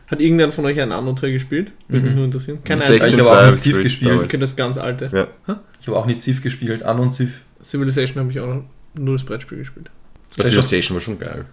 Hat 0.08 0.22
irgendwer 0.22 0.52
von 0.52 0.66
euch 0.66 0.80
ein 0.82 0.92
Anno 0.92 1.14
3 1.14 1.32
gespielt? 1.32 1.72
Würde 1.88 2.02
mich 2.04 2.12
Mhm. 2.12 2.16
nur 2.18 2.26
interessieren. 2.26 2.60
Kein 2.64 2.78
Die 2.78 2.84
einziger. 2.84 3.00
16 3.00 3.20
Ich 3.20 3.26
habe 3.30 3.40
auch 3.48 3.52
mit 3.52 3.60
Civ 3.62 3.82
gespielt. 3.84 4.24
Okay, 4.24 4.38
das 4.38 4.56
ganz 4.56 4.78
alte. 4.78 5.10
Ja. 5.48 5.60
Ich 5.80 5.88
habe 5.88 5.98
auch 5.98 6.06
nie 6.06 6.18
Civ 6.20 6.42
gespielt, 6.42 6.84
An 6.84 7.00
und 7.00 7.14
Civ. 7.14 7.42
Civilization 7.64 8.20
habe 8.20 8.32
ich 8.32 8.40
auch 8.40 8.48
noch 8.48 8.64
nur 8.96 9.16
das 9.16 9.24
Brettspiel 9.24 9.60
gespielt. 9.60 9.90
Das 10.36 10.48
Civilization 10.48 10.96
war 10.96 11.02
schon 11.02 11.18
geil. 11.20 11.46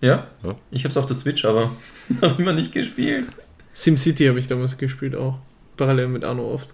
Ja? 0.00 0.26
Ja. 0.42 0.54
Ich 0.70 0.82
habe 0.84 0.90
es 0.90 0.96
auf 0.96 1.06
der 1.06 1.16
Switch, 1.16 1.44
aber 1.44 1.72
noch 2.20 2.38
immer 2.38 2.52
nicht 2.52 2.72
gespielt. 2.72 3.28
SimCity 3.76 4.26
habe 4.26 4.38
ich 4.38 4.48
damals 4.48 4.76
gespielt 4.78 5.14
auch. 5.14 5.34
Parallel 5.76 6.08
mit 6.08 6.24
Anno 6.24 6.54
oft. 6.54 6.72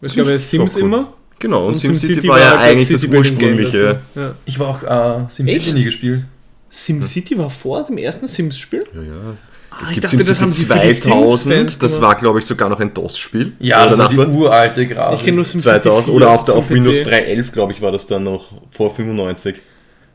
Es 0.00 0.16
gab 0.16 0.26
ja 0.26 0.38
Sims 0.38 0.76
cool. 0.76 0.82
immer. 0.82 1.12
Genau, 1.38 1.66
und, 1.66 1.74
und 1.74 1.78
SimCity 1.78 2.26
war 2.26 2.40
ja 2.40 2.58
eigentlich 2.58 2.88
das 2.88 3.02
City-Building-Game 3.02 3.58
ursprüngliche. 3.58 4.00
Ja. 4.14 4.34
Ich 4.46 4.58
habe 4.58 4.68
auch 4.68 4.82
äh, 4.82 5.28
SimCity 5.28 5.72
nie 5.74 5.84
gespielt. 5.84 6.24
SimCity 6.70 7.36
war 7.36 7.50
vor 7.50 7.84
dem 7.84 7.98
ersten 7.98 8.26
Sims-Spiel? 8.26 8.84
Ja, 8.94 9.02
ja. 9.02 9.36
Ah, 9.70 9.76
Es 9.82 9.88
ich 9.90 9.94
gibt 9.96 10.04
dachte, 10.06 10.16
das 10.16 10.40
haben 10.40 10.50
SimCity 10.50 10.52
sie 10.52 10.80
für 10.80 10.86
die 10.86 10.92
Sims-Fans 10.94 11.42
2000, 11.42 11.82
das 11.82 12.00
war 12.00 12.14
glaube 12.14 12.38
ich 12.38 12.46
sogar 12.46 12.70
noch 12.70 12.80
ein 12.80 12.94
DOS-Spiel. 12.94 13.52
Ja, 13.58 13.86
das 13.86 13.98
war 13.98 14.08
die 14.08 14.16
uralte 14.16 14.86
Grafik. 14.86 15.18
Ich 15.18 15.24
kenne 15.24 15.36
nur 15.36 15.44
SimCity 15.44 15.82
2000 15.82 16.04
4 16.06 16.14
oder 16.14 16.30
auf, 16.30 16.44
der, 16.46 16.54
auf 16.54 16.70
Windows 16.70 17.02
PC. 17.02 17.08
3.11 17.08 17.52
glaube 17.52 17.72
ich 17.74 17.82
war 17.82 17.92
das 17.92 18.06
dann 18.06 18.24
noch 18.24 18.54
vor 18.70 18.94
95. 18.94 19.56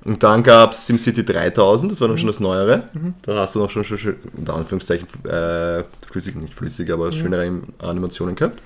Und 0.06 0.24
dann 0.24 0.44
gab 0.44 0.72
es 0.72 0.86
SimCity 0.88 1.26
3000, 1.26 1.92
das 1.92 2.00
war 2.02 2.08
dann 2.08 2.18
schon 2.18 2.28
das 2.28 2.40
Neuere. 2.40 2.86
Da 3.22 3.36
hast 3.38 3.56
du 3.56 3.60
noch 3.60 3.70
schon, 3.70 3.84
schon, 3.84 3.98
schon 3.98 4.16
unter 4.38 4.54
Anführungszeichen 4.56 5.08
äh, 5.26 5.84
flüssig, 6.10 6.36
nicht 6.36 6.54
flüssig, 6.54 6.90
aber 6.92 7.12
schönere 7.12 7.62
Animationen 7.80 8.36
gehabt. 8.36 8.62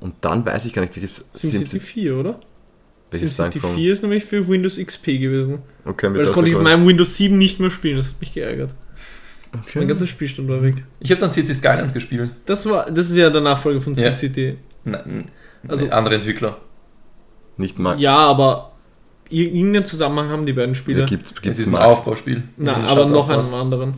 Und 0.00 0.14
dann 0.22 0.44
weiß 0.44 0.64
ich 0.64 0.72
gar 0.72 0.82
nicht, 0.82 0.96
welches 0.96 1.24
SimCity 1.32 1.80
4, 1.80 2.16
oder? 2.16 2.40
welches 3.10 3.36
SimCity 3.36 3.60
kommt. 3.60 3.74
4 3.74 3.92
ist 3.92 4.02
nämlich 4.02 4.24
für 4.24 4.46
Windows 4.48 4.78
XP 4.78 5.06
gewesen. 5.06 5.62
Okay, 5.84 6.08
mit 6.08 6.16
Weil 6.16 6.22
das 6.22 6.28
das 6.28 6.34
konnte 6.34 6.50
ich 6.50 6.56
auf 6.56 6.62
meinem 6.62 6.86
Windows 6.86 7.16
7 7.16 7.36
nicht 7.36 7.60
mehr 7.60 7.70
spielen, 7.70 7.96
das 7.98 8.10
hat 8.10 8.20
mich 8.20 8.32
geärgert. 8.32 8.74
Mein 9.52 9.62
okay. 9.62 9.86
ganzer 9.86 10.06
Spielstand 10.08 10.48
war 10.48 10.62
weg. 10.62 10.82
Ich 10.98 11.10
habe 11.10 11.20
dann 11.20 11.30
City 11.30 11.54
Skylines 11.54 11.94
gespielt. 11.94 12.32
Das 12.44 12.66
war, 12.66 12.90
das 12.90 13.08
ist 13.10 13.16
ja 13.16 13.30
der 13.30 13.40
Nachfolger 13.40 13.80
von 13.80 13.94
Ja. 13.94 14.12
SimCity. 14.12 14.56
Nein, 14.84 15.30
Also- 15.68 15.84
also 15.84 15.90
andere 15.94 16.16
Entwickler. 16.16 16.58
Nicht 17.56 17.78
mal. 17.78 18.00
Ja, 18.00 18.16
aber 18.16 18.72
irgendeinen 19.30 19.84
Zusammenhang 19.84 20.28
haben 20.28 20.46
die 20.46 20.52
beiden 20.52 20.74
Spiele. 20.74 21.00
Ja, 21.00 21.06
gibt, 21.06 21.26
Es 21.26 21.40
gibt's 21.40 21.58
ist 21.58 21.68
ein. 21.68 21.76
Aufbauspiel. 21.76 22.42
Dem 22.56 22.68
aber 22.68 23.06
noch 23.06 23.28
einen 23.28 23.52
anderen. 23.54 23.94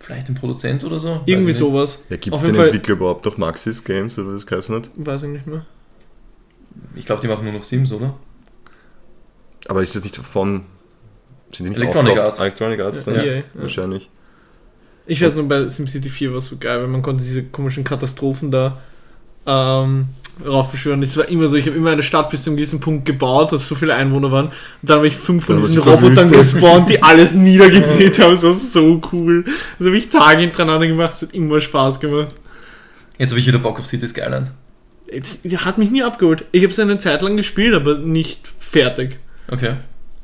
Vielleicht 0.00 0.28
ein 0.28 0.34
Produzent 0.34 0.84
oder 0.84 0.98
so? 0.98 1.20
Irgendwie 1.26 1.48
nicht. 1.48 1.56
sowas. 1.58 2.02
Ja, 2.08 2.16
gibt 2.16 2.34
es 2.34 2.42
den 2.42 2.54
Fall- 2.54 2.66
Entwickler 2.66 2.94
überhaupt 2.94 3.24
noch 3.24 3.36
Maxis 3.36 3.82
Games 3.84 4.18
oder 4.18 4.28
was 4.28 4.34
das 4.36 4.46
geheißen 4.46 4.74
hat? 4.76 4.90
Weiß 4.96 5.22
ich 5.24 5.28
nicht 5.30 5.46
mehr. 5.46 5.66
Ich 6.94 7.04
glaube, 7.04 7.20
die 7.20 7.28
machen 7.28 7.44
nur 7.44 7.52
noch 7.52 7.62
Sims, 7.62 7.92
oder? 7.92 8.14
Aber 9.66 9.82
ist 9.82 9.94
das 9.94 10.04
nicht 10.04 10.16
von. 10.16 10.62
Sind 11.52 11.64
die 11.66 11.70
nicht 11.70 11.78
Electronic 11.80 12.10
aufgekauft? 12.12 12.28
Arts. 12.28 12.38
Electronic 12.40 12.80
Arts, 12.80 13.06
Ja, 13.06 13.12
dann? 13.12 13.24
EA, 13.24 13.36
ja. 13.36 13.42
Wahrscheinlich. 13.54 14.10
Ich 15.06 15.22
weiß 15.22 15.36
nur, 15.36 15.48
bei 15.48 15.66
SimCity 15.68 16.08
4 16.10 16.30
war 16.32 16.38
es 16.38 16.46
so 16.46 16.56
geil, 16.58 16.80
weil 16.80 16.88
man 16.88 17.00
konnte 17.02 17.22
diese 17.22 17.44
komischen 17.44 17.82
Katastrophen 17.84 18.50
da 18.50 18.78
ähm, 19.46 20.08
raufbeschwören. 20.44 21.02
Es 21.02 21.16
war 21.16 21.28
immer 21.28 21.48
so, 21.48 21.56
ich 21.56 21.66
habe 21.66 21.76
immer 21.76 21.90
eine 21.90 22.02
Stadt 22.02 22.30
bis 22.30 22.44
zu 22.44 22.50
einem 22.50 22.56
gewissen 22.56 22.80
Punkt 22.80 23.04
gebaut, 23.04 23.52
dass 23.52 23.66
so 23.66 23.74
viele 23.74 23.94
Einwohner 23.94 24.30
waren. 24.30 24.46
Und 24.46 24.54
dann 24.82 24.98
habe 24.98 25.08
ich 25.08 25.16
fünf 25.16 25.46
von 25.46 25.56
Dann 25.56 25.66
diesen 25.66 25.82
Robotern 25.82 26.30
gespawnt, 26.30 26.90
die 26.90 27.02
alles 27.02 27.32
niedergenäht 27.34 28.18
haben. 28.20 28.32
Das 28.32 28.44
war 28.44 28.52
so 28.52 29.00
cool. 29.12 29.44
Das 29.78 29.86
habe 29.86 29.96
ich 29.96 30.08
Tage 30.10 30.42
hintereinander 30.42 30.86
gemacht, 30.86 31.14
es 31.16 31.22
hat 31.22 31.34
immer 31.34 31.60
Spaß 31.60 32.00
gemacht. 32.00 32.36
Jetzt 33.18 33.30
habe 33.30 33.40
ich 33.40 33.46
wieder 33.46 33.58
Bock 33.58 33.80
auf 33.80 33.86
City 33.86 34.06
Skylines. 34.06 34.54
Jetzt, 35.10 35.44
hat 35.64 35.78
mich 35.78 35.90
nie 35.90 36.02
abgeholt. 36.02 36.44
Ich 36.52 36.62
habe 36.62 36.72
es 36.72 36.78
eine 36.78 36.98
Zeit 36.98 37.22
lang 37.22 37.36
gespielt, 37.36 37.74
aber 37.74 37.98
nicht 37.98 38.46
fertig. 38.58 39.18
Okay. 39.50 39.76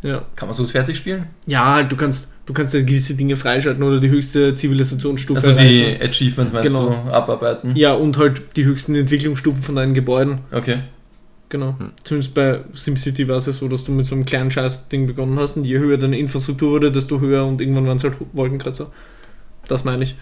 Ja. 0.05 0.22
Kann 0.36 0.48
man 0.48 0.52
sowas 0.55 0.70
fertig 0.70 0.98
spielen? 0.98 1.26
Ja, 1.47 1.76
halt, 1.76 1.90
du 1.90 1.97
kannst, 1.97 2.32
du 2.44 2.52
kannst 2.52 2.74
ja 2.74 2.82
gewisse 2.82 3.14
Dinge 3.14 3.36
freischalten 3.36 3.82
oder 3.82 3.98
die 4.01 4.10
höchste 4.10 4.55
Zivilisationsstufe 4.55 5.36
Also 5.39 5.52
die 5.52 5.82
erreichen. 5.82 6.02
Achievements 6.10 6.52
meinst 6.52 6.68
Genau. 6.68 6.90
du 6.90 7.10
abarbeiten? 7.10 7.74
Ja, 7.74 7.94
und 7.94 8.18
halt 8.18 8.43
die 8.55 8.66
höchsten 8.66 8.94
Entwicklungsstufen 8.94 9.62
von 9.62 9.74
deinen 9.76 9.94
Gebäuden. 9.94 10.40
Okay. 10.52 10.81
Genau. 11.48 11.74
Zumindest 12.05 12.35
bei 12.35 12.60
SimCity 12.74 13.28
war 13.28 13.36
es 13.39 13.47
ja 13.47 13.52
so, 13.55 13.66
dass 13.66 13.85
du 13.85 13.93
mit 13.93 14.05
so 14.05 14.14
einem 14.14 14.26
kleinen 14.26 14.51
Scheiß-Ding 14.51 15.06
begonnen 15.06 15.39
hast 15.39 15.56
und 15.56 15.64
je 15.64 15.78
höher 15.78 15.97
deine 15.97 16.18
Infrastruktur 16.18 16.72
wurde, 16.72 16.93
desto 16.93 17.20
höher 17.20 17.47
und 17.47 17.62
irgendwann 17.62 17.86
waren 17.86 17.97
es 17.97 18.05
halt 18.05 18.14
Wolkenkratzer. 18.35 18.90
Das 19.68 19.85
meine 19.85 20.05
ich. 20.05 20.16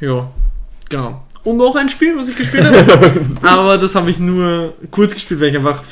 Ja, 0.00 0.30
genau. 0.88 1.24
Und 1.44 1.58
noch 1.58 1.76
ein 1.76 1.88
Spiel, 1.88 2.16
was 2.16 2.28
ich 2.28 2.36
gespielt 2.36 2.64
habe. 2.64 3.20
aber 3.42 3.78
das 3.78 3.94
habe 3.94 4.10
ich 4.10 4.18
nur 4.18 4.74
kurz 4.90 5.14
gespielt, 5.14 5.40
weil 5.40 5.48
ich 5.50 5.56
einfach 5.56 5.82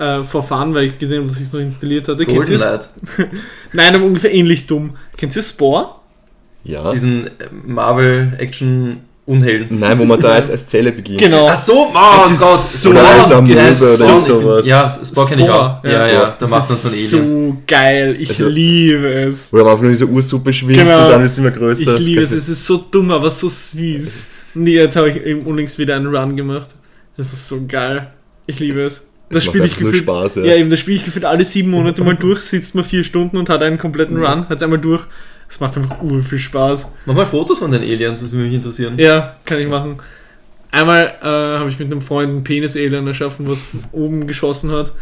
äh, 0.00 0.24
verfahren, 0.24 0.74
weil 0.74 0.84
ich 0.86 0.98
gesehen 0.98 1.18
habe, 1.18 1.28
dass 1.28 1.36
ich 1.36 1.44
es 1.46 1.52
noch 1.52 1.60
installiert 1.60 2.08
hatte. 2.08 2.24
Kennt 2.24 2.38
Golden? 2.38 2.58
Light. 2.58 2.88
Nein, 3.72 3.94
aber 3.94 4.04
ungefähr 4.04 4.32
ähnlich 4.34 4.66
dumm. 4.66 4.96
Kennt 5.16 5.36
ihr 5.36 5.42
Spore? 5.42 5.90
Ja. 6.64 6.90
Diesen 6.90 7.26
äh, 7.26 7.30
Marvel-Action-Unhelden. 8.40 9.78
Nein, 9.78 9.98
wo 9.98 10.04
man 10.04 10.20
da 10.20 10.28
als, 10.34 10.50
als 10.50 10.66
Zelle 10.66 10.92
beginnt. 10.92 11.18
Genau. 11.20 11.48
Ach 11.48 11.56
so, 11.56 11.86
oh 11.88 11.94
Das 11.94 12.30
ist 12.32 12.40
Gott. 12.40 12.58
so 12.58 12.90
Oder 12.90 13.08
als 13.08 13.30
Amöbe 13.32 13.58
oder 13.60 13.72
so- 13.72 14.18
sowas. 14.18 14.66
Ja, 14.66 14.90
Spore 15.04 15.26
kenne 15.28 15.42
ich 15.44 15.50
auch. 15.50 15.84
Ja, 15.84 15.90
ja, 15.90 16.06
ja, 16.08 16.36
da 16.38 16.46
macht 16.46 16.68
man 16.68 16.68
das 16.68 17.10
so 17.10 17.16
ein 17.18 17.22
Alien. 17.22 17.48
so 17.50 17.56
geil. 17.66 18.16
Ich 18.18 18.30
Also- 18.30 18.48
liebe 18.48 19.06
es. 19.08 19.52
Oder 19.52 19.64
man 19.64 19.72
auf 19.74 19.80
nur 19.82 19.90
diese 19.90 20.06
Ursuppe 20.06 20.52
schwimmt 20.52 20.78
Genau. 20.78 21.04
und 21.04 21.10
dann 21.10 21.24
ist 21.24 21.32
es 21.32 21.38
immer 21.38 21.50
größer. 21.50 21.94
Ich 21.98 22.06
liebe 22.06 22.22
es, 22.22 22.32
es 22.32 22.48
ist 22.48 22.66
so 22.66 22.78
dumm, 22.90 23.10
aber 23.10 23.30
so 23.30 23.48
süß. 23.48 24.22
Nee, 24.54 24.74
jetzt 24.74 24.96
habe 24.96 25.10
ich 25.10 25.24
eben 25.24 25.42
unlängst 25.42 25.78
wieder 25.78 25.94
einen 25.96 26.14
Run 26.14 26.36
gemacht. 26.36 26.70
Das 27.16 27.32
ist 27.32 27.46
so 27.48 27.64
geil. 27.66 28.08
Ich 28.46 28.58
liebe 28.58 28.80
es. 28.82 29.02
Das 29.30 29.44
spiele 29.44 29.64
ich 29.66 29.76
gefühlt. 29.76 29.96
Spaß, 30.02 30.36
ja. 30.36 30.44
ja. 30.44 30.56
eben, 30.56 30.70
das 30.70 30.80
spiele 30.80 30.96
ich 30.96 31.04
gefühlt 31.04 31.24
alle 31.24 31.44
sieben 31.44 31.70
Monate 31.70 32.02
mal 32.04 32.16
durch, 32.16 32.40
sitzt 32.42 32.74
man 32.74 32.84
vier 32.84 33.04
Stunden 33.04 33.36
und 33.36 33.48
hat 33.48 33.62
einen 33.62 33.78
kompletten 33.78 34.16
Mhm. 34.16 34.24
Run, 34.24 34.48
hat 34.48 34.56
es 34.58 34.62
einmal 34.62 34.78
durch. 34.80 35.02
Es 35.48 35.58
macht 35.60 35.76
einfach 35.76 36.00
ur 36.02 36.22
viel 36.22 36.38
Spaß. 36.38 36.86
Mach 37.06 37.14
mal 37.14 37.26
Fotos 37.26 37.58
von 37.60 37.70
den 37.72 37.82
Aliens, 37.82 38.20
das 38.20 38.32
würde 38.32 38.46
mich 38.46 38.54
interessieren. 38.54 38.94
Ja, 38.98 39.36
kann 39.44 39.58
ich 39.60 39.68
machen. 39.68 39.98
Einmal 40.72 41.14
äh, 41.20 41.26
habe 41.26 41.68
ich 41.68 41.80
mit 41.80 41.90
einem 41.90 42.00
Freund 42.00 42.28
einen 42.30 42.44
Penis-Alien 42.44 43.04
erschaffen, 43.08 43.48
was 43.48 43.58
oben 43.90 44.28
geschossen 44.28 44.70
hat. 44.70 44.92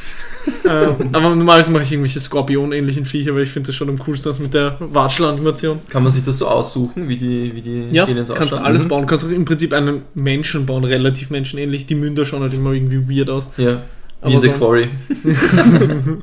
äh, 0.64 0.68
aber 1.12 1.34
normalerweise 1.34 1.70
mache 1.70 1.82
ich 1.82 1.92
irgendwelche 1.92 2.20
Skorpion-ähnlichen 2.20 3.04
Viecher, 3.04 3.34
weil 3.34 3.42
ich 3.42 3.50
finde 3.50 3.66
das 3.66 3.76
schon 3.76 3.90
am 3.90 3.98
coolsten 3.98 4.30
aus 4.30 4.38
mit 4.38 4.54
der 4.54 4.76
Watschel-Animation. 4.80 5.80
Kann 5.90 6.02
man 6.02 6.10
sich 6.10 6.24
das 6.24 6.38
so 6.38 6.48
aussuchen, 6.48 7.06
wie 7.10 7.18
die, 7.18 7.54
wie 7.54 7.60
die 7.60 7.84
Ja, 7.90 8.04
Aliens 8.04 8.30
kannst 8.30 8.52
du 8.52 8.56
ausschauen? 8.56 8.64
alles 8.64 8.84
Mhm. 8.84 8.88
bauen. 8.88 9.06
Kannst 9.06 9.26
auch 9.26 9.30
im 9.30 9.44
Prinzip 9.44 9.74
einen 9.74 10.02
Menschen 10.14 10.64
bauen, 10.64 10.84
relativ 10.84 11.28
menschenähnlich. 11.28 11.84
Die 11.84 11.94
Münder 11.94 12.24
schauen 12.24 12.40
halt 12.40 12.54
immer 12.54 12.72
irgendwie 12.72 13.18
weird 13.18 13.28
aus. 13.28 13.50
Ja, 13.58 13.82
wie 14.22 14.32
in 14.34 14.40
The 14.40 14.48
Quarry. 14.50 14.90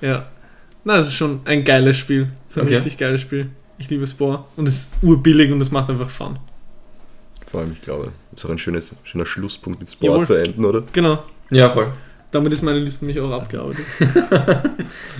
Ja. 0.00 0.26
Na, 0.84 0.98
es 0.98 1.08
ist 1.08 1.14
schon 1.14 1.40
ein 1.44 1.64
geiles 1.64 1.96
Spiel. 1.96 2.28
Es 2.48 2.54
ist 2.56 2.62
ein 2.62 2.66
Okay. 2.66 2.76
richtig 2.76 2.96
geiles 2.98 3.20
Spiel. 3.20 3.50
Ich 3.78 3.90
liebe 3.90 4.06
Spore. 4.06 4.44
Und 4.56 4.68
es 4.68 4.74
ist 4.76 4.92
urbillig 5.02 5.50
und 5.52 5.60
es 5.60 5.70
macht 5.70 5.90
einfach 5.90 6.08
Fun. 6.08 6.38
Vor 7.50 7.60
allem, 7.60 7.72
ich 7.72 7.80
glaube, 7.82 8.12
ist 8.34 8.44
auch 8.44 8.50
ein 8.50 8.58
schönes, 8.58 8.94
schöner 9.04 9.26
Schlusspunkt 9.26 9.80
mit 9.80 9.90
Sport 9.90 10.10
Jawohl. 10.12 10.24
zu 10.26 10.34
enden, 10.34 10.64
oder? 10.64 10.82
Genau. 10.92 11.22
Ja, 11.50 11.70
voll. 11.70 11.92
Damit 12.30 12.52
ist 12.52 12.62
meine 12.62 12.78
Liste 12.78 13.06
nämlich 13.06 13.20
auch 13.22 13.32
abgearbeitet. 13.32 13.84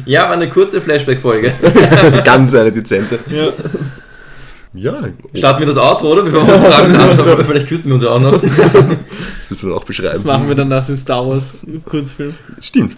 Ja, 0.06 0.24
war 0.24 0.32
eine 0.32 0.48
kurze 0.48 0.80
Flashback-Folge. 0.80 1.54
Ganz 2.24 2.54
eine 2.54 2.70
dezente. 2.70 3.18
Ja. 3.30 3.48
Ja, 4.74 5.00
Starten 5.34 5.60
wir 5.60 5.66
das 5.66 5.78
Outro, 5.78 6.12
oder? 6.12 6.22
Bevor 6.22 6.46
wir 6.46 6.54
uns 6.54 6.64
fragen, 6.66 6.94
aber 6.94 7.44
vielleicht 7.44 7.68
küssen 7.68 7.88
wir 7.88 7.94
uns 7.94 8.04
ja 8.04 8.10
auch 8.10 8.20
noch. 8.20 8.32
das 8.40 9.50
müssen 9.50 9.62
wir 9.62 9.70
dann 9.70 9.72
auch 9.72 9.84
beschreiben. 9.84 10.12
Das 10.12 10.24
machen 10.24 10.48
wir 10.48 10.54
dann 10.54 10.68
nach 10.68 10.86
dem 10.86 10.96
Star 10.96 11.26
Wars 11.26 11.54
Kurzfilm. 11.84 12.34
Stimmt. 12.60 12.96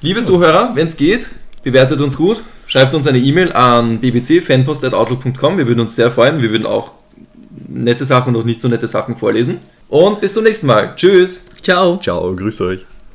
Liebe 0.00 0.22
Zuhörer, 0.22 0.70
wenn 0.74 0.86
es 0.86 0.96
geht, 0.96 1.30
bewertet 1.64 2.00
uns 2.00 2.16
gut, 2.16 2.42
schreibt 2.66 2.94
uns 2.94 3.06
eine 3.06 3.18
E-Mail 3.18 3.52
an 3.52 4.00
bbcfanpost.outlook.com. 4.00 5.58
Wir 5.58 5.66
würden 5.66 5.80
uns 5.80 5.96
sehr 5.96 6.10
freuen. 6.12 6.40
Wir 6.40 6.50
würden 6.50 6.66
auch 6.66 6.92
nette 7.66 8.04
Sachen 8.04 8.34
und 8.34 8.42
auch 8.42 8.46
nicht 8.46 8.60
so 8.60 8.68
nette 8.68 8.86
Sachen 8.86 9.16
vorlesen. 9.16 9.58
Und 9.88 10.20
bis 10.20 10.34
zum 10.34 10.44
nächsten 10.44 10.66
Mal. 10.66 10.94
Tschüss. 10.96 11.44
Ciao. 11.62 11.98
Ciao, 12.00 12.34
grüß 12.36 12.60
euch. 12.60 12.86